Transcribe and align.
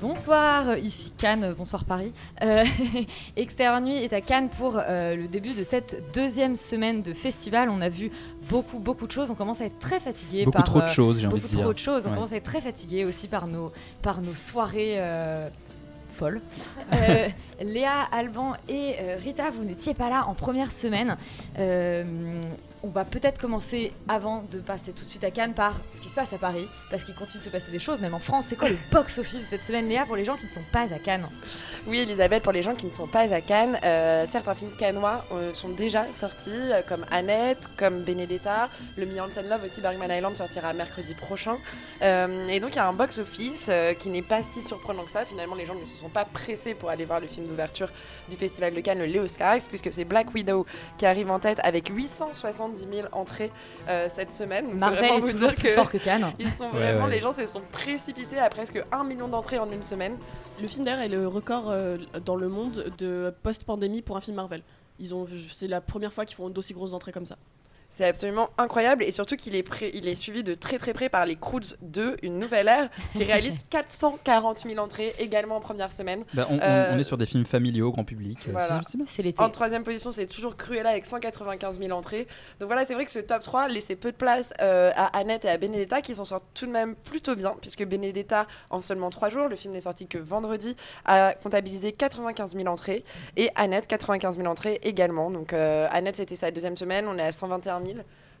Bonsoir, 0.00 0.76
ici 0.78 1.10
Cannes, 1.16 1.54
bonsoir 1.56 1.84
Paris. 1.84 2.12
Euh, 2.42 2.64
Extérieur 3.36 3.80
Nuit 3.80 3.96
est 3.96 4.12
à 4.12 4.20
Cannes 4.20 4.50
pour 4.50 4.76
euh, 4.78 5.16
le 5.16 5.26
début 5.26 5.54
de 5.54 5.64
cette 5.64 6.02
deuxième 6.12 6.56
semaine 6.56 7.00
de 7.00 7.14
festival. 7.14 7.70
On 7.70 7.80
a 7.80 7.88
vu 7.88 8.10
beaucoup, 8.50 8.78
beaucoup 8.78 9.06
de 9.06 9.12
choses. 9.12 9.30
On 9.30 9.34
commence 9.34 9.62
à 9.62 9.64
être 9.64 9.78
très 9.78 9.98
fatigué 9.98 10.44
Beaucoup 10.44 10.58
par 10.58 10.64
trop 10.66 10.78
de 10.80 10.84
euh, 10.84 10.88
choses, 10.88 11.20
j'ai 11.20 11.26
envie 11.26 11.36
beaucoup 11.36 11.46
de 11.48 11.52
dire. 11.54 11.62
trop 11.62 11.72
de 11.72 11.78
choses. 11.78 12.02
On 12.04 12.10
Ouais. 12.10 12.14
commence 12.14 12.32
à 12.32 12.36
être 12.36 12.44
très 12.44 12.60
fatigué 12.60 13.06
aussi 13.06 13.26
par 13.26 13.46
nos, 13.46 13.72
par 14.02 14.20
nos 14.20 14.34
soirées 14.34 14.96
euh, 14.98 15.48
folles. 16.14 16.40
Euh, 16.92 17.28
Léa, 17.62 18.02
Alban 18.12 18.52
et 18.68 18.94
euh, 19.00 19.16
Rita, 19.20 19.50
vous 19.50 19.64
n'étiez 19.64 19.92
pas 19.94 20.08
là 20.08 20.26
en 20.28 20.34
première 20.34 20.70
semaine. 20.72 21.16
Euh, 21.58 22.04
on 22.86 22.90
va 22.90 23.04
peut-être 23.04 23.40
commencer 23.40 23.92
avant 24.06 24.44
de 24.52 24.58
passer 24.58 24.92
tout 24.92 25.04
de 25.04 25.10
suite 25.10 25.24
à 25.24 25.32
Cannes 25.32 25.54
par 25.54 25.74
ce 25.94 26.00
qui 26.00 26.08
se 26.08 26.14
passe 26.14 26.32
à 26.32 26.38
Paris, 26.38 26.68
parce 26.88 27.04
qu'il 27.04 27.14
continue 27.14 27.40
de 27.40 27.44
se 27.44 27.50
passer 27.50 27.72
des 27.72 27.80
choses, 27.80 28.00
même 28.00 28.14
en 28.14 28.20
France. 28.20 28.46
C'est 28.48 28.56
quoi 28.56 28.68
le 28.68 28.76
box-office 28.92 29.46
cette 29.50 29.64
semaine, 29.64 29.88
Léa, 29.88 30.06
pour 30.06 30.14
les 30.14 30.24
gens 30.24 30.36
qui 30.36 30.46
ne 30.46 30.50
sont 30.50 30.64
pas 30.72 30.82
à 30.82 30.98
Cannes 30.98 31.28
Oui, 31.88 31.98
Elisabeth, 31.98 32.44
pour 32.44 32.52
les 32.52 32.62
gens 32.62 32.76
qui 32.76 32.86
ne 32.86 32.90
sont 32.92 33.08
pas 33.08 33.32
à 33.34 33.40
Cannes, 33.40 33.78
euh, 33.82 34.24
certains 34.26 34.54
films 34.54 34.70
cannois 34.78 35.24
euh, 35.32 35.52
sont 35.52 35.70
déjà 35.70 36.10
sortis, 36.12 36.50
euh, 36.52 36.82
comme 36.88 37.04
Annette, 37.10 37.68
comme 37.76 38.02
Benedetta. 38.02 38.68
Le 38.96 39.04
Million 39.04 39.26
Love 39.26 39.64
aussi, 39.64 39.80
Bergman 39.80 40.10
Island, 40.10 40.36
sortira 40.36 40.72
mercredi 40.72 41.14
prochain. 41.14 41.56
Et 42.00 42.60
donc, 42.60 42.70
il 42.74 42.76
y 42.76 42.78
a 42.78 42.86
un 42.86 42.92
box-office 42.92 43.70
qui 43.98 44.10
n'est 44.10 44.22
pas 44.22 44.42
si 44.42 44.62
surprenant 44.62 45.04
que 45.04 45.10
ça. 45.10 45.24
Finalement, 45.24 45.54
les 45.56 45.66
gens 45.66 45.74
ne 45.74 45.84
se 45.84 45.96
sont 45.96 46.08
pas 46.08 46.24
pressés 46.24 46.74
pour 46.74 46.90
aller 46.90 47.04
voir 47.04 47.20
le 47.20 47.26
film 47.26 47.46
d'ouverture 47.46 47.88
du 48.28 48.36
Festival 48.36 48.74
de 48.74 48.80
Cannes, 48.80 48.98
le 48.98 49.06
Léo 49.06 49.26
Scarx, 49.26 49.66
puisque 49.66 49.92
c'est 49.92 50.04
Black 50.04 50.32
Widow 50.34 50.66
qui 50.98 51.06
arrive 51.06 51.30
en 51.30 51.40
tête 51.40 51.58
avec 51.62 51.90
870 52.76 52.96
000 52.96 53.08
entrées 53.12 53.50
euh, 53.88 54.06
cette 54.08 54.30
semaine. 54.30 54.78
Marvel 54.78 55.04
est 55.04 55.20
vous 55.20 55.32
toujours 55.32 55.48
dire 55.48 55.54
plus 55.54 55.62
que 55.64 55.74
fort 55.74 55.90
que 55.90 55.98
Cannes. 55.98 56.32
ils 56.38 56.50
sont 56.50 56.64
Ouais, 56.64 56.70
vraiment, 56.92 57.04
ouais. 57.06 57.10
les 57.10 57.20
gens 57.20 57.32
se 57.32 57.46
sont 57.46 57.62
précipités 57.72 58.38
à 58.38 58.48
presque 58.50 58.82
1 58.92 59.04
million 59.04 59.28
d'entrées 59.28 59.58
en 59.58 59.70
une 59.70 59.82
semaine. 59.82 60.16
Le 60.60 60.68
film 60.68 60.84
d'ailleurs 60.84 61.00
est 61.02 61.08
le 61.08 61.26
record 61.26 61.70
euh, 61.70 61.96
dans 62.24 62.36
le 62.36 62.48
monde 62.48 62.92
de 62.98 63.32
post-pandémie 63.42 64.02
pour 64.02 64.16
un 64.16 64.20
film 64.20 64.36
Marvel. 64.36 64.62
Ils 64.98 65.14
ont, 65.14 65.26
c'est 65.52 65.68
la 65.68 65.80
première 65.80 66.12
fois 66.12 66.24
qu'ils 66.24 66.36
font 66.36 66.48
d'aussi 66.48 66.72
grosses 66.72 66.94
entrées 66.94 67.12
comme 67.12 67.26
ça. 67.26 67.36
C'est 67.96 68.04
absolument 68.06 68.50
incroyable 68.58 69.02
et 69.02 69.10
surtout 69.10 69.36
qu'il 69.36 69.54
est, 69.54 69.62
pré- 69.62 69.90
il 69.94 70.06
est 70.06 70.16
suivi 70.16 70.44
de 70.44 70.52
très 70.54 70.76
très 70.76 70.92
près 70.92 71.08
par 71.08 71.24
les 71.24 71.36
Croods 71.36 71.76
2, 71.80 72.18
une 72.22 72.38
nouvelle 72.38 72.68
ère, 72.68 72.90
qui 73.14 73.24
réalise 73.32 73.58
440 73.70 74.58
000 74.66 74.78
entrées 74.78 75.14
également 75.18 75.56
en 75.56 75.60
première 75.60 75.90
semaine. 75.90 76.22
Bah, 76.34 76.46
on, 76.50 76.56
on- 76.56 76.60
Euh, 76.60 76.92
on 76.94 76.98
est 76.98 77.02
sur 77.04 77.16
des 77.16 77.24
films 77.26 77.46
familiaux, 77.46 77.90
grand 77.92 78.04
public. 78.04 78.38
euh, 78.48 78.52
Voilà. 78.52 78.80
c'est-. 78.84 79.40
En 79.40 79.48
troisième 79.50 79.82
position, 79.82 80.12
c'est 80.12 80.26
toujours 80.26 80.56
Cruella 80.56 80.90
avec 80.90 81.06
195 81.06 81.78
000 81.80 81.90
entrées. 81.96 82.26
Donc 82.60 82.68
voilà, 82.68 82.84
c'est 82.84 82.92
vrai 82.94 83.06
que 83.06 83.10
ce 83.10 83.18
top 83.18 83.42
3 83.42 83.68
laissait 83.68 83.96
peu 83.96 84.12
de 84.12 84.16
place 84.16 84.52
euh, 84.60 84.90
à 84.94 85.16
Annette 85.18 85.46
et 85.46 85.48
à 85.48 85.56
Benedetta 85.56 86.02
qui 86.02 86.14
s'en 86.14 86.24
sortent 86.24 86.44
tout 86.52 86.66
de 86.66 86.72
même 86.72 86.96
plutôt 86.96 87.34
bien, 87.34 87.54
puisque 87.62 87.84
Benedetta, 87.86 88.46
en 88.68 88.82
seulement 88.82 89.08
3 89.08 89.30
jours, 89.30 89.48
le 89.48 89.56
film 89.56 89.72
n'est 89.72 89.80
sorti 89.80 90.06
que 90.06 90.18
vendredi, 90.18 90.76
a 91.06 91.32
comptabilisé 91.42 91.92
95 91.92 92.54
000 92.56 92.66
entrées 92.66 93.04
et 93.38 93.48
Annette 93.54 93.86
95 93.86 94.36
000 94.36 94.46
entrées 94.48 94.80
également. 94.82 95.30
Donc 95.30 95.54
euh, 95.54 95.86
Annette, 95.90 96.16
c'était 96.16 96.36
sa 96.36 96.50
deuxième 96.50 96.76
semaine, 96.76 97.06
on 97.08 97.16
est 97.16 97.22
à 97.22 97.32
121 97.32 97.80
000 97.80 97.85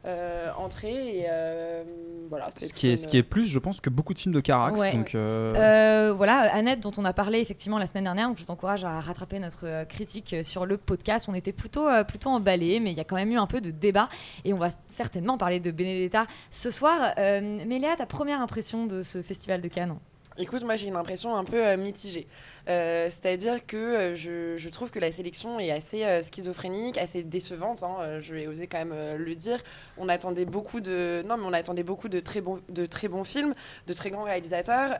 euh, 0.04 0.50
entrées 0.56 1.18
et 1.18 1.26
euh, 1.30 1.82
voilà. 2.28 2.48
Ce 2.56 2.72
qui, 2.72 2.88
est, 2.88 2.96
ce 2.96 3.08
qui 3.08 3.16
est 3.16 3.22
plus, 3.24 3.46
je 3.46 3.58
pense, 3.58 3.80
que 3.80 3.90
beaucoup 3.90 4.14
de 4.14 4.18
films 4.18 4.34
de 4.34 4.40
Carax. 4.40 4.78
Ouais. 4.80 4.92
Donc, 4.92 5.14
euh, 5.14 5.54
Euh, 5.56 6.12
voilà, 6.12 6.52
Annette, 6.54 6.80
dont 6.80 6.92
on 6.96 7.04
a 7.04 7.12
parlé 7.12 7.40
effectivement 7.40 7.78
la 7.78 7.86
semaine 7.86 8.04
dernière, 8.04 8.28
donc 8.28 8.38
je 8.38 8.44
t'encourage 8.44 8.84
à 8.84 9.00
rattraper 9.00 9.38
notre 9.40 9.66
euh, 9.66 9.84
critique 9.84 10.32
euh, 10.32 10.42
sur 10.44 10.64
le 10.66 10.76
podcast. 10.76 11.26
On 11.28 11.34
était 11.34 11.52
plutôt, 11.52 11.88
euh, 11.88 12.04
plutôt 12.04 12.30
emballés, 12.30 12.78
mais 12.78 12.92
il 12.92 12.96
y 12.96 13.00
a 13.00 13.04
quand 13.04 13.16
même 13.16 13.32
eu 13.32 13.38
un 13.38 13.46
peu 13.46 13.60
de 13.60 13.70
débat 13.72 14.08
et 14.44 14.52
on 14.52 14.58
va 14.58 14.68
certainement 14.88 15.38
parler 15.38 15.58
de 15.58 15.70
Benedetta 15.72 16.26
ce 16.50 16.70
soir. 16.70 17.12
Euh, 17.18 17.60
mais 17.66 17.78
Léa, 17.78 17.96
ta 17.96 18.06
première 18.06 18.40
impression 18.40 18.86
de 18.86 19.02
ce 19.02 19.22
festival 19.22 19.60
de 19.60 19.68
Cannes? 19.68 19.96
Écoute, 20.38 20.64
moi 20.64 20.76
j'ai 20.76 20.88
une 20.88 20.96
impression 20.96 21.34
un 21.34 21.44
peu 21.44 21.66
euh, 21.66 21.78
mitigée. 21.78 22.26
Euh, 22.68 23.06
C'est-à-dire 23.06 23.64
que 23.66 23.76
euh, 23.76 24.14
je, 24.16 24.56
je 24.56 24.68
trouve 24.68 24.90
que 24.90 24.98
la 24.98 25.12
sélection 25.12 25.60
est 25.60 25.70
assez 25.70 26.04
euh, 26.04 26.20
schizophrénique, 26.22 26.98
assez 26.98 27.22
décevante. 27.22 27.82
hein, 27.82 28.20
je 28.20 28.34
vais 28.34 28.46
oser 28.48 28.66
quand 28.66 28.78
même 28.78 28.92
euh, 28.92 29.16
le 29.16 29.34
dire. 29.34 29.60
On 29.98 30.08
attendait 30.08 30.44
beaucoup 30.44 30.80
de, 30.80 31.22
non 31.26 31.36
mais 31.36 31.44
on 31.46 31.52
attendait 31.52 31.82
beaucoup 31.84 32.08
de 32.08 32.20
très 32.20 32.40
bons, 32.40 32.60
de 32.68 32.86
très 32.86 33.08
bons 33.08 33.24
films, 33.24 33.54
de 33.86 33.92
très 33.94 34.10
grands 34.10 34.24
réalisateurs. 34.24 34.98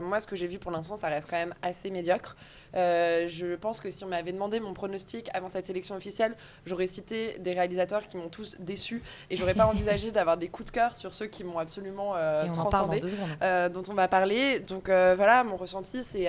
Moi, 0.00 0.20
ce 0.20 0.26
que 0.26 0.36
j'ai 0.36 0.46
vu 0.46 0.58
pour 0.58 0.70
l'instant, 0.70 0.96
ça 0.96 1.08
reste 1.08 1.28
quand 1.28 1.36
même 1.36 1.54
assez 1.62 1.90
médiocre. 1.90 2.36
Je 2.74 3.54
pense 3.56 3.80
que 3.80 3.90
si 3.90 4.04
on 4.04 4.08
m'avait 4.08 4.32
demandé 4.32 4.60
mon 4.60 4.72
pronostic 4.72 5.28
avant 5.34 5.48
cette 5.48 5.66
sélection 5.66 5.94
officielle, 5.94 6.34
j'aurais 6.66 6.86
cité 6.86 7.36
des 7.38 7.52
réalisateurs 7.52 8.08
qui 8.08 8.16
m'ont 8.16 8.28
tous 8.28 8.56
déçu 8.58 9.02
et 9.30 9.36
j'aurais 9.36 9.54
pas 9.54 9.66
envisagé 9.72 10.10
d'avoir 10.10 10.36
des 10.36 10.48
coups 10.48 10.68
de 10.68 10.72
cœur 10.72 10.96
sur 10.96 11.14
ceux 11.14 11.26
qui 11.26 11.44
m'ont 11.44 11.58
absolument 11.58 12.14
transcendé 12.52 13.00
dont 13.00 13.82
on 13.88 13.94
va 13.94 14.08
parler. 14.08 14.60
Donc 14.60 14.86
voilà, 14.86 15.44
mon 15.44 15.56
ressenti, 15.56 16.02
c'est 16.02 16.28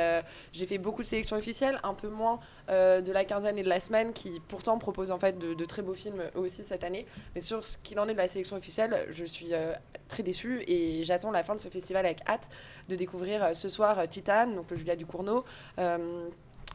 j'ai 0.52 0.66
fait 0.66 0.73
beaucoup 0.78 1.02
de 1.02 1.08
sélections 1.08 1.36
officielles, 1.38 1.80
un 1.84 1.94
peu 1.94 2.08
moins 2.10 2.40
euh, 2.70 3.02
de 3.02 3.12
la 3.12 3.26
quinzaine 3.26 3.58
et 3.58 3.64
de 3.64 3.70
la 3.70 3.80
semaine, 3.80 4.14
qui 4.14 4.42
pourtant 4.48 4.78
proposent 4.78 5.12
en 5.12 5.20
fait 5.20 5.38
de, 5.38 5.54
de 5.54 5.66
très 5.66 5.82
beaux 5.82 5.94
films 5.94 6.22
eux 6.36 6.40
aussi 6.40 6.64
cette 6.64 6.84
année. 6.84 7.06
Mais 7.36 7.42
sur 7.42 7.64
ce 7.64 7.78
qu'il 7.78 8.00
en 8.00 8.08
est 8.08 8.14
de 8.14 8.18
la 8.18 8.28
sélection 8.28 8.56
officielle, 8.58 9.06
je 9.10 9.26
suis 9.26 9.54
euh, 9.54 9.74
très 10.08 10.24
déçue 10.24 10.62
et 10.68 11.04
j'attends 11.04 11.32
la 11.32 11.44
fin 11.44 11.56
de 11.56 11.60
ce 11.60 11.70
festival 11.70 12.06
avec 12.06 12.22
hâte 12.28 12.50
de 12.90 12.96
découvrir 12.96 13.44
euh, 13.44 13.54
ce 13.54 13.70
soir 13.70 14.00
euh, 14.00 14.06
Titane, 14.06 14.56
donc 14.56 14.70
le 14.72 14.78
Julia 14.78 14.96
Ducournau. 14.96 15.44
euh, 15.80 16.28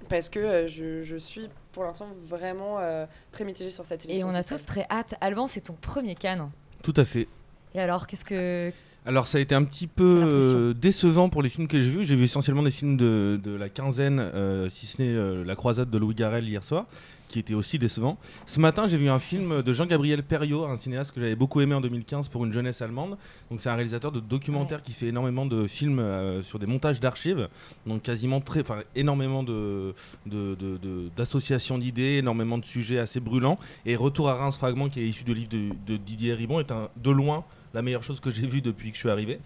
parce 0.09 0.29
que 0.29 0.39
euh, 0.39 0.69
je, 0.69 1.03
je 1.03 1.17
suis 1.17 1.49
pour 1.73 1.83
l'instant 1.83 2.07
vraiment 2.25 2.79
euh, 2.79 3.05
très 3.33 3.45
mitigée 3.45 3.71
sur 3.71 3.85
cette 3.85 4.05
Et 4.05 4.09
sélection. 4.09 4.29
on 4.29 4.35
a 4.35 4.39
officielle. 4.39 4.59
tous 4.61 4.65
très 4.67 4.87
hâte. 4.91 5.15
Alban, 5.21 5.49
c'est 5.49 5.63
ton 5.63 5.73
premier 5.73 6.15
Cannes. 6.15 6.51
Tout 6.85 6.95
à 6.97 7.05
fait. 7.05 7.27
Et 7.75 7.81
alors, 7.81 8.07
qu'est-ce 8.07 8.25
que. 8.25 8.73
Alors 9.07 9.27
ça 9.27 9.39
a 9.39 9.41
été 9.41 9.55
un 9.55 9.65
petit 9.65 9.87
peu 9.87 10.05
euh, 10.27 10.75
décevant 10.75 11.31
pour 11.31 11.41
les 11.43 11.49
films 11.49 11.67
que 11.67 11.81
j'ai 11.81 11.89
vus. 11.89 12.05
J'ai 12.05 12.17
vu 12.17 12.25
essentiellement 12.25 12.63
des 12.63 12.71
films 12.71 12.99
de, 12.99 13.41
de 13.43 13.53
la 13.53 13.71
quinzaine, 13.71 14.19
euh, 14.21 14.69
si 14.69 14.85
ce 14.85 15.01
n'est 15.01 15.09
euh, 15.09 15.45
La 15.47 15.57
Croisade 15.57 15.89
de 15.89 15.97
Louis 15.97 16.15
Garrel 16.15 16.47
hier 16.47 16.63
soir, 16.63 16.85
qui 17.29 17.39
était 17.39 17.55
aussi 17.55 17.79
décevant. 17.79 18.19
Ce 18.45 18.61
matin, 18.61 18.87
j'ai 18.87 18.99
vu 18.99 19.09
un 19.09 19.19
film 19.19 19.63
de 19.63 19.73
Jean-Gabriel 19.73 20.23
Perriot, 20.25 20.67
un 20.67 20.77
cinéaste 20.77 21.13
que 21.13 21.21
j'avais 21.21 21.37
beaucoup 21.37 21.63
aimé 21.63 21.75
en 21.75 21.81
2015 21.81 22.29
pour 22.29 22.45
une 22.45 22.53
jeunesse 22.53 22.83
allemande. 22.83 23.17
Donc 23.51 23.63
c'est 23.63 23.71
un 23.71 23.77
réalisateur 23.77 24.13
de 24.13 24.21
documentaires 24.21 24.83
qui 24.83 24.93
fait 24.93 25.07
énormément 25.07 25.47
de 25.47 25.67
films 25.67 26.01
euh, 26.01 26.43
sur 26.43 26.59
des 26.59 26.67
montages 26.67 27.01
d'archives, 27.01 27.49
donc 27.87 28.03
quasiment 28.03 28.43
très, 28.43 28.61
enfin 28.61 28.81
énormément 28.95 29.43
de 29.43 29.95
de- 30.27 31.09
d'associations 31.17 31.79
d'idées, 31.79 32.19
énormément 32.19 32.59
de 32.59 32.65
sujets 32.67 32.99
assez 32.99 33.21
brûlants. 33.21 33.59
Et 33.87 33.97
Retour 33.97 34.29
à 34.29 34.35
Reims 34.35 34.59
Fragment, 34.59 34.91
qui 34.91 35.01
est 35.01 35.07
issu 35.09 35.25
du 35.25 35.33
livre 35.33 35.49
de, 35.49 35.71
de 35.87 35.97
Didier 35.97 36.35
Ribon, 36.35 36.61
est 36.61 36.73
un, 36.73 36.89
de 36.97 37.11
loin 37.11 37.45
la 37.75 37.83
meilleure 37.83 38.03
chose 38.03 38.21
que 38.21 38.31
j'ai 38.31 38.47
vue 38.47 38.61
depuis 38.63 38.91
que 38.91 38.95
je 38.97 39.01
suis 39.01 39.11
arrivé. 39.11 39.41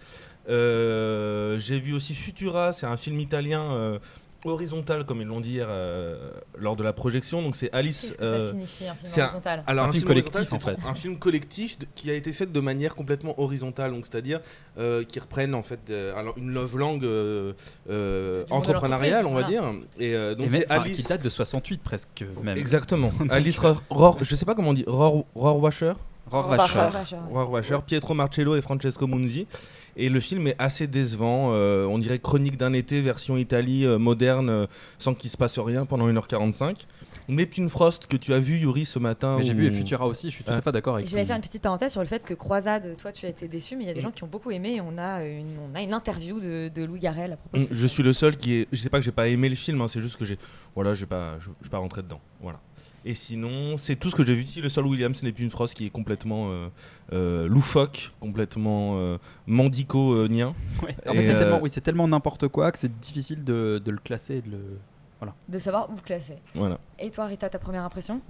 Euh, 0.49 1.57
j'ai 1.59 1.79
vu 1.79 1.93
aussi 1.93 2.13
Futura, 2.13 2.73
c'est 2.73 2.85
un 2.85 2.97
film 2.97 3.19
italien 3.19 3.61
euh, 3.71 3.99
horizontal, 4.45 5.05
comme 5.05 5.21
ils 5.21 5.27
l'ont 5.27 5.39
dit 5.39 5.51
hier 5.53 5.67
euh, 5.69 6.31
lors 6.57 6.75
de 6.75 6.83
la 6.83 6.91
projection. 6.91 7.41
Donc 7.41 7.55
c'est 7.55 7.71
Alice. 7.73 8.01
Qu'est-ce 8.19 8.31
que 8.31 8.39
ça 8.39 8.47
signifie, 8.51 8.87
un 8.87 8.93
film 8.95 9.05
c'est 9.13 9.21
horizontal 9.21 9.63
alors 9.67 9.85
C'est 9.85 9.89
un 9.89 9.93
film 9.93 10.03
collectif, 10.05 10.53
en 10.53 10.59
c'est 10.59 10.65
fait. 10.65 10.77
Un 10.85 10.93
film 10.95 11.17
collectif 11.17 11.79
de- 11.79 11.85
qui 11.95 12.11
a 12.11 12.13
été 12.13 12.33
fait 12.33 12.51
de 12.51 12.59
manière 12.59 12.93
complètement 12.93 13.39
horizontale, 13.39 13.91
donc 13.91 14.05
c'est-à-dire 14.05 14.41
euh, 14.77 15.05
qui 15.05 15.19
reprennent 15.19 15.55
en 15.55 15.63
fait 15.63 15.79
alors 16.15 16.37
une 16.37 16.51
love 16.51 16.77
langue 16.77 17.05
euh, 17.05 17.53
euh, 17.89 18.43
entrepreneuriale, 18.49 19.25
on 19.25 19.33
va 19.33 19.43
dire. 19.43 19.63
Et 19.97 20.13
euh, 20.13 20.35
donc 20.35 20.47
c'est 20.51 20.69
Alice. 20.69 20.97
qui 20.97 21.03
date 21.03 21.23
de 21.23 21.29
68 21.29 21.81
presque 21.81 22.25
même. 22.43 22.57
Exactement. 22.57 23.13
Alice 23.29 23.59
Rohr, 23.59 23.81
Rohr- 23.89 24.17
je 24.21 24.35
sais 24.35 24.45
pas 24.45 24.55
comment 24.55 24.71
on 24.71 24.73
dit, 24.73 24.83
Rohr- 24.87 25.25
Rohrwacher 25.35 25.93
Rohrwacher. 26.31 26.89
Rohrwacher, 27.31 27.79
Pietro 27.85 28.13
Marcello 28.13 28.55
et 28.55 28.61
Francesco 28.61 29.07
Munzi. 29.07 29.47
Et 29.95 30.09
le 30.09 30.19
film 30.19 30.47
est 30.47 30.55
assez 30.57 30.87
décevant. 30.87 31.51
euh, 31.53 31.85
on 31.85 31.99
dirait 31.99 32.17
Chronique 32.17 32.57
d'un 32.57 32.73
été, 32.73 32.99
version 33.01 33.37
Italie 33.37 33.85
euh, 33.85 33.99
moderne, 33.99 34.49
euh, 34.49 34.65
sans 34.97 35.13
qu'il 35.13 35.29
se 35.29 35.37
passe 35.37 35.59
rien 35.59 35.85
pendant 35.85 36.07
1h45. 36.11 36.85
Neptune 37.29 37.69
Frost, 37.69 38.07
que 38.07 38.17
tu 38.17 38.33
as 38.33 38.39
vu, 38.39 38.57
Yuri, 38.57 38.85
ce 38.85 38.97
matin. 38.99 39.37
J'ai 39.41 39.53
où- 39.53 39.57
vu 39.57 39.71
Futura 39.71 40.07
aussi, 40.07 40.29
je 40.29 40.35
suis 40.35 40.43
tout 40.43 40.51
à 40.51 40.61
fait 40.61 40.71
d'accord 40.71 40.95
avec 40.95 41.07
J'allais 41.07 41.25
faire 41.25 41.35
une 41.35 41.41
petite 41.43 41.61
parenthèse 41.61 41.91
sur 41.91 42.01
le 42.01 42.07
fait 42.07 42.25
que 42.25 42.33
Croisade, 42.33 42.97
toi 42.97 43.11
tu 43.13 43.25
as 43.25 43.29
été 43.29 43.47
déçu, 43.47 43.75
mais 43.77 43.83
il 43.83 43.87
y 43.87 43.91
a 43.91 43.93
des 43.93 43.99
Mm. 43.99 44.03
gens 44.03 44.11
qui 44.11 44.23
ont 44.23 44.27
beaucoup 44.27 44.51
aimé 44.51 44.75
et 44.75 44.81
on 44.81 44.97
a 44.97 45.23
une, 45.23 45.55
on 45.71 45.75
a 45.75 45.81
une 45.81 45.93
interview 45.93 46.39
de, 46.41 46.69
de 46.73 46.83
Louis 46.83 46.99
Garrel 46.99 47.31
à 47.33 47.37
propos 47.37 47.57
de 47.57 47.61
Mm, 47.61 47.67
ce 47.67 47.73
Je 47.73 47.77
film. 47.77 47.87
suis 47.89 48.03
le 48.03 48.13
seul 48.13 48.35
qui 48.35 48.55
est. 48.55 48.67
Je 48.73 48.77
sais 48.81 48.89
pas 48.89 48.97
que 48.99 49.05
j'ai 49.05 49.11
pas 49.13 49.27
aimé 49.29 49.47
le 49.47 49.55
film, 49.55 49.79
hein, 49.79 49.87
c'est 49.87 50.01
juste 50.01 50.17
que 50.17 50.25
j'ai. 50.25 50.37
Voilà, 50.75 50.93
j'ai 50.95 51.05
pas, 51.05 51.39
je, 51.39 51.49
je 51.61 51.69
pas 51.69 51.77
rentré 51.77 52.01
dedans. 52.01 52.19
Voilà. 52.41 52.59
Et 53.05 53.13
sinon, 53.15 53.75
c'est 53.77 53.95
tout 53.97 54.09
ce 54.09 54.15
que 54.15 54.23
j'ai 54.23 54.33
vu 54.33 54.43
ici. 54.43 54.61
Le 54.61 54.69
Sol 54.69 54.87
Williams 54.87 55.21
n'est 55.23 55.31
plus 55.33 55.43
une 55.43 55.49
Frost 55.49 55.73
qui 55.73 55.85
est 55.85 55.89
complètement 55.89 56.49
euh, 56.51 56.67
euh, 57.11 57.47
loufoque, 57.47 58.11
complètement 58.19 58.93
euh, 58.97 59.17
mendico-nien. 59.47 60.53
Ouais. 60.81 60.95
En 61.07 61.13
fait, 61.13 61.25
c'est 61.25 61.35
euh, 61.35 61.37
tellement, 61.37 61.59
oui, 61.61 61.69
c'est 61.69 61.81
tellement 61.81 62.07
n'importe 62.07 62.47
quoi 62.47 62.71
que 62.71 62.77
c'est 62.77 62.99
difficile 62.99 63.43
de, 63.43 63.81
de 63.83 63.91
le 63.91 63.97
classer 63.97 64.37
et 64.37 64.41
de 64.41 64.51
le. 64.51 64.79
Voilà. 65.19 65.35
De 65.47 65.59
savoir 65.59 65.89
où 65.89 65.95
le 65.95 66.01
classer. 66.01 66.37
Voilà. 66.53 66.79
Et 66.99 67.09
toi 67.09 67.25
Rita, 67.25 67.49
ta 67.49 67.59
première 67.59 67.83
impression 67.83 68.21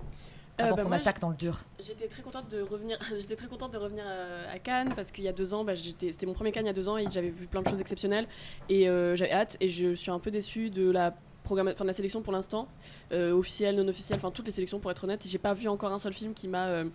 Euh, 0.61 0.71
bah, 0.73 0.83
moi, 0.83 0.97
attaque 0.97 1.19
dans 1.19 1.29
le 1.29 1.35
dur. 1.35 1.59
J'étais 1.79 2.07
très 2.07 2.21
contente 2.21 2.49
de 2.51 2.61
revenir. 2.61 2.99
J'étais 3.19 3.35
très 3.35 3.47
contente 3.47 3.73
de 3.73 3.77
revenir 3.79 4.03
à, 4.05 4.51
à 4.53 4.59
Cannes 4.59 4.93
parce 4.95 5.11
qu'il 5.11 5.23
y 5.23 5.27
a 5.27 5.33
deux 5.33 5.53
ans, 5.55 5.63
bah, 5.63 5.73
c'était 5.75 6.25
mon 6.27 6.33
premier 6.33 6.51
Cannes 6.51 6.65
il 6.65 6.67
y 6.67 6.71
a 6.71 6.73
deux 6.73 6.89
ans 6.89 6.97
et 6.97 7.05
j'avais 7.09 7.29
vu 7.31 7.47
plein 7.47 7.61
de 7.63 7.67
choses 7.67 7.81
exceptionnelles 7.81 8.27
et 8.69 8.87
euh, 8.87 9.15
j'avais 9.15 9.31
hâte 9.31 9.57
et 9.59 9.69
je 9.69 9.93
suis 9.95 10.11
un 10.11 10.19
peu 10.19 10.29
déçue 10.29 10.69
de 10.69 10.91
la 10.91 11.15
enfin 11.45 11.83
de 11.83 11.87
la 11.87 11.93
sélection 11.93 12.21
pour 12.21 12.33
l'instant, 12.33 12.67
euh, 13.11 13.31
officielle, 13.33 13.75
non 13.75 13.87
officielle, 13.87 14.17
enfin 14.17 14.31
toutes 14.31 14.45
les 14.45 14.51
sélections 14.51 14.79
pour 14.79 14.89
être 14.91 15.03
honnête. 15.03 15.25
J'ai 15.27 15.37
pas 15.37 15.53
vu 15.53 15.67
encore 15.67 15.91
un 15.91 15.97
seul 15.99 16.13
film 16.13 16.33
qui 16.33 16.47
m'a, 16.47 16.67
euh, 16.67 16.85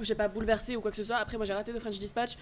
j'ai 0.00 0.14
pas 0.14 0.28
bouleversé 0.28 0.76
ou 0.76 0.80
quoi 0.80 0.90
que 0.90 0.96
ce 0.96 1.04
soit. 1.04 1.16
Après 1.16 1.36
moi 1.36 1.46
j'ai 1.46 1.52
raté 1.52 1.72
The 1.72 1.78
French 1.78 1.98
Dispatch. 1.98 2.36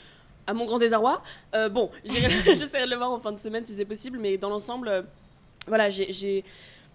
À 0.46 0.52
mon 0.52 0.66
grand 0.66 0.78
désarroi. 0.78 1.22
Euh, 1.54 1.68
bon, 1.70 1.90
j'essaierai 2.04 2.84
de 2.84 2.90
le 2.90 2.96
voir 2.96 3.10
en 3.10 3.18
fin 3.18 3.32
de 3.32 3.38
semaine 3.38 3.64
si 3.64 3.74
c'est 3.74 3.86
possible, 3.86 4.18
mais 4.18 4.36
dans 4.36 4.50
l'ensemble, 4.50 5.06
voilà, 5.66 5.88
j'ai- 5.88 6.44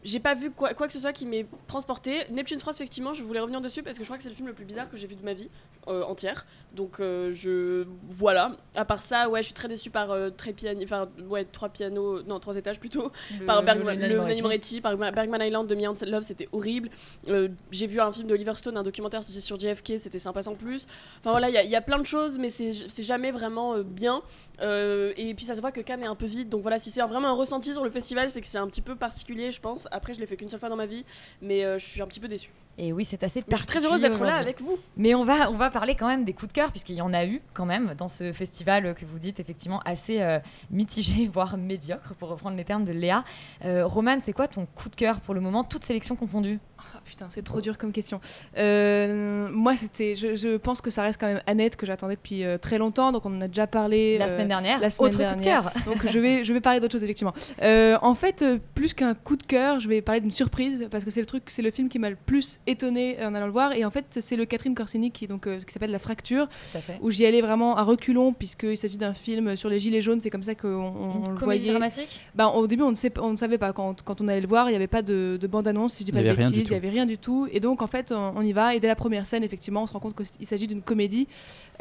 j'ai 0.03 0.19
pas 0.19 0.33
vu 0.35 0.51
quoi, 0.51 0.73
quoi 0.73 0.87
que 0.87 0.93
ce 0.93 0.99
soit 0.99 1.11
qui 1.13 1.25
m'ait 1.25 1.45
transporté. 1.67 2.23
Neptune's 2.31 2.61
Frost, 2.61 2.79
effectivement, 2.79 3.13
je 3.13 3.23
voulais 3.23 3.39
revenir 3.39 3.61
dessus 3.61 3.83
parce 3.83 3.97
que 3.97 4.03
je 4.03 4.07
crois 4.07 4.17
que 4.17 4.23
c'est 4.23 4.29
le 4.29 4.35
film 4.35 4.47
le 4.47 4.53
plus 4.53 4.65
bizarre 4.65 4.89
que 4.89 4.95
j'ai 4.97 5.07
vu 5.07 5.15
de 5.15 5.23
ma 5.25 5.33
vie 5.33 5.49
euh, 5.87 6.03
entière. 6.03 6.45
Donc 6.75 6.99
euh, 6.99 7.31
je 7.31 7.85
voilà. 8.09 8.55
À 8.75 8.85
part 8.85 9.01
ça, 9.01 9.27
ouais, 9.29 9.41
je 9.41 9.45
suis 9.45 9.53
très 9.53 9.67
déçue 9.67 9.89
par 9.89 10.11
euh, 10.11 10.29
très 10.29 10.53
enfin 10.83 11.09
ouais, 11.27 11.43
trois 11.45 11.69
pianos, 11.69 12.21
non 12.23 12.39
trois 12.39 12.55
étages 12.55 12.79
plutôt, 12.79 13.11
Le- 13.39 13.45
par 13.45 13.59
le 13.59 13.65
Bergman, 13.65 13.99
le 13.99 14.15
Moretti. 14.17 14.41
Moretti, 14.41 14.81
par 14.81 14.95
Bergman 14.97 15.41
Island 15.41 15.67
de 15.67 15.75
Me 15.75 15.87
and 15.87 15.93
Love, 16.05 16.21
c'était 16.23 16.47
horrible. 16.51 16.89
Euh, 17.27 17.49
j'ai 17.71 17.87
vu 17.87 17.99
un 17.99 18.11
film 18.11 18.27
de 18.27 18.33
Oliver 18.33 18.53
Stone, 18.53 18.77
un 18.77 18.83
documentaire 18.83 19.23
sur 19.23 19.59
JFK, 19.59 19.93
c'était 19.97 20.19
sympa 20.19 20.43
sans 20.43 20.55
plus. 20.55 20.85
Enfin 21.19 21.31
voilà, 21.31 21.49
il 21.49 21.53
y 21.53 21.57
a- 21.57 21.63
il 21.63 21.69
y, 21.69 21.75
a 21.75 21.81
plein 21.81 21.99
de 21.99 22.05
choses, 22.05 22.37
mais 22.37 22.49
c'est 22.49 22.71
jamais 23.03 23.31
vraiment 23.31 23.79
bien. 23.79 24.21
Et 24.61 25.33
puis 25.35 25.45
ça 25.45 25.55
se 25.55 25.61
voit 25.61 25.71
que 25.71 25.81
Cannes 25.81 26.03
est 26.03 26.07
un 26.07 26.15
peu 26.15 26.25
vide. 26.25 26.49
Donc 26.49 26.61
voilà, 26.61 26.77
si 26.79 26.91
c'est 26.91 27.01
vraiment 27.01 27.29
un 27.29 27.33
ressenti 27.33 27.73
sur 27.73 27.83
le 27.83 27.89
festival, 27.89 28.29
c'est 28.29 28.41
que 28.41 28.47
c'est 28.47 28.57
un 28.57 28.67
petit 28.67 28.81
peu 28.81 28.95
particulier, 28.95 29.51
je 29.51 29.59
pense. 29.59 29.87
Après, 29.91 30.13
je 30.13 30.19
l'ai 30.19 30.25
fait 30.25 30.37
qu'une 30.37 30.49
seule 30.49 30.59
fois 30.59 30.69
dans 30.69 30.75
ma 30.75 30.85
vie, 30.85 31.05
mais 31.41 31.63
euh, 31.63 31.77
je 31.77 31.85
suis 31.85 32.01
un 32.01 32.07
petit 32.07 32.19
peu 32.19 32.27
déçue. 32.27 32.51
Et 32.81 32.93
oui, 32.93 33.03
c'est 33.03 33.23
assez 33.23 33.41
je 33.45 33.55
suis 33.57 33.65
très 33.65 33.83
heureuse 33.83 33.99
d'être 33.99 34.23
là 34.23 34.35
avec 34.35 34.61
vous. 34.61 34.77
Mais 34.95 35.13
on 35.13 35.25
va, 35.25 35.51
on 35.51 35.57
va 35.57 35.69
parler 35.69 35.95
quand 35.95 36.07
même 36.07 36.23
des 36.23 36.31
coups 36.31 36.47
de 36.47 36.53
cœur, 36.53 36.71
puisqu'il 36.71 36.95
y 36.95 37.01
en 37.01 37.13
a 37.13 37.25
eu 37.25 37.41
quand 37.53 37.65
même 37.65 37.93
dans 37.97 38.07
ce 38.07 38.31
festival 38.31 38.95
que 38.95 39.05
vous 39.05 39.19
dites 39.19 39.41
effectivement 39.41 39.81
assez 39.83 40.21
euh, 40.21 40.39
mitigé, 40.71 41.27
voire 41.33 41.57
médiocre, 41.57 42.13
pour 42.15 42.29
reprendre 42.29 42.55
les 42.55 42.63
termes 42.63 42.85
de 42.85 42.93
Léa. 42.93 43.25
Euh, 43.65 43.85
Romane, 43.85 44.21
c'est 44.21 44.31
quoi 44.31 44.47
ton 44.47 44.65
coup 44.65 44.87
de 44.87 44.95
cœur 44.95 45.19
pour 45.19 45.33
le 45.33 45.41
moment, 45.41 45.65
toutes 45.65 45.83
sélections 45.83 46.15
confondues 46.15 46.59
Ah, 46.95 47.01
putain, 47.05 47.27
c'est 47.29 47.41
trop 47.43 47.61
dur 47.61 47.77
comme 47.77 47.91
question. 47.91 48.19
Euh, 48.57 49.47
moi, 49.51 49.75
c'était, 49.75 50.15
je, 50.15 50.35
je 50.35 50.57
pense 50.57 50.81
que 50.81 50.89
ça 50.89 51.03
reste 51.03 51.19
quand 51.19 51.27
même 51.27 51.41
Annette 51.47 51.75
que 51.75 51.85
j'attendais 51.85 52.15
depuis 52.15 52.43
euh, 52.43 52.57
très 52.57 52.77
longtemps, 52.77 53.11
donc 53.11 53.25
on 53.25 53.35
en 53.35 53.41
a 53.41 53.47
déjà 53.47 53.67
parlé 53.67 54.17
La 54.17 54.25
euh, 54.25 54.29
semaine 54.31 54.47
dernière. 54.47 54.79
La 54.79 54.89
semaine 54.89 55.07
Autre 55.13 55.29
coup 55.29 55.35
de 55.35 55.41
cœur. 55.41 55.71
donc 55.85 56.05
je 56.07 56.19
vais, 56.19 56.43
je 56.43 56.53
vais 56.53 56.61
parler 56.61 56.79
d'autre 56.79 56.91
chose 56.93 57.03
effectivement. 57.03 57.33
Euh, 57.61 57.97
en 58.01 58.15
fait, 58.15 58.41
euh, 58.41 58.57
plus 58.75 58.93
qu'un 58.93 59.13
coup 59.13 59.35
de 59.35 59.43
cœur, 59.43 59.79
je 59.79 59.87
vais 59.87 60.01
parler 60.01 60.21
d'une 60.21 60.31
surprise 60.31 60.87
parce 60.91 61.03
que 61.05 61.11
c'est 61.11 61.19
le 61.19 61.25
truc, 61.25 61.43
c'est 61.47 61.61
le 61.61 61.71
film 61.71 61.89
qui 61.89 61.99
m'a 61.99 62.09
le 62.09 62.17
plus 62.17 62.59
étonné 62.67 63.17
en 63.23 63.33
allant 63.35 63.45
le 63.45 63.51
voir, 63.51 63.73
et 63.73 63.85
en 63.85 63.91
fait, 63.91 64.05
c'est 64.19 64.35
le 64.35 64.45
Catherine 64.45 64.75
Corsini 64.75 65.11
qui 65.11 65.27
donc 65.27 65.47
euh, 65.47 65.59
qui 65.59 65.73
s'appelle 65.73 65.91
La 65.91 65.99
Fracture, 65.99 66.47
Tout 66.47 66.77
à 66.77 66.81
fait. 66.81 66.97
où 67.01 67.11
j'y 67.11 67.25
allais 67.25 67.41
vraiment 67.41 67.77
à 67.77 67.83
reculons 67.83 68.33
puisqu'il 68.33 68.77
s'agit 68.77 68.97
d'un 68.97 69.13
film 69.13 69.55
sur 69.55 69.69
les 69.69 69.79
gilets 69.79 70.01
jaunes. 70.01 70.21
C'est 70.21 70.29
comme 70.29 70.43
ça 70.43 70.55
qu'on 70.55 70.67
on, 70.67 71.25
Une 71.25 71.31
le 71.33 71.37
comédie 71.37 71.65
voyait. 71.65 71.69
dramatique? 71.71 72.25
Ben, 72.35 72.47
au 72.47 72.67
début, 72.67 72.83
on 72.83 72.91
ne, 72.91 72.95
sait, 72.95 73.11
on 73.19 73.31
ne 73.31 73.37
savait 73.37 73.57
pas. 73.57 73.73
Quand, 73.73 74.01
quand 74.03 74.21
on 74.21 74.27
allait 74.27 74.41
le 74.41 74.47
voir, 74.47 74.67
il 74.67 74.71
n'y 74.71 74.75
avait 74.75 74.87
pas 74.87 75.01
de, 75.01 75.37
de 75.39 75.47
bande-annonce, 75.47 75.93
si 75.93 75.99
je 76.03 76.05
dis 76.05 76.11
pas 76.11 76.23
de 76.23 76.33
bêtises, 76.33 76.68
il 76.69 76.73
n'y 76.73 76.77
avait 76.77 76.89
rien 76.89 77.05
du 77.05 77.17
tout. 77.17 77.47
Et 77.51 77.59
donc, 77.59 77.81
en 77.81 77.87
fait, 77.87 78.11
on, 78.11 78.33
on 78.35 78.41
y 78.41 78.53
va. 78.53 78.75
Et 78.75 78.79
dès 78.79 78.87
la 78.87 78.95
première 78.95 79.25
scène, 79.25 79.43
effectivement, 79.43 79.83
on 79.83 79.87
se 79.87 79.93
rend 79.93 79.99
compte 79.99 80.15
qu'il 80.15 80.45
s'agit 80.45 80.67
d'une 80.67 80.81
comédie. 80.81 81.27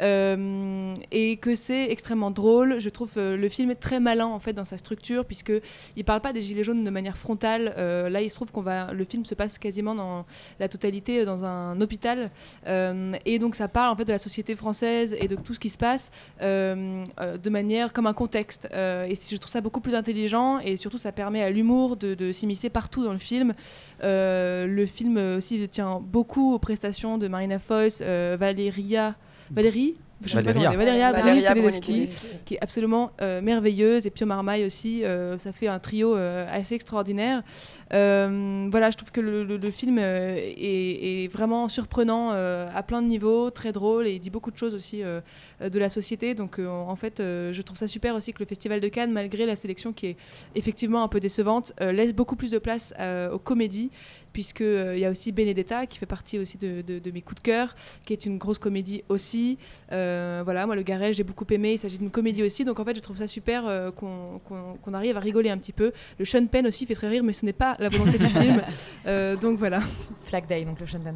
Euh, 0.01 0.93
et 1.11 1.35
que 1.37 1.55
c'est 1.55 1.91
extrêmement 1.91 2.31
drôle. 2.31 2.79
Je 2.79 2.89
trouve 2.89 3.09
euh, 3.17 3.35
le 3.35 3.49
film 3.49 3.69
est 3.71 3.75
très 3.75 3.99
malin, 3.99 4.27
en 4.27 4.39
fait, 4.39 4.53
dans 4.53 4.63
sa 4.63 4.77
structure, 4.77 5.25
puisqu'il 5.25 5.61
ne 5.97 6.03
parle 6.03 6.21
pas 6.21 6.31
des 6.31 6.41
Gilets 6.41 6.63
jaunes 6.63 6.83
de 6.83 6.89
manière 6.89 7.17
frontale. 7.17 7.73
Euh, 7.77 8.09
là, 8.09 8.21
il 8.21 8.29
se 8.29 8.35
trouve 8.35 8.51
qu'on 8.51 8.61
va... 8.61 8.93
Le 8.93 9.03
film 9.03 9.25
se 9.25 9.35
passe 9.35 9.59
quasiment 9.59 9.95
dans 9.95 10.25
la 10.59 10.69
totalité 10.69 11.19
euh, 11.19 11.25
dans 11.25 11.43
un 11.43 11.79
hôpital. 11.81 12.31
Euh, 12.67 13.13
et 13.25 13.39
donc, 13.39 13.55
ça 13.55 13.67
parle, 13.67 13.91
en 13.91 13.95
fait, 13.95 14.05
de 14.05 14.11
la 14.13 14.19
société 14.19 14.55
française 14.55 15.15
et 15.19 15.27
de 15.27 15.35
tout 15.35 15.53
ce 15.53 15.59
qui 15.59 15.69
se 15.69 15.77
passe 15.77 16.11
de 16.39 17.49
manière 17.49 17.93
comme 17.93 18.07
un 18.07 18.13
contexte. 18.13 18.67
Euh, 18.73 19.05
et 19.05 19.15
je 19.15 19.35
trouve 19.37 19.51
ça 19.51 19.61
beaucoup 19.61 19.81
plus 19.81 19.95
intelligent 19.95 20.59
et 20.59 20.77
surtout 20.77 20.97
ça 20.97 21.11
permet 21.11 21.41
à 21.41 21.49
l'humour 21.49 21.97
de, 21.97 22.13
de 22.13 22.31
s'immiscer 22.31 22.69
partout 22.69 23.03
dans 23.03 23.13
le 23.13 23.19
film. 23.19 23.53
Euh, 24.03 24.65
le 24.79 24.85
film 24.85 25.17
aussi 25.37 25.67
tient 25.69 25.99
beaucoup 26.01 26.53
aux 26.55 26.59
prestations 26.59 27.17
de 27.17 27.27
Marina 27.27 27.59
Foïs, 27.59 28.01
euh, 28.01 28.37
Valéria, 28.39 29.15
Valérie. 29.51 29.95
Je 30.21 30.31
sais 30.31 30.43
pas 30.43 30.51
Valéria. 31.13 31.53
Bruni 31.53 32.05
qui 32.45 32.55
est 32.55 32.59
absolument 32.61 33.11
euh, 33.21 33.39
merveilleuse 33.41 34.05
et 34.05 34.09
Pio 34.09 34.25
Marmaille 34.25 34.65
aussi 34.65 35.05
euh, 35.05 35.37
ça 35.37 35.53
fait 35.53 35.69
un 35.69 35.79
trio 35.79 36.13
euh, 36.17 36.45
assez 36.51 36.75
extraordinaire 36.75 37.41
Euh, 37.93 38.67
voilà 38.69 38.91
je 38.91 38.97
trouve 38.97 39.11
que 39.11 39.21
le, 39.21 39.43
le- 39.43 39.57
le 39.57 39.71
film 39.71 39.97
euh, 39.99 40.35
est, 40.37 41.23
est 41.23 41.27
vraiment 41.27 41.67
surprenant 41.69 42.31
euh, 42.33 42.67
à 42.75 42.83
plein 42.83 43.01
de 43.01 43.07
niveaux 43.07 43.49
très 43.49 43.71
drôle 43.71 44.05
et 44.07 44.11
il 44.13 44.19
dit 44.19 44.29
beaucoup 44.29 44.51
de 44.51 44.57
choses 44.57 44.75
aussi 44.75 45.01
euh, 45.01 45.21
euh, 45.61 45.69
de 45.69 45.79
la 45.79 45.89
société 45.89 46.35
donc 46.35 46.59
euh, 46.59 46.67
en 46.67 46.95
fait 46.95 47.19
euh, 47.19 47.51
je 47.51 47.61
trouve 47.63 47.77
ça 47.77 47.87
super 47.87 48.13
aussi 48.15 48.31
que 48.33 48.39
le 48.39 48.45
festival 48.45 48.79
de 48.79 48.87
Cannes 48.89 49.11
malgré 49.11 49.45
la 49.47 49.55
sélection 49.55 49.91
qui 49.93 50.05
est 50.07 50.17
effectivement 50.53 51.01
un 51.03 51.07
peu 51.07 51.19
décevante 51.19 51.73
euh, 51.81 51.91
laisse 51.91 52.13
beaucoup 52.13 52.35
plus 52.35 52.51
de 52.51 52.59
place 52.59 52.93
euh, 52.99 53.31
aux 53.31 53.39
comédies 53.39 53.89
puisque 54.33 54.61
euh, 54.61 54.93
il 54.95 54.99
y 54.99 55.05
a 55.05 55.09
aussi 55.09 55.31
Benedetta 55.31 55.85
qui 55.85 55.97
fait 55.97 56.05
partie 56.05 56.37
aussi 56.39 56.57
de, 56.57 56.81
de- 56.81 56.99
de 56.99 57.11
mes 57.11 57.21
coups 57.21 57.41
de 57.41 57.45
cœur 57.45 57.75
qui 58.05 58.13
est 58.13 58.25
une 58.25 58.37
grosse 58.37 58.59
comédie 58.59 59.03
aussi 59.09 59.57
euh, 59.91 60.41
voilà, 60.45 60.65
moi 60.65 60.75
le 60.75 60.81
Garel, 60.83 61.13
j'ai 61.13 61.23
beaucoup 61.23 61.45
aimé. 61.51 61.73
Il 61.73 61.77
s'agit 61.79 61.97
d'une 61.97 62.11
comédie 62.11 62.43
aussi, 62.43 62.65
donc 62.65 62.79
en 62.79 62.85
fait, 62.85 62.95
je 62.95 63.01
trouve 63.01 63.17
ça 63.17 63.27
super 63.27 63.67
euh, 63.67 63.91
qu'on 63.91 64.25
qu'on- 64.47 64.75
qu'on 64.81 64.93
arrive 64.93 65.17
à 65.17 65.19
rigoler 65.19 65.49
un 65.49 65.57
petit 65.57 65.73
peu. 65.73 65.91
Le 66.17 66.25
Sean 66.25 66.45
Penn 66.47 66.65
aussi 66.67 66.85
fait 66.85 66.93
très 66.95 67.07
rire, 67.09 67.23
mais 67.23 67.33
ce 67.33 67.45
n'est 67.45 67.53
pas 67.53 67.75
la 67.79 67.89
volonté 67.89 68.17
du 68.17 68.27
film. 68.27 68.61
Euh, 69.07 69.35
donc 69.35 69.57
voilà. 69.57 69.79
Flag 70.25 70.45
Day, 70.47 70.65
donc 70.65 70.79
le 70.79 70.85
Sean 70.87 70.99
Penn. 70.99 71.15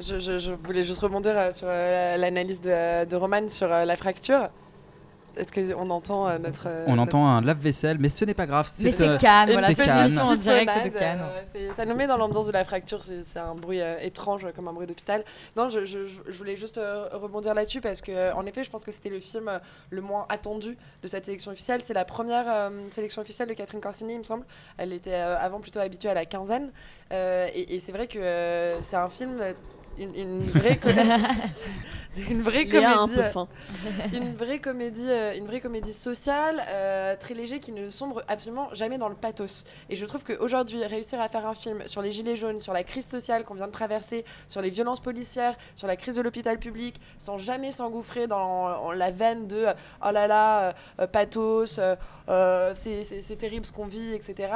Je, 0.00 0.18
je- 0.20 0.38
je 0.38 0.52
voulais 0.52 0.84
juste 0.84 1.00
rebondir 1.00 1.32
euh, 1.36 1.52
sur 1.52 1.66
euh, 1.68 2.16
l'analyse 2.16 2.60
de, 2.60 3.04
de 3.04 3.16
Roman 3.16 3.48
sur 3.48 3.70
euh, 3.72 3.84
la 3.84 3.96
fracture. 3.96 4.48
Est-ce 5.36 5.52
qu'on 5.52 5.90
entend 5.90 6.26
euh, 6.28 6.38
notre. 6.38 6.66
euh, 6.66 6.84
On 6.86 6.96
notre- 6.96 7.14
entend 7.16 7.26
un 7.26 7.40
lave-vaisselle, 7.42 7.98
mais 7.98 8.08
ce 8.08 8.24
n'est 8.24 8.34
pas 8.34 8.46
grave. 8.46 8.68
Mais 8.82 8.90
c'est 8.92 9.00
euh, 9.02 9.18
Cannes, 9.18 9.48
Une 9.48 9.52
voilà, 9.52 9.66
c'est 9.68 9.74
Cannes. 9.74 10.00
émission 10.00 10.22
en 10.22 10.34
direct 10.36 10.84
de 10.84 10.88
Cannes. 10.98 11.20
euh, 11.22 11.42
c'est- 11.54 11.72
ça 11.74 11.84
nous 11.84 11.94
met 11.94 12.06
dans 12.06 12.16
l'ambiance 12.16 12.46
de 12.46 12.52
la 12.52 12.64
fracture, 12.64 13.02
c'est 13.02 13.22
c'est 13.24 13.38
un 13.38 13.54
bruit 13.54 13.80
euh, 13.80 13.98
étrange 14.00 14.46
comme 14.56 14.68
un 14.68 14.72
bruit 14.72 14.86
d'hôpital. 14.86 15.24
Non, 15.56 15.68
je, 15.68 15.86
je- 15.86 16.06
je- 16.06 16.20
je 16.26 16.38
voulais 16.38 16.56
juste 16.56 16.78
euh, 16.78 17.08
rebondir 17.12 17.54
là-dessus 17.54 17.80
parce 17.80 18.00
que, 18.00 18.12
euh, 18.12 18.34
en 18.34 18.46
effet, 18.46 18.64
je 18.64 18.70
pense 18.70 18.84
que 18.84 18.90
c'était 18.90 19.10
le 19.10 19.20
film 19.20 19.48
euh, 19.48 19.58
le 19.90 20.00
moins 20.00 20.26
attendu 20.28 20.76
de 21.02 21.08
cette 21.08 21.24
sélection 21.26 21.50
officielle. 21.52 21.80
C'est 21.84 21.94
la 21.94 22.04
première 22.04 22.44
euh, 22.48 22.70
sélection 22.90 23.20
officielle 23.22 23.48
de 23.48 23.54
Catherine 23.54 23.80
Corsini, 23.80 24.14
il 24.14 24.18
me 24.18 24.24
semble. 24.24 24.44
Elle 24.78 24.92
était 24.92 25.12
euh, 25.12 25.36
avant 25.38 25.60
plutôt 25.60 25.80
habituée 25.80 26.08
à 26.08 26.14
la 26.14 26.24
quinzaine. 26.24 26.72
Euh, 27.12 27.46
et 27.54 27.74
et 27.74 27.78
c'est 27.78 27.92
vrai 27.92 28.06
que 28.06 28.18
euh, 28.18 28.80
c'est 28.80 28.96
un 28.96 29.08
film. 29.08 29.38
euh, 29.40 29.52
Une, 29.98 30.14
une 30.14 30.40
vraie, 30.42 30.78
une 32.30 32.40
un 32.86 33.06
comédie, 33.06 33.14
une 34.14 34.34
vraie 34.36 34.58
comédie, 34.58 35.08
une 35.38 35.46
vraie 35.46 35.60
comédie 35.60 35.92
sociale, 35.92 36.62
euh, 36.68 37.14
très 37.18 37.34
léger, 37.34 37.58
qui 37.60 37.72
ne 37.72 37.90
sombre 37.90 38.22
absolument 38.28 38.68
jamais 38.72 38.96
dans 38.98 39.08
le 39.08 39.14
pathos. 39.14 39.64
Et 39.90 39.96
je 39.96 40.04
trouve 40.06 40.24
qu'aujourd'hui, 40.24 40.84
réussir 40.84 41.20
à 41.20 41.28
faire 41.28 41.46
un 41.46 41.54
film 41.54 41.82
sur 41.86 42.00
les 42.02 42.12
gilets 42.12 42.36
jaunes, 42.36 42.60
sur 42.60 42.72
la 42.72 42.84
crise 42.84 43.06
sociale 43.06 43.44
qu'on 43.44 43.54
vient 43.54 43.66
de 43.66 43.72
traverser, 43.72 44.24
sur 44.48 44.60
les 44.62 44.70
violences 44.70 45.00
policières, 45.00 45.54
sur 45.74 45.86
la 45.86 45.96
crise 45.96 46.16
de 46.16 46.22
l'hôpital 46.22 46.58
public, 46.58 46.96
sans 47.18 47.36
jamais 47.38 47.72
s'engouffrer 47.72 48.26
dans 48.26 48.92
la 48.92 49.10
veine 49.10 49.46
de 49.46 49.66
oh 50.06 50.10
là 50.10 50.26
là, 50.26 50.68
euh, 50.68 50.72
euh, 51.00 51.06
pathos, 51.06 51.78
euh, 51.78 52.74
c'est- 52.74 53.36
terrible 53.36 53.66
ce 53.66 53.72
qu'on 53.72 53.86
vit, 53.86 54.14
etc. 54.14 54.48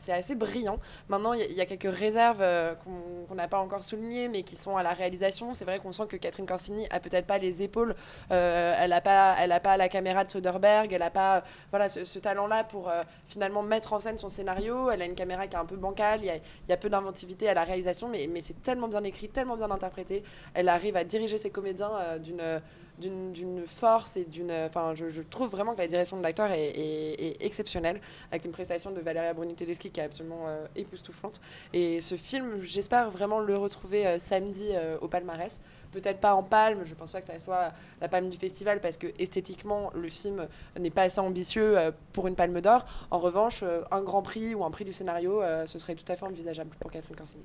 c'est 0.00 0.12
assez 0.12 0.34
brillant. 0.34 0.78
Maintenant, 1.08 1.32
il 1.34 1.40
y, 1.40 1.42
a- 1.42 1.46
il 1.46 1.54
y 1.54 1.60
a 1.60 1.66
quelques 1.66 1.94
réserves 1.96 2.42
qu'on 2.84 3.26
qu'on 3.28 3.34
n'a 3.34 3.48
pas 3.48 3.58
encore 3.58 3.82
soulignées, 3.84 4.28
mais 4.28 4.42
qui 4.42 4.54
sont 4.56 4.75
à 4.76 4.82
la 4.82 4.92
réalisation. 4.92 5.54
C'est 5.54 5.64
vrai 5.64 5.78
qu'on 5.78 5.92
sent 5.92 6.06
que 6.08 6.16
Catherine 6.16 6.46
Corsini 6.46 6.86
a 6.90 7.00
peut-être 7.00 7.26
pas 7.26 7.38
les 7.38 7.62
épaules, 7.62 7.94
euh, 8.30 8.74
elle 8.78 8.90
n'a 8.90 9.00
pas, 9.00 9.36
elle 9.38 9.52
a 9.52 9.60
pas 9.60 9.76
la 9.76 9.88
caméra 9.88 10.24
de 10.24 10.30
Soderbergh, 10.30 10.92
elle 10.92 11.00
n'a 11.00 11.10
pas 11.10 11.38
euh, 11.38 11.40
voilà, 11.70 11.88
ce, 11.88 12.18
talent-là 12.18 12.64
pour 12.64 12.88
euh, 12.88 13.02
finalement 13.28 13.62
mettre 13.62 13.92
en 13.92 14.00
scène 14.00 14.18
son 14.18 14.28
scénario. 14.28 14.90
Elle 14.90 15.02
a 15.02 15.06
une 15.06 15.14
caméra 15.14 15.46
qui 15.46 15.56
est 15.56 15.58
un 15.58 15.64
peu 15.64 15.76
bancale, 15.76 16.20
il 16.22 16.26
y 16.26 16.30
a, 16.30 16.36
y 16.68 16.72
a 16.72 16.76
peu 16.76 16.88
d'inventivité 16.88 17.48
à 17.48 17.54
la 17.54 17.64
réalisation, 17.64 18.08
mais, 18.08 18.28
mais 18.30 18.40
c'est 18.40 18.62
tellement 18.62 18.88
bien 18.88 19.04
écrit, 19.04 19.28
tellement 19.28 19.56
bien 19.56 19.70
interprété. 19.70 20.22
Elle 20.54 20.68
arrive 20.68 20.96
à 20.96 21.04
diriger 21.04 21.38
ses 21.38 21.50
comédiens 21.50 22.18
d'une 22.18 22.60
d'une 22.98 23.66
force 23.66 24.16
et 24.16 24.24
d'une. 24.24 24.50
Enfin, 24.50 24.94
je, 24.94 25.22
trouve 25.22 25.50
vraiment 25.50 25.74
que 25.74 25.78
la 25.78 25.86
direction 25.86 26.16
de 26.16 26.22
l'acteur 26.22 26.50
est, 26.50 27.36
exceptionnelle, 27.40 28.00
avec 28.30 28.44
une 28.44 28.52
prestation 28.52 28.90
de 28.90 29.00
Valeria 29.00 29.34
Bruni-Tedeschi 29.34 29.90
qui 29.90 30.00
est 30.00 30.04
absolument 30.04 30.44
euh, 30.46 30.66
époustouflante. 30.76 31.40
Et 31.72 32.00
ce 32.00 32.16
film, 32.16 32.60
j'espère 32.62 33.10
vraiment 33.10 33.40
le 33.40 33.56
retrouver 33.56 34.06
euh, 34.06 34.18
samedi 34.18 34.68
euh, 34.72 34.98
au 35.00 35.08
palmarès. 35.08 35.60
Peut-être 35.92 36.20
pas 36.20 36.34
en 36.34 36.42
palme, 36.42 36.80
je 36.84 36.94
pense 36.94 37.12
pas 37.12 37.22
que 37.22 37.26
ça 37.26 37.38
soit 37.38 37.72
la 38.02 38.08
palme 38.08 38.28
du 38.28 38.36
festival 38.36 38.80
parce 38.80 38.98
que 38.98 39.06
esthétiquement 39.18 39.90
le 39.94 40.08
film 40.10 40.46
n'est 40.78 40.90
pas 40.90 41.02
assez 41.02 41.20
ambitieux 41.20 41.78
euh, 41.78 41.90
pour 42.12 42.26
une 42.26 42.34
palme 42.34 42.60
d'or. 42.60 42.84
En 43.10 43.18
revanche, 43.18 43.60
euh, 43.62 43.80
un 43.90 44.02
grand 44.02 44.20
prix 44.20 44.54
ou 44.54 44.64
un 44.64 44.70
prix 44.70 44.84
du 44.84 44.92
scénario, 44.92 45.40
euh, 45.40 45.66
ce 45.66 45.78
serait 45.78 45.94
tout 45.94 46.10
à 46.12 46.16
fait 46.16 46.26
envisageable 46.26 46.70
pour 46.80 46.90
Catherine 46.90 47.16
Corsini. 47.16 47.44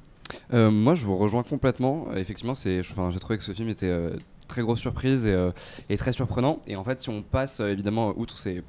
Euh, 0.54 0.72
moi, 0.72 0.96
je 0.96 1.06
vous 1.06 1.18
rejoins 1.18 1.44
complètement. 1.44 2.08
Euh, 2.12 2.18
effectivement, 2.18 2.54
j'ai 2.54 2.84
trouvé 3.20 3.38
que 3.38 3.44
ce 3.44 3.54
film 3.54 3.70
était 3.70 3.88
euh, 3.88 4.12
très 4.52 4.62
grosse 4.62 4.80
surprise 4.80 5.26
et, 5.26 5.32
euh, 5.32 5.52
et 5.90 5.98
très 5.98 6.12
surprenant. 6.12 6.60
Et 6.68 6.76
en 6.76 6.84
fait, 6.84 7.02
si 7.02 7.10
on 7.10 7.22
passe 7.22 7.62
euh, 7.62 7.72
évidemment 7.72 8.14
outre 8.18 8.38
ces 8.38 8.64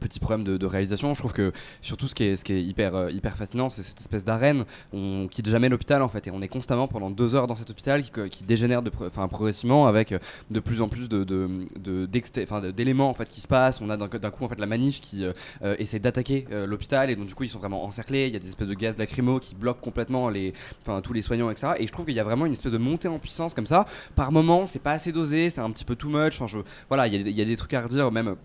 petits 0.00 0.20
problèmes 0.20 0.44
de, 0.44 0.66
réalisation, 0.66 1.14
je 1.14 1.20
trouve 1.20 1.32
que 1.32 1.52
surtout 1.82 2.08
ce 2.08 2.14
qui 2.14 2.24
est, 2.24 2.80
euh, 2.80 3.10
hyper 3.10 3.36
fascinant, 3.36 3.68
c'est 3.68 3.82
cette 3.82 4.00
espèce 4.00 4.24
d'arène. 4.24 4.64
On 4.92 5.28
quitte 5.28 5.48
jamais 5.48 5.68
l'hôpital 5.68 6.02
en 6.02 6.08
fait, 6.08 6.26
et 6.26 6.30
on 6.30 6.42
est 6.42 6.48
constamment 6.48 6.88
pendant 6.88 7.10
deux 7.10 7.34
heures 7.34 7.46
dans 7.46 7.56
cet 7.56 7.70
hôpital 7.70 8.02
qui, 8.02 8.44
dégénère 8.44 8.82
progressivement 8.82 9.86
avec 9.86 10.12
euh, 10.12 10.18
de 10.50 10.60
plus 10.60 10.80
en 10.80 10.88
plus 10.88 11.08
d'éléments 11.08 13.10
en 13.10 13.14
fait 13.14 13.28
qui 13.28 13.40
se 13.40 13.48
passent. 13.48 13.80
On 13.80 13.90
a 13.90 13.96
d'un, 13.96 14.30
coup 14.30 14.44
en 14.44 14.48
fait 14.48 14.58
la 14.58 14.66
manif 14.66 15.00
qui 15.00 15.24
euh, 15.24 15.76
essaie 15.78 15.98
d'attaquer 15.98 16.46
l'hôpital 16.66 17.10
et 17.10 17.16
donc 17.16 17.26
du 17.26 17.34
coup 17.34 17.44
ils 17.44 17.48
sont 17.48 17.58
vraiment 17.58 17.84
encerclés. 17.84 18.26
Il 18.26 18.32
y 18.32 18.36
a 18.36 18.40
des 18.40 18.48
espèces 18.48 18.68
de 18.68 18.74
gaz 18.74 18.98
lacrymo 18.98 19.38
qui 19.38 19.54
bloquent 19.54 19.80
complètement 19.80 20.30
tous 21.02 21.12
les 21.12 21.22
soignants 21.22 21.50
etc. 21.50 21.74
Et 21.78 21.86
je 21.86 21.92
trouve 21.92 22.06
qu'il 22.06 22.14
y 22.14 22.20
a 22.20 22.24
vraiment 22.24 22.46
une 22.46 22.52
espèce 22.52 22.72
de 22.72 22.78
montée 22.78 23.08
en 23.08 23.18
puissance 23.18 23.54
comme 23.54 23.66
ça. 23.66 23.86
Par 24.14 24.32
moment, 24.32 24.66
c'est 24.66 24.78
pas 24.78 24.92
assez 24.92 25.12
dosé, 25.12 25.50
c'est 25.50 25.60
un 25.60 25.70
petit 25.70 25.84
peu 25.84 25.96
too 25.96 26.08
much. 26.08 26.40
Voilà, 26.88 27.06
il 27.06 27.14
y, 27.14 27.16
a 27.16 27.20
il 27.20 27.38
y 27.38 27.42
a 27.42 27.44
des 27.44 27.56
trucs 27.56 27.74
à 27.74 27.82
redire 27.82 28.10
même. 28.10 28.36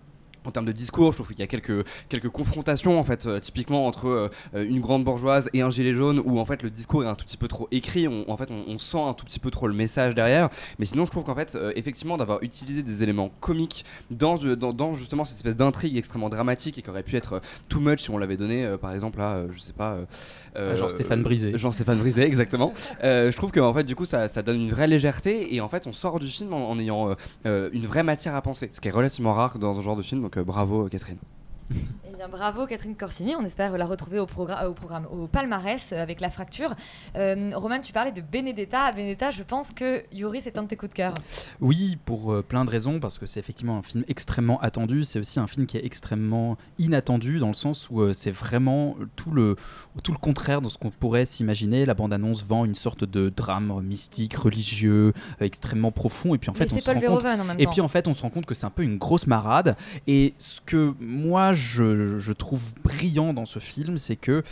En 0.46 0.52
termes 0.52 0.66
de 0.66 0.72
discours, 0.72 1.12
je 1.12 1.18
trouve 1.18 1.28
qu'il 1.28 1.40
y 1.40 1.44
a 1.44 1.48
quelques, 1.48 1.86
quelques 2.10 2.30
confrontations 2.30 3.00
en 3.00 3.04
fait, 3.04 3.26
euh, 3.26 3.40
typiquement 3.40 3.88
entre 3.88 4.08
euh, 4.08 4.30
une 4.54 4.80
grande 4.80 5.04
bourgeoise 5.04 5.50
et 5.54 5.62
un 5.62 5.70
gilet 5.72 5.94
jaune, 5.94 6.22
où 6.24 6.40
en 6.40 6.46
fait 6.46 6.64
le 6.64 6.70
discours 6.70 7.04
est 7.04 7.08
un 7.08 7.16
tout 7.16 7.26
petit 7.26 7.38
peu 7.38 7.48
trop 7.48 7.68
écrit, 7.72 8.08
on, 8.08 8.30
en 8.30 8.38
fait 8.38 8.50
on, 8.52 8.64
on 8.68 8.80
sent 8.80 9.00
un 9.00 9.14
tout 9.14 9.26
petit 9.26 9.40
peu 9.40 9.52
trop 9.52 9.68
le 9.68 9.74
message 9.74 10.16
derrière. 10.16 10.50
Mais 10.80 10.86
sinon, 10.86 11.06
je 11.06 11.12
trouve 11.12 11.24
qu'en 11.24 11.36
fait, 11.36 11.56
euh, 11.56 11.72
effectivement, 11.76 12.18
d'avoir 12.18 12.42
utilisé 12.44 12.84
des 12.84 13.04
éléments 13.04 13.32
comiques 13.40 13.86
dans, 14.12 14.38
dans, 14.38 14.74
dans 14.74 14.94
justement 14.94 15.26
cette 15.26 15.38
espèce 15.38 15.56
d'intrigue 15.56 15.98
extrêmement 15.98 16.30
dramatique 16.30 16.78
et 16.78 16.82
qui 16.82 16.90
aurait 16.90 17.04
pu 17.04 17.16
être 17.16 17.42
too 17.70 17.80
much 17.80 18.02
si 18.02 18.10
on 18.10 18.18
l'avait 18.18 18.38
donné, 18.38 18.76
par 18.80 18.94
exemple 18.94 19.20
à, 19.22 19.44
je 19.52 19.60
sais 19.60 19.74
pas, 19.74 19.98
euh, 20.58 20.76
Ah, 20.80 21.16
Brisé. 21.16 21.58
Jean-Stéphane 21.58 22.00
Brisé, 22.00 22.22
exactement. 22.26 22.74
Je 23.02 23.36
trouve 23.36 23.52
que 23.52 23.60
en 23.60 23.74
fait, 23.74 23.84
du 23.84 23.96
coup, 23.96 24.06
ça, 24.06 24.28
ça 24.28 24.42
donne 24.42 24.62
une 24.62 24.70
vraie 24.70 24.88
légèreté 24.88 25.54
et 25.56 25.62
en 25.62 25.68
fait, 25.68 25.88
on 25.88 25.94
sort 25.94 26.20
du 26.20 26.28
film 26.28 26.54
en, 26.54 26.70
en 26.70 26.80
ayant 26.80 27.16
une 27.46 27.86
vraie 27.86 28.04
matière 28.04 28.36
à 28.36 28.42
penser, 28.42 28.70
ce 28.74 28.82
qui 28.82 28.88
est 28.88 28.92
relativement 28.92 29.34
rare 29.34 29.58
dans 29.60 29.76
ce 29.76 29.82
genre 29.82 29.96
de 29.96 30.04
film. 30.04 30.22
Donc, 30.22 30.35
euh, 30.38 30.44
bravo, 30.44 30.88
Catherine. 30.90 31.18
Eh 31.72 32.16
bien, 32.16 32.28
bravo 32.30 32.66
Catherine 32.68 32.96
Corsini. 32.96 33.36
On 33.36 33.44
espère 33.44 33.78
la 33.78 33.86
retrouver 33.86 34.20
au, 34.20 34.26
progra- 34.26 34.68
au 34.68 34.74
programme, 34.74 35.08
au 35.12 35.28
palmarès 35.28 35.92
euh, 35.92 36.02
avec 36.02 36.22
la 36.22 36.30
fracture. 36.30 36.74
Euh, 37.16 37.52
Roman, 37.56 37.80
tu 37.80 37.92
parlais 37.92 38.12
de 38.12 38.22
Benedetta. 38.22 38.92
Benedetta, 38.92 39.32
je 39.32 39.44
pense 39.44 39.72
que 39.72 40.04
Yuri, 40.14 40.42
c'est 40.42 40.58
un 40.58 40.64
de 40.64 40.68
tes 40.68 40.76
coups 40.76 40.92
de 40.92 40.96
cœur. 40.96 41.14
Oui, 41.62 41.98
pour 42.06 42.32
euh, 42.32 42.42
plein 42.44 42.64
de 42.66 42.70
raisons, 42.70 43.00
parce 43.00 43.18
que 43.18 43.26
c'est 43.26 43.40
effectivement 43.40 43.78
un 43.78 43.84
film 43.84 44.04
extrêmement 44.08 44.60
attendu. 44.62 45.04
C'est 45.04 45.20
aussi 45.20 45.40
un 45.40 45.48
film 45.48 45.66
qui 45.66 45.78
est 45.78 45.86
extrêmement 45.86 46.58
inattendu, 46.78 47.40
dans 47.40 47.48
le 47.48 47.54
sens 47.54 47.90
où 47.90 48.02
euh, 48.02 48.14
c'est 48.14 48.32
vraiment 48.32 48.96
tout 49.16 49.32
le, 49.32 49.56
tout 50.04 50.12
le 50.12 50.20
contraire 50.20 50.62
de 50.62 50.70
ce 50.70 50.78
qu'on 50.78 50.92
pourrait 50.92 51.26
s'imaginer. 51.26 51.86
La 51.86 51.96
bande-annonce 51.96 52.46
vend 52.46 52.66
une 52.66 52.76
sorte 52.76 53.04
de 53.04 53.30
drame 53.36 53.82
mystique, 53.84 54.36
religieux, 54.36 55.14
extrêmement 55.40 55.92
profond. 55.92 56.36
Et 56.36 56.38
puis 56.38 56.50
en 56.52 56.54
Mais 56.54 56.68
fait, 56.68 56.74
on 56.74 56.80
se 56.80 56.92
rend 56.92 57.00
compte. 57.02 57.26
Et 57.58 57.68
puis 57.68 57.82
en 57.82 57.88
fait, 57.88 58.08
on 58.08 58.14
se 58.14 58.22
rend 58.22 58.30
compte 58.30 58.46
que 58.46 58.54
c'est 58.54 58.66
un 58.68 58.70
peu 58.70 58.84
une 58.84 58.98
grosse 58.98 59.26
marade. 59.26 59.76
Et 60.06 60.34
ce 60.38 60.62
que 60.62 60.94
moi, 61.00 61.54
je, 61.56 62.20
je 62.20 62.34
trouve 62.34 62.62
brillant 62.84 63.34
dans 63.34 63.46
ce 63.46 63.60
film, 63.60 63.98
c'est 63.98 64.16
que 64.16 64.44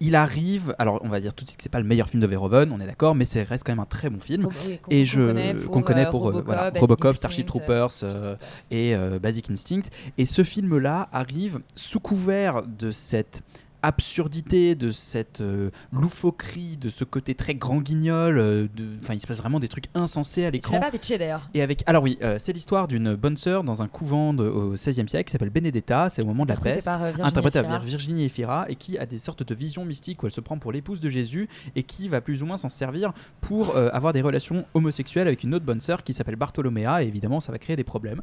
il 0.00 0.16
arrive, 0.16 0.74
alors 0.78 1.00
on 1.02 1.08
va 1.08 1.20
dire 1.20 1.34
tout 1.34 1.44
de 1.44 1.48
suite 1.48 1.58
que 1.58 1.62
c'est 1.62 1.70
pas 1.70 1.80
le 1.80 1.86
meilleur 1.86 2.08
film 2.08 2.20
de 2.20 2.26
Verhoeven, 2.26 2.72
on 2.72 2.80
est 2.80 2.86
d'accord, 2.86 3.14
mais 3.14 3.24
c'est 3.24 3.42
reste 3.42 3.64
quand 3.64 3.72
même 3.72 3.80
un 3.80 3.86
très 3.86 4.10
bon 4.10 4.20
film. 4.20 4.48
Oui, 4.66 4.80
et 4.90 5.04
je 5.04 5.20
connaît 5.20 5.54
pour, 5.54 5.70
qu'on 5.70 5.82
connaît 5.82 6.06
euh, 6.06 6.10
pour 6.10 6.22
euh, 6.22 6.26
Robocop, 6.26 6.46
voilà, 6.46 6.70
Basic 6.70 6.80
Robocop, 6.80 7.10
Instinct, 7.10 7.18
Starship 7.18 7.44
euh, 7.44 7.48
Troopers 7.48 7.90
euh, 8.02 8.36
et 8.70 8.94
euh, 8.94 9.18
Basic 9.18 9.50
Instinct. 9.50 9.88
Et 10.18 10.26
ce 10.26 10.42
film-là 10.42 11.08
arrive 11.12 11.60
sous 11.74 12.00
couvert 12.00 12.64
de 12.66 12.90
cette 12.90 13.42
absurdité, 13.86 14.74
de 14.74 14.90
cette 14.90 15.40
euh, 15.40 15.70
loufoquerie, 15.92 16.76
de 16.76 16.90
ce 16.90 17.04
côté 17.04 17.34
très 17.34 17.54
grand 17.54 17.78
guignol. 17.78 18.38
euh, 18.38 18.66
Enfin, 19.02 19.14
il 19.14 19.20
se 19.20 19.26
passe 19.26 19.38
vraiment 19.38 19.60
des 19.60 19.68
trucs 19.68 19.84
insensés 19.94 20.44
à 20.44 20.50
l'écran. 20.50 20.80
pas 20.80 20.90
pitché 20.90 21.18
d'ailleurs. 21.18 21.48
Et 21.54 21.62
avec, 21.62 21.82
alors 21.86 22.02
oui, 22.02 22.18
euh, 22.22 22.36
c'est 22.38 22.52
l'histoire 22.52 22.88
d'une 22.88 23.14
bonne 23.14 23.36
sœur 23.36 23.64
dans 23.64 23.82
un 23.82 23.88
couvent 23.88 24.34
de- 24.34 24.44
au 24.44 24.72
XVIe 24.72 25.08
siècle 25.08 25.24
qui 25.24 25.32
s'appelle 25.32 25.50
Benedetta. 25.50 26.08
C'est 26.08 26.22
au 26.22 26.26
moment 26.26 26.44
de 26.44 26.50
la 26.50 26.56
peste, 26.56 26.88
interprétée 27.22 27.62
par 27.62 27.82
Virginie 27.82 28.24
Efira 28.24 28.66
et 28.68 28.74
qui 28.76 28.98
a 28.98 29.06
des 29.06 29.18
sortes 29.18 29.42
de 29.42 29.54
visions 29.54 29.84
mystiques 29.84 30.22
où 30.22 30.26
elle 30.26 30.32
se 30.32 30.40
prend 30.40 30.58
pour 30.58 30.72
l'épouse 30.72 31.00
de 31.00 31.08
Jésus 31.10 31.48
et 31.76 31.82
qui 31.82 32.08
va 32.08 32.20
plus 32.20 32.42
ou 32.42 32.46
moins 32.46 32.56
s'en 32.56 32.68
servir 32.68 33.12
pour 33.40 33.76
avoir 33.76 34.12
des 34.12 34.20
relations 34.22 34.64
homosexuelles 34.74 35.26
avec 35.26 35.42
une 35.44 35.54
autre 35.54 35.64
bonne 35.64 35.80
sœur 35.80 36.02
qui 36.02 36.12
s'appelle 36.12 36.36
Bartholoméa. 36.36 37.02
Et 37.02 37.06
évidemment, 37.06 37.40
ça 37.40 37.52
va 37.52 37.58
créer 37.58 37.76
des 37.76 37.84
problèmes. 37.84 38.22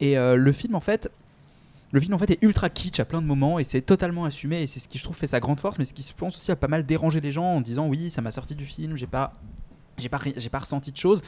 Et 0.00 0.16
le 0.16 0.52
film, 0.52 0.74
en 0.74 0.80
fait. 0.80 1.10
Le 1.92 2.00
film 2.00 2.14
en 2.14 2.18
fait 2.18 2.30
est 2.30 2.42
ultra 2.42 2.70
kitsch 2.70 3.00
à 3.00 3.04
plein 3.04 3.20
de 3.20 3.26
moments 3.26 3.58
et 3.58 3.64
c'est 3.64 3.80
totalement 3.80 4.24
assumé 4.24 4.62
et 4.62 4.66
c'est 4.66 4.78
ce 4.78 4.88
qui 4.88 4.98
je 4.98 5.04
trouve 5.04 5.16
fait 5.16 5.26
sa 5.26 5.40
grande 5.40 5.58
force 5.58 5.78
mais 5.78 5.84
ce 5.84 5.92
qui 5.92 6.02
se 6.02 6.14
pense 6.14 6.36
aussi 6.36 6.52
à 6.52 6.56
pas 6.56 6.68
mal 6.68 6.86
déranger 6.86 7.20
les 7.20 7.32
gens 7.32 7.44
en 7.44 7.60
disant 7.60 7.88
oui 7.88 8.10
ça 8.10 8.22
m'a 8.22 8.30
sorti 8.30 8.54
du 8.54 8.64
film 8.64 8.96
j'ai 8.96 9.08
pas 9.08 9.32
j'ai 10.00 10.08
pas, 10.08 10.20
j'ai 10.36 10.48
pas 10.48 10.58
ressenti 10.58 10.90
de 10.90 10.96
choses. 10.96 11.22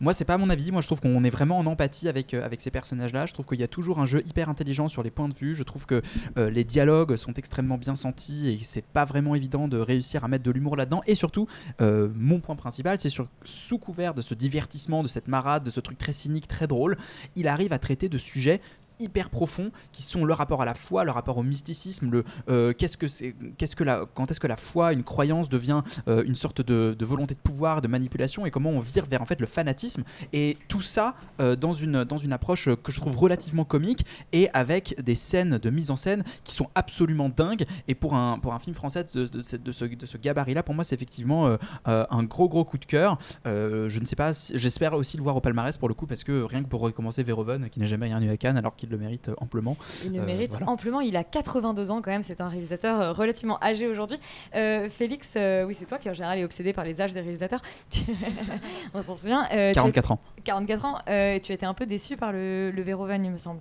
Moi, 0.00 0.12
c'est 0.12 0.24
pas 0.24 0.36
mon 0.36 0.50
avis. 0.50 0.72
Moi, 0.72 0.82
je 0.82 0.86
trouve 0.86 1.00
qu'on 1.00 1.24
est 1.24 1.30
vraiment 1.30 1.58
en 1.58 1.66
empathie 1.66 2.08
avec, 2.08 2.34
euh, 2.34 2.44
avec 2.44 2.60
ces 2.60 2.70
personnages-là. 2.70 3.26
Je 3.26 3.32
trouve 3.32 3.46
qu'il 3.46 3.60
y 3.60 3.62
a 3.62 3.68
toujours 3.68 4.00
un 4.00 4.06
jeu 4.06 4.22
hyper 4.26 4.48
intelligent 4.48 4.88
sur 4.88 5.02
les 5.02 5.10
points 5.10 5.28
de 5.28 5.34
vue. 5.34 5.54
Je 5.54 5.62
trouve 5.62 5.86
que 5.86 6.02
euh, 6.36 6.50
les 6.50 6.64
dialogues 6.64 7.16
sont 7.16 7.32
extrêmement 7.34 7.78
bien 7.78 7.94
sentis 7.94 8.48
et 8.48 8.64
c'est 8.64 8.84
pas 8.84 9.04
vraiment 9.04 9.34
évident 9.34 9.68
de 9.68 9.78
réussir 9.78 10.24
à 10.24 10.28
mettre 10.28 10.44
de 10.44 10.50
l'humour 10.50 10.76
là-dedans. 10.76 11.02
Et 11.06 11.14
surtout, 11.14 11.46
euh, 11.80 12.08
mon 12.14 12.40
point 12.40 12.56
principal, 12.56 13.00
c'est 13.00 13.08
sur 13.08 13.28
sous 13.44 13.78
couvert 13.78 14.12
de 14.12 14.22
ce 14.22 14.34
divertissement, 14.34 15.02
de 15.02 15.08
cette 15.08 15.28
marade, 15.28 15.64
de 15.64 15.70
ce 15.70 15.80
truc 15.80 15.96
très 15.96 16.12
cynique, 16.12 16.48
très 16.48 16.66
drôle, 16.66 16.98
il 17.36 17.48
arrive 17.48 17.72
à 17.72 17.78
traiter 17.78 18.08
de 18.08 18.18
sujets 18.18 18.60
hyper 18.98 19.30
profonds 19.30 19.70
qui 19.92 20.02
sont 20.02 20.24
le 20.24 20.32
rapport 20.32 20.62
à 20.62 20.64
la 20.64 20.74
foi, 20.74 21.04
le 21.04 21.10
rapport 21.10 21.36
au 21.36 21.42
mysticisme, 21.42 22.10
le 22.10 22.24
euh, 22.48 22.72
qu'est-ce 22.72 22.96
que 22.96 23.08
c'est, 23.08 23.34
qu'est-ce 23.58 23.76
que 23.76 23.84
la, 23.84 24.04
quand 24.14 24.30
est-ce 24.30 24.40
que 24.40 24.46
la 24.46 24.56
foi, 24.56 24.92
une 24.92 25.04
croyance 25.04 25.48
devient 25.48 25.82
euh, 26.08 26.24
une 26.24 26.34
sorte 26.34 26.60
de, 26.60 26.96
volonté 27.04 27.34
de 27.34 27.40
pouvoir, 27.40 27.82
de 27.82 27.88
manipulation 27.88 28.46
et 28.46 28.50
comment 28.50 28.70
on 28.70 28.80
vire 28.80 29.06
vers 29.06 29.22
en 29.22 29.24
fait 29.24 29.40
le 29.40 29.46
fanatisme 29.46 30.04
et 30.32 30.58
tout 30.68 30.80
ça 30.80 31.14
euh, 31.40 31.56
dans 31.56 31.72
une 31.72 32.04
dans 32.04 32.18
une 32.18 32.32
approche 32.32 32.68
que 32.82 32.92
je 32.92 33.00
trouve 33.00 33.16
relativement 33.16 33.64
comique 33.64 34.04
et 34.32 34.48
avec 34.52 35.00
des 35.02 35.14
scènes 35.14 35.58
de 35.58 35.70
mise 35.70 35.90
en 35.90 35.96
scène 35.96 36.24
qui 36.44 36.54
sont 36.54 36.68
absolument 36.74 37.28
dingues 37.28 37.64
et 37.88 37.94
pour 37.94 38.14
un 38.14 38.38
pour 38.38 38.54
un 38.54 38.58
film 38.58 38.74
français 38.74 39.04
de, 39.04 39.26
de 39.26 39.42
de 39.56 39.72
ce, 39.72 39.84
de 39.84 40.06
ce 40.06 40.16
gabarit-là, 40.18 40.62
pour 40.62 40.74
moi 40.74 40.84
c'est 40.84 40.94
effectivement 40.94 41.56
un 41.84 42.22
gros 42.24 42.48
gros 42.48 42.64
coup 42.64 42.78
de 42.78 42.84
cœur. 42.84 43.18
Je 43.44 44.00
ne 44.00 44.04
sais 44.04 44.16
pas, 44.16 44.32
j'espère 44.54 44.94
aussi 44.94 45.16
le 45.16 45.22
voir 45.22 45.36
au 45.36 45.40
palmarès 45.40 45.76
pour 45.76 45.88
le 45.88 45.94
coup 45.94 46.06
parce 46.06 46.24
que 46.24 46.42
rien 46.42 46.62
que 46.62 46.68
pour 46.68 46.80
recommencer 46.80 47.22
Verhoeven 47.22 47.68
qui 47.70 47.80
n'a 47.80 47.86
jamais 47.86 48.06
rien 48.06 48.20
eu 48.22 48.30
à 48.30 48.36
Cannes 48.36 48.56
alors 48.56 48.76
qu'il 48.76 48.85
le 48.90 48.98
mérite 48.98 49.30
amplement. 49.38 49.76
Il 50.04 50.12
le 50.14 50.20
Euh, 50.22 50.24
mérite 50.26 50.52
voilà. 50.52 50.68
amplement. 50.70 51.00
Il 51.00 51.16
a 51.16 51.24
82 51.24 51.90
ans 51.90 52.02
quand 52.02 52.10
même. 52.10 52.22
C'est 52.22 52.40
un 52.40 52.48
réalisateur 52.48 53.00
euh, 53.00 53.12
relativement 53.12 53.58
âgé 53.62 53.86
aujourd'hui. 53.88 54.18
Euh, 54.54 54.88
Félix, 54.88 55.34
euh, 55.36 55.64
oui, 55.64 55.74
c'est 55.74 55.86
toi 55.86 55.98
qui 55.98 56.08
en 56.10 56.14
général 56.14 56.38
est 56.38 56.44
obsédé 56.44 56.72
par 56.72 56.84
les 56.84 57.00
âges 57.00 57.12
des 57.12 57.20
réalisateurs. 57.20 57.62
On 58.94 59.02
s'en 59.02 59.14
souvient. 59.14 59.46
Euh, 59.52 59.70
tu 59.70 59.74
44 59.74 60.10
as- 60.10 60.14
ans. 60.14 60.20
44 60.44 60.84
ans. 60.84 60.98
euh, 61.08 61.34
et 61.34 61.40
tu 61.40 61.52
étais 61.52 61.66
un 61.66 61.74
peu 61.74 61.86
déçu 61.86 62.16
par 62.16 62.32
le, 62.32 62.70
le 62.70 62.82
Verhoeven, 62.82 63.24
il 63.24 63.30
me 63.32 63.38
semble. 63.38 63.60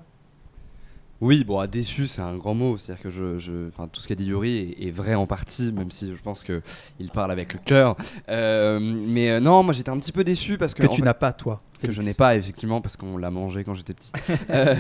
Oui, 1.22 1.46
bon, 1.46 1.60
à 1.60 1.68
déçu, 1.68 2.08
c'est 2.08 2.22
un 2.22 2.36
grand 2.36 2.54
mot. 2.54 2.78
C'est-à-dire 2.78 3.02
que 3.04 3.10
je, 3.10 3.40
je- 3.40 3.70
enfin, 3.70 3.88
tout 3.88 4.02
ce 4.02 4.08
qu'a 4.08 4.16
dit 4.16 4.26
Yuri 4.26 4.76
est, 4.78 4.88
est 4.88 4.92
vrai 4.92 5.16
en 5.16 5.26
partie, 5.26 5.72
même 5.72 5.90
si 5.90 6.14
je 6.14 6.22
pense 6.22 6.44
que 6.44 6.62
il 7.00 7.10
parle 7.10 7.32
avec 7.32 7.54
le 7.54 7.60
cœur. 7.64 7.96
Euh, 8.28 8.80
mais 8.82 9.30
euh, 9.32 9.40
non, 9.40 9.64
moi 9.64 9.74
j'étais 9.74 9.90
un 9.90 9.98
petit 9.98 10.12
peu 10.12 10.26
déçu 10.26 10.58
parce 10.58 10.74
que. 10.74 10.86
Que 10.86 10.92
tu 10.94 11.02
n'as 11.02 11.14
pas, 11.14 11.32
toi, 11.32 11.62
Que 11.82 11.92
je 11.92 12.02
n'ai 12.02 12.14
pas, 12.14 12.36
effectivement, 12.36 12.82
parce 12.82 12.98
qu'on 12.98 13.18
l'a 13.18 13.32
mangé 13.32 13.64
quand 13.64 13.74
j'étais 13.74 13.94
petit. 13.94 14.12
Euh, 14.50 14.76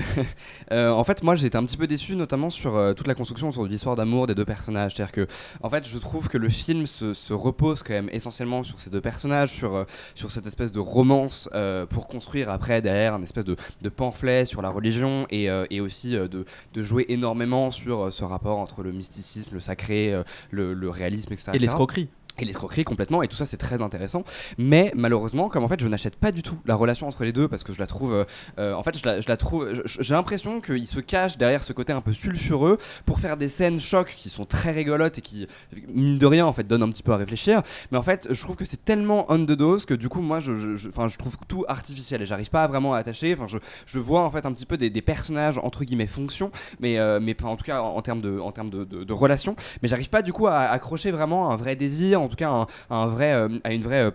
euh, 0.72 0.90
en 0.92 1.04
fait, 1.04 1.24
moi 1.24 1.36
j'étais 1.36 1.58
un 1.58 1.66
petit 1.66 1.78
peu 1.78 1.88
déçu, 1.88 2.16
notamment 2.16 2.50
sur 2.50 2.76
euh, 2.76 2.94
toute 2.94 3.08
la 3.08 3.16
construction 3.16 3.50
autour 3.50 3.64
de 3.64 3.70
l'histoire 3.70 3.96
d'amour 3.96 4.28
des 4.28 4.36
deux 4.36 4.46
personnages. 4.46 4.96
C'est-à-dire 4.96 5.12
que, 5.12 5.28
en 5.62 5.70
fait, 5.70 5.88
je 5.88 5.98
trouve 5.98 6.30
que 6.30 6.38
le 6.38 6.50
film 6.50 6.86
se, 6.86 7.14
se 7.14 7.34
repose 7.34 7.84
quand 7.84 7.94
même 7.94 8.10
essentiellement 8.12 8.64
sur 8.64 8.80
ces 8.80 8.90
deux 8.90 9.02
personnages, 9.02 9.50
sur, 9.50 9.86
sur 10.14 10.32
cette 10.32 10.46
espèce 10.48 10.72
de 10.72 10.80
romance 10.80 11.50
pour 11.90 12.08
construire 12.08 12.50
après 12.50 12.82
derrière 12.82 13.14
un 13.16 13.24
espèce 13.24 13.46
de, 13.46 13.56
de 13.82 13.90
pamphlet 13.90 14.46
sur 14.46 14.62
la 14.62 14.70
religion 14.70 15.26
et, 15.30 15.48
et 15.70 15.82
aussi 15.82 16.12
de, 16.12 16.28
de 16.74 16.82
jouer 16.82 17.06
énormément 17.10 17.72
sur 17.72 18.14
ce 18.14 18.24
rapport 18.24 18.60
entre 18.60 18.84
le 18.84 18.92
mysticisme, 18.92 19.50
le 19.54 19.60
sacré, 19.60 20.22
le, 20.52 20.74
le 20.74 20.90
réalisme, 20.90 21.34
etc. 21.34 21.52
Et 21.54 21.60
l'escroquerie. 21.60 22.10
Et 22.40 22.46
l'escroquerie 22.46 22.84
complètement 22.84 23.24
et 23.24 23.28
tout 23.28 23.36
ça 23.36 23.46
c'est 23.46 23.58
très 23.58 23.82
intéressant. 23.82 24.24
Mais 24.58 24.92
malheureusement 24.96 25.50
comme 25.50 25.64
en 25.64 25.68
fait 25.68 25.80
je 25.80 25.88
n'achète 25.88 26.16
pas 26.16 26.32
du 26.32 26.44
tout 26.44 26.58
la 26.66 26.76
relation 26.76 27.08
entre 27.08 27.24
les 27.24 27.32
deux 27.32 27.48
parce 27.48 27.64
que 27.64 27.74
je 27.74 27.80
la 27.80 27.88
trouve 27.88 28.14
euh, 28.14 28.26
euh, 28.60 28.74
en 28.74 28.84
fait 28.84 28.98
je 28.98 29.06
la, 29.06 29.22
je 29.22 29.28
la 29.28 29.38
trouve 29.38 29.70
j'ai 29.86 30.14
l'impression 30.14 30.62
qu'il 30.62 30.88
se 30.88 31.00
cache 31.00 31.38
derrière 31.38 31.64
ce 31.64 31.74
côté 31.74 31.94
un 31.94 32.02
peu 32.02 32.14
sulfureux 32.14 32.78
pour 33.06 33.20
faire 33.20 33.38
des 33.38 33.48
scènes 33.48 33.80
chocs 33.80 34.14
qui 34.16 34.30
sont 34.30 34.46
très 34.46 34.72
rigolotes 34.72 35.18
et 35.18 35.22
qui 35.22 35.48
mine 35.88 36.18
de 36.18 36.26
rien 36.26 36.46
en 36.46 36.54
fait 36.54 36.66
donnent 36.68 36.84
un 36.84 36.90
petit 36.90 37.04
peu 37.04 37.14
à 37.14 37.18
réfléchir. 37.18 37.62
Mais 37.92 37.98
en 37.98 38.04
fait 38.04 38.28
je 38.32 38.42
trouve 38.42 38.56
que 38.56 38.66
c'est 38.66 38.84
tellement 38.84 39.26
on 39.30 39.40
the 39.46 39.52
dose 39.52 39.86
que 39.86 39.94
du 39.94 40.10
coup 40.10 40.22
moi 40.22 40.40
je, 40.40 40.56
je, 40.56 40.76
je- 40.76 40.90
trouve 41.18 41.38
tout 41.48 41.64
artificiel 41.68 42.22
et 42.22 42.26
j'arrive 42.26 42.50
pas 42.50 42.68
vraiment 42.68 42.94
à 42.94 42.98
attacher. 42.98 43.34
Enfin 43.34 43.48
je, 43.48 43.58
je 43.86 44.00
vois 44.00 44.22
en 44.22 44.32
fait 44.32 44.46
un 44.46 44.52
petit 44.52 44.66
peu 44.66 44.78
des, 44.78 44.90
des 44.90 45.02
personnages 45.02 45.58
entre 45.58 45.84
guillemets 45.84 46.08
fonctions 46.08 46.52
mais 46.80 47.00
euh, 47.00 47.20
mais 47.22 47.36
en 47.44 47.56
tout 47.56 47.64
cas 47.64 47.82
en, 47.82 48.02
termes 48.02 48.22
de 48.22 48.40
en 48.40 48.52
de, 48.52 48.84
de, 48.84 49.04
de 49.04 49.14
relations. 49.14 49.56
Mais 49.82 49.88
j'arrive 49.88 50.10
pas 50.10 50.22
du 50.22 50.34
coup 50.34 50.48
à 50.48 50.60
accrocher 50.60 51.12
vraiment 51.12 51.52
un 51.52 51.56
vrai 51.56 51.76
désir 51.76 52.22
en 52.26 52.30
tout 52.30 52.36
cas 52.36 52.68
un, 52.90 53.08
vrai 53.08 53.34
euh, 53.34 53.50
à 53.64 53.74
une 53.74 53.84
vraie 53.84 54.12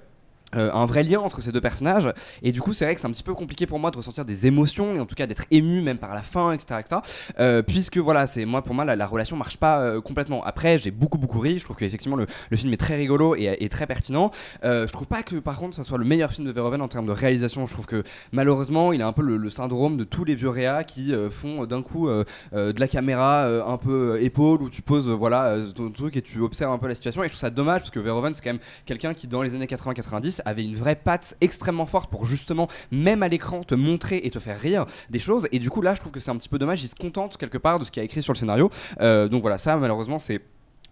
euh, 0.56 0.70
un 0.72 0.86
vrai 0.86 1.02
lien 1.02 1.20
entre 1.20 1.40
ces 1.40 1.52
deux 1.52 1.60
personnages. 1.60 2.12
Et 2.42 2.52
du 2.52 2.60
coup 2.60 2.72
c'est 2.72 2.84
vrai 2.84 2.94
que 2.94 3.00
c'est 3.00 3.06
un 3.06 3.12
petit 3.12 3.22
peu 3.22 3.34
compliqué 3.34 3.66
pour 3.66 3.78
moi 3.78 3.90
de 3.90 3.96
ressentir 3.96 4.24
des 4.24 4.46
émotions 4.46 4.94
et 4.94 5.00
en 5.00 5.06
tout 5.06 5.14
cas 5.14 5.26
d'être 5.26 5.44
ému 5.50 5.80
même 5.80 5.98
par 5.98 6.14
la 6.14 6.22
fin 6.22 6.52
etc 6.52 6.80
etc 6.80 7.00
Euh, 7.38 7.62
puisque 7.62 7.98
voilà 7.98 8.26
c'est 8.26 8.44
moi 8.44 8.62
pour 8.62 8.74
moi 8.74 8.84
la, 8.84 8.96
la 8.96 9.06
relation 9.06 9.36
marche 9.36 9.56
pas 9.56 9.80
euh, 9.80 10.00
complètement. 10.00 10.42
Après 10.44 10.78
j'ai 10.78 10.90
beaucoup 10.90 11.18
beaucoup 11.18 11.38
ri. 11.40 11.58
Je 11.58 11.64
trouve 11.64 11.76
qu'effectivement 11.76 12.16
le, 12.16 12.26
le 12.50 12.56
film 12.56 12.72
est 12.72 12.76
très 12.76 12.96
rigolo 12.96 13.34
et, 13.36 13.56
et 13.60 13.68
très 13.68 13.86
pertinent. 13.86 14.30
Je 14.62 14.90
trouve 14.92 15.06
pas 15.06 15.22
que 15.22 15.36
par 15.36 15.56
contre 15.58 15.76
ça 15.76 15.84
soit 15.84 15.98
le 15.98 16.04
meilleur 16.04 16.32
film 16.32 16.46
de 16.46 16.52
Verhoeven 16.52 16.82
en 16.82 16.88
termes 16.88 17.06
de 17.06 17.12
réalisation. 17.12 17.66
Je 17.66 17.72
trouve 17.72 17.86
que 17.86 18.02
malheureusement 18.32 18.92
il 18.92 19.02
a 19.02 19.06
un 19.06 19.12
peu 19.12 19.22
le, 19.22 19.50
syndrome 19.50 19.96
de 19.96 20.04
tous 20.04 20.24
les 20.24 20.34
vieux 20.34 20.48
réas 20.48 20.84
qui 20.84 21.12
font 21.30 21.64
d'un 21.66 21.82
coup 21.82 22.08
de 22.08 22.80
la 22.80 22.88
caméra 22.88 23.46
un 23.46 23.76
peu 23.76 24.20
épaule 24.20 24.62
où 24.62 24.70
tu 24.70 24.82
poses 24.82 25.08
voilà 25.08 25.56
ton 25.74 25.90
truc 25.90 26.16
et 26.16 26.22
tu 26.22 26.40
observes 26.40 26.72
un 26.72 26.78
peu 26.78 26.88
la 26.88 26.94
situation. 26.94 27.22
Et 27.22 27.26
je 27.26 27.30
trouve 27.30 27.40
ça 27.40 27.50
dommage 27.50 27.80
parce 27.80 27.90
que 27.90 28.00
Verhoeven 28.00 28.34
c'est 28.34 28.42
quand 28.42 28.50
même 28.50 28.60
quelqu'un 28.86 29.14
qui 29.14 29.26
dans 29.26 29.42
les 29.42 29.54
années 29.54 29.66
80-90 29.66 30.39
avait 30.44 30.64
une 30.64 30.76
vraie 30.76 30.96
patte 30.96 31.36
extrêmement 31.40 31.86
forte 31.86 32.10
pour 32.10 32.26
justement 32.26 32.68
même 32.90 33.22
à 33.22 33.28
l'écran 33.28 33.62
te 33.62 33.74
montrer 33.74 34.20
et 34.24 34.30
te 34.30 34.38
faire 34.38 34.58
rire 34.58 34.86
des 35.10 35.18
choses. 35.18 35.48
Et 35.52 35.58
du 35.58 35.70
coup 35.70 35.82
là 35.82 35.94
je 35.94 36.00
trouve 36.00 36.12
que 36.12 36.20
c'est 36.20 36.30
un 36.30 36.36
petit 36.36 36.48
peu 36.48 36.58
dommage. 36.58 36.82
Il 36.82 36.88
se 36.88 36.94
contente 36.94 37.36
quelque 37.36 37.58
part 37.58 37.78
de 37.78 37.84
ce 37.84 37.90
qu'il 37.90 38.00
a 38.00 38.04
écrit 38.04 38.22
sur 38.22 38.32
le 38.32 38.38
scénario. 38.38 38.70
Euh, 39.00 39.28
donc 39.28 39.42
voilà 39.42 39.58
ça 39.58 39.76
malheureusement 39.76 40.18
c'est 40.18 40.40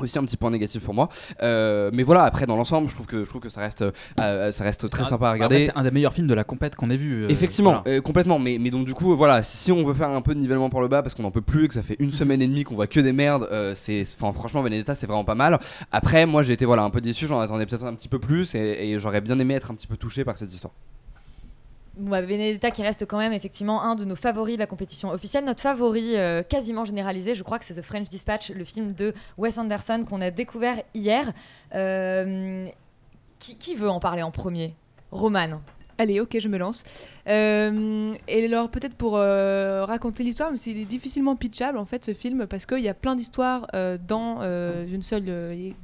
aussi 0.04 0.18
un 0.18 0.24
petit 0.24 0.36
point 0.36 0.50
négatif 0.50 0.82
pour 0.84 0.94
moi 0.94 1.08
Euh, 1.42 1.90
mais 1.92 2.02
voilà 2.02 2.24
après 2.24 2.46
dans 2.46 2.56
l'ensemble 2.56 2.88
je 2.88 2.94
trouve 2.94 3.06
que 3.06 3.24
je 3.24 3.28
trouve 3.28 3.40
que 3.40 3.48
ça 3.48 3.60
reste 3.60 3.82
euh, 4.20 4.52
ça 4.52 4.64
reste 4.64 4.88
très 4.88 5.04
sympa 5.04 5.26
à 5.26 5.28
après, 5.30 5.44
regarder 5.44 5.60
C'est 5.66 5.76
un 5.76 5.82
des 5.82 5.90
meilleurs 5.90 6.12
films 6.12 6.26
de 6.28 6.34
la 6.34 6.44
compète 6.44 6.76
qu'on 6.76 6.90
ait 6.90 6.96
vu. 6.96 7.24
euh, 7.24 7.28
Effectivement, 7.28 7.82
voilà. 7.84 8.00
complètement. 8.00 8.38
Mais, 8.38 8.58
mais 8.60 8.70
donc 8.70 8.84
du 8.86 8.94
coup, 8.94 9.16
voilà, 9.16 9.42
si, 9.42 9.72
on 9.72 9.84
veut 9.84 9.94
faire 9.94 10.10
un 10.10 10.20
peu 10.22 10.34
de 10.34 10.40
nivellement 10.40 10.70
par 10.70 10.80
le 10.80 10.88
bas 10.88 11.02
parce 11.02 11.14
qu'on 11.14 11.22
n'en 11.22 11.30
peut 11.30 11.40
plus 11.40 11.64
et 11.64 11.68
que 11.68 11.74
ça 11.74 11.82
fait 11.82 11.96
une 11.98 12.10
semaine 12.10 12.40
et 12.42 12.46
demie 12.46 12.64
qu'on 12.64 12.74
voit 12.74 12.86
que 12.86 13.00
des 13.00 13.12
merdes, 13.12 13.48
c'est, 13.74 14.02
enfin, 14.20 14.32
franchement, 14.32 14.62
Benedetta, 14.62 14.94
c'est 14.94 15.06
vraiment 15.06 15.24
pas 15.24 15.34
mal. 15.34 15.58
Après, 15.92 16.26
moi, 16.26 16.42
j'ai 16.42 16.52
été 16.54 16.64
voilà 16.64 16.82
un 16.82 16.90
peu 16.90 17.00
déçu. 17.00 17.26
J'en 17.26 17.40
attendais 17.40 17.66
peut-être 17.66 17.84
un 17.84 17.94
petit 17.94 18.08
peu 18.08 18.18
plus 18.18 18.54
et, 18.54 18.90
et 18.90 18.98
j'aurais 18.98 19.20
bien 19.20 19.38
aimé 19.38 19.54
être 19.54 19.70
un 19.70 19.74
petit 19.74 19.86
peu 19.86 19.96
touché 19.96 20.24
par 20.24 20.36
cette 20.38 20.52
histoire. 20.52 20.72
Bah, 21.98 22.22
Benedetta 22.22 22.70
qui 22.70 22.82
reste 22.82 23.06
quand 23.06 23.18
même 23.18 23.32
effectivement 23.32 23.82
un 23.82 23.96
de 23.96 24.04
nos 24.04 24.14
favoris 24.14 24.54
de 24.54 24.60
la 24.60 24.66
compétition 24.66 25.10
officielle. 25.10 25.44
Notre 25.44 25.62
favori 25.62 26.16
euh, 26.16 26.44
quasiment 26.44 26.84
généralisé, 26.84 27.34
je 27.34 27.42
crois 27.42 27.58
que 27.58 27.64
c'est 27.64 27.74
The 27.74 27.82
French 27.82 28.08
Dispatch, 28.08 28.50
le 28.50 28.64
film 28.64 28.92
de 28.92 29.14
Wes 29.36 29.58
Anderson 29.58 30.04
qu'on 30.08 30.20
a 30.20 30.30
découvert 30.30 30.80
hier. 30.94 31.32
Euh, 31.74 32.68
qui, 33.40 33.56
qui 33.56 33.74
veut 33.74 33.90
en 33.90 34.00
parler 34.00 34.22
en 34.22 34.30
premier? 34.30 34.74
Roman. 35.10 35.60
Allez, 35.98 36.20
ok, 36.20 36.36
je 36.38 36.48
me 36.48 36.58
lance. 36.58 36.84
Euh, 37.28 38.14
et 38.28 38.44
alors, 38.44 38.70
peut-être 38.70 38.94
pour 38.94 39.16
euh, 39.16 39.84
raconter 39.84 40.22
l'histoire, 40.22 40.50
mais 40.52 40.56
c'est 40.56 40.70
il 40.70 40.80
est 40.80 40.84
difficilement 40.84 41.34
pitchable 41.34 41.76
en 41.76 41.84
fait 41.84 42.04
ce 42.04 42.14
film 42.14 42.46
parce 42.46 42.66
qu'il 42.66 42.78
y 42.78 42.88
a 42.88 42.94
plein 42.94 43.16
d'histoires 43.16 43.66
euh, 43.74 43.98
dans 44.06 44.38
euh, 44.42 44.86
une 44.86 45.02
seule 45.02 45.24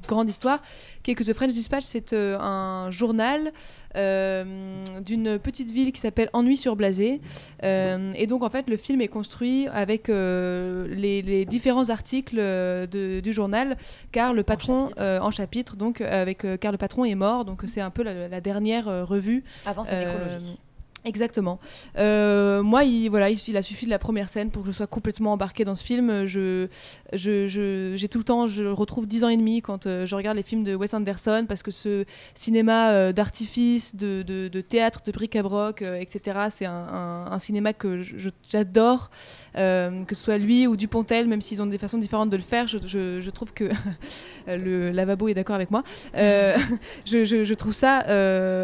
grande 0.07 0.31
histoire, 0.31 0.63
qui 1.03 1.11
est 1.11 1.15
que 1.17 1.25
The 1.25 1.35
French 1.35 1.53
Dispatch, 1.53 1.85
c'est 1.85 2.13
un 2.15 2.91
journal 2.91 3.53
d'une 3.95 5.39
petite 5.39 5.71
ville 5.71 5.93
qui 5.93 6.01
s'appelle 6.01 6.29
Ennui-sur-Blasé. 6.33 7.21
Euh, 7.63 8.13
et 8.17 8.27
donc, 8.27 8.43
en 8.43 8.51
fait, 8.51 8.69
le 8.69 8.77
film 8.77 9.01
est 9.01 9.09
construit 9.09 9.67
avec 9.73 10.09
les, 10.09 11.23
les 11.23 11.45
différents 11.45 11.91
articles 11.91 12.37
de- 12.37 13.21
du 13.21 13.33
journal, 13.33 13.77
car 14.13 14.33
le 14.33 14.43
patron 14.45 14.91
en 14.99 15.31
chapitre, 15.31 15.77
donc 15.77 16.01
avec 16.01 16.47
car 16.61 16.73
le 16.73 16.79
patron 16.79 17.05
est 17.05 17.15
mort, 17.15 17.45
donc 17.45 17.63
c'est 17.67 17.81
un 17.81 17.91
peu 17.91 18.03
la, 18.03 18.29
la 18.29 18.41
dernière 18.41 19.07
revue. 19.07 19.45
Avant 19.67 19.85
nécrologie. 20.07 20.64
Exactement. 21.07 21.59
Euh, 21.99 22.63
moi, 22.63 22.83
il, 22.85 23.11
voilà, 23.11 23.29
il, 23.29 23.57
a 23.59 23.63
suffi 23.63 23.85
de 23.85 23.91
la 23.91 23.99
première 23.99 24.31
scène 24.31 24.51
pour 24.51 24.63
que 24.63 24.69
je 24.71 24.73
sois 24.75 24.87
complètement 24.87 25.33
embarquée 25.35 25.65
dans 25.65 25.75
ce 25.75 25.85
film. 25.85 26.25
Je, 26.25 26.67
je, 27.13 27.47
je- 27.47 27.93
j'ai 27.95 28.09
tout 28.09 28.17
le 28.17 28.25
temps, 28.25 28.47
je 28.47 28.65
retrouve 28.65 29.07
dix 29.07 29.23
ans 29.23 29.29
et 29.29 29.37
demi 29.37 29.61
quand 29.61 29.87
euh, 29.87 30.07
je 30.07 30.17
regarde 30.17 30.39
les 30.39 30.43
films 30.43 30.65
de 30.65 30.75
Wes 30.75 30.95
Anderson 30.95 31.45
parce 31.47 31.63
que 31.63 31.71
ce 31.71 32.07
cinéma 32.35 32.93
euh, 32.93 33.13
d'artifice, 33.13 33.95
de, 33.97 34.23
de- 34.23 34.49
théâtre, 34.63 35.03
de 35.05 35.13
bric-à-broc, 35.13 35.83
etc., 35.83 36.47
c'est 36.49 36.65
un, 36.65 37.39
cinéma 37.39 37.75
que 37.75 38.01
je- 38.03 38.17
je- 38.17 38.31
j'adore. 38.51 39.11
Que 39.55 40.15
ce 40.15 40.25
soit 40.25 40.39
lui 40.39 40.67
ou 40.67 40.75
Dupontel, 40.77 41.29
même 41.29 41.41
s'ils 41.43 41.61
ont 41.63 41.67
des 41.67 41.79
façons 41.79 41.99
différentes 41.99 42.31
de 42.31 42.37
le 42.37 42.43
faire, 42.43 42.67
je, 42.67 42.79
je- 42.87 43.21
je 43.21 43.31
trouve 43.31 43.53
que 43.53 43.69
le 44.49 44.91
lavabo 44.91 45.29
est 45.29 45.35
d'accord 45.35 45.55
avec 45.57 45.71
moi. 45.71 45.83
Je, 46.15 47.25
je- 47.25 47.45
je 47.45 47.55
trouve 47.55 47.75
ça 47.75 47.99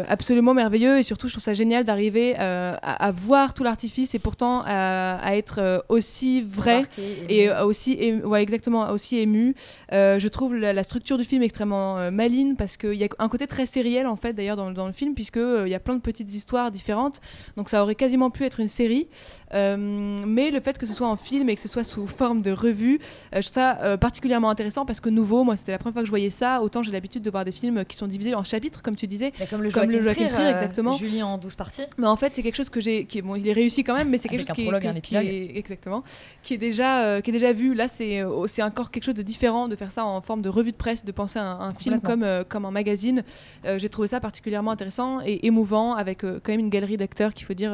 absolument 0.09 0.53
merveilleux 0.55 0.97
et 0.97 1.03
surtout 1.03 1.27
je 1.27 1.33
trouve 1.33 1.43
ça 1.43 1.53
génial 1.53 1.83
d'arriver 1.83 2.30
euh, 2.39 2.73
à, 2.81 3.05
à 3.07 3.11
voir 3.11 3.53
tout 3.53 3.63
l'artifice 3.63 4.15
et 4.15 4.19
pourtant 4.19 4.61
à, 4.65 5.15
à 5.21 5.35
être 5.35 5.59
euh, 5.59 5.79
aussi 5.89 6.41
vrai 6.41 6.77
Embarqué, 6.77 7.25
et 7.29 7.49
euh, 7.49 7.65
aussi 7.65 7.93
ému- 7.95 8.23
ouais 8.23 8.41
exactement 8.43 8.89
aussi 8.91 9.17
ému. 9.19 9.55
Euh, 9.91 10.19
je 10.19 10.27
trouve 10.27 10.55
la, 10.55 10.73
la 10.73 10.83
structure 10.83 11.17
du 11.17 11.23
film 11.23 11.43
extrêmement 11.43 11.97
euh, 11.97 12.11
maligne 12.11 12.55
parce 12.55 12.77
qu'il 12.77 12.93
y 12.93 13.03
a 13.03 13.07
un 13.19 13.29
côté 13.29 13.47
très 13.47 13.65
sériel 13.65 14.07
en 14.07 14.15
fait 14.15 14.33
d'ailleurs 14.33 14.55
dans, 14.57 14.71
dans 14.71 14.87
le 14.87 14.93
film 14.93 15.13
puisque 15.13 15.37
euh, 15.37 15.63
il 15.65 15.69
y 15.71 15.75
a 15.75 15.79
plein 15.79 15.95
de 15.95 16.01
petites 16.01 16.33
histoires 16.33 16.71
différentes. 16.71 17.21
Donc 17.57 17.69
ça 17.69 17.83
aurait 17.83 17.95
quasiment 17.95 18.29
pu 18.29 18.43
être 18.45 18.59
une 18.59 18.67
série. 18.67 19.07
Euh, 19.53 20.17
mais 20.25 20.49
le 20.51 20.59
fait 20.61 20.77
que 20.77 20.85
ce 20.85 20.93
soit 20.93 21.07
en 21.07 21.17
film 21.17 21.49
et 21.49 21.55
que 21.55 21.61
ce 21.61 21.67
soit 21.67 21.83
sous 21.83 22.07
forme 22.07 22.41
de 22.41 22.51
revue 22.51 22.99
euh, 23.35 23.41
je 23.41 23.47
trouve 23.49 23.53
ça 23.55 23.79
euh, 23.81 23.97
particulièrement 23.97 24.49
intéressant 24.49 24.85
parce 24.85 25.01
que 25.01 25.09
nouveau 25.09 25.43
moi 25.43 25.55
c'était 25.57 25.73
la 25.73 25.77
première 25.77 25.93
fois 25.93 26.01
que 26.03 26.05
je 26.05 26.11
voyais 26.11 26.29
ça. 26.29 26.61
Autant 26.61 26.83
j'ai 26.83 26.91
l'habitude 26.91 27.21
de 27.21 27.29
voir 27.29 27.43
des 27.43 27.51
films 27.51 27.83
qui 27.85 27.97
sont 27.97 28.07
divisés 28.07 28.33
en 28.35 28.43
chapitres 28.43 28.81
comme 28.81 28.95
tu 28.95 29.07
disais. 29.07 29.31
Comme 29.49 29.61
le 29.63 29.71
comme 29.71 29.89
Joachim, 29.91 30.01
Joachim 30.03 30.13
Trier, 30.15 30.29
Trier, 30.29 30.47
euh, 30.47 30.51
exactement. 30.51 30.91
Julie 30.93 31.21
en 31.23 31.37
12 31.37 31.55
parties. 31.55 31.81
mais 31.97 32.07
en 32.07 32.15
fait, 32.21 32.33
c'est 32.35 32.41
quelque 32.43 32.55
chose 32.55 32.69
que 32.69 32.79
j'ai. 32.79 33.05
Qui 33.05 33.17
est, 33.17 33.21
bon, 33.21 33.35
il 33.35 33.47
est 33.47 33.53
réussi 33.53 33.83
quand 33.83 33.93
même, 33.95 34.09
mais 34.09 34.17
c'est 34.17 34.29
quelque 34.29 34.39
Avec 34.41 34.47
chose 34.47 34.51
un 34.51 34.53
qui, 34.55 34.61
est- 34.61 34.65
prologue 34.65 34.85
et 34.85 34.87
un 34.87 34.93
que- 34.93 34.99
qui 34.99 35.15
épilogue. 35.17 35.33
est 35.33 35.57
exactement, 35.57 36.03
qui 36.43 36.53
est 36.53 36.57
déjà, 36.57 37.03
euh, 37.03 37.21
qui 37.21 37.29
est 37.31 37.33
déjà 37.33 37.51
vu. 37.53 37.73
Là, 37.73 37.87
c'est, 37.87 38.21
euh, 38.21 38.47
c'est 38.47 38.63
encore 38.63 38.89
quelque 38.91 39.03
chose 39.03 39.15
de 39.15 39.21
différent 39.21 39.67
de 39.67 39.75
faire 39.75 39.91
ça 39.91 40.05
en 40.05 40.21
forme 40.21 40.41
de 40.41 40.49
revue 40.49 40.71
de 40.71 40.77
presse, 40.77 41.03
de 41.03 41.11
penser 41.11 41.39
à 41.39 41.43
un, 41.43 41.59
un 41.69 41.73
film 41.73 41.99
comme 41.99 42.23
euh, 42.23 42.43
comme 42.47 42.65
un 42.65 42.71
magazine. 42.71 43.23
Euh, 43.65 43.77
j'ai 43.77 43.89
trouvé 43.89 44.07
ça 44.07 44.19
particulièrement 44.19 44.71
intéressant 44.71 45.19
et 45.25 45.45
émouvant, 45.45 45.95
avec 45.95 46.21
quand 46.21 46.49
même 46.49 46.59
une 46.61 46.69
galerie 46.69 46.97
d'acteurs 46.97 47.33
qu'il 47.33 47.45
faut 47.45 47.53
dire. 47.53 47.71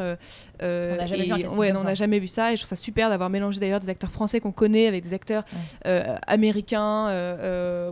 On 0.59 0.65
n'a 0.97 1.05
jamais 1.07 1.25
vu 1.25 1.31
un 1.45 1.55
ouais, 1.57 1.71
on 1.75 1.95
jamais 1.95 2.19
vu 2.19 2.27
ça, 2.27 2.51
et 2.53 2.55
je 2.57 2.61
trouve 2.61 2.69
ça 2.69 2.75
super 2.75 3.09
d'avoir 3.09 3.29
mélangé 3.29 3.59
d'ailleurs 3.59 3.79
des 3.79 3.89
acteurs 3.89 4.11
français 4.11 4.39
qu'on 4.39 4.51
connaît 4.51 4.87
avec 4.87 5.03
des 5.03 5.13
acteurs 5.13 5.43
américains 6.25 7.07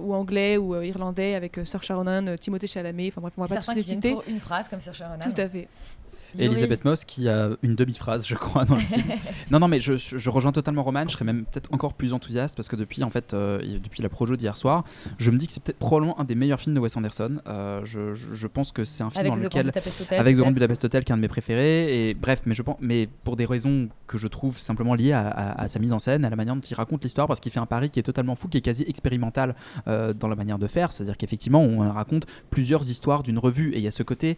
ou 0.01 0.13
anglais 0.13 0.57
ou 0.57 0.75
irlandais, 0.81 1.35
avec 1.35 1.57
euh, 1.57 1.65
Saoirse 1.65 1.91
Ronan, 1.91 2.27
euh, 2.27 2.37
Timothée 2.37 2.67
Chalamet. 2.67 3.07
Enfin 3.09 3.21
bref, 3.21 3.33
on 3.37 3.43
va 3.45 3.55
pas 3.55 3.61
tous 3.61 3.75
les 3.75 3.81
citer. 3.81 4.11
pour 4.11 4.23
une 4.27 4.39
phrase 4.39 4.67
comme 4.69 4.81
Saoirse 4.81 5.01
Ronan. 5.01 5.19
Tout 5.21 5.39
à 5.41 5.47
fait. 5.49 5.67
Et 6.39 6.45
Elisabeth 6.45 6.85
Moss 6.85 7.05
qui 7.05 7.27
a 7.29 7.49
une 7.63 7.75
demi-phrase, 7.75 8.25
je 8.27 8.35
crois, 8.35 8.65
dans 8.65 8.75
le 8.75 8.81
film. 8.81 9.03
non, 9.51 9.59
non, 9.59 9.67
mais 9.67 9.79
je, 9.79 10.29
rejoins 10.29 10.51
totalement 10.51 10.83
Roman. 10.83 11.03
Je 11.07 11.13
serais 11.13 11.25
même 11.25 11.45
peut-être 11.45 11.73
encore 11.73 11.93
plus 11.93 12.13
enthousiaste 12.13 12.55
parce 12.55 12.67
que 12.67 12.75
depuis, 12.75 13.03
en 13.03 13.09
fait, 13.09 13.33
euh, 13.33 13.59
depuis 13.83 14.01
la 14.03 14.09
projo 14.09 14.35
d'hier 14.35 14.57
soir, 14.57 14.83
je 15.17 15.31
me 15.31 15.37
dis 15.37 15.47
que 15.47 15.53
c'est 15.53 15.63
peut-être 15.63 15.79
probablement 15.79 16.19
un 16.19 16.23
des 16.23 16.35
meilleurs 16.35 16.59
films 16.59 16.75
de 16.75 16.79
Wes 16.79 16.95
Anderson. 16.97 17.37
Euh, 17.47 17.81
je, 17.85 18.13
je- 18.13 18.33
je 18.33 18.47
pense 18.47 18.71
que 18.71 18.83
c'est 18.83 19.03
un 19.03 19.09
film 19.09 19.21
Avec 19.21 19.33
dans 19.33 19.39
The 19.39 19.43
lequel, 19.43 19.67
Hotel, 19.69 20.19
avec 20.19 20.35
The 20.35 20.39
Grand. 20.39 20.51
Budapest 20.51 20.85
Hotel, 20.85 21.03
qui 21.03 21.11
est 21.11 21.13
un 21.13 21.17
de 21.17 21.21
mes 21.21 21.27
préférés. 21.27 22.09
Et 22.09 22.13
bref, 22.13 22.41
mais 22.45 22.53
je 22.55 22.61
pense, 22.61 22.77
mais 22.81 23.07
pour 23.23 23.35
des 23.35 23.45
raisons 23.45 23.89
que 24.07 24.17
je 24.17 24.27
trouve 24.27 24.57
simplement 24.57 24.93
liées 24.95 25.11
à, 25.13 25.27
à- 25.27 25.61
à 25.63 25.67
sa 25.67 25.79
mise 25.79 25.93
en 25.93 25.99
scène, 25.99 26.25
à 26.25 26.29
la 26.29 26.35
manière 26.35 26.55
dont 26.55 26.61
il 26.61 26.73
raconte 26.75 27.03
l'histoire, 27.03 27.27
parce 27.27 27.39
qu'il 27.39 27.51
fait 27.51 27.59
un 27.59 27.65
pari 27.65 27.89
qui 27.89 27.99
est 27.99 28.03
totalement 28.03 28.35
fou, 28.35 28.47
qui 28.47 28.57
est 28.57 28.61
quasi 28.61 28.83
expérimental 28.87 29.55
euh, 29.87 30.13
dans 30.13 30.27
la 30.27 30.35
manière 30.35 30.59
de 30.59 30.67
faire. 30.67 30.91
C'est-à-dire 30.91 31.17
qu'effectivement, 31.17 31.61
on 31.61 31.79
raconte 31.91 32.25
plusieurs 32.49 32.89
histoires 32.89 33.23
d'une 33.23 33.39
revue, 33.39 33.71
et 33.73 33.77
il 33.77 33.83
y 33.83 33.87
a 33.87 33.91
ce 33.91 34.03
côté. 34.03 34.37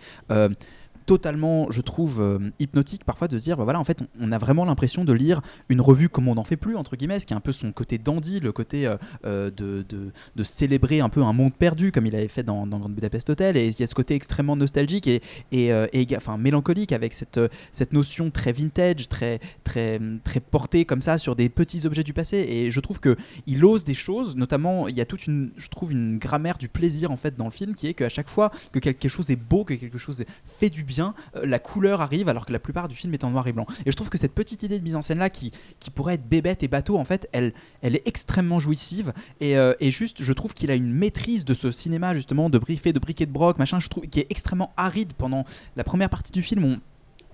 Totalement, 1.08 1.72
je 1.72 1.80
trouve, 1.80 2.22
euh, 2.22 2.52
hypnotique 2.60 3.06
parfois 3.06 3.30
de 3.30 3.38
se 3.38 3.44
dire, 3.46 3.56
bah 3.56 3.64
voilà, 3.64 3.80
en 3.80 3.86
fait, 3.86 4.04
on, 4.20 4.32
a 4.34 4.38
vraiment 4.38 4.66
l'impression 4.66 5.06
de 5.06 5.14
lire 5.14 5.42
une 5.70 5.80
revue 5.80 6.10
comme 6.10 6.28
on 6.28 6.36
n'en 6.36 6.44
fait 6.44 6.58
plus, 6.58 6.76
entre 6.76 6.98
guillemets, 6.98 7.20
ce 7.22 7.26
qui 7.26 7.34
est 7.34 7.36
un 7.36 7.40
peu 7.42 7.54
son 7.54 7.72
côté 7.72 7.98
dandy, 7.98 8.42
le 8.42 8.52
côté 8.52 8.86
euh, 8.86 8.98
euh, 9.26 9.50
de, 9.50 9.86
de, 9.88 10.12
de 10.36 10.44
célébrer 10.44 11.00
un 11.00 11.08
peu 11.08 11.24
un 11.24 11.32
monde 11.32 11.54
perdu, 11.54 11.94
comme 11.94 12.06
il 12.06 12.16
avait 12.16 12.28
fait 12.28 12.44
dans, 12.44 12.68
dans 12.68 12.80
Budapest 12.90 13.30
Hotel, 13.30 13.56
et 13.56 13.68
il 13.68 13.80
y 13.80 13.84
a 13.84 13.88
ce 13.88 13.96
côté 13.96 14.16
extrêmement 14.16 14.58
nostalgique 14.58 15.08
et, 15.08 15.22
et, 15.54 15.70
et 15.70 16.08
enfin, 16.18 16.38
mélancolique 16.38 16.92
avec 16.92 17.14
cette, 17.14 17.40
cette 17.72 17.94
notion 17.94 18.30
très 18.30 18.52
vintage, 18.52 19.08
très, 19.08 19.40
très, 19.64 20.02
très 20.26 20.42
portée 20.42 20.84
comme 20.84 21.02
ça 21.02 21.18
sur 21.18 21.38
des 21.38 21.48
petits 21.48 21.88
objets 21.88 22.04
du 22.04 22.12
passé, 22.12 22.38
et 22.38 22.70
je 22.70 22.80
trouve 22.82 23.00
que 23.00 23.16
il 23.46 23.64
ose 23.64 23.86
des 23.86 23.94
choses, 23.94 24.36
notamment, 24.36 24.90
il 24.90 24.98
y 24.98 25.02
a 25.02 25.06
toute 25.06 25.26
une, 25.26 25.52
je 25.56 25.70
trouve, 25.70 25.94
une 25.94 26.18
grammaire 26.18 26.58
du 26.58 26.68
plaisir, 26.68 27.12
en 27.12 27.18
fait, 27.18 27.38
dans 27.38 27.46
le 27.46 27.52
film, 27.52 27.76
qui 27.76 27.88
est 27.88 27.94
qu'à 27.94 28.10
chaque 28.10 28.30
fois 28.30 28.52
que 28.74 28.80
quelque 28.80 29.08
chose 29.08 29.32
est 29.32 29.38
beau, 29.38 29.64
que 29.64 29.74
quelque 29.74 29.98
chose 29.98 30.26
fait 30.46 30.70
du 30.70 30.84
bien, 30.84 30.97
bien 30.98 31.14
euh, 31.36 31.46
la 31.46 31.60
couleur 31.60 32.02
arrive 32.02 32.28
alors 32.28 32.46
que 32.46 32.52
la 32.52 32.60
plupart 32.60 32.88
du 32.88 32.96
film 32.96 33.14
est 33.14 33.24
en 33.24 33.30
noir 33.30 33.48
et 33.48 33.54
blanc. 33.54 33.66
Et 33.86 33.92
je 33.92 33.96
trouve 33.96 34.10
que 34.10 34.18
cette 34.18 34.34
petite 34.34 34.64
idée 34.64 34.80
de 34.80 34.84
mise 34.84 34.96
en 34.96 35.02
scène 35.04 35.20
là 35.20 35.30
qui, 35.30 35.52
qui 35.80 35.92
pourrait 35.92 36.16
être 36.16 36.28
bébête 36.28 36.64
et 36.64 36.68
bateau, 36.68 36.98
en 36.98 37.06
fait, 37.06 37.30
elle, 37.32 37.54
elle 37.82 37.96
est 37.96 38.08
extrêmement 38.08 38.60
jouissive. 38.60 39.14
Et, 39.40 39.58
euh, 39.58 39.74
et 39.80 39.92
juste, 39.92 40.24
je 40.24 40.34
trouve 40.34 40.54
qu'il 40.54 40.72
a 40.72 40.76
une 40.76 40.92
maîtrise 40.92 41.46
de 41.46 41.54
ce 41.54 41.70
cinéma 41.72 42.16
justement 42.16 42.50
de 42.50 42.58
briefé 42.58 42.94
de 42.94 43.00
briquet 43.00 43.26
de 43.26 43.32
broc, 43.32 43.60
machin, 43.60 43.80
je 43.80 43.88
trouve 43.90 44.08
qui 44.08 44.20
est 44.20 44.28
extrêmement 44.30 44.74
aride 44.76 45.14
pendant 45.14 45.46
la 45.76 45.84
première 45.84 46.10
partie 46.10 46.32
du 46.32 46.42
film. 46.42 46.64
On, 46.64 46.80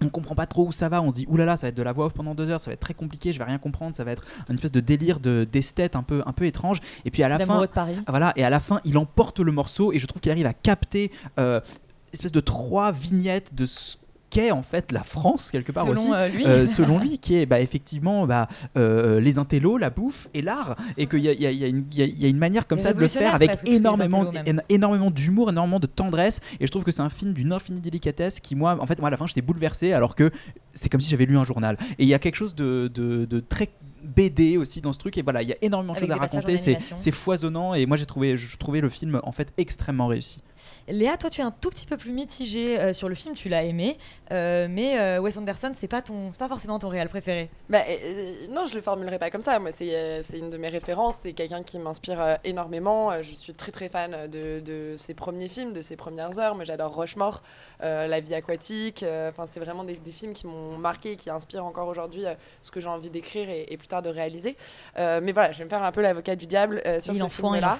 on 0.01 0.09
comprend 0.09 0.35
pas 0.35 0.45
trop 0.45 0.67
où 0.67 0.71
ça 0.71 0.89
va, 0.89 1.01
on 1.01 1.09
se 1.09 1.15
dit 1.15 1.25
oulala, 1.29 1.55
ça 1.55 1.67
va 1.67 1.69
être 1.69 1.77
de 1.77 1.83
la 1.83 1.93
voix 1.93 2.07
off 2.07 2.13
pendant 2.13 2.35
deux 2.35 2.49
heures, 2.49 2.61
ça 2.61 2.71
va 2.71 2.73
être 2.73 2.79
très 2.79 2.93
compliqué, 2.93 3.31
je 3.33 3.39
vais 3.39 3.45
rien 3.45 3.57
comprendre, 3.57 3.95
ça 3.95 4.03
va 4.03 4.11
être 4.11 4.23
une 4.49 4.55
espèce 4.55 4.71
de 4.71 4.79
délire 4.79 5.19
de 5.19 5.47
d'esthète 5.49 5.95
un 5.95 6.03
peu 6.03 6.23
un 6.25 6.33
peu 6.33 6.45
étrange. 6.45 6.79
Et 7.05 7.11
puis 7.11 7.23
à 7.23 7.29
la 7.29 7.39
fin, 7.39 7.45
D'amoureux 7.45 7.67
de 7.67 7.71
Paris. 7.71 7.95
voilà, 8.07 8.33
et 8.35 8.43
à 8.43 8.49
la 8.49 8.59
fin, 8.59 8.81
il 8.85 8.97
emporte 8.97 9.39
le 9.39 9.51
morceau 9.51 9.93
et 9.93 9.99
je 9.99 10.05
trouve 10.05 10.21
qu'il 10.21 10.31
arrive 10.31 10.45
à 10.45 10.53
capter 10.53 11.11
euh, 11.39 11.61
espèce 12.13 12.31
de 12.31 12.39
trois 12.39 12.91
vignettes 12.91 13.53
de 13.55 13.65
ce 13.65 13.97
qu'est 14.29 14.49
en 14.49 14.63
fait 14.63 14.91
la 14.91 15.03
France 15.03 15.51
quelque 15.51 15.71
part 15.71 15.85
Selon, 15.85 16.01
aussi. 16.01 16.11
euh, 16.11 16.27
lui. 16.29 16.45
Euh, 16.47 16.65
selon 16.65 16.97
lui 17.05 17.19
qui 17.19 17.35
est 17.35 17.45
bah, 17.45 17.59
effectivement 17.59 18.25
bah, 18.25 18.47
euh, 18.77 19.19
les 19.19 19.37
intellos 19.37 19.77
la 19.77 19.91
bouffe 19.91 20.27
et 20.33 20.41
l'art. 20.41 20.75
Et 20.97 21.05
qu'il 21.05 21.19
y 21.19 21.27
y 21.27 21.45
y 21.45 21.93
y 21.95 22.25
a- 22.25 22.27
une 22.27 22.37
manière 22.37 22.65
comme 22.65 22.79
Les 22.79 22.83
ça 22.83 22.93
de 22.93 22.99
le 22.99 23.07
faire 23.07 23.35
avec 23.35 23.51
énormément 23.67 24.25
énormément 24.69 25.11
d'humour 25.11 25.49
énormément 25.51 25.79
de 25.79 25.85
tendresse. 25.87 26.39
Et 26.59 26.65
je 26.65 26.71
trouve 26.71 26.83
que 26.83 26.91
c'est 26.91 27.01
un 27.03 27.09
film 27.09 27.33
d'une 27.33 27.51
infinie 27.53 27.79
délicatesse 27.79 28.39
qui 28.39 28.55
moi 28.55 28.75
en 28.79 28.85
fait 28.87 28.97
moi 28.99 29.09
à 29.09 29.11
la 29.11 29.17
fin 29.17 29.27
j'étais 29.27 29.41
bouleversé 29.43 29.93
alors 29.93 30.15
que 30.15 30.31
c'est 30.73 30.89
comme 30.89 31.01
si 31.01 31.09
j'avais 31.11 31.25
lu 31.25 31.37
un 31.37 31.43
journal. 31.45 31.77
Et 31.99 32.03
il 32.03 32.07
y 32.09 32.15
a 32.15 32.19
quelque 32.19 32.35
chose 32.37 32.55
de, 32.55 32.89
de- 32.93 33.25
de 33.25 33.39
très 33.39 33.69
BD 34.03 34.57
aussi 34.57 34.81
dans 34.81 34.91
ce 34.93 34.97
truc. 34.99 35.17
Et 35.17 35.21
voilà 35.21 35.43
il 35.43 35.49
y 35.49 35.53
a 35.53 35.57
énormément 35.61 35.93
de 35.93 35.99
choses 35.99 36.11
à 36.11 36.15
raconter. 36.17 36.57
C'est 36.57 37.11
foisonnant. 37.11 37.75
Et 37.75 37.85
moi 37.85 37.97
j'ai 37.97 38.05
trouvé 38.07 38.35
je 38.35 38.57
trouvais 38.57 38.81
le 38.81 38.89
film 38.89 39.19
en 39.23 39.31
fait 39.31 39.53
extrêmement 39.57 40.07
réussi 40.07 40.41
Léa, 40.87 41.17
toi, 41.17 41.29
tu 41.29 41.41
es 41.41 41.43
un 41.43 41.51
tout 41.51 41.69
petit 41.69 41.85
peu 41.85 41.97
plus 41.97 42.11
mitigée 42.11 42.79
euh, 42.79 42.93
sur 42.93 43.09
le 43.09 43.15
film, 43.15 43.35
tu 43.35 43.49
l'as 43.49 43.63
aimé, 43.63 43.97
euh, 44.31 44.67
mais 44.69 44.99
euh, 44.99 45.19
Wes 45.19 45.37
Anderson, 45.37 45.71
c'est 45.73 45.87
pas 45.87 46.01
ton, 46.01 46.29
pas 46.37 46.47
forcément 46.47 46.79
ton 46.79 46.89
réal 46.89 47.09
préféré. 47.09 47.49
Bah, 47.69 47.81
non, 48.51 48.65
je 48.65 48.75
le 48.75 48.81
formulerai 48.81 49.19
pas 49.19 49.29
comme 49.29 49.41
ça. 49.41 49.59
Moi, 49.59 49.71
c'est 49.71 50.23
une 50.33 50.49
de 50.49 50.57
mes 50.57 50.69
références. 50.69 51.15
C'est 51.21 51.33
quelqu'un 51.33 51.63
qui 51.63 51.79
m'inspire 51.79 52.37
énormément. 52.43 53.21
Je 53.21 53.33
suis 53.33 53.53
très 53.53 53.71
très 53.71 53.89
fan 53.89 54.27
de, 54.29 54.59
de 54.59 54.95
ses 54.97 55.13
premiers 55.13 55.47
films, 55.47 55.73
de 55.73 55.81
ses 55.81 55.95
premières 55.95 56.39
heures. 56.39 56.55
Moi, 56.55 56.65
j'adore 56.65 56.93
Rochemort, 56.93 57.43
La 57.79 58.19
vie 58.19 58.35
aquatique. 58.35 59.03
Enfin, 59.03 59.45
c'est 59.51 59.59
vraiment 59.59 59.83
des, 59.83 59.95
des 59.95 60.11
films 60.11 60.33
qui 60.33 60.47
m'ont 60.47 60.77
marqué, 60.77 61.13
et 61.13 61.15
qui 61.15 61.29
inspirent 61.29 61.65
encore 61.65 61.87
aujourd'hui 61.87 62.25
ce 62.61 62.71
que 62.71 62.79
j'ai 62.79 62.89
envie 62.89 63.09
d'écrire 63.09 63.49
et, 63.49 63.65
et 63.69 63.77
plus 63.77 63.87
tard 63.87 64.01
de 64.01 64.09
réaliser. 64.09 64.57
Mais 64.97 65.31
voilà, 65.31 65.51
je 65.51 65.59
vais 65.59 65.65
me 65.65 65.69
faire 65.69 65.83
un 65.83 65.91
peu 65.91 66.01
l'avocat 66.01 66.35
du 66.35 66.47
diable 66.47 66.81
sur 66.99 67.13
Il 67.13 67.19
ce 67.19 67.27
film-là. 67.27 67.77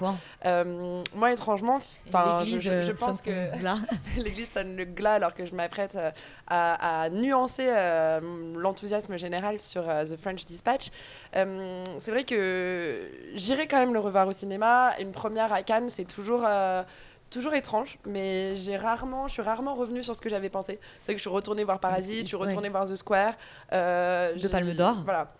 moi, 1.15 1.31
étrangement, 1.31 1.79
enfin, 2.07 2.43
je, 2.43 2.51
l'église, 2.55 2.71
je- 2.81 2.87
je 2.87 2.91
euh, 2.91 2.95
pense 2.95 3.21
que 3.21 3.31
l'église 4.21 4.51
sonne 4.51 4.75
le 4.75 4.85
glas 4.85 5.13
alors 5.13 5.33
que 5.33 5.45
je 5.45 5.53
m'apprête 5.55 5.95
euh, 5.95 6.11
à, 6.47 7.03
à 7.03 7.09
nuancer 7.09 7.65
euh, 7.67 8.19
l'enthousiasme 8.57 9.17
général 9.17 9.59
sur 9.59 9.89
euh, 9.89 10.03
The 10.05 10.17
French 10.17 10.45
Dispatch. 10.45 10.87
C'est 11.33 12.11
vrai 12.11 12.23
que 12.23 13.09
j'irai 13.35 13.67
quand 13.67 13.77
même 13.77 13.93
le 13.93 13.99
revoir 13.99 14.27
au 14.27 14.31
cinéma. 14.31 14.93
Une 14.99 15.11
première 15.11 15.51
à 15.53 15.63
Cannes, 15.63 15.89
c'est 15.89 16.05
toujours. 16.05 16.47
Toujours 17.29 17.55
étrange, 17.55 17.97
mais 18.05 18.55
j'ai 18.57 18.77
rarement, 18.77 19.27
je 19.27 19.33
suis 19.33 19.41
rarement 19.41 19.73
revenue 19.73 20.03
sur 20.03 20.15
ce 20.15 20.21
que 20.21 20.29
j'avais 20.29 20.49
pensé. 20.51 20.79
C'est 20.99 21.13
que 21.13 21.17
je 21.17 21.21
suis 21.23 21.31
retournée 21.31 21.63
voir 21.63 21.79
Parasite, 21.79 22.21
je 22.21 22.25
suis 22.27 22.35
Ouais. 22.37 22.45
retournée 22.45 22.69
voir 22.69 22.87
The 22.87 22.95
Square. 22.95 23.33
euh, 23.71 24.35
De 24.35 24.47
Palme 24.47 24.71
d'Or. 24.75 24.97
Voilà. 25.03 25.33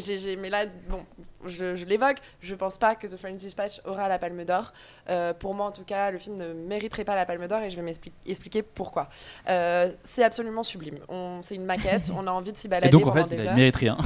J'ai, 0.00 0.36
mais 0.36 0.50
là, 0.50 0.64
bon, 0.88 1.04
je, 1.46 1.76
je 1.76 1.84
l'évoque, 1.86 2.18
je 2.40 2.54
pense 2.54 2.76
pas 2.78 2.94
que 2.94 3.06
The 3.06 3.16
French 3.16 3.36
Dispatch 3.36 3.80
aura 3.86 4.08
la 4.08 4.18
Palme 4.18 4.44
d'Or. 4.44 4.72
Euh, 5.08 5.32
pour 5.32 5.54
moi, 5.54 5.66
en 5.66 5.70
tout 5.70 5.84
cas, 5.84 6.10
le 6.10 6.18
film 6.18 6.36
ne 6.36 6.52
mériterait 6.52 7.04
pas 7.04 7.14
la 7.14 7.24
Palme 7.26 7.46
d'Or 7.46 7.60
et 7.62 7.70
je 7.70 7.76
vais 7.76 7.82
m'expliquer 7.82 8.62
pourquoi. 8.62 9.08
Euh, 9.48 9.90
c'est 10.04 10.24
absolument 10.24 10.62
sublime. 10.62 10.98
On, 11.08 11.40
c'est 11.42 11.54
une 11.54 11.64
maquette, 11.64 12.10
on 12.16 12.26
a 12.26 12.30
envie 12.30 12.52
de 12.52 12.56
s'y 12.56 12.68
balader. 12.68 12.88
et 12.88 12.90
donc 12.90 13.06
en 13.06 13.12
fait 13.12 13.26
il 13.34 13.46
heures. 13.46 13.54
mérite 13.54 13.76
rien 13.76 13.96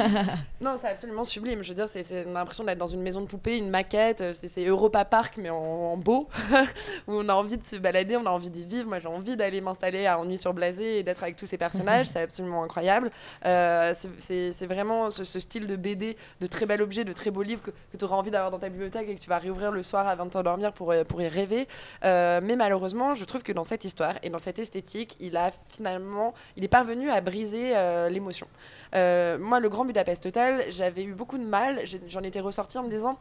Non, 0.60 0.76
c'est 0.80 0.88
absolument 0.88 1.24
sublime. 1.24 1.62
Je 1.62 1.68
veux 1.68 1.74
dire, 1.74 1.88
c'est, 1.88 2.02
c'est- 2.02 2.24
on 2.26 2.30
a 2.34 2.38
l'impression 2.38 2.64
d'être 2.64 2.78
dans 2.78 2.86
une 2.86 3.02
maison 3.02 3.20
de 3.20 3.26
poupée, 3.26 3.58
une 3.58 3.70
maquette. 3.70 4.20
euh, 4.20 4.32
C'est, 4.34 4.48
c'est 4.48 4.64
Europa 4.64 5.04
Park, 5.04 5.34
mais 5.38 5.50
en, 5.50 5.56
en 5.56 5.96
beau, 5.96 6.28
où 7.06 7.14
on 7.14 7.28
a 7.28 7.34
envie 7.34 7.56
de 7.58 7.64
se 7.66 7.76
balader, 7.76 8.16
on 8.16 8.26
a 8.26 8.30
envie 8.30 8.50
d'y 8.50 8.64
vivre. 8.64 8.88
Moi, 8.88 8.98
j'ai 8.98 9.08
envie 9.08 9.36
d'aller 9.36 9.60
m'installer 9.60 10.06
à 10.06 10.18
Ennui 10.18 10.38
sur 10.38 10.54
Blasé 10.54 10.98
et 10.98 11.02
d'être 11.02 11.22
avec 11.22 11.36
tous 11.36 11.46
ces 11.46 11.58
personnages. 11.58 12.06
c'est 12.06 12.22
absolument 12.22 12.62
incroyable. 12.64 13.10
Euh, 13.44 13.92
c'est, 13.98 14.08
c'est- 14.18 14.52
c'est 14.52 14.66
vraiment 14.66 15.10
ce, 15.10 15.24
ce 15.24 15.37
style 15.40 15.66
de 15.66 15.76
BD, 15.76 16.16
de 16.40 16.46
très 16.46 16.66
bel 16.66 16.82
objet, 16.82 17.04
de 17.04 17.12
très 17.12 17.30
beau 17.30 17.42
livre 17.42 17.62
que, 17.62 17.70
tu 17.96 18.04
auras 18.04 18.16
envie 18.16 18.30
d'avoir 18.30 18.50
dans 18.50 18.58
ta 18.58 18.68
bibliothèque 18.68 19.08
et 19.08 19.14
que 19.14 19.20
tu 19.20 19.28
vas 19.28 19.38
réouvrir 19.38 19.72
le 19.72 19.82
soir 19.82 20.06
avant 20.06 20.26
de 20.26 20.30
t'endormir 20.30 20.72
pour, 20.72 20.92
euh, 20.92 21.04
pour 21.04 21.20
y 21.22 21.28
rêver. 21.28 21.66
Euh, 22.04 22.40
mais 22.42 22.56
malheureusement, 22.56 23.14
je 23.14 23.24
trouve 23.24 23.42
que 23.42 23.52
dans 23.52 23.64
cette 23.64 23.84
histoire 23.84 24.14
et 24.22 24.30
dans 24.30 24.38
cette 24.38 24.58
esthétique, 24.58 25.16
il 25.20 25.36
a 25.36 25.50
finalement, 25.66 26.34
il 26.56 26.64
est 26.64 26.68
parvenu 26.68 27.10
à 27.10 27.20
briser 27.20 27.76
euh, 27.76 28.08
l'émotion. 28.08 28.46
Moi, 28.92 29.60
le 29.60 29.68
Grand 29.68 29.84
Budapest 29.84 30.26
Hotel, 30.26 30.64
j'avais 30.70 31.04
eu 31.04 31.12
beaucoup 31.12 31.38
de 31.38 31.44
mal. 31.44 31.82
J'en 32.08 32.22
étais 32.22 32.40
ressortie 32.40 32.78
en 32.78 32.84
me 32.84 32.90
disant. 32.90 33.18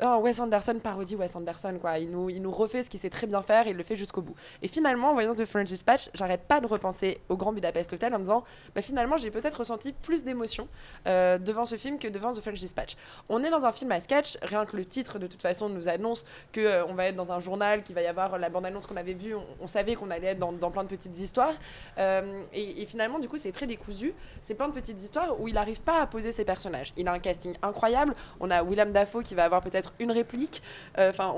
Oh, 0.00 0.20
Wes 0.22 0.38
Anderson 0.38 0.78
parodie 0.80 1.16
Wes 1.16 1.34
Anderson, 1.34 1.76
quoi. 1.80 1.98
Il 1.98 2.10
nous, 2.12 2.30
il 2.30 2.40
nous 2.40 2.52
refait 2.52 2.84
ce 2.84 2.90
qu'il 2.90 3.00
sait 3.00 3.10
très 3.10 3.26
bien 3.26 3.42
faire 3.42 3.66
et 3.66 3.70
il 3.70 3.76
le 3.76 3.82
fait 3.82 3.96
jusqu'au 3.96 4.22
bout. 4.22 4.36
Et 4.62 4.68
finalement, 4.68 5.10
en 5.10 5.12
voyant 5.12 5.34
The 5.34 5.44
French 5.44 5.66
Dispatch, 5.66 6.08
j'arrête 6.14 6.42
pas 6.42 6.60
de 6.60 6.66
repenser 6.66 7.20
au 7.28 7.36
Grand 7.36 7.52
Budapest 7.52 7.92
Hotel 7.92 8.14
en 8.14 8.18
me 8.18 8.22
disant, 8.22 8.44
bah, 8.76 8.82
finalement, 8.82 9.16
j'ai 9.16 9.32
peut-être 9.32 9.56
ressenti 9.58 9.92
plus 9.92 10.22
d'émotion 10.22 10.68
euh, 11.08 11.38
devant 11.38 11.64
ce 11.64 11.74
film 11.74 11.98
que 11.98 12.06
devant 12.06 12.32
The 12.32 12.40
French 12.40 12.60
Dispatch. 12.60 12.96
On 13.28 13.42
est 13.42 13.50
dans 13.50 13.64
un 13.64 13.72
film 13.72 13.90
à 13.90 14.00
sketch, 14.00 14.38
rien 14.42 14.66
que 14.66 14.76
le 14.76 14.84
titre, 14.84 15.18
de 15.18 15.26
toute 15.26 15.42
façon, 15.42 15.68
nous 15.68 15.88
annonce 15.88 16.24
que 16.52 16.60
euh, 16.60 16.86
on 16.86 16.94
va 16.94 17.06
être 17.06 17.16
dans 17.16 17.32
un 17.32 17.40
journal, 17.40 17.82
qu'il 17.82 17.96
va 17.96 18.02
y 18.02 18.06
avoir 18.06 18.38
la 18.38 18.50
bande-annonce 18.50 18.86
qu'on 18.86 18.96
avait 18.96 19.14
vue, 19.14 19.34
on, 19.60 19.66
savait 19.66 19.96
qu'on 19.96 20.12
allait 20.12 20.28
être 20.28 20.38
dans, 20.38 20.70
plein 20.70 20.84
de 20.84 20.88
petites 20.88 21.18
histoires. 21.18 21.54
Euh, 21.98 22.44
et, 22.52 22.82
et 22.82 22.86
finalement, 22.86 23.18
du 23.18 23.28
coup, 23.28 23.36
c'est 23.36 23.52
très 23.52 23.66
décousu. 23.66 24.14
C'est 24.42 24.54
plein 24.54 24.68
de 24.68 24.74
petites 24.74 25.02
histoires 25.02 25.40
où 25.40 25.48
il 25.48 25.54
n'arrive 25.54 25.80
pas 25.80 26.00
à 26.00 26.06
poser 26.06 26.30
ses 26.30 26.44
personnages. 26.44 26.92
Il 26.96 27.08
a 27.08 27.12
un 27.12 27.18
casting 27.18 27.54
incroyable. 27.62 28.14
On 28.38 28.48
a 28.52 28.62
Willem 28.62 28.92
Dafoe 28.92 29.24
qui 29.24 29.34
va 29.34 29.44
avoir 29.44 29.60
peut-être 29.60 29.87
une 29.98 30.12
réplique. 30.12 30.62
Euh, 30.98 31.10
Enfin, 31.10 31.34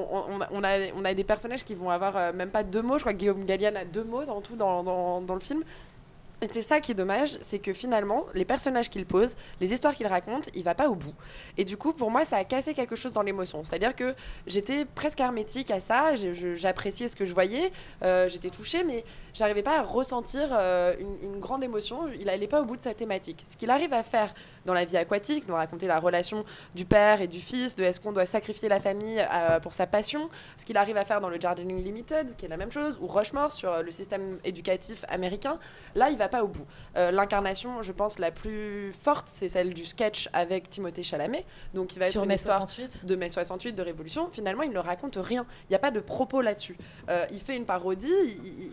on, 0.52 0.64
a- 0.64 1.14
des 1.14 1.24
personnages 1.24 1.64
qui 1.64 1.74
vont 1.74 1.90
avoir 1.90 2.16
euh, 2.16 2.32
même 2.32 2.50
pas 2.50 2.62
deux 2.62 2.82
mots. 2.82 2.98
Je 2.98 3.02
crois 3.02 3.12
que 3.12 3.18
Guillaume 3.18 3.44
Gallienne 3.44 3.76
a 3.76 3.84
deux 3.84 4.04
mots 4.04 4.24
dans 4.24 4.40
tout 4.40 4.56
dans, 4.56 5.24
le 5.28 5.40
film. 5.40 5.62
Et 6.42 6.48
c'est 6.50 6.62
ça 6.62 6.80
qui 6.80 6.92
est 6.92 6.94
dommage, 6.94 7.36
c'est 7.42 7.58
que 7.58 7.74
finalement, 7.74 8.24
les 8.32 8.46
personnages 8.46 8.88
qu'il 8.88 9.04
pose, 9.04 9.36
les 9.60 9.74
histoires 9.74 9.94
qu'il 9.94 10.06
raconte, 10.06 10.48
il 10.54 10.64
va 10.64 10.74
pas 10.74 10.88
au 10.88 10.94
bout. 10.94 11.12
Et 11.58 11.66
du 11.66 11.76
coup, 11.76 11.92
pour 11.92 12.10
moi, 12.10 12.24
ça 12.24 12.36
a 12.38 12.44
cassé 12.44 12.72
quelque 12.72 12.96
chose 12.96 13.12
dans 13.12 13.20
l'émotion. 13.20 13.62
C'est-à-dire 13.62 13.94
que 13.94 14.14
j'étais 14.46 14.86
presque 14.86 15.20
hermétique 15.20 15.70
à 15.70 15.80
ça, 15.80 16.14
j'appréciais 16.54 17.08
ce 17.08 17.16
que 17.16 17.26
je 17.26 17.34
voyais, 17.34 17.70
euh, 18.02 18.26
j'étais 18.30 18.48
touchée, 18.48 18.84
mais 18.84 19.04
j'arrivais 19.34 19.62
pas 19.62 19.80
à 19.80 19.82
ressentir 19.82 20.54
une, 20.98 21.34
une 21.34 21.40
grande 21.40 21.62
émotion. 21.62 22.08
Il 22.18 22.24
n'allait 22.24 22.48
pas 22.48 22.62
au 22.62 22.64
bout 22.64 22.78
de 22.78 22.82
sa 22.84 22.94
thématique. 22.94 23.44
Ce 23.50 23.58
qu'il 23.58 23.68
arrive 23.68 23.92
à 23.92 24.02
faire 24.02 24.32
dans 24.66 24.74
la 24.74 24.84
vie 24.84 24.96
aquatique, 24.96 25.48
nous 25.48 25.54
raconter 25.54 25.86
la 25.86 25.98
relation 26.00 26.44
du 26.74 26.84
père 26.84 27.20
et 27.20 27.28
du 27.28 27.40
fils, 27.40 27.76
de 27.76 27.84
est-ce 27.84 28.00
qu'on 28.00 28.12
doit 28.12 28.26
sacrifier 28.26 28.68
la 28.68 28.80
famille 28.80 29.24
euh, 29.32 29.60
pour 29.60 29.74
sa 29.74 29.86
passion, 29.86 30.28
ce 30.56 30.64
qu'il 30.64 30.76
arrive 30.76 30.96
à 30.96 31.04
faire 31.04 31.20
dans 31.20 31.28
le 31.28 31.38
Gardening 31.38 31.82
Limited, 31.82 32.36
qui 32.36 32.46
est 32.46 32.48
la 32.48 32.56
même 32.56 32.72
chose, 32.72 32.98
ou 33.00 33.06
Rushmore 33.06 33.52
sur 33.52 33.70
euh, 33.70 33.82
le 33.82 33.90
système 33.90 34.38
éducatif 34.44 35.04
américain, 35.08 35.58
là, 35.94 36.10
il 36.10 36.18
va 36.18 36.28
pas 36.28 36.42
au 36.42 36.48
bout. 36.48 36.66
Euh, 36.96 37.10
L'incarnation, 37.10 37.82
je 37.82 37.92
pense, 37.92 38.18
la 38.18 38.30
plus 38.30 38.92
forte, 38.92 39.28
c'est 39.28 39.48
celle 39.48 39.74
du 39.74 39.86
sketch 39.86 40.28
avec 40.32 40.70
Timothée 40.70 41.02
Chalamet, 41.02 41.44
donc 41.74 41.94
il 41.96 41.98
va 41.98 42.10
Sur 42.10 42.20
être 42.20 42.24
une 42.24 42.28
mai 42.28 42.34
histoire 42.36 42.58
68. 42.58 43.06
de 43.06 43.16
mai 43.16 43.28
68 43.28 43.72
de 43.74 43.82
Révolution. 43.82 44.28
Finalement, 44.30 44.62
il 44.62 44.70
ne 44.70 44.78
raconte 44.78 45.16
rien. 45.20 45.46
Il 45.68 45.72
n'y 45.72 45.76
a 45.76 45.78
pas 45.78 45.90
de 45.90 46.00
propos 46.00 46.40
là-dessus. 46.40 46.76
Euh, 47.08 47.26
il 47.30 47.40
fait 47.40 47.56
une 47.56 47.66
parodie, 47.66 48.08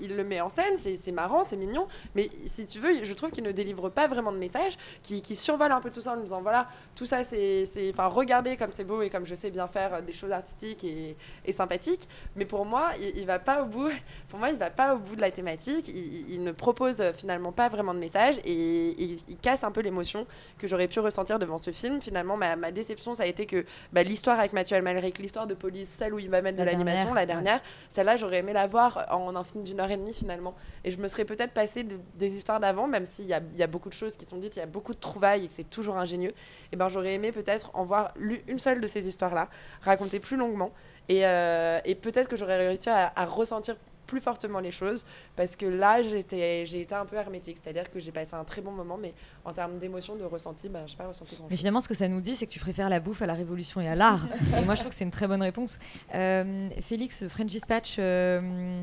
il, 0.02 0.15
le 0.15 0.23
met 0.23 0.41
en 0.41 0.50
scène, 0.50 0.78
c'est 0.78 1.00
c'est 1.04 1.12
marrant, 1.12 1.43
c'est 1.47 1.56
mignon, 1.56 1.88
mais 2.15 2.30
si 2.45 2.65
tu 2.65 2.80
veux, 2.80 3.04
je 3.04 3.13
trouve 3.13 3.32
qu'il 3.32 3.43
ne 3.43 3.52
délivre 3.52 3.89
pas 3.89 4.08
vraiment 4.08 4.32
de 4.32 4.38
message, 4.38 4.78
qui, 5.04 5.21
qui 5.21 5.36
survole 5.36 5.71
un 5.78 5.82
peu 5.82 5.92
tout 5.92 6.02
ça 6.02 6.13
en 6.13 6.16
nous 6.18 6.24
disant 6.24 6.42
voilà, 6.42 6.68
tout 6.96 7.06
ça, 7.06 7.24
c'est. 7.24 7.66
Enfin, 7.92 8.08
regardez 8.08 8.58
comme 8.58 8.72
c'est 8.76 8.84
beau 8.84 9.02
et 9.02 9.10
comme 9.10 9.26
je 9.26 9.36
sais 9.36 9.52
bien 9.52 9.68
faire 9.68 9.94
euh, 9.96 10.02
des 10.02 10.13
choses 10.13 10.32
artistiques 10.32 10.84
et, 10.84 11.16
et 11.46 11.52
sympathiques. 11.52 12.08
Mais 12.36 12.46
pour 12.46 12.66
moi, 12.66 12.92
il, 13.00 13.18
il 13.18 13.26
va 13.26 13.40
pas 13.40 13.63
au 13.63 13.66
bout. 13.66 13.90
Pour 14.30 14.40
moi, 14.40 14.50
il 14.50 14.58
va 14.58 14.70
pas 14.70 14.96
au 14.96 14.98
bout 14.98 15.16
de 15.16 15.22
la 15.22 15.32
thématique. 15.32 15.88
Il, 15.88 16.44
ne 16.44 16.52
propose 16.52 17.00
euh, 17.00 17.13
finalement 17.13 17.52
pas 17.54 17.70
vraiment 17.70 17.94
de 17.94 18.00
message 18.00 18.40
et, 18.44 18.90
il 19.02 19.38
casse 19.42 19.63
un 19.63 19.72
peu 19.72 19.82
l'émotion 19.82 20.28
que 20.58 20.68
j'aurais 20.68 20.88
pu 20.88 21.00
ressentir 21.00 21.40
devant 21.40 21.58
ce 21.58 21.72
film. 21.72 22.02
Finalement, 22.02 22.36
ma, 22.36 22.56
ma 22.56 22.72
déception, 22.72 23.16
ça 23.16 23.24
a 23.24 23.26
été 23.26 23.46
que 23.46 23.66
bah, 23.94 24.04
l'histoire 24.04 24.38
avec 24.40 24.54
Mathieu 24.54 24.76
Almalric, 24.76 25.18
l'histoire 25.20 25.48
de 25.48 25.54
police, 25.54 25.90
celle 25.98 26.13
où 26.13 26.20
il 26.20 26.30
va 26.30 26.42
mettre 26.42 26.58
de 26.58 26.63
La 26.63 26.72
l'animation, 26.72 27.13
dernière, 27.13 27.16
la 27.16 27.22
ouais. 27.22 27.26
dernière, 27.28 27.62
celle-là, 27.94 28.18
j'aurais 28.18 28.40
aimé 28.40 28.54
la 28.54 28.68
voir 28.68 29.06
en 29.12 29.36
un 29.36 29.44
film 29.44 29.63
d'une 29.63 29.80
heure 29.80 29.92
et 29.92 29.98
demie 29.98 30.13
finalement. 30.13 30.56
Et 30.84 30.92
je 30.92 30.98
me 30.98 31.08
serais 31.08 31.26
peut-être 31.26 31.54
passé 31.54 31.84
de- 31.84 32.00
des 32.16 32.36
histoires 32.36 32.60
d'avant, 32.60 32.88
même 32.88 33.06
s'il 33.06 33.26
y 33.26 33.34
a, 33.34 33.42
y 33.56 33.63
a 33.63 33.68
beaucoup 33.68 33.90
de 33.90 33.94
choses 33.94 34.16
qui 34.18 34.26
sont 34.26 34.38
dites, 34.38 34.56
il 34.56 34.60
y 34.60 34.63
a 34.63 34.68
beaucoup 34.68 34.94
de 34.94 35.00
trouvailles 35.00 35.46
et 35.46 35.48
que 35.48 35.54
c'est 35.56 35.66
toujours 35.69 35.97
ingénieux. 35.97 36.34
Et 36.71 36.75
ben 36.75 36.89
j'aurais 36.89 37.13
aimé 37.13 37.32
peut-être 37.32 37.71
en 37.73 37.86
voir 37.86 38.13
lu- 38.17 38.43
une 38.47 38.60
seule 38.60 38.82
de 38.82 38.88
ces 38.88 39.08
histoires-là, 39.08 39.49
racontée 39.82 40.19
plus 40.19 40.38
longuement. 40.38 40.71
Et, 41.10 41.25
euh, 41.25 41.80
et 41.86 41.95
peut-être 41.95 42.27
que 42.27 42.36
j'aurais 42.36 42.58
réussi 42.67 42.89
à, 42.89 43.12
à 43.15 43.25
ressentir 43.25 43.75
plus 44.08 44.21
fortement 44.21 44.62
les 44.62 44.71
choses 44.71 45.06
parce 45.36 45.58
que 45.58 45.65
là 45.65 46.01
j'étais 46.01 46.65
j'ai 46.65 46.80
été 46.80 46.95
un 46.95 47.06
peu 47.06 47.17
hermétique 47.17 47.58
c'est 47.62 47.69
à 47.71 47.73
dire 47.73 47.91
que 47.91 47.99
j'ai 47.99 48.13
passé 48.13 48.36
un 48.36 48.45
très 48.45 48.62
bon 48.62 48.71
moment 48.71 48.95
mais 48.97 49.13
en 49.43 49.51
termes 49.51 49.80
d'émotion 49.80 50.15
de 50.15 50.23
ressenti 50.23 50.69
ben 50.69 50.86
j'ai 50.88 50.95
pas 50.95 51.10
ressenti 51.10 51.36
grand 51.36 51.47
Mais 51.49 51.58
finalement, 51.58 51.82
ce 51.82 51.89
que 51.89 51.93
ça 51.93 52.08
nous 52.08 52.21
dit, 52.21 52.38
c'est 52.38 52.45
que 52.45 52.51
tu 52.51 52.60
préfères 52.62 52.88
la 52.88 53.01
bouffe 53.01 53.21
à 53.21 53.25
la 53.25 53.34
révolution 53.34 53.82
et 53.82 53.88
à 53.89 53.95
l'art. 53.95 54.21
et 54.58 54.63
moi, 54.63 54.75
je 54.75 54.80
trouve 54.80 54.91
que 54.91 54.97
c'est 54.97 55.03
une 55.03 55.12
très 55.12 55.27
bonne 55.27 55.41
réponse. 55.41 55.77
Euh, 56.15 56.69
Félix, 56.82 57.27
French 57.27 57.47
Dispatch, 57.47 57.97
euh, 57.99 58.82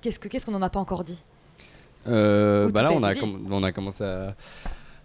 qu'est-ce 0.00 0.20
que- 0.20 0.28
qu'est-ce 0.28 0.46
qu'on 0.46 0.52
n'en 0.52 0.62
a 0.62 0.70
pas 0.70 0.78
encore 0.78 1.02
dit? 1.02 1.24
Euh, 2.06 2.68
bah 2.70 2.82
là, 2.82 2.88
a, 2.90 3.14
on 3.50 3.62
a 3.64 3.72
commencé 3.72 4.04
à, 4.04 4.36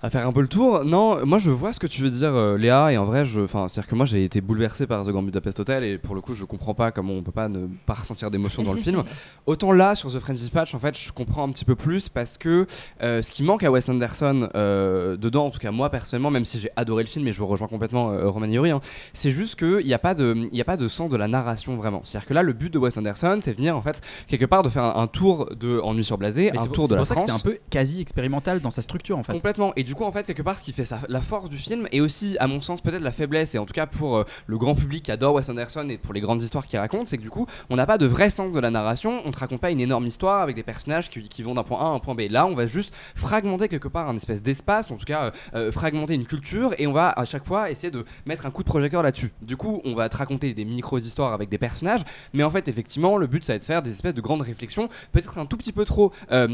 à 0.01 0.09
faire 0.09 0.25
un 0.27 0.31
peu 0.31 0.41
le 0.41 0.47
tour. 0.47 0.83
Non, 0.85 1.25
moi 1.25 1.37
je 1.39 1.49
vois 1.51 1.73
ce 1.73 1.79
que 1.79 1.87
tu 1.87 2.01
veux 2.01 2.09
dire, 2.09 2.33
euh, 2.33 2.57
Léa, 2.57 2.91
et 2.93 2.97
en 2.97 3.03
vrai, 3.05 3.25
je, 3.25 3.41
enfin, 3.41 3.67
c'est-à-dire 3.67 3.89
que 3.89 3.95
moi 3.95 4.05
j'ai 4.05 4.23
été 4.23 4.39
bouleversé 4.41 4.87
par 4.87 5.05
The 5.05 5.09
Grand 5.09 5.23
Budapest 5.23 5.59
Hotel, 5.59 5.83
et 5.83 5.97
pour 5.97 6.15
le 6.15 6.21
coup, 6.21 6.33
je 6.33 6.45
comprends 6.45 6.73
pas 6.73 6.91
comment 6.91 7.13
on 7.13 7.21
peut 7.23 7.31
pas 7.31 7.49
ne 7.49 7.67
pas 7.85 7.93
ressentir 7.95 8.31
d'émotion 8.31 8.63
dans 8.63 8.73
le 8.73 8.79
film. 8.79 9.03
Autant 9.45 9.71
là, 9.71 9.95
sur 9.95 10.11
The 10.11 10.19
French 10.19 10.37
Dispatch, 10.37 10.73
en 10.75 10.79
fait, 10.79 10.97
je 10.97 11.11
comprends 11.11 11.43
un 11.47 11.51
petit 11.51 11.65
peu 11.65 11.75
plus 11.75 12.07
parce 12.09 12.37
que 12.37 12.65
euh, 13.01 13.21
ce 13.21 13.31
qui 13.31 13.43
manque 13.43 13.63
à 13.63 13.71
Wes 13.71 13.89
Anderson 13.89 14.49
euh, 14.55 15.17
dedans, 15.17 15.45
en 15.47 15.49
tout 15.49 15.59
cas 15.59 15.71
moi 15.71 15.89
personnellement, 15.89 16.31
même 16.31 16.45
si 16.45 16.59
j'ai 16.59 16.69
adoré 16.75 17.03
le 17.03 17.09
film, 17.09 17.27
et 17.27 17.33
je 17.33 17.39
vous 17.39 17.47
rejoins 17.47 17.67
complètement 17.67 18.11
Roman 18.29 18.45
Yuri, 18.47 18.71
hein, 18.71 18.81
c'est 19.13 19.31
juste 19.31 19.57
qu'il 19.59 19.85
n'y 19.85 19.93
a, 19.93 19.99
pas 19.99 20.13
de- 20.15 20.49
y 20.53 20.61
a 20.61 20.65
pas 20.65 20.77
de 20.77 20.87
sens 20.87 21.09
de 21.09 21.17
la 21.17 21.27
narration 21.27 21.75
vraiment. 21.75 22.01
C'est-à-dire 22.03 22.27
que 22.27 22.33
là, 22.33 22.43
le 22.43 22.53
but 22.53 22.71
de 22.73 22.77
Wes 22.79 22.95
Anderson, 22.97 23.39
c'est 23.43 23.51
venir 23.53 23.75
en 23.75 23.81
fait 23.81 24.01
quelque 24.27 24.45
part 24.45 24.63
de 24.63 24.69
faire 24.69 24.83
un, 24.83 25.01
un 25.03 25.07
tour 25.07 25.49
de 25.59 25.79
Ennui 25.83 26.03
sur 26.03 26.17
Blasé, 26.17 26.51
un 26.51 26.61
c'est 26.61 26.69
tour 26.69 26.85
c'est 26.85 26.91
de 26.91 26.95
la 26.95 26.99
pour 27.01 27.07
ça 27.07 27.15
que 27.15 27.21
c'est 27.21 27.31
un 27.31 27.39
peu 27.39 27.57
quasi 27.69 27.99
expérimental 28.01 28.59
dans 28.61 28.71
sa 28.71 28.81
structure 28.81 29.17
en 29.17 29.23
fait. 29.23 29.33
Complètement. 29.33 29.73
Et 29.75 29.83
du 29.89 29.95
coup, 29.95 30.03
en 30.03 30.11
fait, 30.11 30.27
quelque 30.27 30.43
part, 30.43 30.59
ce 30.59 30.63
qui 30.63 30.71
fait 30.71 30.87
la 31.07 31.19
force 31.19 31.49
du 31.49 31.57
film, 31.57 31.87
et 31.91 31.99
aussi, 31.99 32.37
à 32.39 32.45
mon 32.45 32.61
sens, 32.61 32.79
peut-être 32.79 33.01
la 33.01 33.11
faiblesse, 33.11 33.55
et 33.55 33.57
en 33.57 33.65
tout 33.65 33.73
cas 33.73 33.87
pour 33.87 34.17
euh, 34.17 34.23
le 34.45 34.55
grand 34.59 34.75
public 34.75 35.01
qui 35.01 35.11
adore 35.11 35.33
Wes 35.33 35.49
Anderson 35.49 35.89
et 35.89 35.97
pour 35.97 36.13
les 36.13 36.21
grandes 36.21 36.43
histoires 36.43 36.67
qu'il 36.67 36.77
raconte, 36.77 37.07
c'est 37.07 37.17
que 37.17 37.23
du 37.23 37.31
coup, 37.31 37.47
on 37.71 37.75
n'a 37.75 37.87
pas 37.87 37.97
de 37.97 38.05
vrai 38.05 38.29
sens 38.29 38.53
de 38.53 38.59
la 38.59 38.69
narration, 38.69 39.23
on 39.25 39.31
te 39.31 39.39
raconte 39.39 39.61
pas 39.61 39.71
une 39.71 39.81
énorme 39.81 40.05
histoire 40.05 40.43
avec 40.43 40.55
des 40.55 40.61
personnages 40.61 41.09
qui, 41.09 41.41
vont 41.41 41.55
d'un 41.55 41.63
point 41.63 41.79
A 41.79 41.85
à 41.85 41.87
un 41.87 41.97
point 41.97 42.13
B. 42.13 42.27
Là, 42.29 42.45
on 42.45 42.53
va 42.53 42.67
juste 42.67 42.93
fragmenter 43.15 43.67
quelque 43.67 43.87
part 43.87 44.07
un 44.07 44.15
espèce 44.15 44.43
d'espace, 44.43 44.91
en 44.91 44.97
tout 44.97 45.05
cas, 45.05 45.23
euh, 45.23 45.31
euh, 45.55 45.71
fragmenter 45.71 46.13
une 46.13 46.27
culture, 46.27 46.75
et 46.77 46.85
on 46.85 46.93
va 46.93 47.09
à 47.09 47.25
chaque 47.25 47.47
fois 47.47 47.71
essayer 47.71 47.89
de 47.89 48.05
mettre 48.27 48.45
un 48.45 48.51
coup 48.51 48.61
de 48.61 48.69
projecteur 48.69 49.01
là-dessus. 49.01 49.31
Du 49.41 49.57
coup, 49.57 49.81
on 49.85 49.95
va 49.95 50.07
te 50.07 50.17
raconter 50.17 50.53
des 50.53 50.65
micro-histoires 50.65 51.33
avec 51.33 51.49
des 51.49 51.57
personnages, 51.57 52.01
mais 52.33 52.43
en 52.43 52.51
fait, 52.51 52.67
effectivement, 52.67 53.17
le 53.17 53.25
but, 53.25 53.43
ça 53.43 53.53
va 53.53 53.55
être 53.55 53.63
de 53.63 53.65
faire 53.65 53.81
des 53.81 53.89
espèces 53.89 54.13
de 54.13 54.21
grandes 54.21 54.41
réflexions, 54.43 54.87
peut-être 55.11 55.39
un 55.39 55.47
tout 55.47 55.57
petit 55.57 55.71
peu 55.71 55.83
trop 55.83 56.13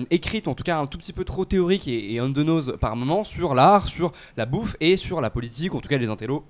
écrites, 0.09 0.47
en 0.47 0.53
tout 0.53 0.63
cas 0.63 0.77
un 0.77 0.87
tout 0.87 0.97
petit 0.97 1.11
peu 1.11 1.25
trop 1.25 1.43
théoriques 1.43 1.89
et, 1.89 2.13
et 2.13 2.21
on 2.21 2.31
the 2.31 2.37
nose 2.37 2.77
par 2.79 2.95
moment 2.95 3.24
sur 3.25 3.55
l'art, 3.55 3.88
sur 3.88 4.11
la 4.38 4.45
bouffe 4.45 4.75
et 4.79 4.97
sur 4.97 5.21
la 5.21 5.29
politique, 5.29 5.75
en 5.75 5.81
tout 5.81 5.89
cas 5.89 5.97
les 5.97 6.09
intellos 6.09 6.45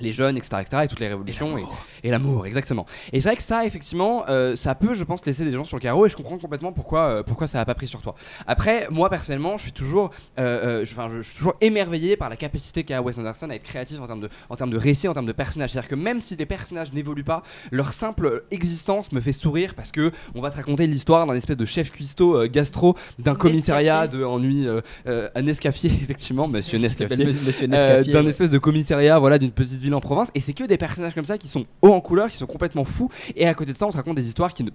les 0.00 0.12
jeunes, 0.12 0.36
etc., 0.36 0.58
etc., 0.60 0.82
et 0.84 0.88
toutes 0.88 1.00
les 1.00 1.08
révolutions, 1.08 1.58
et, 1.58 1.64
et 2.04 2.10
l'amour, 2.10 2.46
exactement. 2.46 2.86
Et 3.12 3.20
c'est 3.20 3.28
vrai 3.28 3.36
que 3.36 3.42
ça, 3.42 3.64
effectivement, 3.64 4.24
euh, 4.28 4.56
ça 4.56 4.74
peut, 4.74 4.94
je 4.94 5.04
pense, 5.04 5.24
laisser 5.26 5.44
des 5.44 5.52
gens 5.52 5.64
sur 5.64 5.76
le 5.76 5.82
carreau, 5.82 6.06
et 6.06 6.08
je 6.08 6.16
comprends 6.16 6.38
complètement 6.38 6.72
pourquoi, 6.72 7.00
euh, 7.00 7.22
pourquoi 7.22 7.46
ça 7.46 7.60
a 7.60 7.64
pas 7.64 7.74
pris 7.74 7.86
sur 7.86 8.02
toi. 8.02 8.14
Après, 8.46 8.86
moi, 8.90 9.10
personnellement, 9.10 9.56
je 9.56 9.64
suis 9.64 9.72
toujours, 9.72 10.10
euh, 10.38 10.80
euh, 10.80 10.84
je, 10.84 10.92
enfin, 10.92 11.08
je, 11.08 11.16
je 11.22 11.28
suis 11.28 11.36
toujours 11.36 11.54
émerveillé 11.60 12.16
par 12.16 12.28
la 12.28 12.36
capacité 12.36 12.84
qu'a 12.84 13.02
Wes 13.02 13.18
Anderson 13.18 13.50
à 13.50 13.54
être 13.54 13.62
créatif 13.62 14.00
en 14.00 14.06
termes 14.06 14.20
de, 14.20 14.28
en 14.48 14.56
termes 14.56 14.70
de 14.70 14.78
récit, 14.78 15.08
en 15.08 15.14
termes 15.14 15.26
de 15.26 15.32
personnages. 15.32 15.70
C'est-à-dire 15.70 15.90
que 15.90 15.94
même 15.94 16.20
si 16.20 16.36
les 16.36 16.46
personnages 16.46 16.92
n'évoluent 16.92 17.24
pas, 17.24 17.42
leur 17.70 17.92
simple 17.92 18.44
existence 18.50 19.12
me 19.12 19.20
fait 19.20 19.32
sourire 19.32 19.74
parce 19.74 19.92
que 19.92 20.12
on 20.34 20.40
va 20.40 20.50
te 20.50 20.56
raconter 20.56 20.86
l'histoire 20.86 21.26
d'un 21.26 21.34
espèce 21.34 21.56
de 21.56 21.64
chef 21.64 21.90
cuistot 21.90 22.36
euh, 22.36 22.48
gastro 22.48 22.96
d'un 23.18 23.34
commissariat 23.34 24.06
de 24.06 24.24
ennui, 24.24 24.66
euh, 24.66 24.80
euh, 25.06 25.28
un 25.34 25.46
effectivement, 25.46 26.48
monsieur 26.48 26.78
euh, 26.78 26.82
Nescaffier, 26.82 28.12
d'un 28.12 28.26
espèce 28.26 28.50
de 28.50 28.58
commissariat, 28.58 29.18
voilà, 29.18 29.38
d'une 29.38 29.50
petite 29.50 29.82
en 29.94 30.00
province, 30.00 30.30
et 30.34 30.40
c'est 30.40 30.52
que 30.52 30.64
des 30.64 30.76
personnages 30.76 31.14
comme 31.14 31.24
ça 31.24 31.38
qui 31.38 31.48
sont 31.48 31.66
hauts 31.82 31.92
en 31.92 32.00
couleur, 32.00 32.30
qui 32.30 32.36
sont 32.36 32.46
complètement 32.46 32.84
fous, 32.84 33.10
et 33.34 33.46
à 33.46 33.54
côté 33.54 33.72
de 33.72 33.76
ça, 33.76 33.86
on 33.86 33.90
te 33.90 33.96
raconte 33.96 34.16
des 34.16 34.26
histoires 34.26 34.52
qui 34.52 34.64
ne 34.64 34.70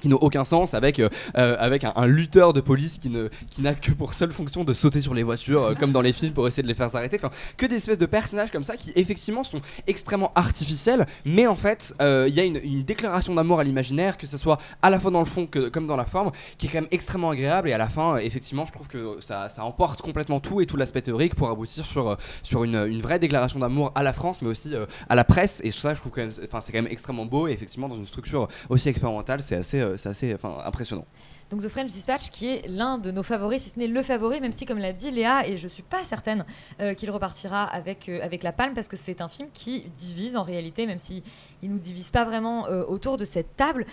qui 0.00 0.08
n'ont 0.08 0.18
aucun 0.18 0.44
sens 0.44 0.74
avec, 0.74 0.98
euh, 0.98 1.08
euh, 1.36 1.56
avec 1.58 1.84
un, 1.84 2.06
lutteur 2.06 2.52
de 2.52 2.60
police 2.60 2.98
qui 2.98 3.08
ne 3.08 3.28
qui 3.50 3.62
n'a 3.62 3.74
que 3.74 3.92
pour 3.92 4.14
seule 4.14 4.32
fonction 4.32 4.64
de 4.64 4.72
sauter 4.72 5.00
sur 5.00 5.14
les 5.14 5.22
voitures 5.22 5.62
euh, 5.62 5.74
comme 5.74 5.92
dans 5.92 6.00
les 6.00 6.12
films 6.12 6.32
pour 6.32 6.48
essayer 6.48 6.62
de 6.62 6.68
les 6.68 6.74
faire 6.74 6.90
s'arrêter. 6.90 7.16
Enfin 7.16 7.30
que 7.56 7.66
des 7.66 7.76
espèces 7.76 7.98
de 7.98 8.06
personnages 8.06 8.50
comme 8.50 8.64
ça 8.64 8.76
qui 8.76 8.92
effectivement 8.96 9.44
sont 9.44 9.60
extrêmement 9.86 10.32
artificiels 10.34 11.06
mais 11.24 11.46
en 11.46 11.54
fait 11.54 11.94
il 12.00 12.34
y 12.34 12.40
a 12.40 12.44
une, 12.44 12.82
déclaration 12.82 13.34
d'amour 13.34 13.60
à 13.60 13.64
l'imaginaire 13.64 14.18
que 14.18 14.26
ce 14.26 14.36
soit 14.36 14.58
à 14.82 14.90
la 14.90 14.98
fois 14.98 15.10
dans 15.10 15.20
le 15.20 15.26
fond 15.26 15.46
que, 15.46 15.68
comme 15.68 15.86
dans 15.86 15.96
la 15.96 16.04
forme 16.04 16.32
qui 16.58 16.66
est 16.66 16.70
quand 16.70 16.80
même 16.80 16.88
extrêmement 16.90 17.30
agréable 17.30 17.68
et 17.68 17.72
à 17.72 17.78
la 17.78 17.88
fin 17.88 18.16
effectivement 18.16 18.66
je 18.66 18.72
trouve 18.72 18.88
que 18.88 19.16
ça, 19.20 19.48
ça 19.48 19.64
emporte 19.64 20.02
complètement 20.02 20.40
tout 20.40 20.60
et 20.60 20.66
tout 20.66 20.76
l'aspect 20.76 21.02
théorique 21.02 21.34
pour 21.34 21.48
aboutir 21.48 21.84
sur, 21.86 22.16
sur 22.42 22.64
une, 22.64 22.74
une 22.74 23.00
vraie 23.00 23.18
déclaration 23.18 23.60
d'amour 23.60 23.92
à 23.94 24.02
la 24.02 24.12
France 24.12 24.42
mais 24.42 24.48
aussi 24.48 24.74
à 25.08 25.14
la 25.14 25.24
presse 25.24 25.60
et 25.62 25.70
ça 25.70 25.94
je 25.94 26.00
trouve 26.00 26.12
que 26.12 26.28
enfin, 26.44 26.60
c'est 26.60 26.72
quand 26.72 26.82
même 26.82 26.90
extrêmement 26.90 27.26
beau 27.26 27.46
et 27.46 27.52
effectivement 27.52 27.88
dans 27.88 27.96
une 27.96 28.06
structure 28.06 28.48
aussi 28.68 28.88
expérimentale 28.88 29.42
c'est 29.42 29.56
assez, 29.56 29.81
euh, 29.82 29.96
c'est 29.96 30.08
assez 30.08 30.36
impressionnant 30.64 31.04
Donc 31.50 31.62
The 31.62 31.68
French 31.68 31.92
Dispatch, 31.92 32.30
qui 32.30 32.48
est 32.48 32.68
l'un 32.68 32.98
de 32.98 33.10
nos 33.10 33.22
favoris, 33.22 33.62
si 33.62 33.70
ce 33.70 33.78
n'est 33.78 33.86
le 33.86 34.02
favori, 34.02 34.40
même 34.40 34.52
si, 34.52 34.64
comme 34.64 34.78
l'a 34.78 34.92
dit 34.92 35.10
Léa, 35.10 35.46
et 35.46 35.56
je 35.56 35.68
suis 35.68 35.82
pas 35.82 36.04
certaine 36.04 36.44
euh, 36.80 36.94
qu'il 36.94 37.10
repartira 37.10 37.64
avec, 37.64 38.08
euh, 38.08 38.20
avec 38.22 38.42
La 38.42 38.52
Palme, 38.52 38.74
parce 38.74 38.88
que 38.88 38.96
c'est 38.96 39.20
un 39.20 39.28
film 39.28 39.48
qui 39.52 39.82
divise 39.96 40.36
en 40.36 40.42
réalité, 40.42 40.86
même 40.86 40.98
si 40.98 41.22
il 41.62 41.70
nous 41.70 41.78
divise 41.78 42.10
pas 42.10 42.24
vraiment 42.24 42.64
autour 42.88 43.16
de 43.16 43.24
cette 43.24 43.54
table. 43.56 43.86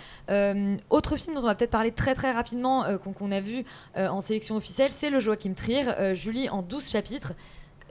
Autre 0.90 1.16
film 1.16 1.34
dont 1.36 1.42
on 1.42 1.46
va 1.46 1.54
peut-être 1.54 1.70
parler 1.70 1.92
très 1.92 2.14
très 2.14 2.32
rapidement, 2.32 2.84
qu'on 2.98 3.12
qu'on 3.12 3.30
a 3.30 3.40
vu 3.40 3.64
en 3.96 4.20
sélection 4.20 4.56
officielle, 4.56 4.90
c'est 4.92 5.10
le 5.10 5.20
Joachim 5.20 5.54
Trier, 5.54 6.14
Julie 6.14 6.48
en 6.48 6.62
12 6.62 6.88
chapitres. 6.88 7.34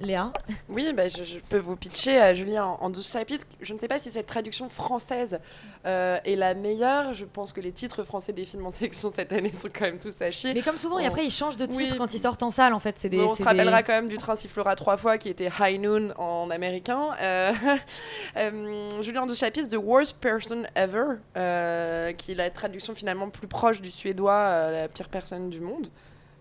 Léa 0.01 0.31
Oui, 0.69 0.91
bah, 0.93 1.07
je, 1.07 1.23
je 1.23 1.39
peux 1.49 1.57
vous 1.57 1.75
pitcher 1.75 2.17
à 2.19 2.33
Julie 2.33 2.59
en, 2.59 2.77
en 2.81 2.89
12 2.89 3.12
chapitres. 3.12 3.45
Je 3.62 3.73
ne 3.73 3.79
sais 3.79 3.88
pas 3.88 3.99
si 3.99 4.09
cette 4.12 4.25
traduction 4.27 4.69
française 4.69 5.39
euh, 5.85 6.17
est 6.25 6.35
la 6.35 6.53
meilleure. 6.53 7.13
Je 7.13 7.25
pense 7.25 7.51
que 7.53 7.62
les 7.62 7.71
titres 7.71 8.03
français 8.03 8.33
des 8.33 8.45
films 8.45 8.65
en 8.65 8.69
sélection 8.71 9.12
cette 9.13 9.31
année 9.33 9.51
sont 9.53 9.69
quand 9.73 9.85
même 9.85 9.99
tous 9.99 10.21
à 10.21 10.31
chier. 10.31 10.53
Mais 10.53 10.62
comme 10.62 10.77
souvent, 10.77 10.99
et 10.99 11.05
On- 11.05 11.07
après, 11.09 11.25
ils 11.25 11.31
changent 11.31 11.57
de 11.57 11.65
titre 11.65 11.91
Oui. 11.93 11.97
quand 11.97 12.13
ils 12.13 12.19
sortent 12.19 12.43
en 12.43 12.51
salle, 12.51 12.73
en 12.73 12.79
fait. 12.79 12.95
C'est 12.97 13.09
des, 13.09 13.17
Bon, 13.17 13.31
on 13.31 13.35
se 13.35 13.43
rappellera 13.43 13.81
des- 13.81 13.88
quand 13.88 13.93
même 13.93 14.09
du 14.09 14.17
train 14.17 14.35
sifflera 14.35 14.75
trois 14.75 14.97
fois 14.97 15.17
qui 15.17 15.29
était 15.29 15.49
High 15.59 15.79
Noon 15.79 16.13
en 16.17 16.49
américain. 16.49 17.09
Euh, 17.21 17.51
euh, 18.38 19.01
Julien 19.01 19.25
de 19.25 19.33
chapitres, 19.33 19.67
The 19.69 19.77
Worst 19.81 20.17
Person 20.19 20.63
Ever, 20.75 21.03
euh, 21.38 22.13
qui 22.13 22.31
est 22.33 22.35
la 22.35 22.49
traduction 22.49 22.93
finalement 22.95 23.29
plus 23.29 23.47
proche 23.47 23.81
du 23.81 23.91
suédois, 23.91 24.33
euh, 24.33 24.71
la 24.81 24.88
pire 24.88 25.09
personne 25.09 25.49
du 25.49 25.59
monde. 25.59 25.88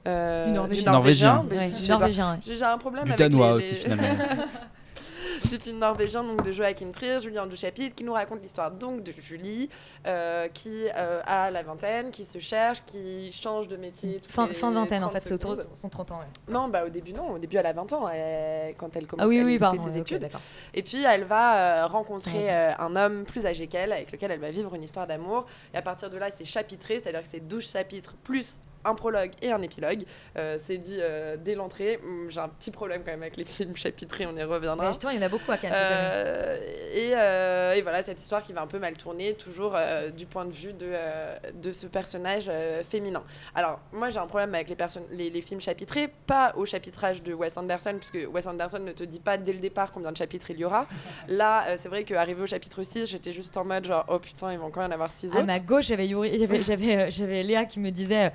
Euh, 0.07 0.47
Du 0.47 0.53
norvégien. 0.53 0.93
Norvégien. 0.93 1.39
Ouais, 1.51 1.71
norvégien, 1.89 2.33
ouais. 2.33 2.39
J'ai 2.45 2.57
j'ai 2.57 2.65
un 2.65 2.79
problème 2.79 3.05
Du 3.05 3.11
avec 3.13 3.19
danois 3.19 3.49
les- 3.51 3.55
aussi, 3.57 3.75
les- 3.75 3.81
finalement. 3.81 4.09
du 5.51 5.59
film 5.59 5.79
norvégien 5.79 6.25
donc 6.25 6.43
de 6.45 6.51
Joachim 6.53 6.91
Trier, 6.91 7.21
Julien 7.21 7.47
de 7.47 7.55
chapitre, 7.55 7.95
qui 7.95 8.05
nous 8.05 8.13
raconte 8.13 8.43
l'histoire 8.43 8.73
donc 8.73 9.03
de 9.03 9.13
Julie, 9.13 9.71
euh, 10.07 10.49
qui 10.49 10.89
euh, 10.97 11.21
a 11.25 11.51
la 11.51 11.63
vingtaine, 11.63 12.11
qui 12.11 12.25
se 12.25 12.39
cherche, 12.39 12.85
qui 12.85 13.31
change 13.33 13.69
de 13.69 13.77
métier. 13.77 14.21
Fin, 14.29 14.49
les 14.49 14.55
fin 14.55 14.71
vingtaine, 14.73 15.05
en 15.05 15.09
30 15.09 15.13
fait, 15.23 15.29
c'est 15.29 15.35
autour 15.35 15.57
de 15.57 15.65
son 15.81 15.89
30 15.89 16.11
ans. 16.13 16.19
ouais. 16.19 16.53
Non, 16.53 16.69
bah 16.69 16.85
au 16.85 16.89
début 16.89 17.13
non, 17.13 17.31
au 17.31 17.39
début 17.39 17.57
elle 17.57 17.67
a 17.67 17.73
20 17.73 17.93
ans 17.93 18.09
elle- 18.09 18.75
quand 18.77 18.95
elle 18.97 19.07
commence 19.07 19.25
Ah 19.25 19.29
oui, 19.29 19.39
elle 19.39 19.45
oui, 19.45 19.59
pardon, 19.59 19.85
ses 19.85 19.91
ouais, 19.93 19.99
études. 20.01 20.21
d'accord. 20.23 20.41
et 20.75 20.83
puis 20.83 21.05
elle 21.05 21.25
va 21.25 21.85
euh, 21.85 21.87
rencontrer 21.87 22.51
euh, 22.53 22.73
un 22.79 22.97
homme 22.97 23.25
plus 23.25 23.47
âgé 23.47 23.67
qu'elle 23.69 23.93
avec 23.93 24.11
lequel 24.13 24.31
elle 24.33 24.41
va 24.41 24.51
vivre 24.51 24.75
une 24.75 24.83
histoire 24.83 25.07
d'amour. 25.07 25.47
Et 25.73 25.77
à 25.77 25.83
partir 25.83 26.11
de 26.11 26.19
là, 26.19 26.29
c'est 26.37 26.45
chapitré, 26.45 26.99
c'est-à-dire 27.01 27.23
que 27.23 27.29
c'est 27.31 27.47
12 27.47 27.71
chapitres 27.71 28.15
plus 28.25 28.59
un 28.85 28.95
prologue 28.95 29.31
et 29.43 29.51
un 29.53 29.61
épilogue. 29.63 30.05
Euh, 30.37 30.57
c'est 30.63 30.79
dit 30.79 30.99
euh, 30.99 31.37
dès 31.37 31.55
l'entrée. 31.55 31.99
Hum, 32.03 32.27
J'ai 32.31 32.41
un 32.41 32.49
petit 32.49 32.71
problème 32.71 33.03
quand 33.05 33.11
même 33.11 33.23
avec 33.23 33.37
les 33.37 33.45
films 33.45 33.77
chapitrés, 33.77 34.27
on 34.27 34.37
y 34.37 34.43
reviendra. 34.43 34.87
Ouais, 34.87 34.93
justement, 34.93 35.13
il 35.13 35.19
y 35.19 35.23
en 35.23 35.27
a 35.27 35.29
beaucoup 35.29 35.51
à 35.53 35.57
Cannes. 35.57 35.73
Euh, 35.75 36.57
et, 36.95 37.79
et 37.79 37.83
voilà, 37.83 38.03
cette 38.03 38.21
histoire 38.21 38.43
qui 38.43 38.53
va 38.53 38.63
un 38.63 38.67
peu 38.67 38.79
mal 38.79 38.97
tourner, 38.97 39.35
toujours 39.35 39.77
du 40.17 40.27
point 40.27 40.45
de 40.45 40.53
vue 40.53 40.73
de, 40.73 40.93
de 41.55 41.73
ce 41.73 41.87
personnage 41.87 42.51
féminin. 42.85 43.23
Alors, 43.55 43.81
moi, 43.93 44.11
j'ai 44.11 44.19
un 44.19 44.27
problème 44.27 44.55
avec 44.55 44.69
les, 44.69 44.77
personnes, 44.77 45.05
les, 45.11 45.31
les 45.31 45.41
films 45.41 45.61
chapitrés, 45.61 46.09
pas 46.27 46.55
au 46.57 46.65
chapitrage 46.65 47.23
de 47.23 47.35
Wes 47.35 47.57
Anderson, 47.57 47.97
puisque 47.99 48.29
Wes 48.33 48.47
Anderson 48.47 48.79
ne 48.79 48.93
te 48.93 49.05
dit 49.05 49.21
pas 49.21 49.37
dès 49.37 49.53
le 49.53 49.59
départ 49.59 49.93
combien 49.93 50.13
de 50.13 50.17
chapitres 50.17 50.51
il 50.51 50.59
y 50.59 50.65
aura. 50.65 50.87
Là, 51.29 51.77
c'est 51.77 51.89
vrai 51.89 52.05
qu'arrivé 52.05 52.43
au 52.43 52.47
chapitre 52.47 52.83
6, 52.83 53.11
j'étais 53.11 53.33
juste 53.33 53.57
en 53.57 53.65
mode 53.65 53.85
genre, 53.85 54.05
oh 54.09 54.19
putain, 54.19 54.53
ils 54.53 54.59
vont 54.59 54.71
quand 54.71 54.81
même 54.81 54.91
en 54.91 54.95
avoir 54.95 55.11
6 55.11 55.35
À 55.35 55.39
autres. 55.39 55.47
ma 55.47 55.61
gauche, 55.61 55.87
j'avais 55.87 56.07
Léa 57.43 57.65
qui 57.65 57.81
me 57.81 57.91
disait 57.91 58.33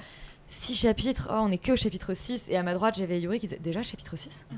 6 0.54 0.76
chapitres, 0.76 1.28
oh, 1.32 1.36
on 1.38 1.52
est 1.52 1.58
que 1.58 1.72
au 1.74 1.76
chapitre 1.76 2.14
6. 2.14 2.46
Et 2.50 2.58
à 2.58 2.64
ma 2.64 2.74
droite, 2.74 2.96
j'avais 2.98 3.20
Yuri 3.20 3.40
qui 3.40 3.48
disait 3.48 3.60
déjà 3.60 3.84
chapitre 3.84 4.16
6 4.16 4.46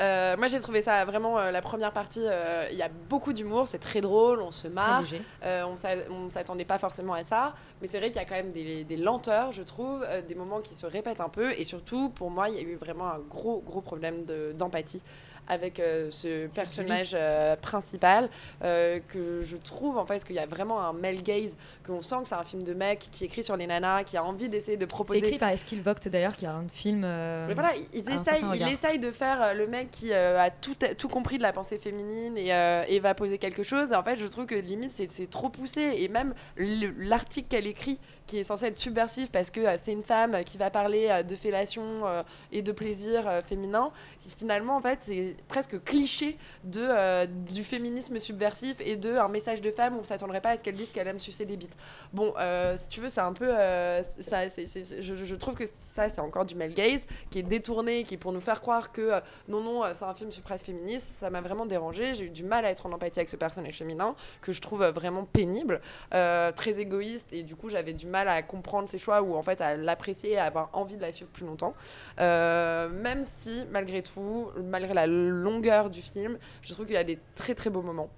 Euh, 0.00 0.38
moi, 0.38 0.48
j'ai 0.48 0.58
trouvé 0.58 0.80
ça 0.80 1.04
vraiment 1.04 1.38
euh, 1.38 1.50
la 1.50 1.60
première 1.60 1.92
partie. 1.92 2.22
euh, 2.24 2.66
Il 2.72 2.78
y 2.78 2.82
a 2.82 2.88
beaucoup 2.88 3.34
d'humour, 3.34 3.68
c'est 3.68 3.78
très 3.78 4.00
drôle, 4.00 4.40
on 4.40 4.50
se 4.50 4.66
marre. 4.66 5.04
on 5.44 5.76
s'a- 5.76 6.10
on 6.10 6.30
s'attendait 6.30 6.64
pas 6.64 6.78
forcément 6.78 7.12
à 7.12 7.22
ça, 7.24 7.54
mais 7.82 7.88
c'est 7.88 7.98
vrai 7.98 8.08
qu'il 8.10 8.16
y 8.16 8.24
a 8.24 8.24
quand 8.24 8.34
même 8.34 8.52
des, 8.52 8.84
des 8.84 8.96
lenteurs, 8.96 9.52
je 9.52 9.62
trouve, 9.62 10.02
des 10.26 10.34
moments 10.34 10.60
qui 10.60 10.74
se 10.74 10.86
répètent 10.86 11.20
un 11.20 11.28
peu, 11.28 11.52
et 11.52 11.64
surtout, 11.64 12.08
pour 12.08 12.30
moi, 12.30 12.48
il 12.48 12.54
y 12.54 12.58
a 12.58 12.62
eu 12.62 12.74
vraiment 12.76 13.06
un 13.08 13.18
gros, 13.18 13.60
gros 13.60 13.82
problème 13.82 14.24
de- 14.24 14.52
d'empathie 14.56 15.02
avec 15.48 15.80
euh, 15.80 16.10
ce 16.10 16.46
personnage 16.46 17.12
euh, 17.14 17.56
principal 17.56 18.28
euh, 18.62 19.00
que 19.08 19.42
je 19.42 19.56
trouve 19.56 19.98
en 19.98 20.06
fait 20.06 20.24
qu'il 20.24 20.36
y 20.36 20.38
a 20.38 20.46
vraiment 20.46 20.80
un 20.80 20.92
male 20.92 21.22
gaze 21.22 21.56
qu'on 21.86 22.00
sent 22.02 22.16
que 22.22 22.28
c'est 22.28 22.34
un 22.34 22.44
film 22.44 22.62
de 22.62 22.74
mec 22.74 23.08
qui 23.10 23.24
écrit 23.24 23.42
sur 23.42 23.56
les 23.56 23.66
nanas 23.66 24.04
qui 24.04 24.16
a 24.16 24.24
envie 24.24 24.48
d'essayer 24.48 24.76
de 24.76 24.82
C'est 24.82 24.86
proposer 24.86 25.18
écrit 25.18 25.38
par 25.38 25.50
Eskil 25.50 25.82
Vogt 25.82 25.94
d'ailleurs, 26.08 26.36
qui 26.36 26.46
a 26.46 26.52
un 26.54 26.68
film. 26.68 27.00
mais 27.00 27.54
voilà, 27.54 27.72
ils 27.92 28.08
essayent, 28.08 28.42
regard. 28.44 28.68
essayent 28.68 28.98
de 28.98 29.10
faire 29.10 29.54
le 29.54 29.66
mec 29.66 29.90
qui 29.90 30.12
a 30.12 30.50
tout, 30.50 30.76
tout 30.96 31.08
compris 31.08 31.38
de 31.38 31.42
la 31.42 31.52
pensée 31.52 31.78
féminine 31.78 32.36
et, 32.38 32.48
et 32.88 33.00
va 33.00 33.14
poser 33.14 33.38
quelque 33.38 33.62
chose. 33.62 33.88
Et 33.90 33.94
en 33.96 34.02
fait, 34.02 34.16
je 34.16 34.26
trouve 34.26 34.46
que 34.46 34.54
limite, 34.54 34.92
c'est 34.92 35.10
c'est 35.10 35.28
trop 35.28 35.48
poussé. 35.50 35.80
Et 35.98 36.08
même 36.08 36.32
le- 36.56 36.90
l'article 36.98 37.48
qu'elle 37.48 37.66
écrit, 37.66 37.98
qui 38.26 38.38
est 38.38 38.44
censé 38.44 38.66
être 38.66 38.78
subversif 38.78 39.30
parce 39.30 39.50
que 39.50 39.60
euh, 39.60 39.76
c'est 39.84 39.92
une 39.92 40.04
femme 40.04 40.42
qui 40.44 40.56
va 40.56 40.70
parler 40.70 41.08
euh, 41.10 41.22
de 41.22 41.34
fellation 41.36 41.82
euh, 42.06 42.22
et 42.52 42.62
de 42.62 42.72
plaisir 42.72 43.28
féminin, 43.44 43.90
finalement, 44.38 44.76
en 44.76 44.80
fait, 44.80 45.00
presque 45.48 45.82
cliché 45.84 46.36
de, 46.64 46.80
euh, 46.82 47.26
du 47.26 47.64
féminisme 47.64 48.18
subversif 48.18 48.80
et 48.80 48.96
de 48.96 49.16
un 49.16 49.28
message 49.28 49.60
de 49.60 49.70
femme 49.70 49.96
où 49.96 50.00
on 50.00 50.04
s'attendrait 50.04 50.40
pas 50.40 50.50
à 50.50 50.58
ce 50.58 50.62
qu'elle 50.62 50.74
dise 50.76 50.90
qu'elle 50.92 51.08
aime 51.08 51.20
sucer 51.20 51.44
des 51.44 51.56
bites. 51.56 51.76
Bon, 52.12 52.32
euh, 52.38 52.76
si 52.80 52.88
tu 52.88 53.00
veux, 53.00 53.08
c'est 53.08 53.20
un 53.20 53.32
peu. 53.32 53.48
euh, 53.48 54.02
ça, 54.20 54.48
c'est- 54.48 55.02
je, 55.02 55.34
trouve 55.34 55.54
que 55.54 55.64
ça, 55.94 56.08
c'est 56.08 56.20
encore 56.20 56.44
du 56.44 56.54
male 56.54 56.74
gaze 56.74 57.00
qui 57.30 57.38
est 57.38 57.42
détourné, 57.42 58.04
qui 58.04 58.14
est 58.14 58.18
pour 58.18 58.32
nous 58.32 58.40
faire 58.40 58.60
croire 58.60 58.92
que 58.92 59.20
non, 59.48 59.60
non, 59.60 59.82
c'est 59.92 60.04
un 60.04 60.14
film 60.14 60.30
suppresse 60.30 60.62
féministe. 60.62 61.16
Ça 61.18 61.30
m'a 61.30 61.40
vraiment 61.40 61.66
dérangé. 61.66 62.14
J'ai 62.14 62.24
eu 62.26 62.30
du 62.30 62.44
mal 62.44 62.64
à 62.64 62.70
être 62.70 62.86
en 62.86 62.92
empathie 62.92 63.18
avec 63.20 63.28
ce 63.28 63.36
personnage 63.36 63.76
féminin 63.78 64.14
que 64.40 64.52
je 64.52 64.60
trouve 64.60 64.84
vraiment 64.86 65.24
pénible, 65.24 65.80
très 66.10 66.80
égoïste. 66.80 67.32
Et 67.32 67.42
du 67.42 67.56
coup, 67.56 67.68
j'avais 67.68 67.92
du 67.92 68.06
mal 68.06 68.28
à 68.28 68.42
comprendre 68.42 68.88
ses 68.88 68.98
choix 68.98 69.22
ou 69.22 69.34
en 69.34 69.42
fait 69.42 69.60
à 69.60 69.76
l'apprécier 69.76 70.32
et 70.32 70.38
à 70.38 70.44
avoir 70.44 70.70
envie 70.72 70.96
de 70.96 71.02
la 71.02 71.12
suivre 71.12 71.30
plus 71.30 71.46
longtemps. 71.46 71.74
Même 72.18 73.24
si, 73.24 73.64
malgré 73.70 74.02
tout, 74.02 74.50
malgré 74.64 74.94
la 74.94 75.06
longueur 75.30 75.90
du 75.90 76.02
film, 76.02 76.38
je 76.62 76.72
trouve 76.72 76.86
qu'il 76.86 76.94
y 76.94 76.98
a 76.98 77.04
des 77.04 77.18
très 77.36 77.54
très 77.54 77.70
beaux 77.70 77.82
moments 77.82 78.08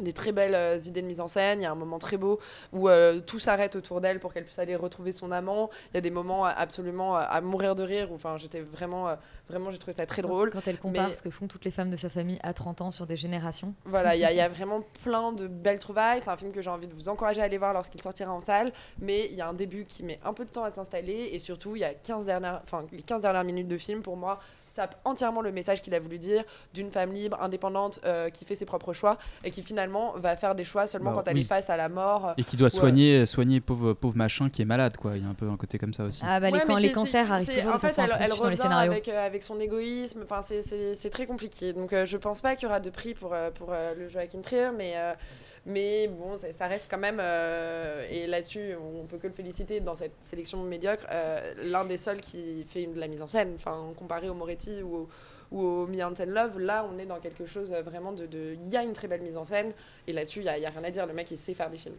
des 0.00 0.12
très 0.12 0.32
belles 0.32 0.56
euh, 0.56 0.76
idées 0.84 1.02
de 1.02 1.06
mise 1.06 1.20
en 1.20 1.28
scène. 1.28 1.60
Il 1.60 1.62
y 1.62 1.66
a 1.66 1.70
un 1.70 1.76
moment 1.76 2.00
très 2.00 2.16
beau 2.16 2.40
où 2.72 2.88
euh, 2.88 3.20
tout 3.20 3.38
s'arrête 3.38 3.76
autour 3.76 4.00
d'elle 4.00 4.18
pour 4.18 4.32
qu'elle 4.34 4.42
puisse 4.44 4.58
aller 4.58 4.74
retrouver 4.74 5.12
son 5.12 5.30
amant. 5.30 5.70
Il 5.92 5.94
y 5.94 5.98
a 5.98 6.00
des 6.00 6.10
moments 6.10 6.44
euh, 6.44 6.50
absolument 6.56 7.14
à 7.14 7.40
mourir 7.40 7.76
de 7.76 7.84
rire. 7.84 8.08
Enfin, 8.12 8.36
j'étais 8.36 8.60
vraiment, 8.60 9.08
euh, 9.08 9.14
vraiment, 9.48 9.70
j'ai 9.70 9.78
trouvé 9.78 9.96
ça 9.96 10.04
très 10.04 10.20
drôle. 10.20 10.50
Quand 10.50 10.66
elle 10.66 10.78
compare 10.80 11.10
Mais- 11.10 11.14
ce 11.14 11.22
que 11.22 11.30
font 11.30 11.46
toutes 11.46 11.64
les 11.64 11.70
femmes 11.70 11.90
de 11.90 11.96
sa 11.96 12.08
famille 12.08 12.40
à 12.42 12.52
30 12.52 12.80
ans 12.80 12.90
sur 12.90 13.06
des 13.06 13.14
générations. 13.14 13.72
voilà, 13.84 14.16
il 14.16 14.18
y, 14.18 14.22
y 14.36 14.40
a 14.40 14.48
vraiment 14.48 14.80
plein 15.04 15.30
de 15.32 15.46
belles 15.46 15.78
trouvailles. 15.78 16.20
C'est 16.24 16.30
un 16.30 16.36
film 16.36 16.50
que 16.50 16.60
j'ai 16.60 16.70
envie 16.70 16.88
de 16.88 16.94
vous 16.94 17.08
encourager 17.08 17.40
à 17.40 17.44
aller 17.44 17.58
voir 17.58 17.72
lorsqu'il 17.72 18.02
sortira 18.02 18.32
en 18.32 18.40
salle. 18.40 18.72
Mais 18.98 19.26
il 19.30 19.36
y 19.36 19.42
a 19.42 19.48
un 19.48 19.54
début 19.54 19.84
qui 19.84 20.02
met 20.02 20.18
un 20.24 20.32
peu 20.34 20.44
de 20.44 20.50
temps 20.50 20.64
à 20.64 20.72
s'installer. 20.72 21.30
Et 21.32 21.38
surtout, 21.38 21.76
il 21.76 21.82
y 21.82 21.84
a 21.84 21.94
15 21.94 22.26
dernières, 22.26 22.62
enfin, 22.64 22.84
les 22.90 23.02
15 23.02 23.20
dernières 23.22 23.44
minutes 23.44 23.68
de 23.68 23.78
film, 23.78 24.02
pour 24.02 24.16
moi, 24.16 24.40
sapent 24.74 24.96
entièrement 25.04 25.40
le 25.40 25.52
message 25.52 25.82
qu'il 25.82 25.94
a 25.94 25.98
voulu 25.98 26.18
dire 26.18 26.44
d'une 26.72 26.90
femme 26.90 27.12
libre, 27.12 27.38
indépendante, 27.40 28.00
euh, 28.04 28.30
qui 28.30 28.44
fait 28.44 28.54
ses 28.54 28.64
propres 28.66 28.92
choix 28.92 29.16
et 29.44 29.50
qui 29.50 29.62
finalement 29.62 30.12
va 30.16 30.36
faire 30.36 30.54
des 30.54 30.64
choix 30.64 30.86
seulement 30.86 31.10
Bah, 31.12 31.16
quand 31.24 31.28
elle 31.30 31.36
oui. 31.36 31.42
est 31.42 31.44
face 31.44 31.70
à 31.70 31.76
la 31.76 31.88
mort. 31.88 32.34
Et 32.36 32.44
qui 32.44 32.56
doit 32.56 32.68
ou, 32.72 32.76
euh, 32.76 32.80
soigner, 32.80 33.26
soigner 33.26 33.60
pauvre, 33.60 33.92
pauvre 33.92 34.16
machin 34.16 34.50
qui 34.50 34.62
est 34.62 34.64
malade, 34.66 34.96
quoi. 34.96 35.16
Il 35.16 35.22
y 35.22 35.26
a 35.26 35.28
un 35.28 35.34
peu 35.34 35.48
un 35.48 35.56
côté 35.56 35.78
comme 35.78 35.94
ça 35.94 36.04
aussi. 36.04 36.20
Ah 36.24 36.40
bah 36.40 36.50
les, 36.50 36.58
Ouais, 36.58 36.64
mais 36.68 36.76
les 36.80 36.92
cancers 36.92 37.30
arrivent 37.32 37.48
toujours 37.54 37.74
en 37.74 37.78
fait, 37.78 37.94
elle, 37.98 38.04
elle 38.04 38.10
impromptue 38.10 38.28
dans 38.30 38.36
les 38.36 38.42
revient 38.50 38.56
scénarios. 38.62 38.92
avec, 38.92 39.08
euh, 39.08 39.26
avec 39.26 39.42
son 39.42 39.60
égoïsme. 39.60 40.20
Enfin, 40.24 40.40
c'est- 40.42 41.10
très 41.10 41.26
compliqué. 41.26 41.72
Donc, 41.72 41.92
euh, 41.92 42.04
je 42.06 42.16
pense 42.16 42.40
pas 42.40 42.56
qu'il 42.56 42.64
y 42.64 42.66
aura 42.66 42.80
de 42.80 42.90
prix 42.90 43.14
pour, 43.14 43.32
euh, 43.34 43.50
pour 43.52 43.68
euh, 43.72 43.94
le 43.96 44.08
Joachim 44.08 44.40
Trier, 44.42 44.70
mais, 44.76 44.94
euh, 44.96 45.12
mais 45.66 46.08
bon, 46.08 46.36
ça, 46.38 46.50
ça 46.52 46.66
reste 46.66 46.88
quand 46.90 46.98
même. 46.98 47.18
euh, 47.20 48.06
et 48.10 48.26
là-dessus, 48.26 48.74
on 49.00 49.04
peut 49.06 49.18
que 49.18 49.26
le 49.26 49.32
féliciter 49.32 49.80
dans 49.80 49.94
cette 49.94 50.14
sélection 50.20 50.62
médiocre. 50.62 51.04
euh, 51.12 51.52
L'un 51.62 51.84
des 51.84 51.96
seuls 51.96 52.20
qui 52.20 52.64
fait 52.64 52.86
de 52.86 52.98
la 52.98 53.06
mise 53.08 53.22
en 53.22 53.28
scène. 53.28 53.52
Enfin, 53.56 53.92
comparé 53.96 54.28
au 54.28 54.34
Moretti 54.34 54.63
ou 54.82 55.08
ou 55.54 55.60
au 55.60 55.86
Me 55.86 56.02
and 56.02 56.14
Love, 56.26 56.58
là, 56.58 56.86
on 56.92 56.98
est 56.98 57.06
dans 57.06 57.20
quelque 57.20 57.46
chose 57.46 57.72
euh, 57.72 57.82
vraiment 57.82 58.12
de. 58.12 58.26
Il 58.60 58.68
y 58.68 58.76
a 58.76 58.82
une 58.82 58.92
très 58.92 59.08
belle 59.08 59.22
mise 59.22 59.36
en 59.36 59.44
scène. 59.44 59.72
Et 60.06 60.12
là-dessus, 60.12 60.40
il 60.40 60.42
n'y 60.42 60.66
a, 60.66 60.70
rien 60.70 60.84
à 60.84 60.90
dire. 60.90 61.06
Le 61.06 61.14
mec, 61.14 61.30
il 61.30 61.38
sait 61.38 61.54
faire 61.54 61.70
des 61.70 61.78
films. 61.78 61.96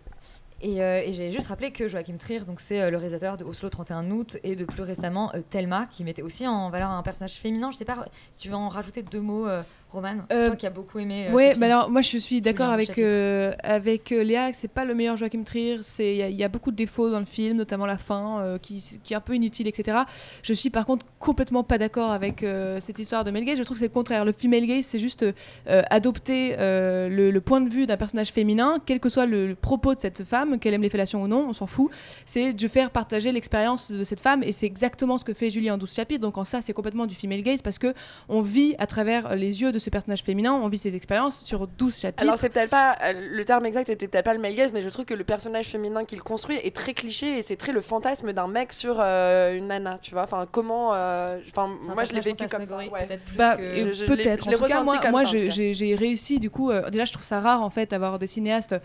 Et, 0.62 0.82
euh, 0.82 1.04
j'ai 1.12 1.32
juste 1.32 1.47
rappelé 1.47 1.71
que 1.71 1.88
Joachim 1.88 2.17
Trier, 2.17 2.41
c'est 2.58 2.82
euh, 2.82 2.89
le 2.89 2.97
réalisateur 2.97 3.36
de 3.38 3.43
Oslo 3.43 3.69
31 3.69 4.10
août 4.12 4.38
et 4.43 4.56
de 4.56 4.63
plus 4.63 4.84
récemment 4.84 5.34
euh, 5.36 5.41
Thelma, 5.49 5.86
qui 5.88 6.04
mettait 6.04 6.21
aussi 6.21 6.47
en 6.47 6.69
valeur 6.69 6.89
un 6.89 7.04
personnage 7.04 7.34
féminin. 7.34 7.71
Je 7.71 7.78
sais 7.78 7.86
pas 7.86 8.06
si 8.32 8.41
tu 8.41 8.49
veux 8.49 8.56
en 8.56 8.69
rajouter 8.69 9.04
deux 9.04 9.19
mots, 9.19 9.47
Roman. 9.95 10.17
Euh, 10.31 10.47
Toi 10.47 10.55
qui 10.55 10.67
as 10.67 10.69
beaucoup 10.69 10.99
aimé. 10.99 11.25
euh, 11.27 11.31
ce 11.31 11.36
bah 11.36 11.51
film. 11.53 11.63
alors 11.63 11.89
moi 11.89 12.01
je 12.01 12.17
suis 12.17 12.41
d'accord 12.41 12.69
avec 12.69 12.97
euh, 12.99 13.53
avec 13.63 14.12
euh, 14.12 14.23
Léa 14.23 14.51
c'est 14.53 14.67
pas 14.67 14.86
le 14.86 14.93
meilleur 14.93 15.15
Joachim 15.17 15.43
Trier. 15.43 15.79
C'est 15.81 16.13
il 16.13 16.17
y 16.17 16.23
a- 16.23 16.29
y, 16.29 16.43
a 16.43 16.49
beaucoup 16.49 16.71
de 16.71 16.75
défauts 16.75 17.10
dans 17.10 17.19
le 17.19 17.25
film, 17.25 17.58
notamment 17.58 17.86
la 17.86 17.97
fin 17.97 18.39
euh, 18.41 18.58
qui, 18.60 18.84
qui 19.03 19.13
est 19.13 19.17
un 19.17 19.21
peu 19.21 19.34
inutile, 19.36 19.67
etc. 19.67 19.99
Je 20.43 20.53
suis 20.53 20.69
par 20.69 20.86
contre 20.86 21.05
complètement 21.19 21.63
pas 21.63 21.77
d'accord 21.77 22.12
avec 22.12 22.45
cette 22.79 22.99
histoire 22.99 23.23
de 23.23 23.31
male 23.31 23.43
gaze. 23.45 23.58
Je 23.58 23.63
trouve 23.63 23.75
que 23.77 23.79
c'est 23.79 23.88
le 23.88 23.93
contraire. 23.93 24.25
Le 24.25 24.31
female 24.31 24.65
gaze, 24.67 24.86
c'est 24.86 24.99
juste 24.99 25.25
adopter 25.67 26.55
le, 26.60 27.31
le 27.31 27.41
point 27.41 27.62
de 27.62 27.69
vue 27.69 27.86
d'un 27.86 27.97
personnage 27.97 28.29
féminin, 28.31 28.77
quel 28.86 28.99
que 28.99 29.10
soit 29.10 29.25
le, 29.25 29.47
le 29.47 29.55
propos 29.55 29.95
de 29.95 29.99
cette 29.99 30.23
femme, 30.23 30.60
qu'elle 30.60 30.73
aime 30.73 30.81
les 30.81 30.89
fellations 30.89 31.21
ou 31.23 31.27
non, 31.27 31.47
on 31.49 31.53
s'en 31.53 31.67
fout. 31.67 31.89
C'est 32.25 32.53
de 32.53 32.67
faire 32.67 32.91
partager 32.91 33.31
l'expérience 33.31 33.91
de 33.91 34.03
cette 34.03 34.19
femme 34.19 34.43
et 34.43 34.51
c'est 34.51 34.65
exactement 34.65 35.17
ce 35.17 35.25
que 35.25 35.34
fait 35.34 35.49
Julie 35.49 35.71
en 35.71 35.77
12 35.77 35.93
chapitres. 35.93 36.21
Donc 36.21 36.38
en 36.38 36.43
ça, 36.45 36.62
c'est 36.62 36.73
complètement 36.73 37.05
du 37.05 37.15
female 37.15 37.41
gaze 37.41 37.62
parce 37.62 37.79
que 37.79 37.93
on 38.29 38.41
vit 38.41 38.75
à 38.77 38.88
travers 38.88 39.36
les 39.36 39.62
yeux 39.62 39.71
de 39.71 39.79
ce 39.86 39.89
personnage 39.89 40.24
féminin, 40.24 40.54
on 40.54 40.67
vit 40.67 40.78
ses 40.78 40.95
expériences 40.95 41.39
sur 41.41 41.67
12 41.67 41.98
chapitres. 42.00 42.24
Alors 42.24 42.38
c'est 42.38 42.50
peut-être 42.50 42.69
pas 42.71 42.98
euh, 43.04 43.13
le 43.32 43.45
terme 43.45 43.65
exact 43.65 43.89
était 43.89 44.08
peut-être 44.08 44.26
pas 44.26 44.34
le 44.34 44.39
male 44.39 44.56
gaze, 44.56 44.71
mais 44.74 44.82
je 44.82 44.89
trouve 44.89 45.06
que 45.06 45.13
le 45.13 45.24
personnage 45.24 45.67
féminin 45.67 46.04
qu'il 46.06 46.19
construit 46.21 46.58
est 46.58 46.76
très 46.76 46.93
cliché 46.93 47.38
et 47.39 47.41
c'est 47.43 47.56
très 47.56 47.71
le 47.71 47.82
fantasme 47.82 48.34
d'un 48.34 48.48
mec 48.48 48.74
sur 48.74 48.98
euh, 49.00 49.56
une 49.56 49.67
nana, 49.67 49.98
tu 50.02 50.12
vois. 50.12 50.24
Enfin 50.24 50.48
comment, 50.52 50.93
euh, 50.93 51.38
enfin 51.50 51.67
moi 51.93 52.04
je 52.04 52.13
l'ai 52.13 52.19
vécu 52.19 52.48
comme 52.48 52.65
ça. 52.65 52.78
Ouais. 52.78 53.06
peut-être 53.08 53.21
Bah, 53.38 53.56
que- 53.58 53.76
Je- 53.76 53.93
je 53.93 54.04
En 54.06 54.86
tout 54.86 55.00
cas, 55.00 55.12
moi, 55.12 55.24
j'ai 55.26 55.95
réussi, 55.95 56.39
du 56.39 56.50
coup, 56.50 56.71
euh, 56.71 56.89
déjà, 56.89 57.06
je 57.06 57.13
trouve 57.13 57.24
ça 57.26 57.39
rare, 57.39 57.62
en 57.62 57.69
fait, 57.69 57.91
d'avoir 57.91 58.19
des 58.19 58.28
cinéastes, 58.28 58.76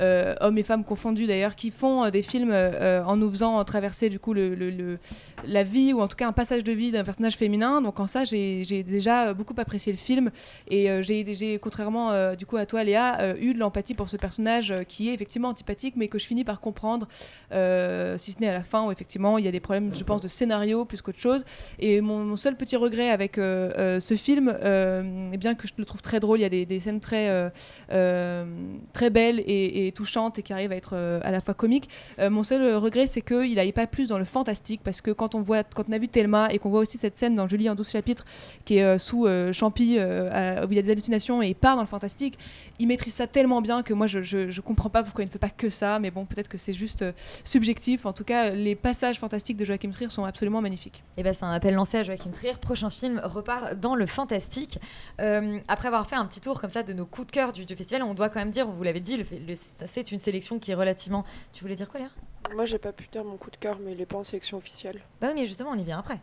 euh, 0.00 0.34
hommes 0.40 0.58
et 0.58 0.62
femmes 0.62 0.84
confondus 0.84 1.26
d'ailleurs, 1.26 1.54
qui 1.56 1.70
font 1.70 2.04
euh, 2.04 2.10
des 2.10 2.22
films 2.22 2.52
en 2.52 3.16
nous 3.16 3.30
faisant 3.30 3.62
traverser, 3.64 4.08
du 4.08 4.18
coup, 4.18 4.34
le, 4.34 4.54
le- 4.54 4.70
le- 4.70 4.98
la 5.46 5.62
vie, 5.62 5.92
ou 5.92 6.00
en 6.00 6.08
tout 6.08 6.16
cas 6.16 6.28
un 6.28 6.32
passage 6.32 6.64
de 6.64 6.72
vie 6.72 6.90
d'un 6.92 7.04
personnage 7.04 7.36
féminin. 7.36 7.80
Donc, 7.80 7.98
en 8.00 8.06
ça, 8.06 8.24
j'ai 8.24 8.82
déjà 8.82 9.32
beaucoup 9.32 9.54
apprécié 9.56 9.92
le 9.92 9.98
film. 9.98 10.30
Et 10.68 10.90
euh, 10.90 11.02
j'ai, 11.02 11.58
contrairement, 11.58 12.12
euh, 12.12 12.34
du 12.34 12.46
coup, 12.46 12.56
à 12.56 12.66
toi, 12.66 12.84
Léa, 12.84 13.20
euh, 13.20 13.34
eu 13.40 13.54
de 13.54 13.58
l'empathie 13.58 13.94
pour 13.94 14.08
ce 14.08 14.16
personnage 14.16 14.70
euh, 14.70 14.82
qui 14.84 15.08
est 15.08 15.14
effectivement 15.14 15.48
antipathique, 15.48 15.94
mais 15.96 16.08
que 16.08 16.18
je 16.18 16.26
finis 16.26 16.44
par 16.44 16.60
comprendre, 16.60 17.08
si 17.50 18.32
ce 18.32 18.40
n'est 18.40 18.48
à 18.48 18.52
la 18.52 18.62
fin, 18.62 18.86
où 18.86 18.92
effectivement, 18.92 19.38
il 19.38 19.44
y 19.44 19.48
a 19.48 19.52
des 19.52 19.60
problèmes, 19.60 19.94
je 19.94 20.04
pense, 20.04 20.20
de 20.20 20.28
scénario 20.28 20.84
plus 20.84 21.02
qu'autre 21.02 21.18
chose. 21.18 21.44
Et 21.78 22.00
mon, 22.00 22.36
seul 22.36 22.56
petit 22.56 22.76
regret 22.76 23.10
avec 23.10 23.36
ce 23.36 24.14
film, 24.16 24.52
euh, 24.62 25.30
eh 25.32 25.36
bien 25.36 25.54
que 25.54 25.66
je 25.66 25.72
le 25.76 25.84
trouve 25.84 26.02
très 26.02 26.20
drôle, 26.20 26.38
il 26.38 26.42
y 26.42 26.46
a 26.46 26.48
des, 26.48 26.66
des 26.66 26.80
scènes 26.80 27.00
très, 27.00 27.50
très 27.88 29.10
belles 29.10 29.40
et, 29.40 29.86
et 29.86 29.92
touchantes 29.92 30.38
et 30.38 30.42
qui 30.42 30.52
arrivent 30.52 30.72
à 30.72 30.76
être 30.76 30.94
à 31.22 31.30
la 31.30 31.40
fois 31.40 31.54
comiques. 31.54 31.88
Mon 32.18 32.44
seul 32.44 32.76
regret, 32.76 33.06
c'est 33.06 33.22
qu'il 33.22 33.54
n'aille 33.54 33.72
pas 33.72 33.86
plus 33.86 34.08
dans 34.08 34.18
le 34.18 34.24
fantastique 34.24 34.80
parce 34.82 35.00
que 35.00 35.10
quand 35.10 35.34
on, 35.34 35.40
voit, 35.40 35.64
quand 35.64 35.84
on 35.88 35.92
a 35.92 35.98
vu 35.98 36.08
Thelma 36.08 36.52
et 36.52 36.58
qu'on 36.58 36.70
voit 36.70 36.80
aussi 36.80 36.98
cette 36.98 37.16
scène 37.16 37.34
dans 37.34 37.48
Julie 37.48 37.68
en 37.68 37.74
12 37.74 37.88
chapitres 37.88 38.24
qui 38.64 38.78
est 38.78 38.98
sous 38.98 39.26
euh, 39.26 39.52
Champy, 39.52 39.98
à- 40.30 40.66
où 40.66 40.70
il 40.70 40.76
y 40.76 40.78
a 40.78 40.82
des 40.82 40.90
hallucinations 40.90 41.42
et 41.42 41.48
il 41.48 41.54
part 41.54 41.76
dans 41.76 41.82
le 41.82 41.88
fantastique, 41.88 42.38
il 42.78 42.86
maîtrise 42.88 43.14
ça 43.14 43.26
tellement 43.26 43.60
bien 43.62 43.82
que 43.82 43.92
moi 43.94 44.06
je, 44.06 44.22
je, 44.22 44.50
je 44.50 44.60
comprends 44.60 44.90
pas 44.90 45.02
pourquoi 45.02 45.24
il 45.24 45.26
ne 45.26 45.32
fait 45.32 45.38
pas 45.38 45.50
que 45.50 45.68
ça, 45.70 45.98
mais 45.98 46.10
bon, 46.10 46.24
peut-être 46.24 46.48
que 46.48 46.58
c'est 46.58 46.72
juste 46.72 47.02
euh, 47.02 47.12
subjectif. 47.44 48.06
En 48.06 48.12
tout 48.12 48.24
cas, 48.24 48.50
les 48.50 48.74
passages 48.74 49.18
fantastiques 49.18 49.56
de 49.56 49.64
Joachim 49.64 49.90
Trier 49.90 50.08
sont 50.10 50.24
absolument 50.24 50.60
magnifiques. 50.60 51.02
Et 51.16 51.22
ben 51.22 51.32
c'est 51.32 51.44
un 51.44 51.52
appel 51.52 51.74
lancé 51.74 51.98
à 51.98 52.02
Joachim 52.02 52.30
Trier. 52.30 52.54
Prochain 52.60 52.90
film 52.90 53.20
repart 53.24 53.74
dans 53.74 53.94
le 53.94 54.06
fantastique. 54.06 54.78
Euh, 55.20 55.58
après 55.68 55.88
avoir 55.88 56.06
fait 56.08 56.16
un 56.16 56.26
petit 56.26 56.40
tour 56.40 56.60
comme 56.60 56.70
ça 56.70 56.82
de 56.82 56.92
nos 56.92 57.06
coups 57.06 57.26
de 57.28 57.32
cœur 57.32 57.52
du, 57.52 57.64
du 57.66 57.76
festival, 57.76 58.02
on 58.02 58.14
doit 58.14 58.28
quand 58.28 58.40
même 58.40 58.50
dire, 58.50 58.66
vous 58.66 58.82
l'avez 58.82 59.00
dit, 59.00 59.16
le, 59.16 59.24
le- 59.46 59.54
c'est 59.86 60.12
une 60.12 60.18
sélection 60.18 60.58
qui 60.58 60.70
est 60.70 60.74
relativement. 60.74 61.24
Tu 61.52 61.62
voulais 61.64 61.76
dire 61.76 61.88
quoi, 61.88 62.00
Léa? 62.00 62.10
Moi 62.54 62.64
j'ai 62.64 62.78
pas 62.78 62.92
pu 62.92 63.06
dire 63.12 63.24
mon 63.24 63.36
coup 63.36 63.50
de 63.50 63.56
cœur, 63.56 63.78
mais 63.84 63.92
il 63.92 64.00
est 64.00 64.06
pas 64.06 64.16
en 64.16 64.24
sélection 64.24 64.56
officielle. 64.56 65.00
Bah 65.20 65.28
oui, 65.28 65.34
mais 65.40 65.46
justement, 65.46 65.70
on 65.70 65.78
y 65.78 65.84
vient 65.84 65.98
après. 65.98 66.18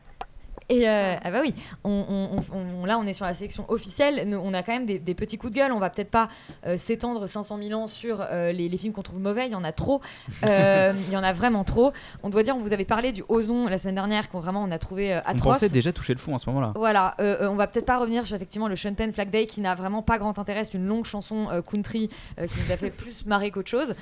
Et 0.70 0.88
euh, 0.90 1.16
ah 1.24 1.32
bah 1.32 1.40
oui, 1.42 1.54
on, 1.86 1.90
on- 2.10 2.38
on- 2.54 2.82
on- 2.82 2.86
là 2.86 2.98
on 3.00 3.08
est 3.08 3.14
sur 3.14 3.26
la 3.26 3.34
sélection 3.34 3.66
officielle. 3.70 4.28
Nous, 4.28 4.38
on 4.38 4.54
a 4.54 4.64
quand 4.64 4.74
même 4.74 4.86
des, 4.86 5.00
des 5.00 5.16
petits 5.16 5.38
coups 5.38 5.54
de 5.54 5.58
gueule. 5.58 5.72
On 5.72 5.80
va 5.80 5.90
peut-être 5.90 6.12
pas 6.12 6.28
euh, 6.66 6.76
s'étendre 6.78 7.28
500 7.28 7.58
000 7.62 7.80
ans 7.80 7.88
sur 7.88 8.20
euh, 8.22 8.52
les, 8.52 8.68
les 8.68 8.78
films 8.78 8.92
qu'on 8.94 9.02
trouve 9.02 9.20
mauvais. 9.20 9.46
Il 9.48 9.54
y 9.54 9.56
en 9.56 9.64
a 9.64 9.72
trop. 9.72 10.02
Euh, 10.46 10.94
Il 11.08 11.14
y 11.14 11.18
en 11.18 11.24
a 11.24 11.32
vraiment 11.32 11.64
trop. 11.64 11.94
On 12.24 12.30
doit 12.30 12.44
dire, 12.44 12.56
on 12.58 12.60
vous 12.62 12.74
avait 12.74 12.84
parlé 12.86 13.12
du 13.14 13.24
Ozon 13.30 13.68
la 13.68 13.78
semaine 13.78 13.96
dernière, 13.96 14.30
qu'on 14.30 14.40
vraiment 14.42 14.62
on 14.64 14.72
a 14.72 14.78
trouvé 14.80 15.14
euh, 15.16 15.20
On 15.26 15.30
atroce. 15.32 15.54
pensait 15.60 15.70
déjà 15.70 15.94
toucher 15.94 16.14
le 16.14 16.20
fond 16.20 16.36
à 16.36 16.38
ce 16.38 16.50
moment-là. 16.50 16.74
Voilà, 16.76 17.16
on 17.20 17.56
va 17.56 17.68
peut-être 17.68 17.86
pas 17.86 17.98
revenir 17.98 18.26
sur 18.26 18.36
effectivement 18.36 18.68
le 18.68 18.76
Sean 18.76 18.94
Penn 18.94 19.14
Flag 19.14 19.30
Day 19.30 19.46
qui 19.46 19.62
n'a 19.62 19.74
vraiment 19.76 20.02
pas 20.02 20.18
grand 20.18 20.38
intérêt. 20.38 20.64
C'est 20.66 20.74
une 20.74 20.86
longue 20.88 21.06
chanson 21.06 21.48
country 21.70 22.10
qui 22.38 22.60
nous 22.66 22.72
a 22.74 22.78
fait 22.78 22.90
plus 22.98 23.26
marrer 23.26 23.52
qu'autre 23.52 23.70
chose. 23.70 23.96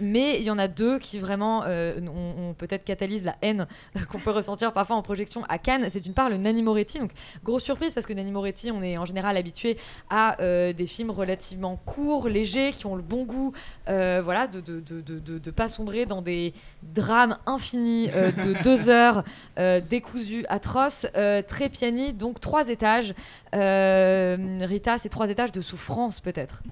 Mais 0.00 0.38
il 0.38 0.42
y 0.42 0.50
en 0.50 0.58
a 0.58 0.68
deux 0.68 0.98
qui 0.98 1.18
vraiment 1.18 1.60
ont, 1.60 2.48
ont 2.50 2.54
peut-être 2.54 2.84
catalysent 2.84 3.24
la 3.24 3.36
haine 3.42 3.66
qu'on 4.10 4.18
peut 4.18 4.30
ressentir 4.30 4.72
parfois 4.72 4.96
en 4.96 5.02
projection 5.02 5.35
à 5.44 5.58
Cannes. 5.58 5.88
C'est 5.90 6.00
d'une 6.00 6.14
part 6.14 6.28
le 6.30 6.36
Nanny 6.36 6.62
Moretti. 6.62 6.98
Donc 6.98 7.12
grosse 7.44 7.62
surprise 7.64 7.94
parce 7.94 8.06
que 8.06 8.12
Nanny 8.12 8.32
Moretti, 8.32 8.70
on 8.70 8.82
est 8.82 8.96
en 8.98 9.04
général 9.04 9.36
habitué 9.36 9.76
à 10.10 10.40
euh, 10.40 10.72
des 10.72 10.86
films 10.86 11.10
relativement 11.10 11.76
courts, 11.86 12.28
légers, 12.28 12.72
qui 12.72 12.86
ont 12.86 12.96
le 12.96 13.02
bon 13.02 13.24
goût, 13.24 13.52
euh, 13.88 14.20
voilà, 14.24 14.46
de 14.46 14.60
de, 14.60 14.80
de, 14.80 15.00
de, 15.00 15.18
de- 15.18 15.38
de 15.38 15.50
pas 15.50 15.68
sombrer 15.68 16.06
dans 16.06 16.22
des 16.22 16.54
drames 16.82 17.38
infinis 17.46 18.08
euh, 18.14 18.32
de 18.32 18.54
deux 18.64 18.88
heures 18.88 19.24
euh, 19.58 19.80
décousus, 19.80 20.44
atroces, 20.48 21.06
euh, 21.16 21.42
très 21.42 21.68
pianis, 21.68 22.12
donc 22.12 22.40
trois 22.40 22.68
étages. 22.68 23.14
Euh, 23.54 24.36
Rita, 24.62 24.98
c'est 24.98 25.08
trois 25.08 25.28
étages 25.30 25.52
de 25.52 25.60
souffrance 25.60 26.20
peut-être? 26.20 26.62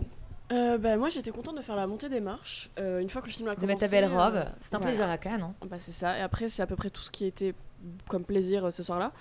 Euh, 0.53 0.77
bah, 0.77 0.97
moi 0.99 1.09
j'étais 1.09 1.31
contente 1.31 1.57
de 1.57 1.63
faire 1.63 1.75
la 1.75 1.87
montée 1.87 2.09
des 2.11 2.21
marches 2.21 2.69
euh, 2.79 3.01
une 3.01 3.09
fois 3.09 3.23
que 3.23 3.29
le 3.29 3.33
film 3.33 3.49
a 3.49 3.55
De 3.55 3.61
commencé. 3.61 3.67
mettre 3.79 3.81
ta 3.81 3.89
belle 3.89 4.05
robe. 4.11 4.35
euh, 4.37 4.45
C'est 4.61 4.75
un 4.75 4.79
voilà. 4.79 4.87
plaisir 4.93 5.09
à 5.09 5.17
Cannes. 5.19 5.43
hein. 5.43 5.55
Bah, 5.69 5.77
c'est 5.79 5.91
ça. 5.93 6.19
Et 6.19 6.21
après, 6.21 6.49
c'est 6.49 6.63
à 6.63 6.67
peu 6.67 6.77
près 6.77 6.91
tout 6.91 7.01
ce 7.01 7.11
qui 7.11 7.25
était 7.25 7.55
comme 8.09 8.25
plaisir 8.25 8.67
euh, 8.67 8.71
ce 8.71 8.83
soir-là. 8.83 9.13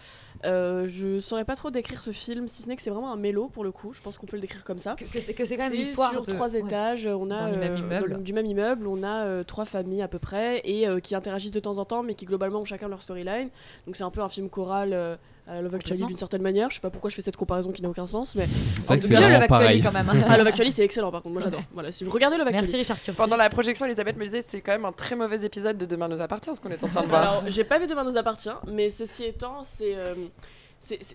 Euh, 0.46 0.88
je 0.88 1.20
saurais 1.20 1.46
pas 1.46 1.56
trop 1.56 1.72
décrire 1.72 2.02
ce 2.02 2.12
film, 2.12 2.48
si 2.48 2.62
ce 2.64 2.68
n'est 2.68 2.76
que 2.76 2.82
c'est 2.82 2.90
vraiment 2.90 3.12
un 3.12 3.16
mélo 3.16 3.48
pour 3.48 3.64
le 3.64 3.72
coup. 3.72 3.94
Je 3.94 4.02
pense 4.02 4.18
qu'on 4.18 4.26
peut 4.26 4.36
le 4.38 4.42
décrire 4.42 4.64
comme 4.64 4.78
ça. 4.78 4.96
Que, 4.96 5.06
que 5.06 5.20
c'est 5.20 5.34
que 5.34 5.46
c'est 5.46 5.56
quand 5.58 5.70
même 5.70 5.74
l'histoire 5.74 6.12
sur 6.12 6.26
de- 6.26 6.32
trois 6.34 6.52
ouais. 6.54 6.60
étages. 6.60 7.08
On 7.08 7.32
a 7.32 7.52
même 7.52 7.90
euh, 7.92 8.08
dans 8.08 8.18
du 8.20 8.34
même 8.34 8.46
immeuble. 8.46 8.88
On 8.88 9.04
a 9.04 9.26
euh, 9.26 9.44
trois 9.44 9.66
familles 9.66 10.02
à 10.02 10.08
peu 10.08 10.20
près 10.20 10.62
et 10.66 10.88
euh, 10.88 11.00
qui 11.00 11.16
interagissent 11.16 11.52
de 11.52 11.60
temps 11.60 11.78
en 11.78 11.86
temps, 11.86 12.04
mais 12.04 12.16
qui 12.16 12.26
globalement 12.26 12.60
ont 12.62 12.66
chacun 12.66 12.88
leur 12.88 13.02
storyline. 13.02 13.50
Donc 13.86 13.96
c'est 13.96 14.04
un 14.04 14.12
peu 14.12 14.22
un 14.22 14.30
film 14.30 14.50
choral. 14.50 15.18
Euh, 15.50 15.60
à 15.60 15.62
Love 15.62 15.76
Actually 15.76 16.06
d'une 16.06 16.18
certaine 16.18 16.42
manière. 16.42 16.70
Je 16.70 16.76
sais 16.76 16.82
pas 16.82 16.90
pourquoi 16.90 17.10
je 17.10 17.16
fais 17.16 17.22
cette 17.22 17.36
comparaison 17.38 17.72
qui 17.72 17.82
n'a 17.82 17.90
aucun 17.90 18.06
sens, 18.06 18.36
mais 18.36 18.48
C'est 18.80 18.86
vrai 18.86 18.94
en 18.94 18.98
que 18.98 19.02
tout 19.02 19.08
c'est 19.08 19.14
cas, 19.14 19.20
vraiment 19.22 19.34
Love 19.36 19.44
Actually 19.44 19.60
pareil. 19.66 19.82
quand 19.84 19.92
même. 19.92 20.10
hein. 20.10 20.26
ah, 20.30 20.38
Love 20.38 20.48
Actually 20.48 20.72
c'est 20.72 20.84
excellent 20.84 21.12
par 21.12 21.22
contre, 21.22 21.34
moi 21.34 21.42
j'adore. 21.44 21.62
Voilà, 21.74 21.92
si 21.92 22.04
vous 22.04 22.12
regardez 22.12 22.38
Love 22.38 22.48
Actually. 22.48 22.62
Merci 22.64 22.78
Richard 22.78 23.02
Curtis. 23.02 23.18
Pendant 23.18 23.36
la 23.38 23.50
projection, 23.50 23.86
Elisabeth 23.86 24.18
me 24.18 24.26
disait 24.26 24.44
c'est 24.48 24.62
quand 24.62 24.72
même 24.74 24.86
un 24.86 24.92
très 24.92 25.16
mauvais 25.16 25.44
épisode 25.46 25.78
de 25.78 25.86
Demain 25.86 26.08
nous 26.08 26.22
appartient 26.22 26.52
ce 26.56 26.62
qu'on 26.62 26.70
est 26.70 26.84
en 26.84 26.88
train 26.88 27.02
de 27.04 27.08
voir. 27.08 27.22
Alors, 27.22 27.44
j'ai 27.48 27.64
pas 27.64 27.80
vu 27.80 27.88
Demain 27.88 28.04
nous 28.04 28.18
appartient, 28.18 28.50
mais 28.68 28.90
ceci 28.90 29.26
étant, 29.26 29.64
c'est. 29.64 29.96
euh, 29.96 30.14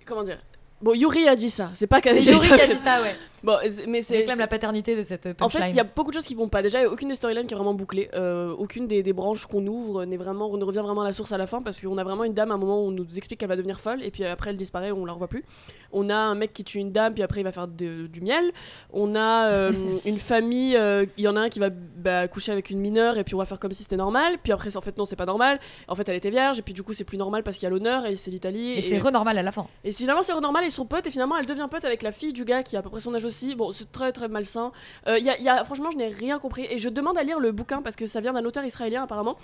comment 0.05 0.23
dire? 0.23 0.39
Bon, 0.81 0.95
Yuri 0.95 1.27
a 1.27 1.35
dit 1.35 1.51
ça, 1.51 1.71
c'est 1.75 1.89
pas 1.89 2.01
qu'elle 2.01 2.23
C'est 2.23 2.31
Yuri 2.31 2.47
qui 2.47 2.53
a 2.61 2.67
dit 2.69 2.75
ça, 2.77 3.03
ouais. 3.03 3.17
Bon, 3.43 3.57
mais 3.87 4.03
c'est. 4.03 4.25
la 4.27 4.47
paternité 4.47 4.97
de 4.97 5.03
cette 5.03 5.27
En 5.41 5.49
fait, 5.49 5.59
punchline. 5.59 5.75
il 5.75 5.77
y 5.77 5.81
a 5.81 5.85
beaucoup 5.85 6.11
de 6.11 6.15
choses 6.15 6.27
qui 6.27 6.35
vont 6.35 6.49
pas. 6.49 6.63
Déjà, 6.63 6.79
il 6.81 6.83
y 6.83 6.87
a 6.87 6.91
aucune 6.91 7.09
des 7.09 7.15
storylines 7.15 7.47
qui 7.47 7.55
est 7.55 7.57
vraiment 7.57 7.75
bouclée. 7.75 8.09
Euh, 8.15 8.51
aucune 8.57 8.87
des, 8.87 9.03
des 9.03 9.13
branches 9.13 9.47
qu'on 9.47 9.67
ouvre 9.67 10.05
n'est 10.05 10.17
vraiment, 10.17 10.57
ne 10.57 10.65
revient 10.65 10.81
vraiment 10.81 11.03
à 11.03 11.05
la 11.05 11.13
source 11.13 11.33
à 11.33 11.39
la 11.39 11.47
fin 11.47 11.63
parce 11.63 11.81
qu'on 11.81 11.99
a 11.99 12.05
vraiment 12.05 12.25
une 12.25 12.35
dame 12.35 12.51
à 12.51 12.55
un 12.55 12.59
moment 12.59 12.83
où 12.83 12.89
on 12.89 12.91
nous 12.91 13.07
explique 13.17 13.41
qu'elle 13.41 13.49
va 13.49 13.57
devenir 13.57 13.81
folle 13.81 14.03
et 14.03 14.11
puis 14.11 14.25
après 14.25 14.51
elle 14.51 14.57
disparaît, 14.57 14.91
on 14.93 15.05
la 15.05 15.13
revoit 15.13 15.29
plus. 15.29 15.45
On 15.93 16.11
a 16.11 16.17
un 16.17 16.35
mec 16.35 16.53
qui 16.53 16.65
tue 16.65 16.79
une 16.79 16.93
dame 16.93 17.15
puis 17.15 17.23
après 17.23 17.41
il 17.41 17.45
va 17.45 17.53
faire 17.53 17.69
de- 17.69 18.07
du 18.07 18.21
miel. 18.21 18.51
On 18.93 19.15
a 19.15 19.49
euh, 19.49 19.73
une 20.05 20.19
famille, 20.19 20.77
euh, 20.77 21.07
il 21.17 21.25
y 21.25 21.29
en 21.29 21.37
a 21.37 21.41
un 21.41 21.49
qui 21.49 21.59
va 21.61 21.71
bah, 21.71 22.29
coucher 22.29 22.53
avec 22.53 22.71
une 22.71 22.79
mineure 22.81 23.19
et 23.19 23.25
puis 23.25 23.35
on 23.35 23.39
va 23.39 23.47
faire 23.47 23.61
comme 23.61 23.73
si 23.73 23.83
c'était 23.83 23.97
normal. 23.97 24.37
Puis 24.43 24.53
après, 24.53 24.77
en 24.77 24.81
fait, 24.81 24.97
non, 24.99 25.05
c'est 25.05 25.17
pas 25.17 25.27
normal. 25.27 25.59
En 25.87 25.95
fait, 25.95 26.09
elle 26.09 26.17
était 26.17 26.31
vierge 26.31 26.59
et 26.59 26.63
puis 26.63 26.75
du 26.75 26.83
coup, 26.83 26.93
c'est 26.93 27.05
plus 27.05 27.19
normal 27.19 27.43
parce 27.43 27.57
qu'il 27.57 27.65
y 27.65 27.67
a 27.67 27.71
l'honneur 27.71 28.07
et 28.07 28.17
c'est 28.17 28.31
l'Italie. 28.31 28.73
Et 28.73 28.83
c'est 28.83 28.99
renormal 28.99 29.39
à 29.39 29.43
la 29.43 29.53
fin. 29.53 29.67
Et 29.85 29.93
finalement, 29.93 30.23
c'est 30.23 30.39
normal, 30.39 30.65
ils 30.65 30.71
sont 30.71 30.87
potes, 30.87 31.07
et 31.07 31.11
finalement, 31.11 31.37
elle 31.37 31.47
devient 31.47 31.67
pote 31.71 31.85
avec 31.85 32.03
la 32.03 32.13
fille 32.13 32.33
du 32.33 32.45
gars 32.45 32.63
qui 32.63 32.77
a 32.77 32.81
à 32.81 32.83
peu 32.83 32.91
près 32.91 33.01
son 33.01 33.15
âge 33.15 33.28
aussi. 33.29 33.55
Bon, 33.55 33.71
c'est 33.71 33.93
très 33.93 34.11
très 34.13 34.27
malsain. 34.29 34.73
Euh, 35.07 35.19
y 35.21 35.31
a, 35.31 35.39
y 35.39 35.49
a- 35.49 35.65
franchement, 35.65 35.91
je 35.93 35.97
n'ai 35.97 36.09
rien 36.09 36.39
compris. 36.41 36.67
Et 36.69 36.79
je 36.79 36.89
demande 36.89 37.17
à 37.17 37.23
lire 37.23 37.39
le 37.39 37.53
bouquin 37.53 37.81
parce 37.83 37.95
que 37.95 38.05
ça 38.07 38.21
vient 38.21 38.33
d'un 38.33 38.45
auteur 38.45 38.65
israélien 38.65 39.05
apparemment. 39.05 39.37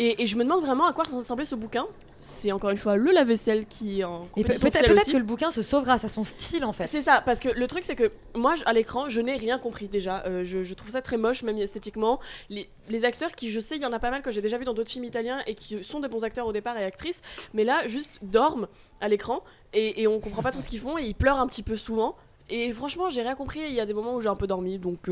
Et, 0.00 0.22
et 0.22 0.26
je 0.26 0.36
me 0.36 0.44
demande 0.44 0.60
vraiment 0.64 0.86
à 0.86 0.92
quoi 0.92 1.02
ressemblait 1.02 1.44
ce 1.44 1.56
bouquin. 1.56 1.84
C'est 2.18 2.52
encore 2.52 2.70
une 2.70 2.76
fois 2.76 2.94
le 2.96 3.10
lave-vaisselle 3.10 3.66
qui 3.66 3.98
est 4.00 4.04
en 4.04 4.26
peut- 4.44 4.54
peut-être 4.70 4.84
aussi. 5.02 5.12
que 5.12 5.16
le 5.16 5.24
bouquin 5.24 5.50
se 5.50 5.60
sauve 5.62 5.82
grâce 5.82 6.04
à 6.04 6.08
son 6.08 6.22
style 6.22 6.64
en 6.64 6.72
fait. 6.72 6.86
C'est 6.86 7.02
ça, 7.02 7.20
parce 7.26 7.40
que 7.40 7.48
le 7.48 7.66
truc 7.66 7.84
c'est 7.84 7.96
que 7.96 8.12
moi 8.36 8.54
à 8.64 8.72
l'écran 8.72 9.08
je 9.08 9.20
n'ai 9.20 9.34
rien 9.34 9.58
compris 9.58 9.88
déjà. 9.88 10.22
Euh, 10.26 10.44
je, 10.44 10.62
je 10.62 10.74
trouve 10.74 10.90
ça 10.90 11.02
très 11.02 11.16
moche, 11.16 11.42
même 11.42 11.58
esthétiquement. 11.58 12.20
Les, 12.48 12.68
les 12.88 13.04
acteurs 13.04 13.32
qui, 13.32 13.50
je 13.50 13.58
sais, 13.58 13.74
il 13.74 13.82
y 13.82 13.86
en 13.86 13.92
a 13.92 13.98
pas 13.98 14.10
mal 14.12 14.22
que 14.22 14.30
j'ai 14.30 14.40
déjà 14.40 14.56
vu 14.56 14.64
dans 14.64 14.72
d'autres 14.74 14.90
films 14.90 15.04
italiens 15.04 15.40
et 15.48 15.54
qui 15.56 15.82
sont 15.82 15.98
des 15.98 16.08
bons 16.08 16.22
acteurs 16.22 16.46
au 16.46 16.52
départ 16.52 16.78
et 16.78 16.84
actrices, 16.84 17.20
mais 17.52 17.64
là 17.64 17.84
juste 17.88 18.20
dorment 18.22 18.68
à 19.00 19.08
l'écran 19.08 19.42
et, 19.72 20.00
et 20.02 20.06
on 20.06 20.20
comprend 20.20 20.42
pas 20.44 20.52
tout 20.52 20.60
ce 20.60 20.68
qu'ils 20.68 20.80
font 20.80 20.96
et 20.96 21.02
ils 21.02 21.14
pleurent 21.14 21.40
un 21.40 21.46
petit 21.48 21.64
peu 21.64 21.76
souvent. 21.76 22.14
Et 22.50 22.72
franchement, 22.72 23.10
j'ai 23.10 23.22
rien 23.22 23.34
compris. 23.34 23.60
Il 23.60 23.74
y 23.74 23.80
a 23.80 23.86
des 23.86 23.94
moments 23.94 24.14
où 24.14 24.20
j'ai 24.20 24.28
un 24.28 24.36
peu 24.36 24.46
dormi, 24.46 24.78
donc 24.78 25.10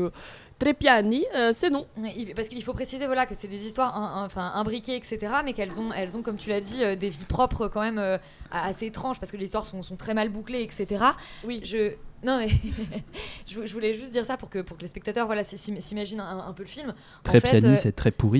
euh, 0.57 0.63
très 0.65 0.73
piani, 0.73 1.25
euh, 1.35 1.51
c'est 1.53 1.69
non. 1.69 1.85
Parce 2.35 2.49
qu'il 2.49 2.63
faut 2.63 2.73
préciser 2.73 3.05
voilà, 3.05 3.25
que 3.25 3.35
c'est 3.35 3.47
des 3.47 3.65
histoires 3.65 3.95
un- 3.97 4.21
un- 4.21 4.25
enfin, 4.25 4.51
imbriquées, 4.55 4.95
etc. 4.95 5.17
Mais 5.45 5.53
qu'elles 5.53 5.79
ont, 5.79 5.91
elles 5.93 6.17
ont, 6.17 6.21
comme 6.21 6.37
tu 6.37 6.49
l'as 6.49 6.61
dit, 6.61 6.83
euh, 6.83 6.95
des 6.95 7.09
vies 7.09 7.25
propres 7.25 7.67
quand 7.67 7.81
même 7.81 7.99
euh, 7.99 8.17
assez 8.51 8.85
étranges 8.87 9.19
parce 9.19 9.31
que 9.31 9.37
les 9.37 9.45
histoires 9.45 9.65
sont, 9.65 9.83
sont 9.83 9.95
très 9.95 10.13
mal 10.13 10.29
bouclées, 10.29 10.61
etc. 10.63 11.03
Oui. 11.43 11.61
Je, 11.63 11.93
non, 12.23 12.39
mais 12.39 12.47
je, 13.47 13.65
je 13.65 13.73
voulais 13.73 13.93
juste 13.93 14.11
dire 14.11 14.25
ça 14.25 14.37
pour 14.37 14.49
que, 14.49 14.59
pour 14.59 14.77
que 14.77 14.81
les 14.81 14.87
spectateurs 14.87 15.27
voilà, 15.27 15.43
s'im- 15.43 15.79
s'imaginent 15.79 16.19
un, 16.19 16.47
un 16.47 16.53
peu 16.53 16.63
le 16.63 16.67
film. 16.69 16.89
Euh, 16.89 16.93
et 17.23 17.23
très 17.23 17.39
pourri. 17.51 17.75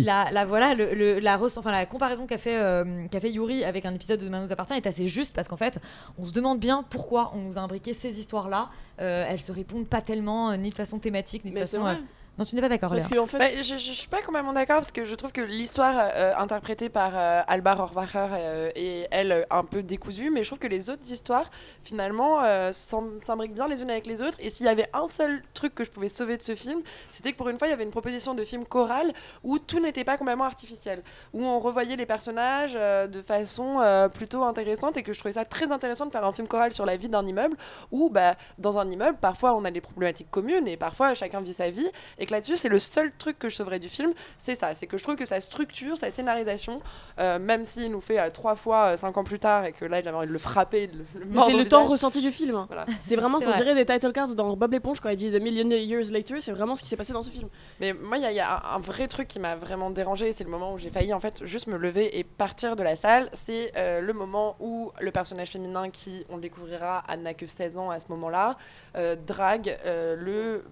La, 0.03 0.31
la- 0.31 0.45
voilà, 0.45 0.73
le, 0.73 0.93
le- 0.95 1.19
la, 1.19 1.39
enfin, 1.41 1.71
la 1.71 1.85
comparaison 1.85 2.25
qu'a 2.25 2.37
fait, 2.39 2.57
euh, 2.57 3.05
qu'a 3.11 3.19
fait 3.19 3.31
Yuri 3.31 3.63
avec 3.63 3.85
un 3.85 3.93
épisode 3.93 4.19
de 4.19 4.25
Demain 4.25 4.41
nous 4.41 4.51
appartient 4.51 4.73
est 4.73 4.87
assez 4.87 5.07
juste 5.07 5.35
parce 5.35 5.47
qu'en 5.47 5.57
fait, 5.57 5.79
on 6.17 6.25
se 6.25 6.31
demande 6.31 6.59
bien 6.59 6.83
pourquoi 6.89 7.31
on 7.35 7.39
nous 7.39 7.57
a 7.57 7.61
imbriqué 7.61 7.93
ces 7.93 8.19
histoires-là. 8.19 8.69
Euh, 8.99 9.25
elles 9.29 9.39
se 9.39 9.51
répondent 9.51 9.87
pas 9.87 10.01
tellement, 10.01 10.49
euh, 10.51 10.57
ni 10.57 10.69
de 10.69 10.75
façon 10.75 10.97
thématique, 10.97 11.45
ni 11.45 11.51
de 11.51 11.55
Mais 11.59 11.65
c'est 11.65 11.77
façon. 11.77 11.99
Euh, 12.37 12.39
Non, 12.39 12.45
tu 12.45 12.55
n'es 12.55 12.61
pas 12.61 12.69
d'accord, 12.69 12.89
Parce 12.91 13.09
Léa. 13.09 13.19
qu'en 13.19 13.27
fait, 13.27 13.37
Bah, 13.39 13.49
je, 13.57 13.63
je- 13.63 13.91
suis 13.93 14.07
pas 14.07 14.21
complètement 14.21 14.53
d'accord 14.53 14.77
parce 14.77 14.91
que 14.91 15.05
je 15.05 15.15
trouve 15.15 15.31
que 15.31 15.41
l'histoire 15.41 15.93
euh, 15.97 16.33
interprétée 16.37 16.89
par 16.89 17.11
euh, 17.17 17.41
Alba 17.47 17.73
Rohrwacher 17.75 18.27
euh, 18.31 18.71
est 18.75 19.07
elle 19.11 19.31
euh, 19.31 19.43
un 19.49 19.63
peu 19.63 19.81
décousue, 19.83 20.29
mais 20.29 20.43
je 20.43 20.49
trouve 20.49 20.59
que 20.59 20.67
les 20.67 20.89
autres 20.89 21.11
histoires 21.11 21.49
finalement 21.83 22.43
euh, 22.43 22.71
s'imbriquent 22.73 23.53
bien 23.53 23.67
les 23.67 23.81
unes 23.81 23.89
avec 23.89 24.05
les 24.05 24.21
autres. 24.21 24.37
Et 24.39 24.49
s'il 24.49 24.65
y 24.65 24.69
avait 24.69 24.87
un 24.93 25.07
seul 25.09 25.41
truc 25.53 25.73
que 25.75 25.83
je 25.83 25.89
pouvais 25.91 26.09
sauver 26.09 26.37
de 26.37 26.41
ce 26.43 26.55
film, 26.55 26.81
c'était 27.11 27.31
que 27.31 27.37
pour 27.37 27.49
une 27.49 27.57
fois 27.57 27.67
il 27.67 27.71
y 27.71 27.73
avait 27.73 27.83
une 27.83 27.91
proposition 27.91 28.35
de 28.35 28.43
film 28.43 28.65
choral 28.65 29.11
où 29.43 29.57
tout 29.59 29.79
n'était 29.79 30.03
pas 30.03 30.17
complètement 30.17 30.43
artificiel, 30.45 31.01
où 31.33 31.43
on 31.45 31.59
revoyait 31.59 31.95
les 31.95 32.05
personnages 32.05 32.73
euh, 32.75 33.07
de 33.07 33.21
façon 33.21 33.79
euh, 33.81 34.09
plutôt 34.09 34.43
intéressante 34.43 34.95
et 34.97 35.03
que 35.03 35.13
je 35.13 35.19
trouvais 35.19 35.33
ça 35.33 35.45
très 35.45 35.71
intéressant 35.71 36.05
de 36.05 36.11
faire 36.11 36.25
un 36.25 36.33
film 36.33 36.47
choral 36.47 36.71
sur 36.71 36.85
la 36.85 36.97
vie 36.97 37.09
d'un 37.09 37.25
immeuble 37.25 37.57
où 37.91 38.09
bah, 38.09 38.35
dans 38.59 38.77
un 38.77 38.89
immeuble 38.91 39.17
parfois 39.19 39.55
on 39.55 39.65
a 39.65 39.71
des 39.71 39.81
problématiques 39.81 40.29
communes 40.29 40.67
et 40.67 40.77
parfois 40.77 41.13
chacun 41.15 41.41
vit 41.41 41.53
sa 41.53 41.71
vie 41.71 41.89
et 42.19 42.26
que 42.27 42.31
là-dessus, 42.33 42.57
c'est 42.57 42.69
le 42.69 42.77
seul 42.79 43.11
truc 43.17 43.39
que 43.39 43.49
je 43.49 43.55
sauverais 43.55 43.79
du 43.79 43.89
film, 43.89 44.13
c'est 44.37 44.53
ça, 44.53 44.73
c'est 44.73 44.85
que 44.85 44.97
je 44.97 45.03
trouve 45.03 45.15
que 45.15 45.25
sa 45.25 45.41
structure, 45.41 45.97
sa 45.97 46.11
scénarisation, 46.11 46.81
euh, 47.19 47.39
même 47.39 47.65
s'il 47.65 47.89
nous 47.91 48.01
fait 48.01 48.19
euh, 48.19 48.29
trois 48.29 48.55
fois 48.55 48.93
euh, 48.93 48.97
cinq 48.97 49.17
ans 49.17 49.23
plus 49.23 49.39
tard 49.39 49.65
et 49.65 49.71
que 49.71 49.85
là, 49.85 50.01
j'avais 50.03 50.15
envie 50.17 50.27
de 50.27 50.31
le 50.33 50.37
frapper, 50.39 50.87
de 50.87 50.97
le, 50.97 51.05
le 51.19 51.25
Mais 51.25 51.35
mordre 51.35 51.51
c'est 51.51 51.57
le 51.57 51.67
temps 51.67 51.79
visage. 51.79 51.91
ressenti 51.91 52.21
du 52.21 52.31
film. 52.31 52.55
hein. 52.55 52.67
C'est 52.99 53.15
vraiment, 53.15 53.37
on 53.37 53.41
vrai. 53.41 53.53
dirait 53.55 53.73
des 53.75 53.85
title 53.85 54.11
cards 54.11 54.35
dans 54.35 54.55
Bob 54.55 54.71
l'éponge 54.73 54.99
quand 54.99 55.09
ils 55.09 55.15
disent 55.17 55.35
A 55.35 55.39
million 55.39 55.67
years 55.69 56.11
later, 56.11 56.41
c'est 56.41 56.51
vraiment 56.51 56.75
ce 56.75 56.83
qui 56.83 56.89
s'est 56.89 56.95
passé 56.97 57.13
dans 57.13 57.23
ce 57.23 57.29
film. 57.29 57.47
Mais 57.79 57.93
moi, 57.93 58.17
il 58.17 58.23
y 58.23 58.25
a, 58.25 58.31
il 58.31 58.35
y 58.35 58.39
a 58.39 58.73
un, 58.75 58.79
vrai 58.79 59.07
truc 59.07 59.27
qui 59.27 59.39
m'a 59.39 59.55
vraiment 59.55 59.89
dérangé, 59.89 60.31
c'est 60.33 60.43
le 60.43 60.49
moment 60.49 60.73
où 60.73 60.77
j'ai 60.77 60.89
failli 60.91 61.13
en 61.13 61.19
fait 61.19 61.45
juste 61.45 61.67
me 61.67 61.77
lever 61.77 62.19
et 62.19 62.23
partir 62.23 62.75
de 62.75 62.83
la 62.83 62.95
salle. 62.95 63.29
C'est 63.33 63.71
euh, 63.77 64.01
le 64.01 64.13
moment 64.13 64.55
où 64.59 64.91
le 64.99 65.11
personnage 65.11 65.51
féminin, 65.51 65.89
qui 65.89 66.25
on 66.29 66.35
le 66.35 66.41
découvrira, 66.41 67.03
elle 67.09 67.21
n'a 67.21 67.33
que 67.33 67.47
16 67.47 67.77
ans 67.77 67.89
à 67.89 67.99
ce 67.99 68.05
moment-là, 68.09 68.57
euh, 68.95 69.15
drague 69.15 69.77
euh, 69.85 70.15
le 70.15 70.63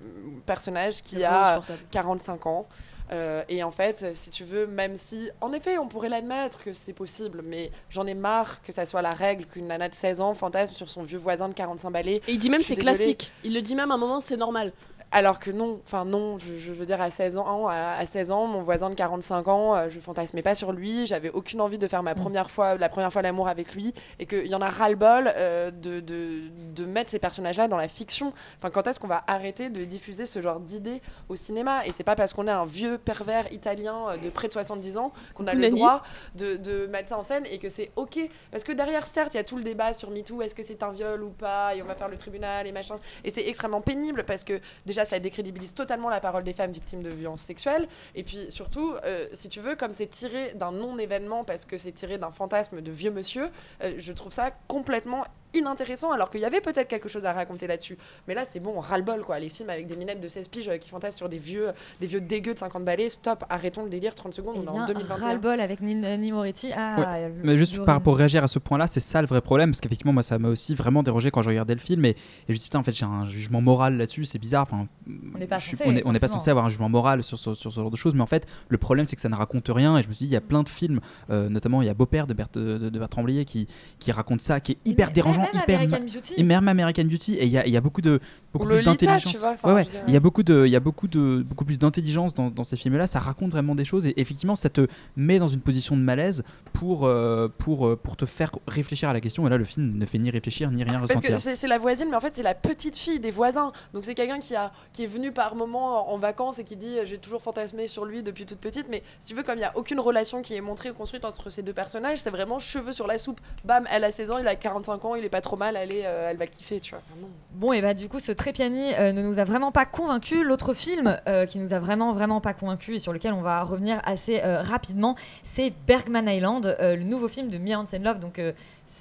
personnage 0.45 1.01
qui 1.01 1.15
vraiment 1.17 1.43
a 1.45 1.51
insupportable. 1.53 1.87
45 1.91 2.45
ans. 2.47 2.67
Euh, 3.11 3.43
et 3.49 3.63
en 3.63 3.71
fait, 3.71 4.15
si 4.15 4.29
tu 4.29 4.43
veux, 4.43 4.65
même 4.65 4.95
si, 4.95 5.29
en 5.41 5.53
effet, 5.53 5.77
on 5.77 5.87
pourrait 5.87 6.09
l'admettre 6.09 6.63
que 6.63 6.73
c'est 6.73 6.93
possible, 6.93 7.41
mais 7.43 7.71
j'en 7.89 8.07
ai 8.07 8.15
marre 8.15 8.61
que 8.63 8.71
ça 8.71 8.85
soit 8.85 9.01
la 9.01 9.13
règle 9.13 9.45
qu'une 9.45 9.67
nana 9.67 9.89
de 9.89 9.95
16 9.95 10.21
ans 10.21 10.33
fantasme 10.33 10.73
sur 10.73 10.89
son 10.89 11.03
vieux 11.03 11.19
voisin 11.19 11.47
de 11.47 11.53
45 11.53 11.91
balais. 11.91 12.21
Et 12.27 12.33
il 12.33 12.39
dit 12.39 12.49
même 12.49 12.61
c'est 12.61 12.75
classique. 12.75 13.31
Il 13.43 13.53
le 13.53 13.61
dit 13.61 13.75
même 13.75 13.91
à 13.91 13.93
un 13.93 13.97
moment, 13.97 14.19
c'est 14.19 14.37
normal. 14.37 14.71
Alors 15.17 15.39
que 15.39 15.49
non, 15.49 15.79
enfin 15.85 16.03
non, 16.03 16.37
je, 16.39 16.57
je 16.57 16.73
veux 16.73 16.85
dire 16.85 17.01
à 17.01 17.09
16 17.09 17.37
ans, 17.37 17.69
à, 17.69 17.93
à 17.97 18.05
16 18.05 18.31
ans, 18.31 18.47
mon 18.47 18.61
voisin 18.63 18.89
de 18.89 18.95
45 18.95 19.47
ans, 19.47 19.73
euh, 19.73 19.87
je 19.89 20.01
fantasmais 20.01 20.41
pas 20.41 20.55
sur 20.55 20.73
lui, 20.73 21.07
j'avais 21.07 21.29
aucune 21.29 21.61
envie 21.61 21.77
de 21.77 21.87
faire 21.87 22.03
ma 22.03 22.15
première 22.15 22.51
fois, 22.51 22.75
la 22.75 22.89
première 22.89 23.13
fois 23.13 23.21
l'amour 23.21 23.47
avec 23.47 23.73
lui, 23.75 23.93
et 24.19 24.25
qu'il 24.25 24.47
y 24.47 24.53
en 24.55 24.61
a 24.61 24.69
ras-le-bol 24.69 25.31
euh, 25.33 25.71
de, 25.71 26.01
de, 26.01 26.41
de 26.75 26.85
mettre 26.85 27.11
ces 27.11 27.19
personnages-là 27.19 27.69
dans 27.69 27.77
la 27.77 27.87
fiction. 27.87 28.33
Enfin, 28.59 28.69
quand 28.69 28.87
est-ce 28.87 28.99
qu'on 28.99 29.07
va 29.07 29.23
arrêter 29.27 29.69
de 29.69 29.85
diffuser 29.85 30.25
ce 30.25 30.41
genre 30.41 30.59
d'idées 30.59 31.01
au 31.29 31.37
cinéma? 31.37 31.85
Et 31.87 31.93
c'est 31.93 32.03
pas 32.03 32.17
parce 32.17 32.33
qu'on 32.33 32.49
est 32.49 32.51
un 32.51 32.65
vieux 32.65 32.97
pervers 32.97 33.49
italien 33.53 34.09
euh, 34.09 34.17
de 34.17 34.29
près 34.29 34.49
de 34.49 34.53
70 34.53 34.97
ans 34.97 35.13
qu'on 35.33 35.47
a 35.47 35.53
le 35.53 35.69
droit 35.69 36.01
de, 36.35 36.57
de 36.57 36.87
mettre 36.87 37.07
ça 37.07 37.17
en 37.17 37.23
scène 37.23 37.45
et 37.49 37.57
que 37.57 37.69
c'est 37.69 37.89
ok. 37.95 38.19
Parce 38.51 38.65
que 38.65 38.73
derrière, 38.73 39.07
certes, 39.07 39.33
il 39.33 39.37
y 39.37 39.39
a 39.39 39.45
tout 39.45 39.55
le 39.55 39.63
débat 39.63 39.93
sur 39.93 40.11
MeToo, 40.11 40.41
est-ce 40.41 40.55
que 40.55 40.63
c'est 40.63 40.83
un 40.83 40.91
viol 40.91 41.23
ou 41.23 41.29
pas, 41.29 41.73
et 41.73 41.81
on 41.81 41.85
va 41.85 41.95
faire 41.95 42.09
le 42.09 42.17
tribunal 42.17 42.67
et 42.67 42.73
machin. 42.73 42.97
Et 43.23 43.29
c'est 43.29 43.47
extrêmement 43.47 43.79
pénible 43.79 44.25
parce 44.25 44.43
que 44.43 44.59
déjà, 44.85 45.04
ça 45.05 45.19
décrédibilise 45.19 45.73
totalement 45.73 46.09
la 46.09 46.19
parole 46.19 46.43
des 46.43 46.53
femmes 46.53 46.71
victimes 46.71 47.03
de 47.03 47.09
violences 47.09 47.41
sexuelles. 47.41 47.87
Et 48.15 48.23
puis 48.23 48.47
surtout, 48.49 48.95
euh, 49.03 49.27
si 49.33 49.49
tu 49.49 49.59
veux, 49.59 49.75
comme 49.75 49.93
c'est 49.93 50.07
tiré 50.07 50.53
d'un 50.55 50.71
non-événement 50.71 51.43
parce 51.43 51.65
que 51.65 51.77
c'est 51.77 51.91
tiré 51.91 52.17
d'un 52.17 52.31
fantasme 52.31 52.81
de 52.81 52.91
vieux 52.91 53.11
monsieur, 53.11 53.49
euh, 53.83 53.93
je 53.97 54.13
trouve 54.13 54.31
ça 54.31 54.51
complètement 54.67 55.25
inintéressant 55.55 56.11
alors 56.11 56.29
qu'il 56.29 56.41
y 56.41 56.45
avait 56.45 56.61
peut-être 56.61 56.87
quelque 56.87 57.09
chose 57.09 57.25
à 57.25 57.33
raconter 57.33 57.67
là-dessus. 57.67 57.97
Mais 58.27 58.33
là, 58.33 58.43
c'est 58.51 58.59
bon, 58.59 58.79
ras-le-bol 58.79 59.23
quoi. 59.23 59.39
Les 59.39 59.49
films 59.49 59.69
avec 59.69 59.87
des 59.87 59.95
minettes 59.95 60.21
de 60.21 60.27
16 60.27 60.47
piges 60.47 60.69
euh, 60.69 60.77
qui 60.77 60.89
fantasment 60.89 61.17
sur 61.17 61.29
des 61.29 61.37
vieux, 61.37 61.71
des 61.99 62.07
vieux 62.07 62.21
dégueux 62.21 62.53
de 62.53 62.59
50 62.59 62.83
balais, 62.85 63.09
stop, 63.09 63.43
arrêtons 63.49 63.83
le 63.83 63.89
délire 63.89 64.15
30 64.15 64.33
secondes, 64.33 64.55
Eh 64.57 64.67
on 64.69 64.75
est 64.75 64.79
en 64.81 64.85
2021. 64.85 65.25
ras-le-bol 65.25 65.59
avec 65.59 65.81
Nini 65.81 66.31
Moretti. 66.31 66.71
Ah, 66.75 66.95
Ouais. 66.99 67.27
le- 67.29 67.33
Mais 67.43 67.57
juste 67.57 67.83
par 67.83 67.95
rapport 67.95 68.13
à 68.15 68.17
réagir 68.17 68.43
à 68.43 68.47
ce 68.47 68.59
point-là, 68.59 68.87
c'est 68.87 68.99
ça 68.99 69.21
le 69.21 69.27
vrai 69.27 69.41
problème, 69.41 69.71
parce 69.71 69.81
qu'effectivement, 69.81 70.13
moi, 70.13 70.23
ça 70.23 70.37
m'a 70.39 70.49
aussi 70.49 70.75
vraiment 70.75 71.03
dérangé 71.03 71.31
quand 71.31 71.41
je 71.41 71.49
regardais 71.49 71.73
le 71.73 71.79
film, 71.79 72.05
et, 72.05 72.09
et 72.09 72.15
je 72.47 72.53
me 72.53 72.57
suis 72.57 72.59
dit, 72.61 72.65
putain, 72.67 72.79
en 72.79 72.83
fait, 72.83 72.93
j'ai 72.93 73.05
un 73.05 73.25
jugement 73.25 73.61
moral 73.61 73.97
là-dessus, 73.97 74.25
c'est 74.25 74.39
bizarre. 74.39 74.63
Enfin, 74.63 74.85
On 75.33 75.37
n'est 75.37 75.47
pas 75.47 75.59
censé, 75.59 75.83
on 75.85 75.95
est- 75.95 76.03
on 76.05 76.11
n'est 76.11 76.19
pas 76.19 76.27
censé 76.27 76.49
avoir 76.49 76.65
un 76.65 76.69
jugement 76.69 76.89
moral 76.89 77.23
sur, 77.23 77.37
ce- 77.37 77.53
sur 77.53 77.71
ce 77.71 77.79
genre 77.79 77.91
de 77.91 77.95
choses, 77.95 78.15
mais 78.15 78.21
en 78.21 78.25
fait, 78.27 78.45
le 78.69 78.77
problème, 78.77 79.05
c'est 79.05 79.15
que 79.15 79.21
ça 79.21 79.29
ne 79.29 79.35
raconte 79.35 79.67
rien, 79.69 79.97
et 79.97 80.03
je 80.03 80.07
me 80.07 80.13
suis 80.13 80.25
dit, 80.25 80.31
il 80.31 80.33
y 80.33 80.37
a 80.37 80.41
plein 80.41 80.63
de 80.63 80.69
films, 80.69 80.99
euh, 81.29 81.49
notamment, 81.49 81.81
il 81.81 81.85
y 81.85 81.89
a 81.89 81.93
Beau-père 81.93 82.27
de, 82.27 82.33
Bert- 82.33 82.49
de, 82.53 82.77
de 82.89 82.99
Bertrand 82.99 83.23
Blier 83.23 83.45
qui, 83.45 83.67
qui 83.99 84.11
raconte 84.11 84.41
ça, 84.41 84.59
qui 84.59 84.73
est 84.73 84.77
hyper 84.85 85.11
dérangeant. 85.11 85.44
Même 85.53 85.61
hyper 85.63 85.79
American 85.81 85.99
Beauty. 86.05 86.33
et 86.37 86.43
même 86.43 86.67
American 86.67 87.03
Beauty 87.05 87.35
et 87.35 87.45
il 87.45 87.51
y 87.51 87.57
a, 87.57 87.67
y 87.67 87.79
beaucoup 87.79 88.01
de 88.01 88.19
beaucoup 88.53 88.65
Ou 88.65 88.69
plus 88.69 88.83
d'intelligence 88.83 89.45
ouais, 89.63 89.71
ouais. 89.73 89.87
il 90.07 90.13
y 90.13 90.17
a 90.17 90.19
beaucoup 90.19 90.43
de 90.43 90.65
il 90.65 90.71
y 90.71 90.75
a 90.75 90.79
beaucoup 90.79 91.07
de 91.07 91.43
beaucoup 91.47 91.65
plus 91.65 91.77
d'intelligence 91.79 92.33
dans, 92.33 92.49
dans 92.49 92.63
ces 92.63 92.77
films 92.77 92.97
là 92.97 93.07
ça 93.07 93.19
raconte 93.19 93.51
vraiment 93.51 93.75
des 93.75 93.85
choses 93.85 94.05
et 94.05 94.19
effectivement 94.19 94.55
ça 94.55 94.69
te 94.69 94.87
met 95.17 95.39
dans 95.39 95.47
une 95.47 95.59
position 95.61 95.95
de 95.97 96.01
malaise 96.01 96.43
pour 96.73 97.05
euh, 97.05 97.47
pour 97.57 97.87
euh, 97.87 97.95
pour 97.95 98.15
te 98.17 98.25
faire 98.25 98.51
réfléchir 98.67 99.09
à 99.09 99.13
la 99.13 99.21
question 99.21 99.45
et 99.45 99.49
là 99.49 99.57
le 99.57 99.63
film 99.63 99.97
ne 99.97 100.05
fait 100.05 100.17
ni 100.19 100.29
réfléchir 100.29 100.71
ni 100.71 100.83
rien 100.83 100.99
Parce 100.99 101.11
que 101.21 101.31
ressentir 101.33 101.55
c'est 101.55 101.67
la 101.67 101.77
voisine, 101.77 102.07
mais 102.09 102.15
en 102.15 102.21
fait, 102.21 102.33
c'est 102.35 102.43
la 102.43 102.53
petite 102.53 102.97
fille 102.97 103.19
des 103.19 103.31
voisins. 103.31 103.71
Donc, 103.93 104.05
c'est 104.05 104.15
quelqu'un 104.15 104.39
qui, 104.39 104.55
a- 104.55 104.71
qui 104.93 105.03
est 105.03 105.07
venu 105.07 105.31
par 105.31 105.55
moment 105.55 106.11
en, 106.11 106.17
vacances 106.17 106.59
et 106.59 106.63
qui 106.63 106.75
dit 106.75 106.97
J'ai 107.05 107.17
toujours 107.17 107.41
fantasmé 107.41 107.87
sur 107.87 108.05
lui 108.05 108.23
depuis 108.23 108.45
toute 108.45 108.59
petite. 108.59 108.87
Mais 108.89 109.03
si 109.19 109.29
tu 109.29 109.35
veux, 109.35 109.43
comme 109.43 109.55
il 109.55 109.59
n'y 109.59 109.63
a 109.65 109.71
aucune 109.75 109.99
relation 109.99 110.41
qui 110.41 110.55
est 110.55 110.61
montrée 110.61 110.91
ou 110.91 110.93
construite 110.93 111.25
entre 111.25 111.49
ces 111.49 111.61
deux 111.63 111.73
personnages, 111.73 112.19
c'est 112.19 112.29
vraiment 112.29 112.59
cheveux 112.59 112.93
sur 112.93 113.07
la 113.07 113.17
soupe. 113.17 113.39
Bam, 113.63 113.85
elle 113.91 114.03
a 114.03 114.11
16 114.11 114.31
ans, 114.31 114.37
il 114.39 114.47
a 114.47 114.55
45 114.55 115.05
ans, 115.05 115.15
il 115.15 115.23
est 115.25 115.29
pas 115.35 115.41
trop 115.41 115.57
mal, 115.57 115.75
est, 115.75 116.05
euh, 116.05 116.29
elle 116.31 116.37
va 116.37 116.47
kiffer, 116.47 116.79
tu 116.79 116.91
vois. 116.91 117.01
Vraiment. 117.09 117.27
Bon, 117.51 117.73
et 117.73 117.81
bah 117.81 117.93
du 117.93 118.07
coup, 118.07 118.21
ce 118.21 118.31
Trépiani 118.31 118.93
euh, 118.93 119.11
ne 119.11 119.21
nous 119.21 119.37
a 119.39 119.43
vraiment 119.43 119.73
pas 119.73 119.85
convaincus. 119.85 120.43
L'autre 120.43 120.73
film 120.73 121.19
euh, 121.27 121.45
qui 121.45 121.59
nous 121.59 121.73
a 121.73 121.79
vraiment, 121.79 122.13
vraiment 122.13 122.39
pas 122.39 122.53
convaincus 122.53 122.95
et 122.95 122.99
sur 122.99 123.11
lequel 123.11 123.33
on 123.33 123.41
va 123.41 123.61
revenir 123.63 123.99
assez 124.05 124.39
rapidement, 124.39 125.17
c'est 125.43 125.73
Bergman 125.87 126.29
Island, 126.29 126.77
le 126.79 127.03
nouveau 127.03 127.27
film 127.27 127.49
de 127.49 127.57
Mia 127.57 127.77
Hansen-Love, 127.77 128.19
donc 128.19 128.39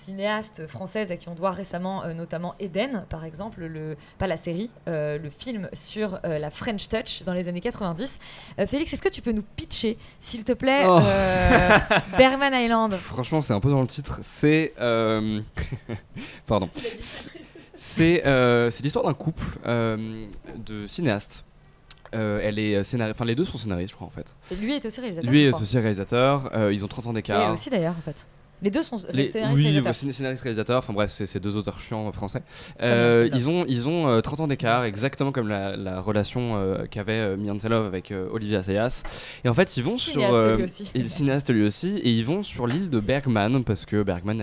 euh, 0.04 0.12
cinéaste 0.12 0.66
française 0.66 1.10
à 1.10 1.16
qui 1.16 1.28
on 1.28 1.34
doit 1.34 1.50
récemment 1.50 2.04
euh, 2.04 2.12
notamment 2.14 2.54
Eden, 2.60 3.04
par 3.08 3.24
exemple, 3.24 3.64
le, 3.64 3.96
pas 4.18 4.26
la 4.26 4.36
série, 4.36 4.70
euh, 4.88 5.18
le 5.18 5.30
film 5.30 5.68
sur 5.72 6.18
euh, 6.24 6.38
la 6.38 6.50
French 6.50 6.88
Touch 6.88 7.22
dans 7.24 7.32
les 7.32 7.48
années 7.48 7.60
90. 7.60 8.18
Euh, 8.58 8.66
Félix, 8.66 8.92
est-ce 8.92 9.02
que 9.02 9.08
tu 9.08 9.22
peux 9.22 9.32
nous 9.32 9.42
pitcher, 9.56 9.98
s'il 10.18 10.44
te 10.44 10.52
plaît, 10.52 10.82
Oh. 10.86 11.00
Bergman 12.18 12.52
Island? 12.54 12.92
Franchement, 12.96 13.40
c'est 13.42 13.52
un 13.52 13.60
peu 13.60 13.70
dans 13.70 13.80
le 13.80 13.86
titre. 13.86 14.18
C'est. 14.22 14.72
Pardon. 16.46 16.68
C'est- 17.76 18.22
euh, 18.26 18.70
l'histoire 18.82 19.04
d'un 19.04 19.14
couple 19.14 19.44
euh, 19.66 20.26
de 20.56 20.86
cinéastes. 20.86 21.44
Euh, 22.14 22.38
elle 22.42 22.58
est 22.60 22.80
scénari- 22.84 23.10
Enfin, 23.10 23.24
les 23.24 23.34
deux 23.34 23.44
sont 23.44 23.58
scénaristes, 23.58 23.90
je 23.90 23.96
crois, 23.96 24.06
en 24.06 24.10
fait. 24.10 24.36
Et 24.52 24.54
lui 24.56 24.74
est 24.74 24.86
aussi 24.86 25.00
réalisateur. 25.00 25.30
Lui 25.32 25.42
est 25.42 25.52
aussi 25.52 25.78
réalisateur. 25.78 26.50
ils 26.70 26.84
ont 26.84 26.88
30 26.88 27.08
ans 27.08 27.10
Et 27.10 27.14
d'écart. 27.14 27.42
elle 27.42 27.50
aussi 27.50 27.70
d'ailleurs, 27.70 27.94
en 27.98 28.02
fait. 28.02 28.26
Les 28.62 28.70
deux 28.70 28.82
sont 28.82 28.96
Les- 29.12 29.26
scénaristes 29.26 29.56
oui, 29.58 29.64
réalisateurs. 29.64 29.92
scén- 29.92 30.12
scénariste 30.12 30.42
réalisateur, 30.42 30.78
enfin 30.78 30.92
bref, 30.94 31.10
c'est 31.10 31.40
deux 31.40 31.56
auteurs 31.56 31.78
chiants 31.80 32.10
français. 32.12 32.40
Euh, 32.80 33.28
ils 33.34 33.50
ont, 33.50 33.64
ils 33.68 33.88
ont 33.88 34.08
euh, 34.08 34.20
30 34.20 34.40
ans 34.40 34.46
d'écart, 34.46 34.84
exactement 34.84 35.32
comme 35.32 35.48
la, 35.48 35.76
la 35.76 36.00
relation 36.00 36.56
euh, 36.56 36.86
qu'avait 36.90 37.12
euh, 37.18 37.36
Mia 37.36 37.52
Hansen-Love 37.52 37.84
avec 37.86 38.12
Olivia 38.32 38.60
Assayas. 38.60 39.02
Et 39.44 39.48
en 39.48 39.54
fait, 39.54 39.76
ils 39.76 39.84
vont 39.84 39.98
sur. 39.98 40.12
Cinéaste, 40.14 40.34
euh, 40.38 40.56
lui 40.56 40.64
aussi. 40.64 40.90
et 40.94 41.02
le 41.02 41.08
cinéaste 41.08 41.50
lui 41.52 41.66
aussi, 41.66 41.98
et 41.98 42.10
ils 42.10 42.24
vont 42.24 42.42
sur 42.42 42.66
l'île 42.66 42.88
de 42.90 43.00
Bergman, 43.00 43.64
parce 43.64 43.84
que 43.84 44.02
Bergman, 44.02 44.40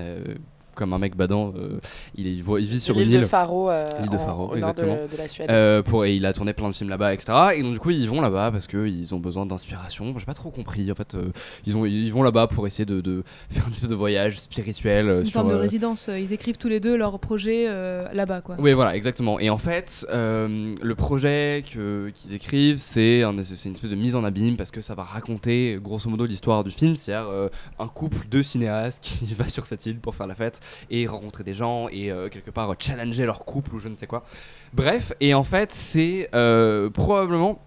comme 0.76 0.93
un 0.93 0.99
mec 0.99 1.15
badant, 1.15 1.53
euh, 1.57 1.80
il, 2.15 2.28
est- 2.28 2.34
il 2.34 2.43
voit- 2.43 2.59
il 2.59 2.67
vit 2.67 2.80
sur 2.80 2.95
une 2.95 3.01
L'île 3.01 3.13
île. 3.15 3.22
de 3.22 3.26
Faro, 3.26 3.69
euh, 3.69 3.88
L'île 3.99 4.09
de 4.09 4.15
en- 4.15 4.19
Faro, 4.19 4.43
au 4.51 4.57
nord 4.57 4.74
de- 4.74 4.82
exactement. 4.82 4.97
de 5.11 5.17
la 5.17 5.28
Suède. 5.28 5.49
Euh, 5.51 5.82
pour, 5.84 6.05
et 6.05 6.15
il 6.15 6.26
a 6.26 6.34
tourné 6.34 6.53
plein 6.53 6.69
de 6.69 6.76
films 6.76 6.89
là-bas, 6.89 7.13
etc. 7.13 7.34
Et 7.55 7.61
donc, 7.63 7.74
du 7.74 7.80
coup, 7.80 7.89
ils 7.91 8.09
vont 8.09 8.22
là-bas 8.22 8.51
parce 8.51 8.67
qu'ils 8.67 9.13
ont 9.15 9.19
besoin 9.19 9.45
d'inspiration. 9.45 10.13
J'ai 10.17 10.26
pas 10.26 10.34
trop 10.34 10.49
compris. 10.49 10.91
En 10.91 10.95
fait, 10.95 11.15
euh, 11.15 11.32
ils, 11.65 11.76
ont, 11.78 11.86
ils 11.86 12.11
vont 12.11 12.24
là-bas 12.24 12.47
pour 12.47 12.67
essayer 12.67 12.86
de, 12.86 13.01
de 13.01 13.24
faire 13.49 13.65
un 13.67 13.72
espèce 13.72 13.89
de 13.89 13.95
voyage 13.95 14.39
spirituel. 14.39 15.09
euh, 15.09 15.15
C'est 15.15 15.22
une 15.22 15.26
sur, 15.28 15.34
forme 15.41 15.49
de 15.51 15.55
euh, 15.55 15.59
résidence. 15.61 16.09
euh, 16.09 16.19
Ils 16.19 16.34
écrivent 16.34 16.57
tous 16.57 16.69
les 16.69 16.80
deux 16.80 16.95
leur 16.95 17.19
projet 17.19 17.65
euh, 17.67 18.05
là-bas, 18.13 18.41
quoi. 18.41 18.55
oui, 18.59 18.74
voilà, 18.74 18.95
exactement. 18.95 19.39
Et 19.39 19.49
en 19.49 19.57
fait, 19.57 20.05
euh, 20.11 20.76
le 20.82 20.95
projet 20.95 21.63
que- 21.74 22.09
qu'ils 22.13 22.34
écrivent, 22.34 22.78
c'est 22.78 23.24
un- 23.24 23.43
c'est 23.43 23.65
une 23.67 23.74
espèce 23.74 23.89
de 23.89 23.95
mise 23.95 24.15
en 24.15 24.24
abîme 24.24 24.57
parce 24.57 24.72
que 24.72 24.82
ça 24.82 24.95
va 24.95 25.03
raconter 25.03 25.80
grosso 25.82 26.09
modo 26.09 26.26
l'histoire 26.26 26.63
du 26.63 26.72
film, 26.72 26.95
c'est-à-dire 26.95 27.30
euh, 27.30 27.49
un 27.80 27.88
couple 27.88 28.28
de 28.30 28.41
cinéastes 28.41 28.99
qui 29.03 29.26
va 29.36 29.49
sur 29.49 29.65
cette 29.65 29.86
île 29.86 29.99
pour 29.99 30.15
faire 30.15 30.28
la 30.28 30.36
fête 30.36 30.59
et 30.89 31.07
rencontrer 31.07 31.43
des 31.43 31.53
gens 31.53 31.88
et 31.89 32.12
euh, 32.12 32.30
quelque 32.30 32.51
part 32.51 32.74
challenger 32.80 33.26
leur 33.26 33.45
couple 33.45 33.76
ou 33.76 33.80
je 33.80 33.88
ne 33.88 33.95
sais 33.95 34.07
quoi. 34.07 34.24
Bref, 34.74 35.14
et 35.20 35.34
en 35.34 35.43
fait, 35.43 35.72
c'est 35.72 36.30
euh, 36.34 36.89
probablement. 36.89 37.59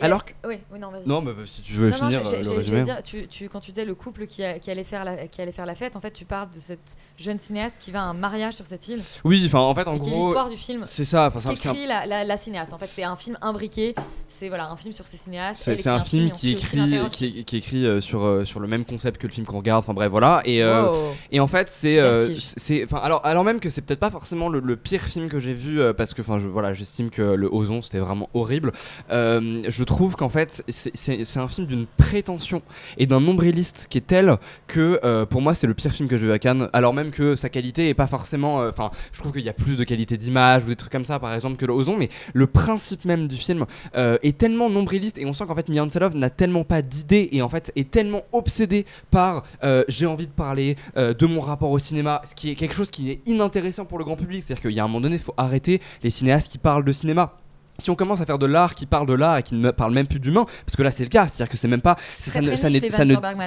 Et- 0.00 0.04
Alors 0.04 0.24
que. 0.24 0.32
Oui, 0.46 0.56
oui, 0.72 0.78
non, 0.78 0.90
vas-y. 0.90 1.08
Non, 1.08 1.20
mais 1.20 1.32
si 1.44 1.62
tu 1.62 1.72
veux 1.72 1.90
Non, 1.90 1.96
finir 1.96 2.20
euh, 2.26 2.42
le 2.42 2.50
résumé. 2.56 2.82
dire, 2.82 3.02
tu, 3.02 3.26
tu- 3.26 3.48
quand 3.48 3.60
tu 3.60 3.72
disais 3.72 3.84
le 3.84 3.94
couple 3.94 4.26
qui, 4.26 4.44
a- 4.44 4.58
qui 4.58 4.70
allait 4.70 4.84
faire 4.84 5.04
la, 5.04 5.26
qui 5.26 5.42
allait 5.42 5.52
faire 5.52 5.66
la 5.66 5.74
fête, 5.74 5.96
en 5.96 6.00
fait, 6.00 6.12
tu 6.12 6.24
parles 6.24 6.50
de 6.50 6.58
cette 6.60 6.96
jeune 7.18 7.38
cinéaste 7.38 7.76
qui 7.80 7.90
va 7.90 8.00
à 8.00 8.04
un 8.04 8.14
mariage 8.14 8.54
sur 8.54 8.66
cette 8.66 8.86
île. 8.88 9.00
Oui, 9.24 9.42
enfin, 9.46 9.58
en 9.58 9.74
fait, 9.74 9.88
en 9.88 9.96
gros. 9.96 10.08
l'histoire 10.26 10.48
du 10.48 10.56
film. 10.56 10.82
C'est 10.86 11.04
ça, 11.04 11.26
enfin, 11.26 11.40
c'est 11.40 11.68
un- 11.68 11.74
c'est 11.74 11.86
la, 11.86 12.06
la, 12.06 12.24
la 12.24 12.36
cinéaste. 12.36 12.72
En 12.72 12.78
fait, 12.78 12.86
c'est 12.86 13.02
un 13.04 13.16
film 13.16 13.36
imbriqué. 13.42 13.94
C'est 14.28 14.48
voilà, 14.48 14.70
un 14.70 14.76
film 14.76 14.92
sur 14.94 15.06
ces 15.06 15.16
cinéastes. 15.16 15.60
C'est 15.62 15.76
c'est 15.76 15.88
un 15.88 16.00
film 16.00 16.30
qui 16.30 16.52
écrit, 16.52 17.00
qui, 17.10 17.44
qui 17.44 17.56
écrit 17.56 17.86
euh, 17.86 18.00
sur, 18.00 18.22
euh, 18.24 18.44
sur 18.44 18.60
le 18.60 18.68
même 18.68 18.84
concept 18.84 19.20
que 19.20 19.26
le 19.26 19.32
film 19.32 19.46
qu'on 19.46 19.58
regarde. 19.58 19.80
Enfin 19.82 19.94
bref, 19.94 20.10
voilà. 20.10 20.42
Et, 20.44 20.62
euh, 20.62 20.90
Wow. 20.90 20.94
et 21.32 21.40
en 21.40 21.46
fait, 21.48 21.68
c'est. 21.68 21.98
euh, 21.98 22.20
c'est 22.36 22.86
alors, 22.92 23.20
alors 23.24 23.42
même 23.42 23.58
que 23.58 23.68
c'est 23.70 23.80
peut-être 23.82 23.98
pas 24.00 24.10
forcément 24.10 24.48
le, 24.48 24.60
le 24.60 24.76
pire 24.76 25.02
film 25.02 25.28
que 25.28 25.38
j'ai 25.40 25.52
vu, 25.54 25.80
euh, 25.80 25.92
parce 25.92 26.14
que 26.14 26.22
enfin, 26.22 26.38
je, 26.38 26.46
voilà, 26.46 26.72
j'estime 26.74 27.10
que 27.10 27.22
le 27.22 27.48
Ozon 27.52 27.82
c'était 27.82 27.98
vraiment 27.98 28.28
horrible. 28.34 28.72
Euh, 29.10 29.62
je 29.68 29.84
trouve 29.88 30.14
qu'en 30.16 30.28
fait, 30.28 30.62
c'est- 30.68 31.36
un 31.38 31.48
film 31.48 31.66
d'une 31.66 31.86
prétention 31.96 32.62
et 32.98 33.06
d'un 33.06 33.20
nombriliste 33.20 33.86
qui 33.90 33.98
est 33.98 34.06
tel 34.06 34.36
que 34.66 35.00
euh, 35.04 35.24
pour 35.26 35.40
moi, 35.40 35.54
c'est 35.54 35.66
le 35.66 35.74
pire 35.74 35.92
film 35.92 36.08
que 36.08 36.16
j'ai 36.16 36.26
vu 36.26 36.32
à 36.32 36.38
Cannes. 36.38 36.68
Alors 36.72 36.92
même 36.94 37.10
que 37.10 37.34
sa 37.36 37.48
qualité 37.48 37.88
est 37.88 37.94
pas 37.94 38.06
forcément. 38.06 38.60
euh, 38.60 38.68
Enfin, 38.70 38.90
je 39.12 39.18
trouve 39.18 39.32
qu'il 39.32 39.42
y 39.44 39.48
a 39.48 39.52
plus 39.52 39.76
de 39.76 39.84
qualité 39.84 40.16
d'image 40.16 40.64
ou 40.64 40.68
des 40.68 40.76
trucs 40.76 40.92
comme 40.92 41.04
ça, 41.04 41.18
par 41.18 41.32
exemple, 41.34 41.56
que 41.56 41.66
le 41.66 41.72
Ozon, 41.72 41.96
mais 41.96 42.08
le 42.34 42.46
principe 42.46 43.04
même 43.04 43.28
du 43.28 43.36
film 43.36 43.64
euh, 43.96 44.18
est 44.22 44.36
tellement 44.36 44.68
nombriliste 44.70 45.18
et 45.18 45.24
on 45.26 45.32
sent 45.32 45.44
qu'en 45.46 45.54
fait 45.54 45.68
Mia 45.68 45.82
Hansen-Love 45.84 46.14
n'a 46.16 46.30
tellement 46.30 46.64
pas 46.64 46.82
d'idées 46.82 47.28
et 47.32 47.40
en 47.42 47.48
fait 47.48 47.72
est 47.76 47.90
tellement 47.90 48.22
obsédée 48.32 48.84
par 49.10 49.44
j'ai 49.88 50.06
envie 50.06 50.26
de 50.26 50.32
parler 50.32 50.76
de 50.96 51.26
mon 51.26 51.40
rapport 51.40 51.70
au 51.70 51.78
cinéma, 51.78 52.22
ce 52.28 52.34
qui 52.34 52.50
est 52.50 52.54
quelque 52.54 52.74
chose 52.74 52.90
qui 52.90 53.10
est 53.10 53.20
inintéressant 53.26 53.84
pour 53.84 53.98
le 53.98 54.04
grand 54.04 54.16
public. 54.16 54.42
C'est-à-dire 54.42 54.62
qu'il 54.62 54.72
y 54.72 54.80
a 54.80 54.84
un 54.84 54.88
moment 54.88 55.00
donné, 55.00 55.16
il 55.16 55.22
faut 55.22 55.34
arrêter 55.36 55.80
les 56.02 56.10
cinéastes 56.10 56.50
qui 56.52 56.58
parlent 56.58 56.84
de 56.84 56.92
cinéma. 56.92 57.36
Si 57.80 57.90
on 57.90 57.94
commence 57.94 58.20
à 58.20 58.26
faire 58.26 58.40
de 58.40 58.46
l'art 58.46 58.74
qui 58.74 58.86
parle 58.86 59.06
de 59.06 59.12
l'art 59.14 59.36
et 59.38 59.44
qui 59.44 59.54
ne 59.54 59.70
parle 59.70 59.92
même 59.94 60.08
plus 60.08 60.18
d'humain, 60.18 60.46
parce 60.66 60.74
que 60.74 60.82
là 60.82 60.90
c'est 60.90 61.04
le 61.04 61.10
cas, 61.10 61.28
c'est-à-dire 61.28 61.48
que 61.48 61.56
c'est 61.56 61.68
même 61.68 61.80
pas, 61.80 61.94
c'est- 62.18 62.30
ça 62.32 62.40
ne, 62.40 62.46
ça 62.56 62.68
ne- 62.70 62.74
ça 62.90 63.04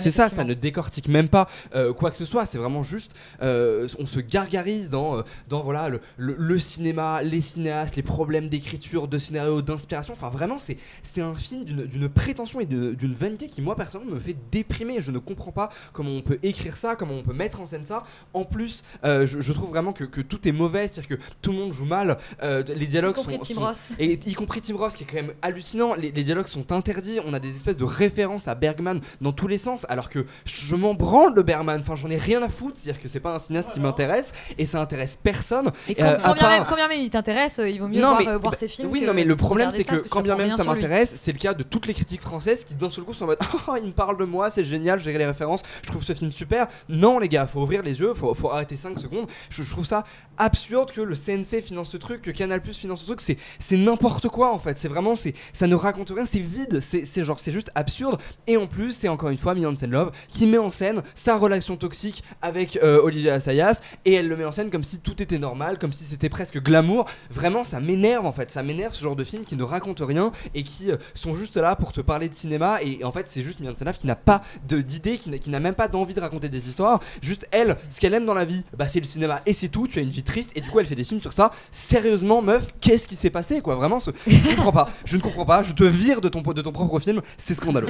ça, 0.09 0.29
ça 0.29 0.43
décortique 0.55 1.09
même 1.09 1.27
pas 1.27 1.49
euh, 1.75 1.91
quoi 1.91 2.11
que 2.11 2.15
ce 2.15 2.23
soit. 2.23 2.45
C'est 2.45 2.57
vraiment 2.57 2.81
juste, 2.81 3.11
euh, 3.41 3.89
on 3.99 4.05
se 4.05 4.21
gargarise 4.21 4.89
dans, 4.89 5.17
euh, 5.17 5.23
dans 5.49 5.59
voilà 5.63 5.89
le, 5.89 5.99
le- 6.15 6.37
le 6.39 6.59
cinéma, 6.59 7.21
les 7.23 7.41
cinéastes, 7.41 7.97
les 7.97 8.03
problèmes 8.03 8.47
d'écriture, 8.47 9.09
de 9.09 9.17
scénario, 9.17 9.61
d'inspiration. 9.61 10.13
Enfin 10.13 10.29
vraiment, 10.29 10.59
c'est 10.59 10.77
c'est 11.03 11.19
un 11.21 11.35
film 11.35 11.65
d'une 11.65 12.07
prétention 12.07 12.61
et 12.61 12.65
d'une 12.65 13.13
vanité 13.13 13.49
qui 13.49 13.61
moi 13.61 13.75
personnellement 13.75 14.13
me 14.15 14.19
fait 14.21 14.37
déprimer. 14.49 15.01
Je 15.01 15.11
ne 15.11 15.19
comprends 15.19 15.51
pas 15.51 15.67
comment 15.91 16.11
on 16.11 16.21
peut 16.21 16.39
écrire 16.41 16.77
ça, 16.77 16.95
comment 16.95 17.15
on 17.15 17.23
peut 17.23 17.33
mettre 17.33 17.59
en 17.59 17.65
scène 17.65 17.83
ça. 17.83 18.03
En 18.33 18.45
plus, 18.45 18.85
euh, 19.03 19.25
je, 19.25 19.41
je 19.41 19.51
trouve 19.51 19.71
vraiment 19.71 19.91
que, 19.91 20.05
que 20.05 20.21
tout 20.21 20.47
est 20.47 20.53
mauvais, 20.53 20.87
c'est-à-dire 20.87 21.17
que 21.17 21.23
tout 21.41 21.51
le 21.51 21.57
monde 21.57 21.73
joue 21.73 21.83
mal, 21.83 22.17
les 22.41 22.87
dialogues 22.87 23.15
sont, 23.23 23.29
sont- 23.55 23.59
et 23.99 24.20
y 24.25 24.33
compris 24.33 24.61
Tim 24.61 24.75
Ross 24.75 24.95
qui 24.95 25.03
est 25.03 25.07
quand 25.07 25.15
même 25.15 25.33
hallucinant. 25.41 25.95
Les, 25.95 26.11
les 26.11 26.23
dialogues 26.23 26.47
sont 26.47 26.71
interdits. 26.71 27.19
On 27.25 27.33
a 27.33 27.39
des 27.39 27.55
espèces 27.55 27.77
de 27.77 27.83
références 27.83 28.47
à 28.47 28.55
Bergman 28.55 29.01
dans 29.21 29.31
tous 29.31 29.47
les 29.47 29.57
sens, 29.57 29.85
alors 29.89 30.09
que 30.09 30.25
je, 30.45 30.75
m'en 30.75 30.93
branle 30.93 31.33
de 31.33 31.41
Bergman. 31.41 31.79
Enfin, 31.79 31.95
j'en 31.95 32.09
ai 32.09 32.17
rien 32.17 32.41
à 32.43 32.49
foutre. 32.49 32.77
C'est-à-dire 32.77 33.01
que 33.01 33.07
c'est 33.07 33.19
pas 33.19 33.35
un 33.35 33.39
cinéaste 33.39 33.71
qui 33.71 33.79
m'intéresse 33.79 34.33
et 34.57 34.65
ça 34.65 34.81
intéresse 34.81 35.17
personne. 35.21 35.71
Et 35.87 35.95
Euh, 36.03 36.17
quand, 36.23 36.31
à 36.31 36.33
bien 36.33 36.49
même, 36.49 36.65
quand 36.67 36.75
bien 36.75 36.87
même 36.87 36.99
il 36.99 37.09
t'intéresse, 37.09 37.59
euh, 37.59 37.69
il 37.69 37.79
vaut 37.79 37.87
mieux 37.87 38.01
non, 38.01 38.09
voir, 38.09 38.19
mais, 38.19 38.27
euh, 38.27 38.37
voir 38.37 38.51
bah, 38.51 38.57
ses 38.59 38.67
films. 38.67 38.89
Oui, 38.91 39.01
non, 39.01 39.13
mais 39.13 39.23
le 39.23 39.35
problème, 39.35 39.71
c'est 39.71 39.83
que 39.83 39.95
quand 39.95 40.21
bien 40.21 40.35
même 40.35 40.51
ça 40.51 40.63
m'intéresse, 40.63 41.15
c'est 41.15 41.31
le 41.31 41.37
cas 41.37 41.53
de 41.53 41.63
toutes 41.63 41.87
les 41.87 41.93
critiques 41.93 42.21
françaises 42.21 42.63
qui 42.63 42.75
d'un 42.75 42.89
seul 42.89 43.03
coup 43.03 43.13
sont 43.13 43.25
en 43.25 43.27
mode 43.27 43.39
Oh, 43.67 43.75
il 43.77 43.87
me 43.87 43.91
parle 43.91 44.17
de 44.17 44.25
moi, 44.25 44.49
c'est 44.49 44.63
génial, 44.63 44.99
j'ai 44.99 45.15
les 45.17 45.25
références, 45.25 45.63
je 45.83 45.89
trouve 45.89 46.03
ce 46.03 46.13
film 46.13 46.31
super. 46.31 46.67
Non, 46.89 47.19
les 47.19 47.29
gars, 47.29 47.45
faut 47.45 47.61
ouvrir 47.61 47.83
les 47.83 47.99
yeux, 47.99 48.13
faut, 48.13 48.33
faut 48.33 48.49
arrêter 48.51 48.75
5 48.75 48.97
secondes. 48.97 49.27
Je, 49.49 49.63
je 49.63 49.69
trouve 49.69 49.85
ça 49.85 50.03
absurde 50.37 50.91
que 50.91 51.01
le 51.01 51.15
CNC 51.15 51.61
finance 51.61 51.91
ce 51.91 51.97
truc, 51.97 52.21
que 52.21 52.31
Canal 52.31 52.61
Plus 52.61 52.77
finance 52.77 53.01
ce 53.01 53.05
truc. 53.05 53.21
C'est, 53.21 53.37
c'est 53.59 53.77
quoi 54.19 54.53
en 54.53 54.59
fait. 54.59 54.77
C'est 54.77 54.87
vraiment, 54.87 55.15
c'est, 55.15 55.33
ça 55.53 55.67
ne 55.67 55.75
raconte 55.75 56.09
rien, 56.09 56.25
c'est 56.25 56.39
vide, 56.39 56.79
c'est, 56.79 57.23
genre, 57.23 57.39
c'est 57.39 57.51
juste 57.51 57.71
absurde. 57.75 58.19
Et 58.47 58.57
en 58.57 58.67
plus, 58.67 58.91
c'est 58.91 59.07
encore 59.07 59.29
une 59.29 59.37
fois 59.37 59.53
Hansen 59.53 59.91
Love 59.91 60.11
qui 60.27 60.45
met 60.47 60.57
en 60.57 60.71
scène 60.71 61.01
sa 61.15 61.37
relation 61.37 61.75
toxique 61.77 62.23
avec 62.41 62.77
euh, 62.77 63.01
Olivia 63.01 63.35
Assayas 63.35 63.81
et 64.05 64.13
elle 64.13 64.27
le 64.27 64.37
met 64.37 64.45
en 64.45 64.51
scène 64.51 64.69
comme 64.69 64.83
si 64.83 64.99
tout 64.99 65.21
était 65.21 65.39
normal, 65.39 65.77
comme 65.79 65.91
si 65.91 66.03
c'était 66.03 66.29
presque 66.29 66.61
glamour. 66.61 67.05
Vraiment, 67.29 67.63
ça 67.63 67.79
m'énerve 67.79 68.25
en 68.25 68.31
fait. 68.31 68.51
Ça 68.51 68.63
m'énerve 68.63 68.93
ce 68.93 69.01
genre 69.01 69.15
de 69.15 69.23
films 69.23 69.43
qui 69.43 69.55
ne 69.55 69.63
racontent 69.63 70.05
rien 70.05 70.31
et 70.55 70.63
qui 70.63 70.91
euh, 70.91 70.97
sont 71.13 71.35
juste 71.35 71.57
là 71.57 71.75
pour 71.75 71.91
te 71.91 72.01
parler 72.01 72.29
de 72.29 72.33
cinéma. 72.33 72.81
Et, 72.81 73.03
en 73.03 73.11
fait, 73.11 73.27
c'est 73.27 73.43
juste 73.43 73.59
Hansen 73.61 73.85
Love 73.85 73.97
qui 73.97 74.07
n'a 74.07 74.15
pas 74.15 74.41
de, 74.67 74.81
d'idée, 74.81 75.17
qui 75.17 75.29
n'a, 75.29 75.37
qui 75.37 75.49
n'a 75.49 75.59
même 75.59 75.75
pas 75.75 75.87
d'envie 75.87 76.13
de 76.13 76.19
raconter 76.19 76.49
des 76.49 76.67
histoires. 76.67 77.01
Juste 77.21 77.47
elle, 77.51 77.77
ce 77.89 77.99
qu'elle 77.99 78.13
aime 78.13 78.25
dans 78.25 78.33
la 78.33 78.45
vie, 78.45 78.63
bah, 78.77 78.87
c'est 78.87 78.99
le 78.99 79.05
cinéma 79.05 79.41
et 79.45 79.53
c'est 79.53 79.69
tout. 79.69 79.87
Tu 79.87 79.99
as 79.99 80.01
une 80.01 80.09
vie 80.09 80.23
triste 80.23 80.51
et 80.55 80.61
du 80.61 80.69
coup, 80.69 80.79
elle 80.79 80.85
fait 80.85 80.95
des 80.95 81.03
films 81.03 81.21
sur 81.21 81.33
ça. 81.33 81.51
Sérieusement, 81.71 82.41
meuf, 82.41 82.67
qu'est-ce 82.79 83.07
qui 83.07 83.15
s'est 83.15 83.29
passé 83.29 83.61
quoi? 83.61 83.75
Vraiment, 83.75 83.99
je 84.27 84.35
ne 84.35 84.55
comprends 84.55 84.71
pas. 84.71 84.89
Je 85.05 85.17
ne 85.17 85.21
comprends 85.21 85.45
pas. 85.45 85.63
Je 85.63 85.73
te 85.73 85.83
vire 85.83 86.21
de 86.21 86.29
ton, 86.29 86.41
de 86.41 86.61
ton 86.61 86.71
propre 86.71 86.99
film. 86.99 87.21
C'est 87.37 87.53
scandaleux. 87.53 87.87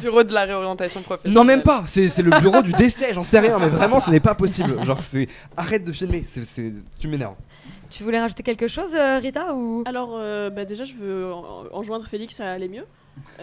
Bureau 0.00 0.22
de 0.22 0.32
la 0.32 0.44
réorientation 0.44 1.02
professionnelle. 1.02 1.34
Non, 1.34 1.44
même 1.44 1.62
pas. 1.62 1.84
C'est 1.86 2.08
c'est 2.08 2.22
le 2.22 2.30
bureau 2.40 2.62
du 2.62 2.72
décès. 2.72 3.12
J'en 3.14 3.22
sais 3.22 3.38
rien, 3.40 3.58
mais 3.58 3.68
vraiment, 3.68 4.00
ce 4.00 4.10
n'est 4.10 4.20
pas 4.20 4.34
possible. 4.34 4.84
Genre, 4.84 5.02
c'est 5.02 5.28
arrête 5.56 5.84
de 5.84 5.92
filmer. 5.92 6.22
C'est 6.24 6.72
tu 6.98 7.08
m'énerves. 7.08 7.34
Tu 7.90 8.04
voulais 8.04 8.20
rajouter 8.20 8.44
quelque 8.44 8.68
chose, 8.68 8.94
euh, 8.94 9.18
Rita 9.18 9.52
ou? 9.52 9.82
Alors, 9.84 10.10
euh, 10.14 10.48
bah, 10.48 10.64
déjà, 10.64 10.84
je 10.84 10.94
veux 10.94 11.32
en- 11.32 11.64
enjoindre 11.72 12.06
Félix 12.06 12.38
à 12.40 12.52
aller 12.52 12.68
mieux. 12.68 12.84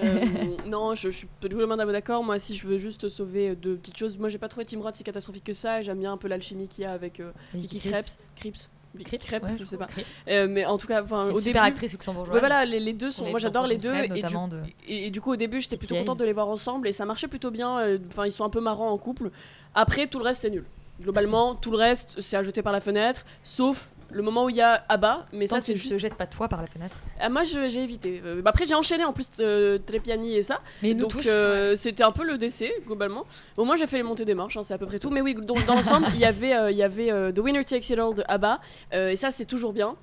Euh, 0.02 0.24
non, 0.66 0.96
je, 0.96 1.10
je 1.12 1.18
suis 1.18 1.28
totalement 1.42 1.76
d'accord. 1.76 2.24
Moi, 2.24 2.40
si 2.40 2.56
je 2.56 2.66
veux 2.66 2.78
juste 2.78 3.10
sauver 3.10 3.50
euh, 3.50 3.56
deux 3.56 3.76
petites 3.76 3.98
choses, 3.98 4.18
moi 4.18 4.30
j'ai 4.30 4.38
pas 4.38 4.48
trouvé 4.48 4.66
Tim 4.66 4.80
Roth 4.82 4.96
si 4.96 5.04
catastrophique 5.04 5.44
que 5.44 5.52
ça. 5.54 5.82
et 5.82 5.84
J'aime 5.84 6.00
bien 6.00 6.14
un 6.14 6.18
peu 6.18 6.30
l'alchimie 6.30 6.70
qu'il 6.70 6.86
y 6.86 6.88
a 6.88 6.94
avec 6.94 7.20
euh, 7.20 7.32
Vicky 7.54 7.80
Vicky 7.80 7.90
Krieps. 7.90 8.70
Crips. 9.04 9.24
Crêpes, 9.26 9.44
ouais, 9.44 9.56
je 9.60 9.66
sais 9.66 9.78
pas. 9.78 9.88
Euh, 10.28 10.48
mais 10.50 10.66
en 10.66 10.78
tout 10.78 10.88
cas, 10.88 11.04
enfin, 11.04 11.26
au 11.28 11.40
super 11.40 11.64
début, 11.64 11.74
actrice 11.74 11.92
luxembourgeoise. 11.92 12.34
Ouais, 12.34 12.40
voilà, 12.40 12.66
les, 12.66 12.80
les 12.80 12.94
deux 12.94 13.08
On 13.08 13.12
sont. 13.12 13.30
Moi, 13.30 13.40
j'adore 13.40 13.68
les 13.68 13.78
deux. 13.78 13.94
Et 13.94 14.08
du, 14.10 14.22
de- 14.22 14.64
et, 14.88 15.08
et 15.08 15.10
du 15.12 15.22
coup, 15.22 15.32
au 15.32 15.36
début, 15.36 15.60
j'étais 15.60 15.78
plutôt 15.78 15.96
contente 15.96 16.20
de 16.20 16.26
les 16.26 16.34
voir 16.34 16.48
ensemble 16.48 16.88
et 16.88 16.92
ça 16.92 17.06
marchait 17.06 17.28
plutôt 17.28 17.52
bien. 17.52 17.80
euh, 17.80 17.98
Enfin, 18.08 18.26
ils 18.26 18.32
sont 18.32 18.44
un 18.44 18.50
peu 18.50 18.62
marrants 18.62 18.90
en 18.90 18.98
couple. 18.98 19.30
Après, 19.76 20.08
tout 20.08 20.18
le 20.20 20.24
reste, 20.26 20.42
c'est 20.42 20.50
nul. 20.50 20.64
Globalement, 21.02 21.54
tout 21.54 21.70
le 21.70 21.78
reste, 21.78 22.22
c'est 22.22 22.38
à 22.38 22.44
jeter 22.44 22.64
par 22.64 22.74
la 22.74 22.82
fenêtre, 22.82 23.24
sauf 23.44 23.92
le 24.12 24.22
moment 24.22 24.46
où 24.46 24.50
il 24.50 24.56
y 24.56 24.62
a 24.62 24.84
Abba. 24.90 25.26
Mais 25.34 25.48
Tant 25.48 25.56
ça, 25.56 25.62
c'est 25.62 25.74
tu 25.74 25.80
juste. 25.80 25.92
te 25.94 25.98
jettes 25.98 26.16
pas 26.16 26.28
toi 26.28 26.48
par 26.48 26.62
la 26.62 26.68
fenêtre. 26.68 26.96
Ah, 27.20 27.30
moi, 27.30 27.44
j'ai 27.44 27.82
évité. 27.84 28.22
Euh, 28.26 28.42
bah, 28.42 28.52
après, 28.52 28.66
j'ai 28.66 28.76
enchaîné 28.76 29.04
en 29.06 29.14
plus 29.14 29.30
euh, 29.40 29.78
Trepiani 29.80 30.36
et 30.36 30.44
ça. 30.44 30.62
Mais 30.82 30.94
nous 30.94 31.08
donc, 31.08 31.26
euh, 31.26 31.76
c'était 31.76 32.04
un 32.04 32.12
peu 32.12 32.24
le 32.26 32.38
décès, 32.38 32.72
globalement. 32.86 33.26
Au 33.58 33.66
moins, 33.66 33.76
j'ai 33.76 33.88
fait 33.88 33.98
les 33.98 34.04
montées 34.04 34.26
des 34.26 34.36
marches, 34.36 34.58
hein, 34.58 34.64
c'est 34.64 34.74
à 34.74 34.78
peu 34.78 34.86
près 34.86 35.00
tout. 35.00 35.10
Mais 35.10 35.22
oui, 35.22 35.36
donc, 35.36 35.66
dans 35.66 35.76
l'ensemble, 35.76 36.08
il 36.14 36.20
y 36.20 36.26
avait, 36.26 36.56
euh, 36.56 36.72
il 36.72 36.78
y 36.78 36.84
avait 36.84 37.12
euh, 37.12 37.32
The 37.32 37.40
Winner 37.40 37.64
Takes 37.64 37.90
It 37.90 38.00
All 38.00 38.14
de 38.16 38.24
ABBA. 38.28 38.60
et 38.94 39.16
ça, 39.16 39.32
c'est 39.32 39.46
toujours 39.46 39.74
bien. 39.74 39.96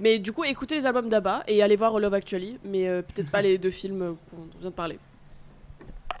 Mais 0.00 0.18
du 0.18 0.32
coup, 0.32 0.42
écoutez 0.44 0.74
les 0.74 0.86
albums 0.86 1.08
d'ABBA 1.08 1.44
et 1.48 1.62
allez 1.62 1.76
voir 1.76 1.98
Love 1.98 2.14
Actually. 2.14 2.58
Mais 2.64 2.86
peut-être 3.02 3.30
pas 3.30 3.42
les 3.42 3.58
deux 3.58 3.70
films 3.70 4.16
qu'on 4.30 4.58
vient 4.60 4.70
de 4.70 4.74
parler. 4.74 4.98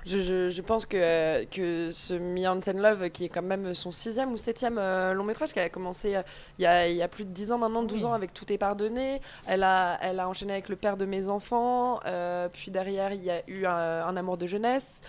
Je, 0.06 0.18
je- 0.20 0.50
je 0.50 0.62
pense 0.62 0.86
que, 0.86 1.44
que 1.46 1.90
ce 1.90 2.14
Me 2.14 2.46
and 2.46 2.60
Love, 2.78 3.10
qui 3.10 3.24
est 3.24 3.28
quand 3.28 3.42
même 3.42 3.74
son 3.74 3.90
sixième 3.90 4.32
ou 4.32 4.36
septième 4.36 4.78
euh, 4.78 5.12
long 5.12 5.24
métrage, 5.24 5.52
qui 5.52 5.58
a 5.58 5.68
commencé 5.68 6.14
euh, 6.14 6.22
il 6.58 6.62
y, 6.62 6.66
a, 6.66 6.86
il 6.88 6.96
y 6.96 7.02
a 7.02 7.08
plus 7.08 7.24
de 7.24 7.30
10 7.30 7.50
ans 7.50 7.58
maintenant, 7.58 7.82
12 7.82 8.04
ans, 8.04 8.12
avec 8.12 8.32
Tout 8.32 8.52
est 8.52 8.58
pardonné. 8.58 9.20
Elle 9.46 9.64
a, 9.64 9.98
elle 10.00 10.20
a 10.20 10.28
enchaîné 10.28 10.52
avec 10.52 10.68
Le 10.68 10.76
père 10.76 10.96
de 10.96 11.06
mes 11.06 11.26
enfants. 11.28 11.98
euh, 12.06 12.48
puis 12.52 12.70
derrière, 12.70 13.12
il 13.12 13.24
y 13.24 13.30
a 13.30 13.42
eu 13.48 13.66
un, 13.66 13.72
un 14.06 14.16
amour 14.16 14.36
de 14.36 14.46
jeunesse. 14.46 15.00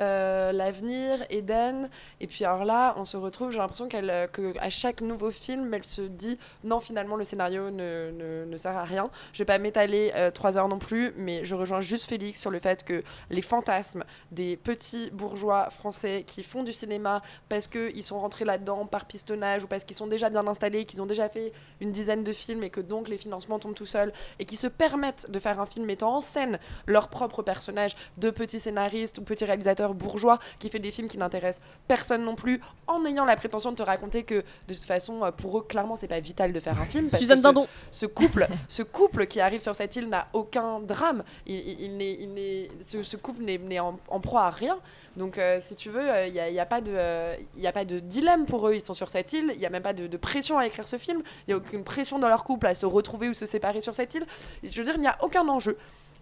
Euh, 0.00 0.52
l'avenir, 0.52 1.24
Eden, 1.30 1.88
et 2.20 2.26
puis 2.26 2.44
alors 2.44 2.64
là, 2.64 2.94
on 2.98 3.04
se 3.04 3.16
retrouve. 3.16 3.50
J'ai 3.50 3.58
l'impression 3.58 3.88
qu'elle, 3.88 4.10
euh, 4.10 4.26
que 4.26 4.54
à 4.58 4.70
chaque 4.70 5.00
nouveau 5.00 5.30
film, 5.30 5.72
elle 5.72 5.84
se 5.84 6.02
dit 6.02 6.38
non, 6.64 6.80
finalement, 6.80 7.16
le 7.16 7.24
scénario 7.24 7.70
ne, 7.70 8.56
sert 8.58 8.76
à 8.76 8.84
rien. 8.84 9.10
Je 9.32 9.38
vais 9.38 9.44
pas 9.44 9.58
m'étaler 9.58 10.12
euh, 10.16 10.30
trois 10.30 10.58
heures 10.58 10.68
non 10.68 10.78
plus, 10.78 11.12
mais 11.16 11.44
je 11.44 11.54
rejoins 11.54 11.80
juste 11.80 12.06
Félix 12.06 12.40
sur 12.40 12.50
le 12.50 12.58
fait 12.58 12.84
que 12.84 13.02
les 13.30 13.42
fantasmes 13.42 14.04
des 14.30 14.56
petits 14.56 15.10
bourgeois 15.10 15.70
français 15.70 16.24
qui 16.26 16.42
font 16.42 16.62
du 16.62 16.72
cinéma 16.72 17.22
parce 17.48 17.66
qu'ils 17.66 18.02
sont 18.02 18.20
rentrés 18.20 18.44
là-dedans 18.44 18.86
par 18.86 19.06
pistonnage 19.06 19.64
ou 19.64 19.66
parce 19.66 19.84
qu'ils 19.84 19.96
sont 19.96 20.06
déjà 20.06 20.30
bien 20.30 20.46
installés, 20.46 20.84
qu'ils 20.84 21.02
ont 21.02 21.06
déjà 21.06 21.28
fait 21.28 21.52
une 21.80 21.90
dizaine 21.90 22.24
de 22.24 22.32
films 22.32 22.62
et 22.62 22.70
que 22.70 22.80
donc 22.80 23.08
les 23.08 23.18
financements 23.18 23.58
tombent 23.58 23.74
tout 23.74 23.86
seuls 23.86 24.12
et 24.38 24.44
qui 24.44 24.56
se 24.56 24.66
permettent 24.66 25.30
de 25.30 25.38
faire 25.38 25.60
un 25.60 25.66
film 25.66 25.86
mettant 25.86 26.16
en 26.16 26.20
scène 26.20 26.58
leur 26.86 27.08
propre 27.08 27.42
personnage 27.42 27.96
de 28.18 28.30
petits 28.30 28.58
scénaristes 28.58 29.18
ou 29.18 29.22
petits 29.22 29.44
réalisateurs 29.44 29.85
bourgeois 29.94 30.38
qui 30.58 30.68
fait 30.68 30.78
des 30.78 30.90
films 30.90 31.08
qui 31.08 31.18
n'intéressent 31.18 31.62
personne 31.88 32.24
non 32.24 32.34
plus 32.34 32.60
en 32.86 33.04
ayant 33.04 33.24
la 33.24 33.36
prétention 33.36 33.70
de 33.70 33.76
te 33.76 33.82
raconter 33.82 34.22
que 34.22 34.44
de 34.68 34.74
toute 34.74 34.84
façon 34.84 35.24
euh, 35.24 35.30
pour 35.30 35.58
eux 35.58 35.62
clairement 35.62 35.96
c'est 35.96 36.08
pas 36.08 36.20
vital 36.20 36.52
de 36.52 36.60
faire 36.60 36.80
un 36.80 36.84
film 36.84 37.08
parce 37.08 37.22
Suzanne 37.22 37.36
que 37.36 37.42
ce- 37.42 37.46
Dindon. 37.48 37.66
ce 37.90 38.06
couple, 38.06 38.46
ce 38.68 38.82
couple 38.82 39.26
qui 39.26 39.40
arrive 39.40 39.60
sur 39.60 39.74
cette 39.74 39.94
île 39.96 40.08
n'a 40.08 40.28
aucun 40.32 40.80
drame. 40.80 41.22
Il, 41.46 41.54
il- 41.56 41.80
il 41.82 41.96
n'est- 41.96 42.14
il 42.20 42.32
n'est- 42.34 42.70
ce, 42.86 43.02
ce 43.02 43.16
couple 43.16 43.42
n'est 43.42 43.58
n'est 43.58 43.80
en, 43.80 43.98
en 44.08 44.20
proie 44.20 44.42
à 44.42 44.50
rien. 44.50 44.78
Donc, 45.16 45.38
euh, 45.38 45.58
si 45.64 45.74
tu 45.74 45.88
veux, 45.90 46.04
il 46.26 46.32
n'y 46.32 46.40
a, 46.40 46.50
y 46.50 46.60
a 46.60 46.66
pas 46.66 46.80
de, 46.80 46.92
euh, 46.94 47.34
y 47.56 47.66
a 47.66 47.72
pas 47.72 47.84
de 47.84 48.00
dilemme 48.00 48.44
pour 48.46 48.68
eux. 48.68 48.74
Ils 48.74 48.80
sont 48.82 48.92
sur 48.94 49.08
cette 49.08 49.32
île. 49.32 49.50
Il 49.54 49.58
n'y 49.58 49.66
a 49.66 49.70
même 49.70 49.82
pas 49.82 49.92
de, 49.94 50.06
de 50.06 50.16
pression 50.16 50.58
à 50.58 50.66
écrire 50.66 50.86
ce 50.86 50.98
film. 50.98 51.22
Il 51.46 51.50
n'y 51.50 51.54
a 51.54 51.56
aucune 51.56 51.84
pression 51.84 52.18
dans 52.18 52.28
leur 52.28 52.44
couple 52.44 52.66
à 52.66 52.74
se 52.74 52.84
retrouver 52.86 53.28
ou 53.28 53.34
se 53.34 53.46
séparer 53.46 53.80
sur 53.80 53.94
cette 53.94 54.14
île. 54.14 54.26
Je 54.62 54.76
veux 54.78 54.84
dire, 54.84 54.94
il 54.96 55.00
n'y 55.00 55.06
a 55.06 55.16
aucun 55.22 55.46
enjeu. 55.48 55.76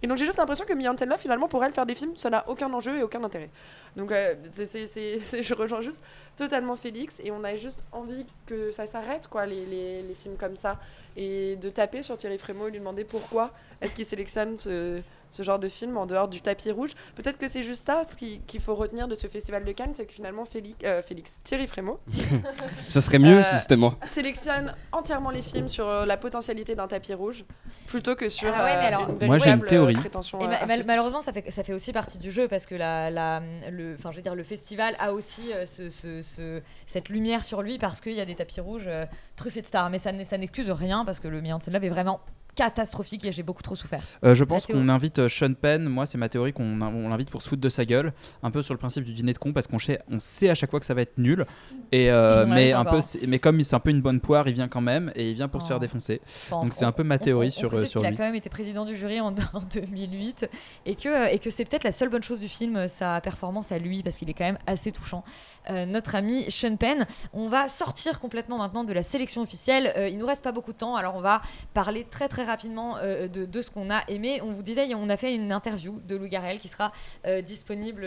Et 0.05 0.07
donc 0.07 0.19
j'ai 0.19 0.27
juste 0.27 0.37
l'impression 0.37 0.67
que 0.67 0.75
Love, 1.07 1.19
finalement, 1.19 1.49
pour 1.49 1.65
elle, 1.65 1.73
faire 1.73 1.87
des 1.87 1.95
films, 1.95 2.15
ça 2.15 2.29
n'a 2.29 2.47
aucun 2.47 2.71
enjeu 2.75 2.99
et 2.99 3.03
aucun 3.03 3.25
intérêt. 3.25 3.49
Donc 3.97 4.13
euh, 4.13 4.35
je 4.55 5.55
rejoins 5.55 5.81
juste 5.81 6.05
totalement 6.37 6.77
Félix 6.77 7.17
et 7.25 7.31
on 7.31 7.43
a 7.43 7.57
juste 7.57 7.83
envie 7.91 8.27
que 8.45 8.71
ça 8.71 8.85
s'arrête, 8.85 9.29
quoi, 9.29 9.47
les, 9.47 9.65
les- 9.65 10.03
les 10.03 10.13
films 10.15 10.37
comme 10.37 10.57
ça. 10.57 10.79
Et 11.17 11.57
de 11.57 11.71
taper 11.71 12.03
sur 12.03 12.19
Thierry 12.19 12.37
Frémaux 12.37 12.69
et 12.69 12.71
lui 12.73 12.81
demander 12.81 13.05
pourquoi 13.05 13.53
est-ce 13.81 13.95
qu'il 13.97 14.05
sélectionne 14.05 14.59
ce, 14.59 15.01
ce 15.35 15.43
genre 15.43 15.59
de 15.59 15.68
film 15.68 15.97
en 15.97 16.07
dehors 16.07 16.28
du 16.28 16.41
tapis 16.41 16.70
rouge. 16.70 16.93
Peut-être 17.16 17.39
que 17.39 17.49
c'est 17.49 17.62
juste 17.62 17.85
ça, 17.87 18.03
ce 18.11 18.16
qui- 18.16 18.41
qu'il 18.47 18.61
faut 18.61 18.74
retenir 18.74 19.09
de 19.09 19.14
ce 19.14 19.26
festival 19.26 19.64
de 19.64 19.72
Cannes, 19.72 19.93
c'est 19.95 20.07
que 20.07 20.12
finalement 20.12 20.45
Félix, 20.45 20.78
euh, 20.85 21.03
Félix 21.03 21.41
Thierry 21.43 21.66
Frémaux 21.66 21.99
Ça 22.89 23.01
serait 23.01 23.18
mieux 23.18 23.39
Euh, 23.39 23.43
si 23.45 23.57
c'était 23.57 23.76
moi. 23.76 23.97
sélectionne 24.07 24.72
entièrement 24.93 25.30
les 25.30 25.43
films 25.43 25.68
sur 25.68 25.89
euh, 25.89 26.07
la 26.07 26.16
potentialité 26.16 26.74
d'un 26.74 26.87
tapis 26.87 27.14
rouge 27.14 27.45
plutôt 27.89 28.14
que 28.14 28.28
sur 28.28 28.51
Ah 28.55 28.64
ouais, 28.64 28.76
mais 28.78 28.87
alors- 28.87 29.11
une 29.20 29.26
Moi, 29.26 29.39
j'ai 29.39 29.51
une 29.51 29.62
théorie. 29.64 29.95
Et 29.95 29.99
ma- 29.99 30.47
mal- 30.49 30.53
artistique. 30.62 30.87
malheureusement, 30.87 31.20
ça 31.22 31.32
fait, 31.32 31.51
ça 31.51 31.62
fait 31.64 31.72
aussi 31.72 31.93
partie 31.93 32.18
du 32.18 32.30
jeu 32.30 32.47
parce 32.49 32.66
que 32.66 32.74
la, 32.76 33.11
la- 33.11 33.43
le, 33.70 33.95
enfin, 33.99 34.11
je 34.12 34.16
veux 34.16 34.22
dire, 34.22 34.35
le 34.35 34.45
festival 34.45 34.95
a 34.99 35.12
aussi 35.12 35.51
ce, 35.66 35.91
ce- 35.91 36.22
ce- 36.22 36.62
cette 36.87 37.09
lumière 37.09 37.43
sur 37.45 37.62
lui 37.62 37.78
parce 37.78 38.01
qu'il 38.01 38.12
y 38.12 38.20
a 38.20 38.24
des 38.24 38.35
tapis 38.37 38.61
rouges 38.61 38.85
euh, 38.87 39.07
truffés 39.37 39.62
de 39.62 39.66
stars. 39.66 39.91
Mais 39.91 39.99
ça, 39.99 40.12
n'excuse 40.12 40.70
rien 40.70 41.05
parce 41.05 41.18
que 41.20 41.28
le 41.28 41.41
Million 41.41 41.59
Love 41.66 41.85
est 41.85 41.89
vraiment 41.89 42.20
catastrophique 42.55 43.25
et 43.25 43.33
j'ai 43.33 43.43
beaucoup 43.43 43.63
trop 43.63 43.77
souffert. 43.77 44.03
Euh, 44.25 44.35
je 44.35 44.45
pense 44.45 44.67
qu'on 44.67 44.89
invite 44.89 45.19
euh, 45.19 45.29
Sean 45.29 45.55
Penn, 45.55 45.85
moi 45.89 46.07
c'est 46.07 46.19
ma 46.19 46.29
théorie 46.29 46.53
qu'on 46.53 46.81
on 46.81 47.09
l'invite 47.09 47.31
pour 47.31 47.43
se 47.43 47.49
foutre 47.49 47.63
de 47.63 47.69
sa 47.69 47.85
gueule, 47.85 48.13
un 48.43 48.51
peu 48.51 48.63
sur 48.63 48.75
le 48.75 48.79
principe 48.79 49.05
du 49.05 49.13
dîner 49.13 49.33
de 49.33 49.39
con 49.39 49.53
parce 49.53 49.67
qu'on 49.67 49.79
sait, 49.79 50.01
on 50.11 50.19
sait 50.19 50.49
à 50.51 50.55
chaque 50.55 50.71
fois 50.71 50.81
que 50.81 50.87
ça 50.87 50.95
va 50.95 51.03
être 51.03 51.19
nul, 51.19 51.47
et 51.93 52.11
euh, 52.11 52.47
mais, 52.47 52.73
un 52.73 52.85
peu, 52.85 52.99
mais 53.27 53.39
comme 53.39 53.63
c'est 53.65 53.77
un 53.77 53.81
peu 53.81 53.91
une 53.91 54.01
bonne 54.03 54.21
poire, 54.21 54.47
il 54.49 54.55
vient 54.55 54.69
quand 54.69 54.81
même 54.81 55.13
et 55.15 55.31
il 55.31 55.35
vient 55.35 55.49
pour 55.49 55.61
se 55.63 55.67
Oh. 55.67 55.69
faire 55.69 55.81
défoncer. 55.81 56.21
Enfin, 56.27 56.63
Donc 56.63 56.73
c'est 56.73 56.85
un 56.85 56.93
peu 56.93 57.03
ma 57.05 57.19
théorie 57.19 57.47
on- 57.49 57.51
sur, 57.51 57.73
on 57.75 57.87
sur 57.87 58.01
qu'il 58.03 58.09
lui. 58.11 58.15
a 58.15 58.19
quand 58.19 58.25
même 58.25 58.35
été 58.35 58.49
président 58.51 58.85
du 58.85 58.97
jury 58.97 59.21
en, 59.21 59.35
en 59.55 59.61
2008 59.73 60.49
et 60.87 60.95
que, 60.97 61.33
et 61.33 61.39
que 61.39 61.51
c'est 61.51 61.65
peut-être 61.65 61.85
la 61.85 61.93
seule 61.93 62.09
bonne 62.11 62.23
chose 62.23 62.41
du 62.41 62.49
film, 62.49 62.87
sa 62.89 63.21
performance 63.21 63.73
à 63.73 63.79
lui, 63.79 64.03
parce 64.03 64.17
qu'il 64.17 64.29
est 64.31 64.35
quand 64.35 64.45
même 64.45 64.59
assez 64.67 64.93
touchant. 64.93 65.25
Euh, 65.71 65.87
notre 65.87 66.15
ami 66.15 66.51
Sean 66.51 66.77
Penn. 66.77 67.07
On 67.33 67.49
va 67.49 67.69
sortir 67.69 68.21
complètement 68.21 68.59
maintenant 68.59 68.85
de 68.85 68.93
la 68.93 69.03
sélection 69.03 69.41
officielle. 69.41 69.93
Euh, 69.97 70.09
il 70.09 70.19
nous 70.19 70.27
reste 70.27 70.45
pas 70.45 70.53
beaucoup 70.53 70.73
de 70.73 70.77
temps, 70.79 70.95
alors 70.97 71.17
on 71.17 71.21
va 71.21 71.41
parler 71.73 72.05
très 72.11 72.29
très 72.29 72.45
rapidement 72.45 72.97
euh, 72.99 73.29
de, 73.29 73.45
de 73.47 73.62
ce 73.62 73.71
qu'on 73.71 73.91
a 73.91 74.03
aimé. 74.09 74.41
On 74.43 74.53
vous 74.53 74.62
disait, 74.62 74.95
on 74.95 75.09
a 75.09 75.17
fait 75.17 75.35
une 75.35 75.53
interview 75.53 76.01
de 76.07 76.17
Lou 76.17 76.29
Garrel 76.29 76.59
qui 76.59 76.69
sera 76.69 76.93
euh, 77.27 77.41
disponible 77.41 78.07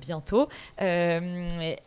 bientôt. 0.00 0.48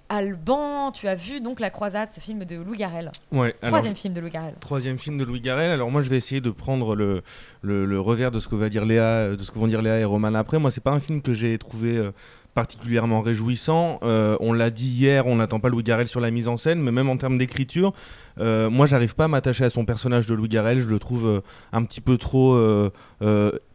Alban, 0.09 0.91
tu 0.91 1.07
as 1.07 1.15
vu 1.15 1.39
donc 1.41 1.59
La 1.59 1.69
Croisade, 1.69 2.09
ce 2.11 2.19
film 2.19 2.43
de 2.45 2.55
Lou 2.55 2.75
Garrel. 2.75 3.11
Ouais, 3.31 3.53
Troisième 3.61 3.95
je- 3.95 4.01
film 4.01 4.13
de 4.13 4.19
Lou 4.21 4.29
Garrel. 4.29 4.55
Troisième 4.59 4.99
film 4.99 5.17
de 5.17 5.23
Louis 5.23 5.39
Garrel. 5.41 5.69
Alors 5.71 5.89
moi 5.91 6.01
je 6.01 6.09
vais 6.09 6.17
essayer 6.17 6.41
de 6.41 6.49
prendre 6.49 6.95
le, 6.95 7.21
le, 7.61 7.85
le 7.85 7.99
revers 7.99 8.31
de 8.31 8.39
ce 8.39 8.47
que 8.47 8.55
va 8.55 8.69
dire 8.69 8.85
Léa, 8.85 9.29
de 9.35 9.43
ce 9.43 9.51
que 9.51 9.59
vont 9.59 9.67
dire 9.67 9.81
Léa 9.81 9.99
et 9.99 10.03
Roman 10.05 10.33
après. 10.33 10.59
Moi 10.59 10.71
c'est 10.71 10.81
pas 10.83 10.91
un 10.91 10.99
film 10.99 11.21
que 11.21 11.33
j'ai 11.33 11.57
trouvé 11.57 12.09
particulièrement 12.53 13.21
réjouissant. 13.21 13.99
Euh, 14.03 14.37
on 14.39 14.53
l'a 14.53 14.69
dit 14.69 14.87
hier, 14.87 15.27
on 15.27 15.37
n'attend 15.37 15.59
pas 15.59 15.69
Louis 15.69 15.83
Garrel 15.83 16.07
sur 16.07 16.19
la 16.19 16.31
mise 16.31 16.47
en 16.47 16.57
scène, 16.57 16.81
mais 16.81 16.91
même 16.91 17.09
en 17.09 17.17
termes 17.17 17.37
d'écriture, 17.37 17.93
euh, 18.39 18.69
moi 18.69 18.85
j'arrive 18.85 19.15
pas 19.15 19.25
à 19.25 19.27
m'attacher 19.27 19.63
à 19.65 19.69
son 19.69 19.85
personnage 19.85 20.27
de 20.27 20.33
Louis 20.33 20.49
Garrel. 20.49 20.79
Je 20.79 20.89
le 20.89 20.99
trouve 20.99 21.27
euh, 21.27 21.41
un 21.71 21.83
petit 21.83 22.01
peu 22.01 22.17
trop 22.17 22.53
euh, 22.53 22.89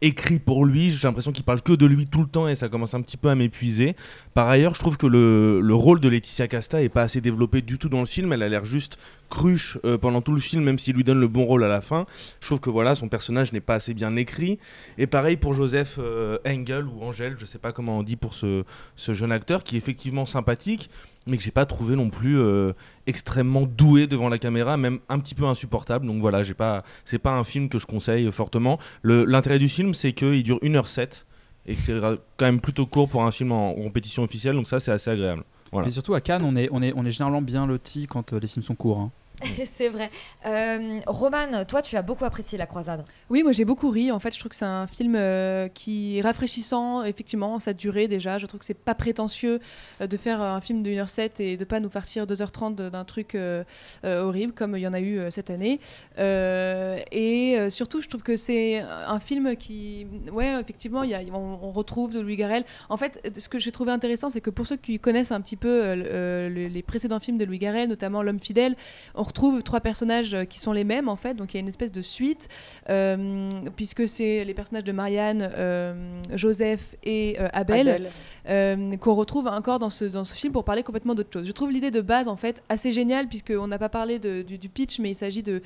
écrit 0.01 0.39
pour 0.39 0.65
lui. 0.65 0.89
J'ai 0.89 1.07
l'impression 1.07 1.31
qu'il 1.31 1.43
parle 1.43 1.61
que 1.61 1.73
de 1.73 1.85
lui 1.85 2.05
tout 2.05 2.21
le 2.21 2.27
temps 2.27 2.47
et 2.47 2.55
ça 2.55 2.69
commence 2.69 2.93
un 2.93 3.01
petit 3.01 3.17
peu 3.17 3.29
à 3.29 3.35
m'épuiser. 3.35 3.95
Par 4.33 4.47
ailleurs, 4.47 4.75
je 4.75 4.79
trouve 4.79 4.97
que 4.97 5.07
le, 5.07 5.59
le 5.61 5.73
rôle 5.73 5.99
de 5.99 6.09
Laetitia 6.09 6.47
Casta 6.47 6.81
est 6.81 6.89
pas 6.89 7.03
assez 7.03 7.21
développé 7.21 7.61
du 7.61 7.77
tout 7.77 7.89
dans 7.89 8.01
le 8.01 8.05
film. 8.05 8.33
Elle 8.33 8.43
a 8.43 8.49
l'air 8.49 8.65
juste 8.65 8.97
cruche 9.29 9.77
pendant 9.99 10.21
tout 10.21 10.31
le 10.31 10.39
film, 10.39 10.63
même 10.63 10.79
s'il 10.79 10.95
lui 10.95 11.03
donne 11.03 11.19
le 11.19 11.27
bon 11.27 11.43
rôle 11.43 11.63
à 11.65 11.67
la 11.67 11.81
fin. 11.81 12.05
Je 12.39 12.47
trouve 12.47 12.61
que 12.61 12.69
voilà, 12.69 12.95
son 12.95 13.09
personnage 13.09 13.51
n'est 13.51 13.59
pas 13.59 13.75
assez 13.75 13.93
bien 13.93 14.15
écrit. 14.15 14.57
Et 14.97 15.05
pareil 15.05 15.35
pour 15.35 15.53
Joseph 15.53 15.99
Engel 16.45 16.85
ou 16.85 17.03
Angel, 17.03 17.35
je 17.37 17.45
sais 17.45 17.57
pas 17.57 17.73
comment 17.73 17.99
on 17.99 18.03
dit 18.03 18.15
pour 18.15 18.33
ce, 18.33 18.63
ce 18.95 19.13
jeune 19.13 19.31
acteur 19.31 19.63
qui 19.63 19.75
est 19.75 19.77
effectivement 19.77 20.25
sympathique, 20.25 20.89
mais 21.25 21.37
que 21.37 21.43
j'ai 21.43 21.51
pas 21.51 21.65
trouvé 21.65 21.95
non 21.95 22.09
plus 22.09 22.37
euh, 22.39 22.73
extrêmement 23.05 23.63
doué 23.63 24.07
devant 24.07 24.29
la 24.29 24.37
caméra, 24.37 24.77
même 24.77 24.99
un 25.09 25.19
petit 25.19 25.35
peu 25.35 25.45
insupportable. 25.45 26.05
Donc 26.07 26.19
voilà, 26.21 26.43
j'ai 26.43 26.53
pas, 26.53 26.83
c'est 27.05 27.19
pas 27.19 27.31
un 27.33 27.43
film 27.43 27.69
que 27.69 27.79
je 27.79 27.85
conseille 27.85 28.31
fortement. 28.31 28.79
L'intérêt 29.03 29.59
du 29.59 29.67
film, 29.69 29.93
c'est 29.93 30.13
qu'il 30.13 30.43
dure 30.43 30.57
1h07 30.59 31.23
et 31.65 31.75
que 31.75 31.81
c'est 31.81 31.99
quand 32.37 32.45
même 32.45 32.61
plutôt 32.61 32.85
court 32.85 33.09
pour 33.09 33.23
un 33.23 33.31
film 33.31 33.51
en, 33.51 33.71
en 33.71 33.73
compétition 33.83 34.23
officielle, 34.23 34.55
donc 34.55 34.67
ça 34.69 34.79
c'est 34.79 34.91
assez 34.91 35.09
agréable. 35.09 35.43
Voilà. 35.73 35.89
Et 35.89 35.91
surtout 35.91 36.13
à 36.13 36.21
Cannes, 36.21 36.43
on 36.45 36.55
est, 36.55 36.69
on 36.71 36.81
est, 36.81 36.93
on 36.95 37.05
est 37.05 37.11
généralement 37.11 37.41
bien 37.41 37.67
loti 37.67 38.07
quand 38.07 38.31
euh, 38.31 38.39
les 38.39 38.47
films 38.47 38.63
sont 38.63 38.75
courts. 38.75 38.99
hein. 38.99 39.11
c'est 39.77 39.89
vrai. 39.89 40.09
Euh, 40.47 40.99
Roman, 41.05 41.63
toi, 41.67 41.81
tu 41.83 41.95
as 41.95 42.01
beaucoup 42.01 42.25
apprécié 42.25 42.57
La 42.57 42.65
Croisade. 42.65 43.05
Oui, 43.29 43.43
moi 43.43 43.51
j'ai 43.51 43.65
beaucoup 43.65 43.89
ri. 43.91 44.11
En 44.11 44.19
fait, 44.19 44.33
je 44.33 44.39
trouve 44.39 44.49
que 44.49 44.55
c'est 44.55 44.65
un 44.65 44.87
film 44.87 45.15
euh, 45.15 45.67
qui 45.67 46.17
est 46.17 46.21
rafraîchissant, 46.21 47.03
effectivement, 47.03 47.59
sa 47.59 47.73
durée 47.73 48.07
déjà. 48.07 48.39
Je 48.39 48.47
trouve 48.47 48.59
que 48.59 48.65
c'est 48.65 48.73
pas 48.73 48.95
prétentieux 48.95 49.59
euh, 50.01 50.07
de 50.07 50.17
faire 50.17 50.41
un 50.41 50.59
film 50.59 50.81
de 50.81 50.89
1h07 50.89 51.39
et 51.41 51.55
de 51.57 51.65
pas 51.65 51.79
nous 51.79 51.89
farcir 51.89 52.25
2h30 52.25 52.73
de- 52.75 52.89
d'un 52.89 53.03
truc 53.05 53.35
euh, 53.35 53.63
euh, 54.05 54.23
horrible 54.23 54.53
comme 54.53 54.75
il 54.75 54.81
y 54.81 54.87
en 54.87 54.93
a 54.93 54.99
eu 54.99 55.19
euh, 55.19 55.29
cette 55.29 55.51
année. 55.51 55.79
Euh, 56.17 56.99
et 57.11 57.57
euh, 57.59 57.69
surtout, 57.69 58.01
je 58.01 58.07
trouve 58.07 58.23
que 58.23 58.37
c'est 58.37 58.79
un 58.79 59.19
film 59.19 59.55
qui. 59.55 60.07
Ouais, 60.31 60.59
effectivement, 60.59 61.03
il 61.03 61.11
y 61.11 61.13
a, 61.15 61.21
on, 61.31 61.59
on 61.61 61.71
retrouve 61.71 62.13
de 62.13 62.19
Louis 62.21 62.37
Garrel. 62.37 62.63
En 62.89 62.97
fait, 62.97 63.31
ce 63.37 63.49
que 63.49 63.59
j'ai 63.59 63.71
trouvé 63.71 63.91
intéressant, 63.91 64.29
c'est 64.31 64.41
que 64.41 64.49
pour 64.49 64.65
ceux 64.65 64.77
qui 64.77 64.97
connaissent 64.99 65.31
un 65.31 65.41
petit 65.41 65.57
peu 65.57 65.93
le- 65.95 66.49
le- 66.49 66.67
les 66.67 66.81
précédents 66.81 67.19
films 67.19 67.37
de 67.37 67.45
Louis 67.45 67.59
Garrel, 67.59 67.87
notamment 67.87 68.23
L'homme 68.23 68.39
fidèle, 68.39 68.75
on 69.13 69.23
retrouve 69.27 69.61
trois 69.63 69.79
personnages 69.81 70.33
euh, 70.33 70.43
qui 70.45 70.59
sont 70.59 70.71
les 70.71 70.83
mêmes 70.83 71.07
en 71.09 71.15
fait, 71.15 71.33
donc 71.35 71.53
il 71.53 71.57
y 71.57 71.59
a 71.59 71.61
une 71.61 71.67
espèce 71.67 71.91
de 71.91 72.01
suite, 72.01 72.47
euh, 72.89 73.49
puisque 73.75 74.07
c'est 74.07 74.43
les 74.45 74.53
personnages 74.53 74.83
de 74.83 74.91
Marianne, 74.91 75.49
euh, 75.55 75.93
Joseph 76.33 76.95
et 77.03 77.37
euh, 77.39 77.47
Abel, 77.53 78.07
Abel. 78.45 78.97
qu'on 78.99 79.13
retrouve 79.15 79.47
encore 79.47 79.79
dans 79.79 79.89
ce, 79.89 80.05
dans 80.05 80.23
ce 80.23 80.33
film 80.33 80.53
pour 80.53 80.63
parler 80.63 80.83
complètement 80.83 81.15
d'autre 81.15 81.29
chose. 81.31 81.45
Je 81.47 81.51
trouve 81.51 81.71
l'idée 81.71 81.91
de 81.91 82.01
base 82.01 82.27
en 82.27 82.37
fait 82.37 82.63
assez 82.69 82.91
géniale, 82.91 83.27
puisqu'on 83.27 83.67
n'a 83.67 83.77
pas 83.79 83.89
parlé 83.89 84.19
de- 84.19 84.41
du, 84.41 84.57
du 84.57 84.69
pitch, 84.69 84.99
mais 84.99 85.11
il 85.11 85.15
s'agit 85.15 85.43
de 85.43 85.61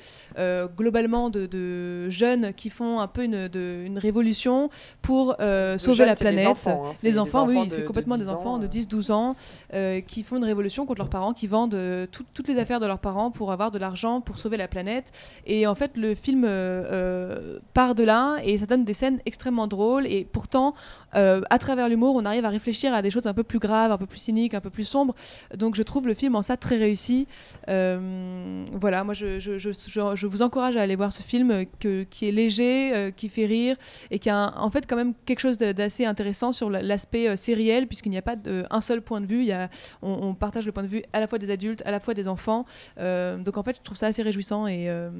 globalement 0.76 1.30
de, 1.30 1.46
de 1.46 2.10
jeunes 2.10 2.52
qui 2.54 2.70
font 2.70 3.00
un 3.00 3.06
peu 3.06 3.24
une, 3.24 3.48
de- 3.48 3.82
une 3.86 3.98
révolution 3.98 4.70
pour 5.02 5.36
sauver 5.38 5.94
jeunes, 5.96 6.06
la 6.06 6.16
planète. 6.16 6.46
enfants, 6.46 6.86
hein, 6.88 6.92
les 7.02 7.18
enfants, 7.18 7.42
enfants 7.42 7.60
oui, 7.62 7.68
c'est 7.70 7.84
complètement 7.84 8.16
10 8.16 8.24
des 8.24 8.28
enfants 8.30 8.58
de 8.58 8.66
10-12 8.66 9.12
ans 9.12 9.36
qui 10.06 10.22
font 10.22 10.36
une 10.36 10.44
révolution 10.44 10.86
contre 10.86 11.00
leurs 11.00 11.08
parents, 11.10 11.32
qui 11.32 11.46
vendent 11.46 11.78
tout- 12.10 12.24
toutes 12.34 12.48
les 12.48 12.58
affaires 12.58 12.80
de 12.80 12.86
leurs 12.86 12.98
parents 12.98 13.30
pour 13.30 13.51
avoir 13.52 13.70
de 13.70 13.78
l'argent, 13.78 14.20
pour 14.20 14.38
sauver 14.38 14.56
la 14.56 14.68
planète. 14.68 15.12
Et 15.46 15.66
en 15.66 15.74
fait, 15.74 15.92
le 15.96 16.14
film 16.14 16.44
euh, 16.44 16.48
euh, 16.48 17.58
part 17.74 17.94
de 17.94 18.04
là 18.04 18.38
et 18.44 18.58
ça 18.58 18.66
donne 18.66 18.84
des 18.84 18.92
scènes 18.94 19.20
extrêmement 19.26 19.66
drôles. 19.66 20.06
Et 20.06 20.24
pourtant, 20.24 20.74
euh, 21.14 21.40
à 21.50 21.58
travers 21.58 21.88
l'humour, 21.88 22.14
on 22.16 22.24
arrive 22.24 22.44
à 22.44 22.48
réfléchir 22.48 22.94
à 22.94 23.02
des 23.02 23.10
choses 23.10 23.26
un 23.26 23.34
peu 23.34 23.42
plus 23.42 23.58
graves, 23.58 23.92
un 23.92 23.98
peu 23.98 24.06
plus 24.06 24.18
cyniques, 24.18 24.54
un 24.54 24.60
peu 24.60 24.70
plus 24.70 24.84
sombres. 24.84 25.14
Donc 25.56 25.74
je 25.76 25.82
trouve 25.82 26.06
le 26.06 26.14
film 26.14 26.34
en 26.36 26.42
ça 26.42 26.56
très 26.56 26.76
réussi. 26.76 27.26
Voilà, 28.72 29.04
moi 29.04 29.14
je, 29.14 29.38
je- 29.38 29.58
je- 29.58 29.70
je- 30.14 30.26
vous 30.26 30.42
encourage 30.42 30.76
à 30.76 30.82
aller 30.82 30.96
voir 30.96 31.12
ce 31.12 31.22
film 31.22 31.66
que- 31.78 32.04
qui 32.04 32.28
est 32.28 32.32
léger, 32.32 33.12
qui 33.16 33.28
fait 33.28 33.44
rire 33.46 33.76
et 34.10 34.18
qui 34.18 34.30
a 34.30 34.54
en 34.58 34.70
fait 34.70 34.86
quand 34.88 34.96
même 34.96 35.12
quelque 35.26 35.40
chose 35.40 35.58
d'assez 35.58 36.04
intéressant 36.06 36.52
sur 36.52 36.70
la- 36.70 36.82
l'aspect 36.82 37.36
sériel 37.36 37.86
puisqu'il 37.86 38.10
n'y 38.10 38.18
a 38.18 38.22
pas 38.22 38.36
un 38.70 38.80
seul 38.80 39.02
point 39.02 39.20
de 39.20 39.26
vue. 39.26 39.40
Il 39.40 39.46
y 39.46 39.52
a, 39.52 39.68
on, 40.00 40.34
partage 40.34 40.64
le 40.66 40.72
point 40.72 40.82
de 40.82 40.88
vue 40.88 41.02
à 41.12 41.20
la 41.20 41.26
fois 41.26 41.38
des 41.38 41.50
adultes, 41.50 41.82
à 41.84 41.90
la 41.90 42.00
fois 42.00 42.14
des 42.14 42.26
enfants. 42.28 42.64
Donc 43.42 43.56
en 43.56 43.62
fait, 43.62 43.76
je 43.76 43.82
trouve 43.82 43.96
ça 43.96 44.06
assez 44.06 44.22
réjouissant 44.22 44.66
et, 44.66 44.88
euh, 44.88 45.10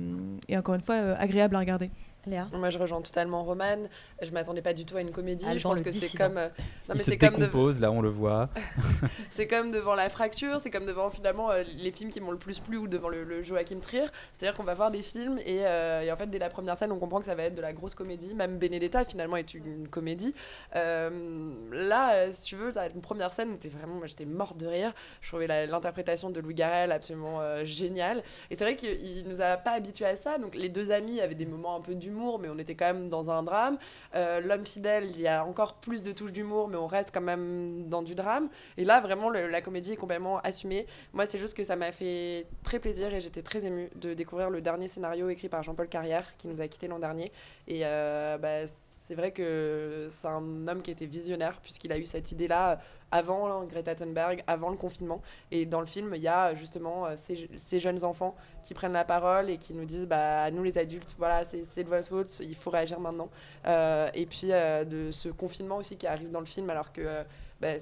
encore 0.54 0.74
une 0.74 0.80
fois 0.80 0.96
euh, 0.96 1.14
agréable 1.18 1.56
à 1.56 1.60
regarder. 1.60 1.90
Léa 2.26 2.48
Moi, 2.52 2.70
je 2.70 2.78
rejoins 2.78 3.00
totalement 3.02 3.42
Roman. 3.42 3.78
Je 4.20 4.30
m'attendais 4.30 4.62
pas 4.62 4.72
du 4.72 4.84
tout 4.84 4.96
à 4.96 5.00
une 5.00 5.10
comédie. 5.10 5.44
Alban 5.44 5.58
je 5.58 5.62
pense 5.62 5.80
que 5.80 5.90
c'est 5.90 6.16
comme. 6.16 6.38
euh, 6.38 6.48
non, 6.48 6.54
mais 6.90 6.94
Il 6.94 6.98
se 7.00 7.04
c'est 7.10 7.18
comme 7.18 7.34
de- 7.34 7.40
décompose, 7.46 7.80
là 7.80 7.90
on 7.90 8.00
le 8.00 8.08
voit. 8.08 8.48
c'est 9.30 9.46
comme 9.46 9.70
devant 9.70 9.94
la 9.94 10.08
fracture, 10.08 10.60
c'est 10.60 10.70
comme 10.70 10.86
devant 10.86 11.10
finalement 11.10 11.50
euh, 11.50 11.62
les 11.78 11.90
films 11.90 12.10
qui 12.10 12.20
m'ont 12.20 12.30
le 12.30 12.38
plus 12.38 12.58
plu 12.58 12.76
ou 12.76 12.86
devant 12.88 13.08
le, 13.08 13.24
le 13.24 13.42
Joachim 13.42 13.80
Trier. 13.80 14.04
C'est-à-dire 14.32 14.56
qu'on 14.56 14.62
va 14.64 14.74
voir 14.74 14.90
des 14.90 15.02
films 15.02 15.38
et, 15.44 15.66
euh, 15.66 16.02
et 16.02 16.12
en 16.12 16.16
fait 16.16 16.28
dès 16.28 16.38
la 16.38 16.48
première 16.48 16.76
scène 16.78 16.92
on 16.92 16.98
comprend 16.98 17.18
que 17.20 17.26
ça 17.26 17.34
va 17.34 17.44
être 17.44 17.54
de 17.54 17.60
la 17.60 17.72
grosse 17.72 17.94
comédie. 17.94 18.34
Même 18.34 18.58
Benedetta 18.58 19.04
finalement 19.04 19.36
est 19.36 19.54
une, 19.54 19.88
comédie. 19.88 20.34
Euh, 20.76 21.10
là, 21.72 22.30
si 22.30 22.42
tu 22.42 22.56
veux, 22.56 22.72
t'as 22.72 22.88
une 22.90 23.00
première 23.00 23.32
scène 23.32 23.50
où 23.50 23.68
vraiment, 23.70 23.94
moi 23.94 24.06
j'étais 24.06 24.24
morte 24.24 24.58
de 24.58 24.66
rire. 24.66 24.92
Je 25.20 25.28
trouvais 25.28 25.46
l'interprétation 25.66 26.30
de 26.30 26.40
Louis 26.40 26.54
Garrel 26.54 26.92
absolument 26.92 27.40
euh, 27.40 27.64
géniale. 27.64 28.22
Et 28.50 28.56
c'est 28.56 28.64
vrai 28.64 28.76
qu'il 28.76 29.24
nous 29.26 29.40
a 29.40 29.56
pas 29.56 29.72
habitués 29.72 30.06
à 30.06 30.16
ça. 30.16 30.38
Donc 30.38 30.54
les 30.54 30.68
deux 30.68 30.90
amis 30.90 31.20
avaient 31.20 31.34
des 31.34 31.46
moments 31.46 31.76
un 31.76 31.80
peu 31.80 31.94
mais 32.12 32.48
on 32.48 32.58
était 32.58 32.74
quand 32.74 32.86
même 32.86 33.08
dans 33.08 33.30
un 33.30 33.42
drame. 33.42 33.78
Euh, 34.14 34.40
L'homme 34.40 34.66
fidèle, 34.66 35.10
il 35.14 35.20
y 35.20 35.28
a 35.28 35.44
encore 35.44 35.74
plus 35.74 36.02
de 36.02 36.12
touches 36.12 36.32
d'humour, 36.32 36.68
mais 36.68 36.76
on 36.76 36.86
reste 36.86 37.10
quand 37.12 37.20
même 37.20 37.88
dans 37.88 38.02
du 38.02 38.14
drame. 38.14 38.48
Et 38.76 38.84
là, 38.84 39.00
vraiment, 39.00 39.30
la 39.30 39.60
comédie 39.60 39.92
est 39.92 39.96
complètement 39.96 40.38
assumée. 40.40 40.86
Moi, 41.12 41.26
c'est 41.26 41.38
juste 41.38 41.56
que 41.56 41.64
ça 41.64 41.76
m'a 41.76 41.92
fait 41.92 42.46
très 42.62 42.78
plaisir 42.78 43.12
et 43.14 43.20
j'étais 43.20 43.42
très 43.42 43.64
émue 43.64 43.90
de 43.96 44.14
découvrir 44.14 44.50
le 44.50 44.60
dernier 44.60 44.88
scénario 44.88 45.28
écrit 45.28 45.48
par 45.48 45.62
Jean-Paul 45.62 45.88
Carrière, 45.88 46.36
qui 46.36 46.48
nous 46.48 46.60
a 46.60 46.68
quittés 46.68 46.88
l'an 46.88 46.98
dernier. 46.98 47.32
Et 47.68 47.82
euh, 47.84 48.38
bah, 48.38 48.66
c'est 49.04 49.14
vrai 49.14 49.32
que 49.32 50.06
c'est 50.10 50.28
un 50.28 50.68
homme 50.68 50.82
qui 50.82 50.90
était 50.90 51.06
visionnaire, 51.06 51.60
puisqu'il 51.62 51.92
a 51.92 51.98
eu 51.98 52.06
cette 52.06 52.32
idée-là 52.32 52.78
avant 53.10 53.46
hein, 53.46 53.64
Greta 53.66 53.94
Thunberg, 53.94 54.42
avant 54.46 54.70
le 54.70 54.76
confinement. 54.76 55.20
Et 55.50 55.66
dans 55.66 55.80
le 55.80 55.86
film, 55.86 56.12
il 56.14 56.22
y 56.22 56.28
a 56.28 56.54
justement 56.54 57.06
euh, 57.06 57.14
ces, 57.16 57.80
jeunes 57.80 58.04
enfants 58.04 58.34
qui 58.62 58.74
prennent 58.74 58.92
la 58.92 59.04
parole 59.04 59.50
et 59.50 59.58
qui 59.58 59.74
nous 59.74 59.84
disent 59.84 60.06
bah, 60.06 60.50
nous 60.50 60.62
les 60.62 60.78
adultes, 60.78 61.14
voilà, 61.18 61.44
c'est 61.44 61.84
de 61.84 61.88
votre 61.88 62.08
faute, 62.08 62.40
il 62.40 62.54
faut 62.54 62.70
réagir 62.70 63.00
maintenant. 63.00 63.28
Euh, 63.66 64.08
et 64.14 64.26
puis 64.26 64.48
euh, 64.50 64.84
de 64.84 65.10
ce 65.10 65.28
confinement 65.28 65.76
aussi 65.76 65.96
qui 65.96 66.06
arrive 66.06 66.30
dans 66.30 66.40
le 66.40 66.46
film, 66.46 66.70
alors 66.70 66.92
que 66.92 67.02
euh, 67.04 67.22
bah, 67.62 67.74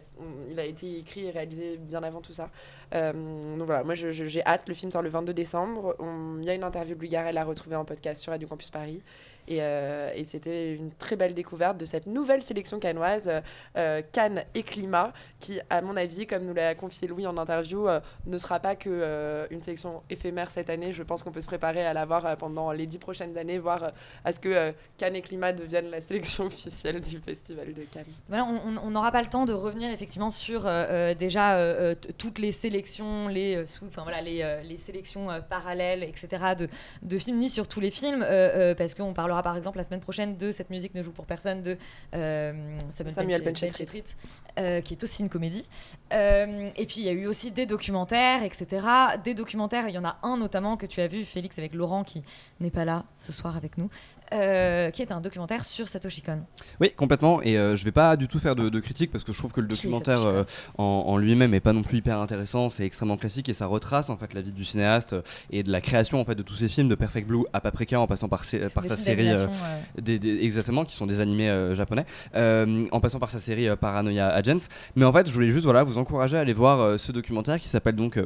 a 0.58 0.64
été 0.64 0.98
écrit 0.98 1.24
et 1.24 1.30
réalisé 1.30 1.78
bien 1.78 2.02
avant 2.02 2.20
tout 2.20 2.34
ça. 2.34 2.50
Euh, 2.94 3.12
donc 3.56 3.64
voilà, 3.64 3.82
moi 3.82 3.94
j'ai 3.94 4.44
hâte, 4.44 4.68
le 4.68 4.74
film 4.74 4.92
sort 4.92 5.00
le 5.00 5.08
22 5.08 5.32
décembre. 5.32 5.96
Il 6.38 6.44
y 6.44 6.50
a 6.50 6.54
une 6.54 6.64
interview 6.64 6.94
de 6.94 7.00
Louis 7.00 7.08
Garrel 7.08 7.38
à 7.38 7.44
retrouver 7.44 7.76
en 7.76 7.86
podcast 7.86 8.20
sur 8.20 8.30
Radio 8.30 8.46
Campus 8.46 8.70
Paris. 8.70 9.02
Et, 9.50 9.58
euh, 9.60 10.12
et 10.14 10.22
c'était 10.22 10.76
une 10.76 10.92
très 10.92 11.16
belle 11.16 11.34
découverte 11.34 11.76
de 11.76 11.84
cette 11.84 12.06
nouvelle 12.06 12.40
sélection 12.40 12.78
cannoise, 12.78 13.26
euh, 13.26 13.40
euh, 13.76 14.00
Cannes 14.12 14.44
et 14.54 14.62
Climat, 14.62 15.12
qui, 15.40 15.58
à 15.68 15.82
mon 15.82 15.96
avis, 15.96 16.28
comme 16.28 16.44
nous 16.44 16.54
l'a 16.54 16.76
confié 16.76 17.08
Louis 17.08 17.26
en 17.26 17.36
interview, 17.36 17.88
ne 18.26 18.38
sera 18.38 18.60
pas 18.60 18.76
que 18.76 18.88
euh, 18.88 19.48
une 19.50 19.60
sélection 19.60 20.04
éphémère 20.08 20.50
cette 20.50 20.70
année. 20.70 20.92
Je 20.92 21.02
pense 21.02 21.24
qu'on 21.24 21.32
peut 21.32 21.40
se 21.40 21.48
préparer 21.48 21.84
à 21.84 21.92
l'avoir 21.92 22.36
pendant 22.36 22.70
les 22.70 22.86
dix 22.86 22.98
prochaines 22.98 23.36
années, 23.36 23.58
voire 23.58 23.90
à 24.24 24.32
ce 24.32 24.38
que 24.38 24.72
Cannes 24.96 25.16
et 25.16 25.22
Climat 25.22 25.52
deviennent 25.52 25.90
la 25.90 26.00
sélection 26.00 26.44
officielle 26.46 27.00
du 27.00 27.18
Festival 27.18 27.74
de 27.74 27.82
Cannes. 27.82 28.04
Voilà, 28.28 28.44
on- 28.44 28.90
n'aura 28.90 29.10
pas 29.10 29.22
le 29.22 29.28
temps 29.28 29.46
de 29.46 29.52
revenir 29.52 29.90
effectivement 29.90 30.30
sur 30.30 30.62
déjà 31.18 31.94
toutes 32.18 32.38
les 32.38 32.52
sélections, 32.52 33.26
les, 33.26 33.56
euh, 33.56 33.64
enfin, 33.88 34.02
voilà, 34.02 34.20
les, 34.20 34.76
sélections 34.76 35.28
parallèles, 35.48 36.04
etc. 36.04 36.54
De, 37.02 37.18
films, 37.18 37.38
ni 37.38 37.50
sur 37.50 37.66
tous 37.66 37.80
les 37.80 37.90
films, 37.90 38.24
parce 38.76 38.94
qu'on 38.94 39.12
parlera 39.12 39.39
par 39.42 39.56
exemple 39.56 39.78
la 39.78 39.84
semaine 39.84 40.00
prochaine 40.00 40.36
de 40.36 40.52
Cette 40.52 40.70
musique 40.70 40.94
ne 40.94 41.02
joue 41.02 41.12
pour 41.12 41.26
personne 41.26 41.62
de 41.62 41.76
euh, 42.14 42.78
Samuel, 42.90 43.42
Benchetrit. 43.42 44.04
euh, 44.58 44.80
qui 44.80 44.94
est 44.94 45.02
aussi 45.02 45.22
une 45.22 45.28
comédie. 45.28 45.66
Euh, 46.12 46.70
et 46.76 46.86
puis 46.86 46.96
il 46.98 47.04
y 47.04 47.08
a 47.08 47.12
eu 47.12 47.26
aussi 47.26 47.50
des 47.50 47.66
documentaires, 47.66 48.42
etc. 48.42 48.86
Des 49.24 49.34
documentaires, 49.34 49.88
il 49.88 49.94
y 49.94 49.98
en 49.98 50.04
a 50.04 50.18
un 50.22 50.36
notamment 50.36 50.76
que 50.76 50.86
tu 50.86 51.00
as 51.00 51.06
vu, 51.06 51.24
Félix, 51.24 51.58
avec 51.58 51.74
Laurent, 51.74 52.04
qui 52.04 52.22
n'est 52.60 52.70
pas 52.70 52.84
là 52.84 53.04
ce 53.18 53.32
soir 53.32 53.56
avec 53.56 53.78
nous, 53.78 53.90
euh, 54.32 54.90
qui 54.90 55.02
est 55.02 55.12
un 55.12 55.20
documentaire 55.20 55.64
sur 55.64 55.88
Satoshi 55.88 56.22
Kon. 56.22 56.40
Oui, 56.80 56.92
complètement. 56.96 57.42
Et 57.42 57.56
euh, 57.58 57.76
je 57.76 57.84
vais 57.84 57.92
pas 57.92 58.16
du 58.16 58.28
tout 58.28 58.38
faire 58.38 58.54
de, 58.56 58.68
de 58.68 58.80
critique 58.80 59.10
parce 59.10 59.24
que 59.24 59.32
je 59.32 59.38
trouve 59.38 59.52
que 59.52 59.60
le 59.60 59.66
documentaire 59.66 60.22
euh, 60.22 60.44
en, 60.78 60.84
en 61.06 61.16
lui-même 61.16 61.52
est 61.54 61.60
pas 61.60 61.72
non 61.72 61.82
plus 61.82 61.98
hyper 61.98 62.18
intéressant. 62.18 62.70
C'est 62.70 62.84
extrêmement 62.84 63.16
classique 63.16 63.48
et 63.48 63.54
ça 63.54 63.66
retrace 63.66 64.10
en 64.10 64.16
fait 64.16 64.32
la 64.34 64.40
vie 64.42 64.52
du 64.52 64.64
cinéaste 64.64 65.14
euh, 65.14 65.22
et 65.50 65.62
de 65.62 65.70
la 65.72 65.80
création 65.80 66.20
en 66.20 66.24
fait 66.24 66.34
de 66.34 66.42
tous 66.42 66.54
ces 66.54 66.68
films 66.68 66.88
de 66.88 66.94
Perfect 66.94 67.26
Blue 67.28 67.44
à 67.52 67.60
Paprika 67.60 68.00
en 68.00 68.06
passant 68.06 68.28
par, 68.28 68.44
sa 68.44 68.58
série 68.96 69.24
d'animation, 69.26 69.50
des- 70.00 70.18
des- 70.18 70.44
exactement 70.44 70.84
qui 70.84 70.94
sont 70.94 71.06
des 71.06 71.20
animés 71.20 71.50
japonais 71.74 72.04
en 72.34 73.00
passant 73.00 73.18
par 73.18 73.30
sa 73.30 73.40
série 73.40 73.68
Paranoia 73.76 74.28
Agents. 74.28 74.68
Mais 74.96 75.04
en 75.04 75.12
fait, 75.12 75.26
je 75.28 75.32
voulais 75.32 75.50
juste 75.50 75.64
voilà 75.64 75.82
vous 75.82 75.98
encourager 75.98 76.36
à 76.36 76.40
aller 76.40 76.52
voir 76.52 76.98
ce 76.98 77.12
documentaire 77.12 77.58
qui 77.60 77.68
s'appelle 77.68 77.96
donc 77.96 78.18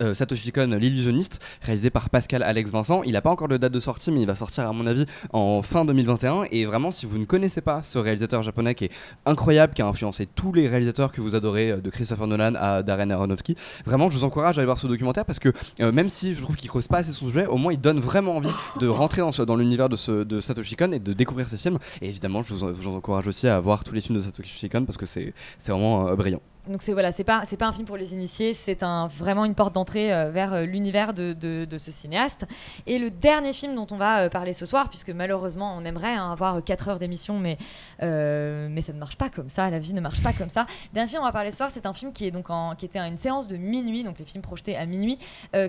euh, 0.00 0.14
Satoshi 0.14 0.52
Kon, 0.52 0.66
l'illusionniste, 0.78 1.40
réalisé 1.62 1.90
par 1.90 2.10
Pascal 2.10 2.42
Alex 2.42 2.70
Vincent. 2.70 3.02
Il 3.04 3.12
n'a 3.12 3.22
pas 3.22 3.30
encore 3.30 3.48
de 3.48 3.56
date 3.56 3.72
de 3.72 3.80
sortie, 3.80 4.10
mais 4.10 4.20
il 4.20 4.26
va 4.26 4.34
sortir 4.34 4.66
à 4.66 4.72
mon 4.72 4.86
avis 4.86 5.06
en 5.32 5.62
fin 5.62 5.84
2021. 5.84 6.44
Et 6.50 6.64
vraiment, 6.64 6.90
si 6.90 7.06
vous 7.06 7.18
ne 7.18 7.24
connaissez 7.24 7.60
pas 7.60 7.82
ce 7.82 7.98
réalisateur 7.98 8.42
japonais 8.42 8.74
qui 8.74 8.86
est 8.86 8.90
incroyable, 9.24 9.74
qui 9.74 9.82
a 9.82 9.86
influencé 9.86 10.26
tous 10.26 10.52
les 10.52 10.68
réalisateurs 10.68 11.12
que 11.12 11.20
vous 11.20 11.34
adorez, 11.34 11.70
euh, 11.70 11.80
de 11.80 11.90
Christopher 11.90 12.26
Nolan 12.26 12.54
à 12.56 12.82
Darren 12.82 13.10
Aronofsky, 13.10 13.56
vraiment, 13.84 14.10
je 14.10 14.18
vous 14.18 14.24
encourage 14.24 14.58
à 14.58 14.60
aller 14.60 14.66
voir 14.66 14.78
ce 14.78 14.86
documentaire 14.86 15.24
parce 15.24 15.38
que 15.38 15.52
euh, 15.80 15.92
même 15.92 16.08
si 16.08 16.34
je 16.34 16.40
trouve 16.40 16.56
qu'il 16.56 16.68
creuse 16.68 16.88
pas 16.88 16.98
assez 16.98 17.12
son 17.12 17.26
sujet, 17.26 17.46
au 17.46 17.56
moins 17.56 17.72
il 17.72 17.80
donne 17.80 18.00
vraiment 18.00 18.36
envie 18.36 18.50
de 18.80 18.88
rentrer 18.88 19.22
dans, 19.46 19.56
l'univers 19.56 19.88
de, 19.88 20.24
de 20.24 20.40
Satoshi 20.40 20.76
Kon 20.76 20.92
et 20.92 20.98
de 20.98 21.12
découvrir 21.12 21.48
ses 21.48 21.56
films. 21.56 21.78
Et 22.00 22.08
évidemment, 22.08 22.42
je 22.42 22.54
vous, 22.54 22.88
encourage 22.88 23.26
aussi 23.26 23.48
à 23.48 23.58
voir 23.60 23.84
tous 23.84 23.94
les 23.94 24.00
films 24.00 24.18
de 24.18 24.22
Satoshi 24.22 24.68
Kon 24.68 24.84
parce 24.84 24.96
que 24.96 25.06
c'est 25.06 25.32
vraiment 25.66 26.14
brillant. 26.14 26.40
Donc 26.68 26.82
c'est 26.82 26.92
voilà, 26.92 27.12
c'est 27.12 27.24
pas 27.24 27.44
c'est 27.44 27.56
pas 27.56 27.66
un 27.66 27.72
film 27.72 27.86
pour 27.86 27.96
les 27.96 28.12
initiés, 28.12 28.52
c'est 28.52 28.82
un 28.82 29.06
vraiment 29.06 29.44
une 29.44 29.54
porte 29.54 29.74
d'entrée 29.74 30.12
euh, 30.12 30.30
vers 30.30 30.52
euh, 30.52 30.64
l'univers 30.64 31.14
de, 31.14 31.32
de, 31.32 31.78
ce 31.78 31.90
cinéaste. 31.90 32.46
Et 32.86 32.98
le 32.98 33.10
dernier 33.10 33.52
film 33.52 33.74
dont 33.74 33.86
on 33.90 33.96
va 33.96 34.22
euh, 34.22 34.28
parler 34.28 34.52
ce 34.52 34.66
soir, 34.66 34.88
puisque 34.88 35.10
malheureusement 35.10 35.76
on 35.76 35.84
aimerait 35.84 36.14
hein, 36.14 36.32
avoir 36.32 36.62
4 36.64 36.88
heures 36.88 36.98
d'émission, 36.98 37.38
mais 37.38 37.58
mais 38.00 38.80
ça 38.80 38.92
ne 38.92 38.98
marche 38.98 39.16
pas 39.16 39.30
comme 39.30 39.48
ça, 39.48 39.70
la 39.70 39.78
vie 39.78 39.94
ne 39.94 40.00
marche 40.00 40.22
pas 40.22 40.32
comme 40.32 40.50
ça. 40.50 40.66
Le 40.90 40.94
dernier 40.94 41.08
film 41.08 41.22
on 41.22 41.26
va 41.26 41.32
parler 41.32 41.50
ce 41.50 41.58
soir, 41.58 41.70
c'est 41.70 41.86
un 41.86 41.94
film 41.94 42.12
qui 42.12 42.26
est 42.26 42.30
donc 42.30 42.50
en, 42.50 42.74
qui 42.74 42.84
était 42.84 42.98
à 42.98 43.06
une 43.06 43.18
séance 43.18 43.46
de 43.46 43.56
minuit, 43.56 44.02
donc 44.02 44.18
les 44.18 44.24
films 44.24 44.42
projetés 44.42 44.76
à 44.76 44.86
minuit, 44.86 45.18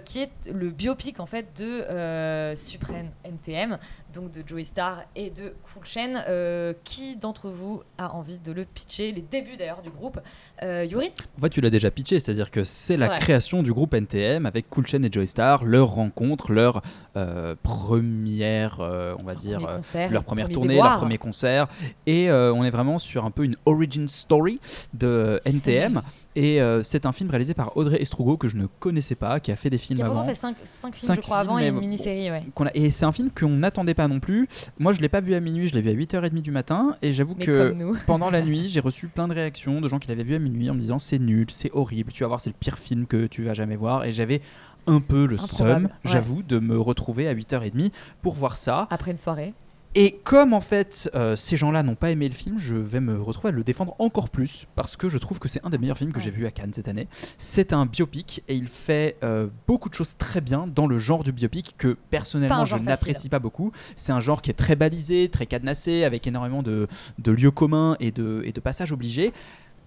qui 0.05 0.19
est 0.19 0.31
le 0.51 0.71
biopic 0.71 1.19
en 1.19 1.25
fait 1.25 1.47
de 1.57 2.55
Suprême 2.55 3.11
NTM, 3.23 3.77
donc 4.17 4.31
de 4.31 4.43
Joey 4.45 4.63
Star 4.63 5.03
et 5.15 5.29
de 5.29 5.53
Cool 5.63 5.85
Chain. 5.85 6.23
Euh, 6.27 6.73
qui 6.83 7.15
d'entre 7.15 7.49
vous 7.49 7.83
a 7.97 8.13
envie 8.15 8.39
de 8.39 8.51
le 8.51 8.65
pitcher 8.65 9.11
Les 9.11 9.21
débuts 9.21 9.57
d'ailleurs 9.57 9.81
du 9.83 9.91
groupe. 9.91 10.19
Euh, 10.63 10.85
Yuri 10.89 11.11
En 11.37 11.41
fait, 11.41 11.49
tu 11.49 11.61
l'as 11.61 11.69
déjà 11.69 11.91
pitché, 11.91 12.19
c'est-à-dire 12.19 12.49
que 12.49 12.63
c'est 12.63 12.97
la 12.97 13.07
vrai. 13.07 13.17
création 13.17 13.61
du 13.61 13.71
groupe 13.71 13.93
NTM 13.93 14.45
avec 14.47 14.69
Cool 14.69 14.87
Chain 14.87 15.03
et 15.03 15.11
Joey 15.11 15.27
Star, 15.27 15.65
leur 15.65 15.89
rencontre, 15.89 16.51
leur 16.51 16.81
euh, 17.15 17.55
première, 17.61 18.79
on 18.79 19.23
va 19.23 19.35
dire, 19.35 19.59
concert, 19.59 20.11
leur 20.11 20.23
première 20.23 20.49
tournée, 20.49 20.75
déboire. 20.75 20.91
leur 20.91 20.99
premier 20.99 21.17
concert. 21.19 21.67
Et 22.07 22.31
on 22.31 22.63
est 22.63 22.71
vraiment 22.71 22.97
sur 22.97 23.25
un 23.25 23.31
peu 23.31 23.43
une 23.43 23.55
origin 23.65 24.07
story 24.07 24.59
de 24.95 25.39
NTM. 25.45 26.01
Et 26.35 26.59
c'est 26.81 27.05
un 27.05 27.11
film 27.11 27.29
réalisé 27.29 27.53
par 27.53 27.77
Audrey 27.77 28.01
Estrugo 28.01 28.37
que 28.37 28.47
je 28.47 28.57
ne 28.57 28.65
connaissais 28.65 29.15
pas, 29.15 29.39
qui 29.39 29.51
a 29.51 29.55
fait 29.55 29.69
des 29.69 29.77
films 29.77 29.97
Qui 29.97 30.03
a 30.03 30.07
avant. 30.07 30.25
fait 30.25 30.33
5 30.33 30.55
films, 30.95 31.15
je 31.15 31.21
crois, 31.21 31.37
avant, 31.37 31.59
et 31.59 31.67
une 31.67 31.79
mini-série, 31.79 32.31
ouais. 32.31 32.43
et 32.73 32.89
c'est 32.89 33.05
un 33.05 33.11
film 33.11 33.29
qu'on 33.29 33.49
n'attendait 33.49 33.93
pas 33.93 34.06
là 34.07 34.13
non 34.13 34.19
plus. 34.19 34.47
Moi, 34.79 34.93
je 34.93 35.01
l'ai 35.01 35.09
pas 35.09 35.21
vu 35.21 35.33
à 35.33 35.39
minuit, 35.39 35.67
je 35.67 35.75
l'ai 35.75 35.81
vu 35.81 35.89
à 35.89 35.93
8h30 35.93 36.41
du 36.41 36.51
matin. 36.51 36.95
Et 37.01 37.11
j'avoue 37.11 37.35
que 37.35 37.75
pendant 38.05 38.29
la 38.29 38.41
nuit, 38.41 38.67
j'ai 38.67 38.79
reçu 38.79 39.07
plein 39.07 39.27
de 39.27 39.33
réactions 39.33 39.81
de 39.81 39.87
gens 39.87 39.99
qui 39.99 40.07
l'avaient 40.07 40.23
vu 40.23 40.35
à 40.35 40.39
minuit 40.39 40.69
en 40.69 40.73
me 40.73 40.79
disant 40.79 40.99
c'est 40.99 41.19
nul, 41.19 41.47
c'est 41.49 41.71
horrible, 41.73 42.11
tu 42.11 42.23
vas 42.23 42.27
voir, 42.27 42.41
c'est 42.41 42.49
le 42.49 42.55
pire 42.59 42.77
film 42.77 43.05
que 43.05 43.27
tu 43.27 43.43
vas 43.43 43.53
jamais 43.53 43.75
voir. 43.75 44.05
Et 44.05 44.11
j'avais 44.11 44.41
un 44.87 45.01
peu 45.01 45.25
le 45.25 45.37
seum, 45.37 45.83
ouais. 45.83 45.89
j'avoue, 46.05 46.43
de 46.43 46.59
me 46.59 46.79
retrouver 46.79 47.27
à 47.27 47.35
8h30 47.35 47.91
pour 48.21 48.33
voir 48.33 48.55
ça. 48.55 48.87
Après 48.89 49.11
une 49.11 49.17
soirée. 49.17 49.53
Et 49.99 50.11
comme 50.23 50.53
en 50.53 50.61
fait 50.61 51.09
euh, 51.15 51.35
ces 51.35 51.57
gens-là 51.57 51.81
n'ont 51.81 51.95
pas 51.95 52.11
aimé 52.11 52.29
le 52.29 52.35
film, 52.35 52.59
je 52.59 52.75
vais 52.75 52.99
me 52.99 53.19
retrouver 53.19 53.49
à 53.49 53.51
le 53.51 53.63
défendre 53.63 53.95
encore 53.97 54.29
plus 54.29 54.67
parce 54.75 54.95
que 54.95 55.09
je 55.09 55.17
trouve 55.17 55.39
que 55.39 55.47
c'est 55.47 55.65
un 55.65 55.71
des 55.71 55.79
meilleurs 55.79 55.97
films 55.97 56.13
que 56.13 56.19
j'ai 56.19 56.29
vu 56.29 56.45
à 56.45 56.51
Cannes 56.51 56.71
cette 56.71 56.87
année. 56.87 57.07
C'est 57.39 57.73
un 57.73 57.87
biopic 57.87 58.43
et 58.47 58.53
il 58.53 58.67
fait 58.67 59.17
euh, 59.23 59.47
beaucoup 59.65 59.89
de 59.89 59.95
choses 59.95 60.15
très 60.15 60.39
bien 60.39 60.67
dans 60.67 60.85
le 60.85 60.99
genre 60.99 61.23
du 61.23 61.31
biopic 61.31 61.73
que 61.79 61.97
personnellement 62.11 62.63
je 62.63 62.77
n'apprécie 62.77 63.27
pas 63.27 63.39
beaucoup. 63.39 63.71
C'est 63.95 64.11
un 64.11 64.19
genre 64.19 64.43
qui 64.43 64.51
est 64.51 64.53
très 64.53 64.75
balisé, 64.75 65.29
très 65.29 65.47
cadenassé, 65.47 66.03
avec 66.03 66.27
énormément 66.27 66.61
de, 66.61 66.87
de 67.17 67.31
lieux 67.31 67.49
communs 67.49 67.97
et 67.99 68.11
de, 68.11 68.43
et 68.45 68.51
de 68.51 68.59
passages 68.59 68.91
obligés. 68.91 69.33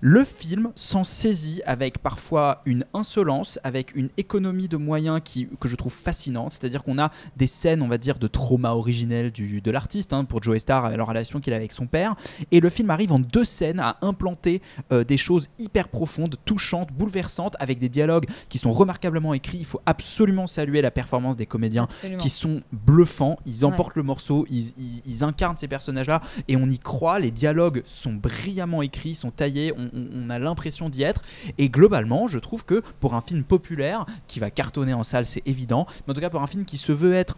Le 0.03 0.25
film 0.25 0.71
s'en 0.77 1.05
saisit 1.05 1.61
avec 1.67 1.99
parfois 1.99 2.63
une 2.65 2.87
insolence, 2.95 3.59
avec 3.65 3.95
une 3.95 4.09
économie 4.17 4.67
de 4.67 4.79
moyens 4.79 5.21
qui, 5.23 5.47
que 5.61 5.69
je 5.69 5.77
trouve 5.77 5.93
fascinante. 5.93 6.53
C'est-à-dire 6.53 6.83
qu'on 6.83 6.99
a 6.99 7.11
des 7.37 7.47
scènes, 7.47 7.83
on 7.83 7.89
va 7.89 7.99
dire, 7.99 8.19
de 8.19 8.27
trauma 8.27 8.71
originel 8.71 9.31
du, 9.31 9.61
de 9.61 9.71
l'artiste, 9.71 10.15
hein, 10.15 10.25
pour 10.25 10.43
Joe 10.43 10.59
Star, 10.59 10.89
la 10.97 11.05
relation 11.05 11.39
qu'il 11.41 11.53
a 11.53 11.57
avec 11.57 11.73
son 11.73 11.87
père. 11.87 12.15
Et 12.51 12.61
le 12.61 12.71
film 12.71 12.89
arrive 12.89 13.13
en 13.13 13.19
deux 13.19 13.45
scènes 13.45 13.79
à 13.79 13.99
implanter 14.01 14.63
euh, 14.91 15.05
des 15.05 15.19
choses 15.19 15.49
hyper 15.59 15.89
profondes, 15.89 16.37
touchantes, 16.47 16.91
bouleversantes, 16.93 17.57
avec 17.61 17.79
des 17.79 17.91
dialogues 17.91 18.25
qui 18.49 18.57
sont 18.57 18.71
remarquablement 18.73 19.35
écrits. 19.35 19.59
Il 19.59 19.67
faut 19.67 19.83
absolument 19.85 20.47
saluer 20.47 20.81
la 20.81 20.91
performance 20.91 21.37
des 21.37 21.45
comédiens 21.47 21.85
Absolument. 21.85 22.19
qui 22.23 22.31
sont 22.31 22.63
bluffants. 22.73 23.39
Ils 23.45 23.59
Ouais. 23.59 23.65
emportent 23.65 23.97
le 23.97 24.03
morceau, 24.03 24.47
ils, 24.49 24.69
ils- 24.79 25.03
ils 25.05 25.25
incarnent 25.25 25.59
ces 25.59 25.69
personnages-là 25.69 26.23
et 26.49 26.57
on 26.57 26.71
y 26.71 26.79
croit. 26.79 27.19
Les 27.19 27.31
dialogues 27.31 27.83
sont 27.85 28.15
brillamment 28.15 28.81
écrits, 28.81 29.15
sont 29.15 29.31
taillés, 29.31 29.75
on, 29.77 29.90
on- 29.95 30.31
a 30.31 30.39
l'impression 30.39 30.89
d'y 30.89 31.03
être. 31.03 31.23
Et 31.59 31.69
globalement, 31.69 32.29
je 32.29 32.39
trouve 32.39 32.65
que 32.65 32.83
pour 33.01 33.15
un 33.15 33.21
film 33.21 33.43
populaire 33.45 34.07
qui 34.29 34.41
va 34.41 34.51
cartonner 34.51 34.95
en 34.95 35.03
salle, 35.03 35.27
c'est 35.27 35.43
évident, 35.47 35.87
mais 36.07 36.13
en 36.13 36.15
tout 36.15 36.21
cas 36.21 36.31
pour 36.31 36.43
un 36.43 36.47
film 36.47 36.65
qui 36.65 36.77
se 36.79 36.93
veut 36.93 37.15
être 37.15 37.37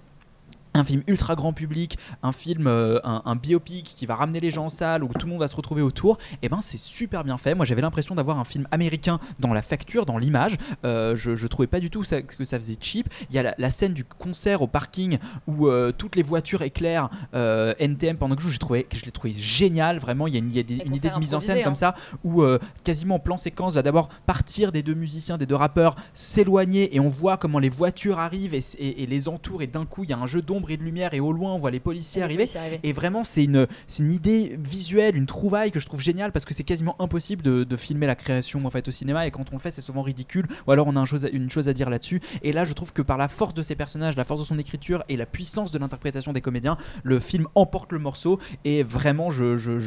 un 0.75 0.85
film 0.85 1.03
ultra 1.07 1.35
grand 1.35 1.53
public, 1.53 1.99
un 2.23 2.33
film, 2.33 2.67
euh, 2.67 2.99
un, 3.05 3.23
un 3.25 3.37
biopic 3.37 3.85
qui 3.85 4.07
va 4.07 4.15
ramener 4.15 4.41
les 4.41 4.51
gens 4.51 4.65
en 4.65 4.69
salle 4.69 5.05
où 5.05 5.09
tout 5.09 5.27
le 5.27 5.31
monde 5.33 5.41
va 5.41 5.49
se 5.49 5.57
retrouver 5.57 5.83
autour, 5.83 6.19
et 6.43 6.49
ben 6.49 6.61
c'est 6.61 6.79
super 6.79 7.25
bien 7.25 7.37
fait. 7.39 7.55
Moi 7.55 7.67
j'avais 7.67 7.83
l'impression 7.83 8.15
d'avoir 8.15 8.39
un 8.39 8.45
film 8.45 8.67
américain 8.71 9.19
dans 9.39 9.53
la 9.53 9.63
facture, 9.63 10.07
dans 10.07 10.19
l'image. 10.19 10.57
Euh, 10.85 11.15
je, 11.17 11.35
je 11.37 11.47
trouvais 11.47 11.67
pas 11.67 11.81
du 11.81 11.91
tout 11.91 12.05
ça- 12.05 12.23
que 12.23 12.45
ça 12.45 12.59
faisait 12.59 12.77
cheap. 12.81 13.09
Il 13.31 13.37
y 13.37 13.39
a 13.39 13.43
la, 13.43 13.55
la 13.59 13.71
scène 13.71 13.93
du 13.93 14.05
concert 14.05 14.63
au 14.63 14.67
parking 14.67 15.19
où 15.47 15.67
euh, 15.67 15.93
toutes 15.93 16.17
les 16.17 16.23
voitures 16.23 16.63
éclairent 16.63 17.11
NTM 17.35 18.17
pendant 18.17 18.37
que 18.37 18.43
je 18.43 18.49
joue. 18.49 18.59
Trouvé 18.59 18.85
que 18.85 18.97
je 18.97 19.05
l'ai 19.05 19.11
trouvé 19.11 19.35
génial. 19.35 19.99
Vraiment, 19.99 20.27
il 20.27 20.35
y 20.35 20.37
a 20.37 20.39
une, 20.39 20.51
il 20.51 20.57
y 20.57 20.61
a 20.61 20.63
des- 20.63 20.83
une 20.85 20.95
idée 20.95 21.11
de 21.11 21.19
mise 21.19 21.35
en 21.35 21.41
scène 21.41 21.63
comme 21.65 21.73
hein. 21.73 21.75
ça 21.75 21.95
où 22.25 22.43
quasiment 22.85 23.17
en 23.17 23.19
plan 23.19 23.37
séquence 23.37 23.75
va 23.75 23.83
d'abord 23.83 24.09
partir 24.27 24.73
des 24.73 24.83
deux 24.83 24.95
musiciens, 24.95 25.37
des 25.39 25.47
deux 25.47 25.55
rappeurs, 25.57 25.97
s'éloigner 26.15 26.95
et 26.95 27.01
on 27.01 27.09
voit 27.09 27.37
comment 27.37 27.59
les 27.59 27.69
voitures 27.69 28.19
arrivent 28.19 28.55
et- 28.55 29.03
et 29.03 29.07
les 29.07 29.29
entourent 29.29 29.63
et 29.63 29.67
d'un 29.67 29.85
coup 29.85 30.05
il 30.05 30.11
y 30.11 30.13
a 30.13 30.19
un 30.19 30.27
jeu 30.27 30.43
d'ombre 30.43 30.62
et 30.71 30.77
de 30.77 30.83
lumière 30.83 31.15
et 31.15 31.21
au 31.21 31.33
loin 31.33 31.53
on 31.55 31.59
voit 31.59 31.71
les 31.71 31.81
policiers 31.81 32.23
Et 32.23 32.29
les 32.29 32.57
arriver. 32.57 32.81
Et 32.83 32.93
vraiment 32.93 33.25
c'est 33.25 33.45
une, 33.45 33.67
c'est 33.87 34.03
une 34.03 34.11
idée 34.11 34.57
visuelle, 34.63 35.17
une 35.17 35.27
trouvaille 35.27 35.71
que 35.71 35.81
je 35.81 35.87
trouve 35.87 36.01
géniale 36.01 36.33
parce 36.33 36.45
que 36.45 36.55
c'est 36.55 36.65
quasiment 36.65 36.97
impossible 37.01 37.43
de, 37.43 37.65
de 37.65 37.77
filmer 37.77 38.07
la 38.07 38.15
création 38.15 38.61
en 38.65 38.71
fait 38.71 38.87
au 38.89 38.91
cinéma 38.91 39.27
et 39.27 39.31
quand 39.31 39.45
on 39.53 39.57
le 39.57 39.61
fait 39.61 39.71
c'est 39.71 39.81
souvent 39.83 40.03
ridicule 40.03 40.47
ou 40.67 40.73
alors 40.73 40.87
on 40.87 40.97
a 40.97 41.01
un 41.01 41.05
chose 41.05 41.25
à- 41.25 41.29
une 41.31 41.51
chose 41.51 41.69
à 41.69 41.73
dire 41.73 41.91
là-dessus. 41.91 42.21
Et 42.43 42.53
là 42.53 42.65
je 42.65 42.73
trouve 42.73 42.93
que 42.93 43.03
par 43.03 43.19
la 43.19 43.29
force 43.29 43.55
de 43.55 43.63
ses 43.63 43.75
personnages, 43.75 44.17
la 44.17 44.25
force 44.25 44.41
de 44.41 44.47
son 44.47 44.59
écriture 44.59 45.05
et 45.09 45.17
la 45.17 45.27
puissance 45.27 45.71
de 45.71 45.79
l'interprétation 45.79 46.33
des 46.33 46.41
comédiens, 46.41 46.77
le 47.03 47.21
film 47.21 47.47
emporte 47.55 47.93
le 47.93 47.99
morceau 47.99 48.39
et 48.65 48.83
vraiment 48.83 49.31
je- 49.31 49.57
je- 49.57 49.79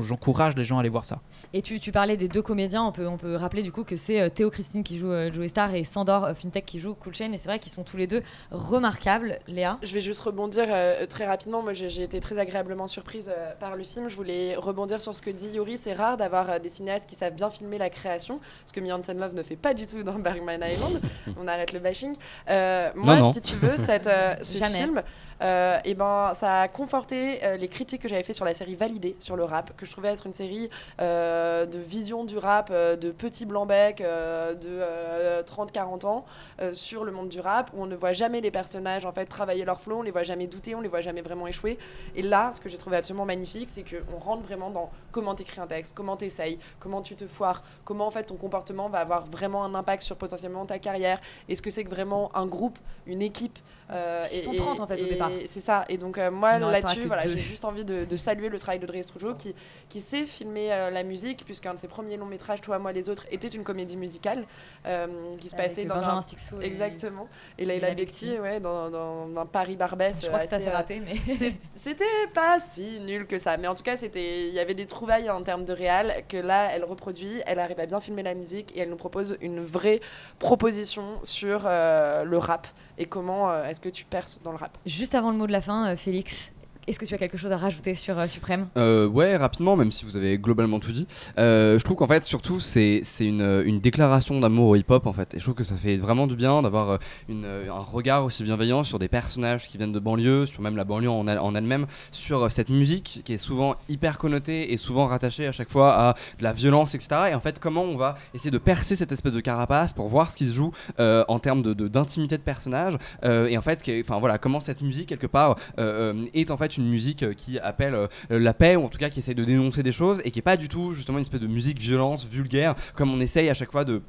j'encourage 0.00 0.56
les 0.56 0.64
gens 0.64 0.76
à 0.76 0.80
aller 0.80 0.88
voir 0.88 1.04
ça. 1.04 1.20
Et 1.52 1.62
tu, 1.62 1.80
tu 1.80 1.92
parlais 1.92 2.16
des 2.16 2.28
deux 2.28 2.42
comédiens, 2.42 2.82
on 2.84 2.92
peut, 2.92 3.06
on 3.06 3.16
peut 3.16 3.36
rappeler 3.36 3.62
du 3.62 3.72
coup 3.72 3.84
que 3.84 3.96
c'est 3.96 4.20
euh, 4.20 4.28
Théo 4.28 4.50
Christine 4.50 4.82
qui 4.82 4.98
joue 4.98 5.10
euh, 5.10 5.32
Joey 5.32 5.48
Star 5.48 5.74
et 5.74 5.84
Sandor 5.84 6.24
euh, 6.24 6.34
Fintech 6.34 6.64
qui 6.66 6.80
joue 6.80 6.94
Cool 6.94 7.14
Chain, 7.14 7.32
et 7.32 7.38
c'est 7.38 7.48
vrai 7.48 7.58
qu'ils 7.58 7.72
sont 7.72 7.82
tous 7.84 7.96
les 7.96 8.06
deux 8.06 8.22
remarquables, 8.50 9.38
Léa? 9.46 9.78
Je 9.82 9.92
vais 9.94 10.00
juste 10.00 10.13
rebondir 10.20 10.66
euh, 10.68 11.06
très 11.06 11.26
rapidement. 11.26 11.62
Moi, 11.62 11.72
j'ai 11.72 12.02
été 12.02 12.20
très 12.20 12.38
agréablement 12.38 12.86
surprise 12.86 13.30
euh, 13.30 13.52
par 13.58 13.76
le 13.76 13.84
film. 13.84 14.08
Je 14.08 14.16
voulais 14.16 14.56
rebondir 14.56 15.00
sur 15.00 15.14
ce 15.14 15.22
que 15.22 15.30
dit 15.30 15.50
Yuri. 15.50 15.78
C'est 15.80 15.92
rare 15.92 16.16
d'avoir 16.16 16.50
euh, 16.50 16.58
des 16.58 16.68
cinéastes 16.68 17.08
qui 17.08 17.14
savent 17.14 17.34
bien 17.34 17.50
filmer 17.50 17.78
la 17.78 17.90
création, 17.90 18.40
ce 18.66 18.72
que 18.72 18.80
Mianten 18.80 19.18
Love 19.18 19.34
ne 19.34 19.42
fait 19.42 19.56
pas 19.56 19.74
du 19.74 19.86
tout 19.86 20.02
dans 20.02 20.18
Bergman 20.18 20.60
Island. 20.62 21.00
On 21.40 21.48
arrête 21.48 21.72
le 21.72 21.78
bashing. 21.78 22.14
Moi, 22.48 23.16
non. 23.16 23.32
si 23.32 23.40
tu 23.40 23.56
veux, 23.56 23.76
cette, 23.76 24.08
ce 24.42 24.56
Jamais. 24.58 24.74
film, 24.74 25.02
euh, 25.42 25.78
et 25.84 25.94
ben, 25.94 26.32
ça 26.34 26.62
a 26.62 26.68
conforté 26.68 27.44
euh, 27.44 27.56
les 27.56 27.68
critiques 27.68 28.02
que 28.02 28.08
j'avais 28.08 28.22
fait 28.22 28.32
sur 28.32 28.44
la 28.44 28.54
série 28.54 28.74
Validée 28.74 29.16
sur 29.18 29.36
le 29.36 29.44
rap, 29.44 29.76
que 29.76 29.86
je 29.86 29.92
trouvais 29.92 30.08
être 30.08 30.26
une 30.26 30.34
série 30.34 30.70
euh, 31.00 31.66
de 31.66 31.78
vision 31.78 32.24
du 32.24 32.38
rap, 32.38 32.70
de 32.70 33.10
petits 33.10 33.46
blancs-becs 33.46 34.00
euh, 34.00 34.54
de 34.54 34.68
euh, 34.68 35.42
30-40 35.42 36.06
ans 36.06 36.24
sur 36.72 37.04
le 37.04 37.12
monde 37.12 37.28
du 37.28 37.40
rap, 37.40 37.70
où 37.74 37.82
on 37.82 37.86
ne 37.86 37.96
voit 37.96 38.12
jamais 38.12 38.40
les 38.40 38.50
personnages 38.50 39.04
en 39.04 39.12
fait 39.12 39.26
travailler 39.26 39.64
leur 39.64 39.80
flow, 39.80 39.98
on 39.98 40.02
les 40.02 40.10
voit 40.10 40.22
jamais 40.22 40.46
douter, 40.46 40.74
on 40.74 40.80
les 40.80 40.88
voit 40.88 41.00
jamais 41.00 41.22
vraiment 41.22 41.46
échouer. 41.46 41.78
Et 42.14 42.22
là, 42.22 42.50
ce 42.54 42.60
que 42.60 42.68
j'ai 42.68 42.78
trouvé 42.78 42.96
absolument 42.96 43.24
magnifique, 43.24 43.68
c'est 43.70 43.84
qu'on 43.84 44.18
rentre 44.18 44.42
vraiment 44.42 44.70
dans 44.70 44.90
comment 45.12 45.34
t'écris 45.34 45.60
un 45.60 45.66
texte, 45.66 45.94
comment 45.94 46.16
t'essayes, 46.16 46.58
comment 46.78 47.02
tu 47.02 47.16
te 47.16 47.26
foires, 47.26 47.62
comment 47.84 48.06
en 48.06 48.10
fait 48.10 48.24
ton 48.24 48.36
comportement 48.36 48.88
va 48.88 48.98
avoir 48.98 49.26
vraiment 49.26 49.64
un 49.64 49.74
impact 49.74 50.02
sur 50.02 50.16
potentiellement 50.16 50.66
ta 50.66 50.78
carrière. 50.78 51.20
Est-ce 51.48 51.62
que 51.62 51.70
c'est 51.70 51.84
que 51.84 51.90
vraiment 51.90 52.30
un 52.34 52.46
groupe, 52.46 52.78
une 53.06 53.22
équipe 53.22 53.58
euh, 53.90 54.26
Ils 54.32 54.38
et- 54.38 54.42
sont 54.42 54.52
et- 54.52 54.56
30, 54.56 54.80
en 54.80 54.86
fait, 54.86 55.02
au 55.02 55.06
départ. 55.06 55.30
C'est 55.46 55.60
ça. 55.60 55.84
Et 55.88 55.98
donc 55.98 56.18
euh, 56.18 56.30
moi 56.30 56.58
là-dessus, 56.58 57.06
voilà, 57.06 57.26
j'ai 57.28 57.38
juste 57.38 57.64
envie 57.64 57.84
de, 57.84 58.04
de 58.04 58.16
saluer 58.16 58.48
le 58.48 58.58
travail 58.58 58.78
de 58.78 59.02
Strujo 59.02 59.34
qui, 59.34 59.54
qui 59.88 60.00
sait 60.00 60.24
filmer 60.24 60.72
euh, 60.72 60.90
la 60.90 61.02
musique, 61.02 61.44
puisqu'un 61.44 61.74
de 61.74 61.78
ses 61.78 61.88
premiers 61.88 62.16
longs 62.16 62.26
métrages, 62.26 62.60
Toi, 62.60 62.78
moi, 62.78 62.92
les 62.92 63.08
autres, 63.08 63.26
était 63.30 63.48
une 63.48 63.64
comédie 63.64 63.96
musicale 63.96 64.44
euh, 64.86 65.06
qui 65.38 65.48
se 65.48 65.56
passait 65.56 65.84
dans 65.84 65.96
Benjamin 65.96 66.18
un 66.18 66.22
Sixou 66.22 66.60
exactement. 66.60 67.28
Et 67.58 67.64
Laila 67.64 67.94
Bekti, 67.94 68.38
ouais, 68.38 68.60
dans, 68.60 68.90
dans 68.90 69.28
un 69.40 69.46
Paris 69.46 69.76
Barbès. 69.76 70.16
Je 70.22 70.26
crois 70.28 70.40
que 70.46 70.54
assez 70.54 70.70
raté, 70.70 71.00
mais. 71.00 71.16
C'était 71.74 72.04
pas 72.32 72.60
si 72.60 73.00
nul 73.00 73.26
que 73.26 73.38
ça, 73.38 73.56
mais 73.56 73.66
en 73.68 73.74
tout 73.74 73.82
cas, 73.82 73.96
c'était, 73.96 74.48
il 74.48 74.54
y 74.54 74.60
avait 74.60 74.74
des 74.74 74.86
trouvailles 74.86 75.28
en 75.30 75.42
termes 75.42 75.64
de 75.64 75.72
réal 75.72 76.22
que 76.28 76.36
là, 76.36 76.70
elle 76.72 76.84
reproduit, 76.84 77.42
elle 77.46 77.58
arrive 77.58 77.80
à 77.80 77.86
bien 77.86 78.00
filmer 78.00 78.22
la 78.22 78.34
musique 78.34 78.74
et 78.76 78.80
elle 78.80 78.90
nous 78.90 78.96
propose 78.96 79.36
une 79.40 79.60
vraie 79.60 80.00
proposition 80.38 81.18
sur 81.24 81.64
le 81.64 82.36
rap 82.36 82.66
et 82.98 83.06
comment 83.06 83.64
est-ce 83.64 83.80
que 83.84 83.90
tu 83.90 84.06
perces 84.06 84.40
dans 84.42 84.50
le 84.50 84.56
rap. 84.56 84.78
Juste 84.86 85.14
avant 85.14 85.30
le 85.30 85.36
mot 85.36 85.46
de 85.46 85.52
la 85.52 85.60
fin, 85.60 85.88
euh, 85.88 85.96
Félix, 85.96 86.53
est-ce 86.86 86.98
que 86.98 87.04
tu 87.06 87.14
as 87.14 87.18
quelque 87.18 87.38
chose 87.38 87.52
à 87.52 87.56
rajouter 87.56 87.94
sur 87.94 88.18
euh, 88.18 88.26
Suprême? 88.26 88.66
Euh, 88.76 89.06
ouais, 89.06 89.36
rapidement, 89.36 89.76
même 89.76 89.90
si 89.90 90.04
vous 90.04 90.16
avez 90.16 90.38
globalement 90.38 90.80
tout 90.80 90.92
dit. 90.92 91.06
Euh, 91.38 91.78
je 91.78 91.84
trouve 91.84 91.96
qu'en 91.96 92.06
fait, 92.06 92.24
surtout, 92.24 92.60
c'est 92.60 93.02
une, 93.20 93.62
une 93.64 93.80
déclaration 93.80 94.38
d'amour 94.40 94.68
au 94.70 94.76
hip-hop, 94.76 95.06
en 95.06 95.12
fait. 95.12 95.34
Et 95.34 95.38
je 95.38 95.42
trouve 95.44 95.54
que 95.54 95.64
ça 95.64 95.76
fait 95.76 95.96
vraiment 95.96 96.26
du 96.26 96.36
bien 96.36 96.60
d'avoir 96.62 96.90
euh, 96.90 96.96
euh, 97.30 97.70
un 97.70 97.80
regard 97.80 98.24
aussi 98.24 98.42
bienveillant 98.42 98.84
sur 98.84 98.98
des 98.98 99.08
personnages 99.08 99.66
qui 99.68 99.78
viennent 99.78 99.92
de 99.92 99.98
banlieue, 99.98 100.46
sur 100.46 100.60
même 100.60 100.76
la 100.76 100.84
banlieue 100.84 101.10
en, 101.10 101.26
elle- 101.26 101.38
en 101.38 101.54
elle-même, 101.54 101.86
sur 102.12 102.50
cette 102.52 102.68
musique 102.68 103.22
qui 103.24 103.32
est 103.32 103.38
souvent 103.38 103.76
hyper 103.88 104.18
connotée 104.18 104.72
et 104.72 104.76
souvent 104.76 105.06
rattachée 105.06 105.46
à 105.46 105.52
chaque 105.52 105.70
fois 105.70 105.94
à 105.94 106.14
de 106.38 106.42
la 106.44 106.52
violence, 106.52 106.94
etc. 106.94 107.28
Et 107.30 107.34
en 107.34 107.40
fait, 107.40 107.58
comment 107.60 107.82
on 107.82 107.96
va 107.96 108.16
essayer 108.34 108.50
de 108.50 108.58
percer 108.58 108.96
cette 108.96 109.12
espèce 109.12 109.32
de 109.32 109.40
carapace 109.40 109.92
pour 109.92 110.08
voir 110.08 110.30
ce 110.30 110.36
qui 110.36 110.46
se 110.46 110.52
joue 110.54 110.72
en 110.98 111.38
termes 111.38 111.62
de- 111.62 111.72
de- 111.74 111.88
d'intimité 111.88 112.36
de, 112.36 112.42
personnages. 112.42 112.96
Et 113.24 113.56
en 113.56 113.62
fait, 113.62 113.82
enfin 114.00 114.18
voilà, 114.18 114.38
comment 114.38 114.60
cette 114.60 114.82
musique, 114.82 115.08
quelque 115.08 115.26
part, 115.26 115.56
est 115.78 116.50
en 116.50 116.56
fait 116.56 116.73
une 116.76 116.88
musique 116.88 117.22
euh, 117.22 117.32
qui 117.32 117.58
appelle 117.58 117.94
euh, 117.94 118.08
la 118.30 118.54
paix, 118.54 118.76
ou 118.76 118.84
en 118.84 118.88
tout 118.88 118.98
cas 118.98 119.10
qui 119.10 119.20
essaye 119.20 119.34
de 119.34 119.44
dénoncer 119.44 119.82
des 119.82 119.92
choses, 119.92 120.20
et 120.24 120.30
qui 120.30 120.38
est 120.38 120.42
pas 120.42 120.56
du 120.56 120.68
tout 120.68 120.92
justement 120.92 121.18
une 121.18 121.22
espèce 121.22 121.40
de 121.40 121.46
musique 121.46 121.78
violence, 121.78 122.26
vulgaire, 122.26 122.74
comme 122.94 123.12
on 123.12 123.20
essaye 123.20 123.48
à 123.48 123.54
chaque 123.54 123.70
fois 123.70 123.84
de. 123.84 124.02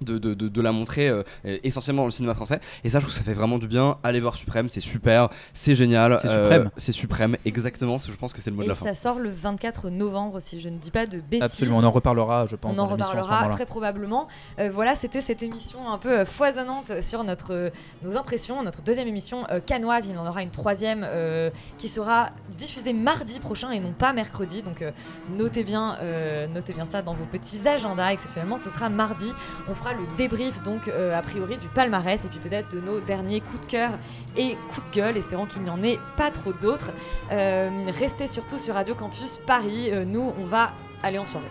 De, 0.00 0.16
de- 0.18 0.32
de- 0.34 0.48
de 0.48 0.60
la 0.62 0.72
montrer 0.72 1.08
euh, 1.08 1.22
essentiellement 1.44 2.02
dans 2.02 2.06
le 2.06 2.10
cinéma 2.12 2.34
français 2.34 2.58
et 2.84 2.88
ça 2.88 3.00
je 3.00 3.04
trouve 3.04 3.12
que 3.14 3.18
ça 3.18 3.24
fait 3.24 3.34
vraiment 3.34 3.58
du 3.58 3.68
bien 3.68 3.96
allez 4.02 4.18
voir 4.20 4.34
Suprême 4.34 4.68
c'est 4.70 4.80
super 4.80 5.28
c'est 5.52 5.74
génial 5.74 6.16
C'est 6.18 6.28
euh, 6.30 6.42
suprême. 6.44 6.70
c'est 6.78 6.92
suprême 6.92 7.36
exactement 7.44 7.98
je 7.98 8.12
pense 8.12 8.32
que 8.32 8.40
c'est 8.40 8.48
le 8.50 8.56
mot 8.56 8.62
de 8.62 8.68
la 8.68 8.74
fin 8.74 8.86
ça 8.86 8.94
sort 8.94 9.18
le 9.18 9.30
24 9.30 9.90
novembre, 9.90 10.40
si 10.40 10.58
je 10.60 10.68
ne 10.68 10.78
dis 10.78 10.90
pas 10.90 11.06
de 11.06 11.18
bêtises. 11.18 11.42
Absolument, 11.42 11.78
on 11.78 11.84
en 11.84 11.90
reparlera, 11.90 12.46
je 12.46 12.56
pense, 12.56 12.76
On 12.76 12.80
en 12.80 12.86
reparlera 12.86 13.48
très 13.50 13.66
probablement. 13.66 14.26
Euh, 14.58 14.70
voilà, 14.72 14.94
c'était 14.94 15.20
cette 15.20 15.42
émission 15.42 15.92
un 15.92 15.98
peu 15.98 16.20
euh, 16.20 16.24
foisonnante 16.24 17.00
sur 17.02 17.24
notre, 17.24 17.70
nos 18.02 18.16
impressions, 18.16 18.62
notre 18.62 18.82
deuxième 18.82 19.08
émission 19.08 19.44
euh, 19.50 19.60
canoise. 19.60 20.06
Il 20.06 20.14
y 20.14 20.18
en 20.18 20.26
aura 20.26 20.42
une 20.42 20.50
troisième 20.50 21.04
euh, 21.04 21.50
qui 21.78 21.88
sera 21.88 22.30
diffusée 22.58 22.92
mardi 22.92 23.38
prochain 23.40 23.70
et 23.70 23.80
non 23.80 23.92
pas 23.92 24.12
mercredi. 24.12 24.62
Donc 24.62 24.82
euh, 24.82 24.90
notez, 25.38 25.64
bien, 25.64 25.96
euh, 26.02 26.46
notez 26.48 26.72
bien 26.72 26.84
ça 26.86 27.02
dans 27.02 27.14
vos 27.14 27.24
petits 27.26 27.66
agendas. 27.68 28.12
Exceptionnellement, 28.12 28.56
ce 28.58 28.70
sera 28.70 28.88
mardi. 28.88 29.26
On 29.68 29.74
fera 29.74 29.89
le 29.92 30.16
débrief, 30.16 30.62
donc 30.62 30.88
euh, 30.88 31.18
a 31.18 31.22
priori, 31.22 31.56
du 31.56 31.68
palmarès 31.68 32.24
et 32.24 32.28
puis 32.28 32.38
peut-être 32.38 32.74
de 32.74 32.80
nos 32.80 33.00
derniers 33.00 33.40
coups 33.40 33.60
de 33.60 33.66
cœur 33.66 33.90
et 34.36 34.56
coups 34.72 34.90
de 34.90 34.96
gueule. 34.96 35.16
Espérons 35.16 35.46
qu'il 35.46 35.62
n'y 35.62 35.70
en 35.70 35.82
ait 35.82 35.98
pas 36.16 36.30
trop 36.30 36.52
d'autres. 36.52 36.90
Euh, 37.30 37.70
restez 37.98 38.26
surtout 38.26 38.58
sur 38.58 38.74
Radio 38.74 38.94
Campus 38.94 39.38
Paris. 39.46 39.90
Euh, 39.92 40.04
nous, 40.04 40.32
on 40.38 40.44
va 40.44 40.72
aller 41.02 41.18
en 41.18 41.26
soirée. 41.26 41.46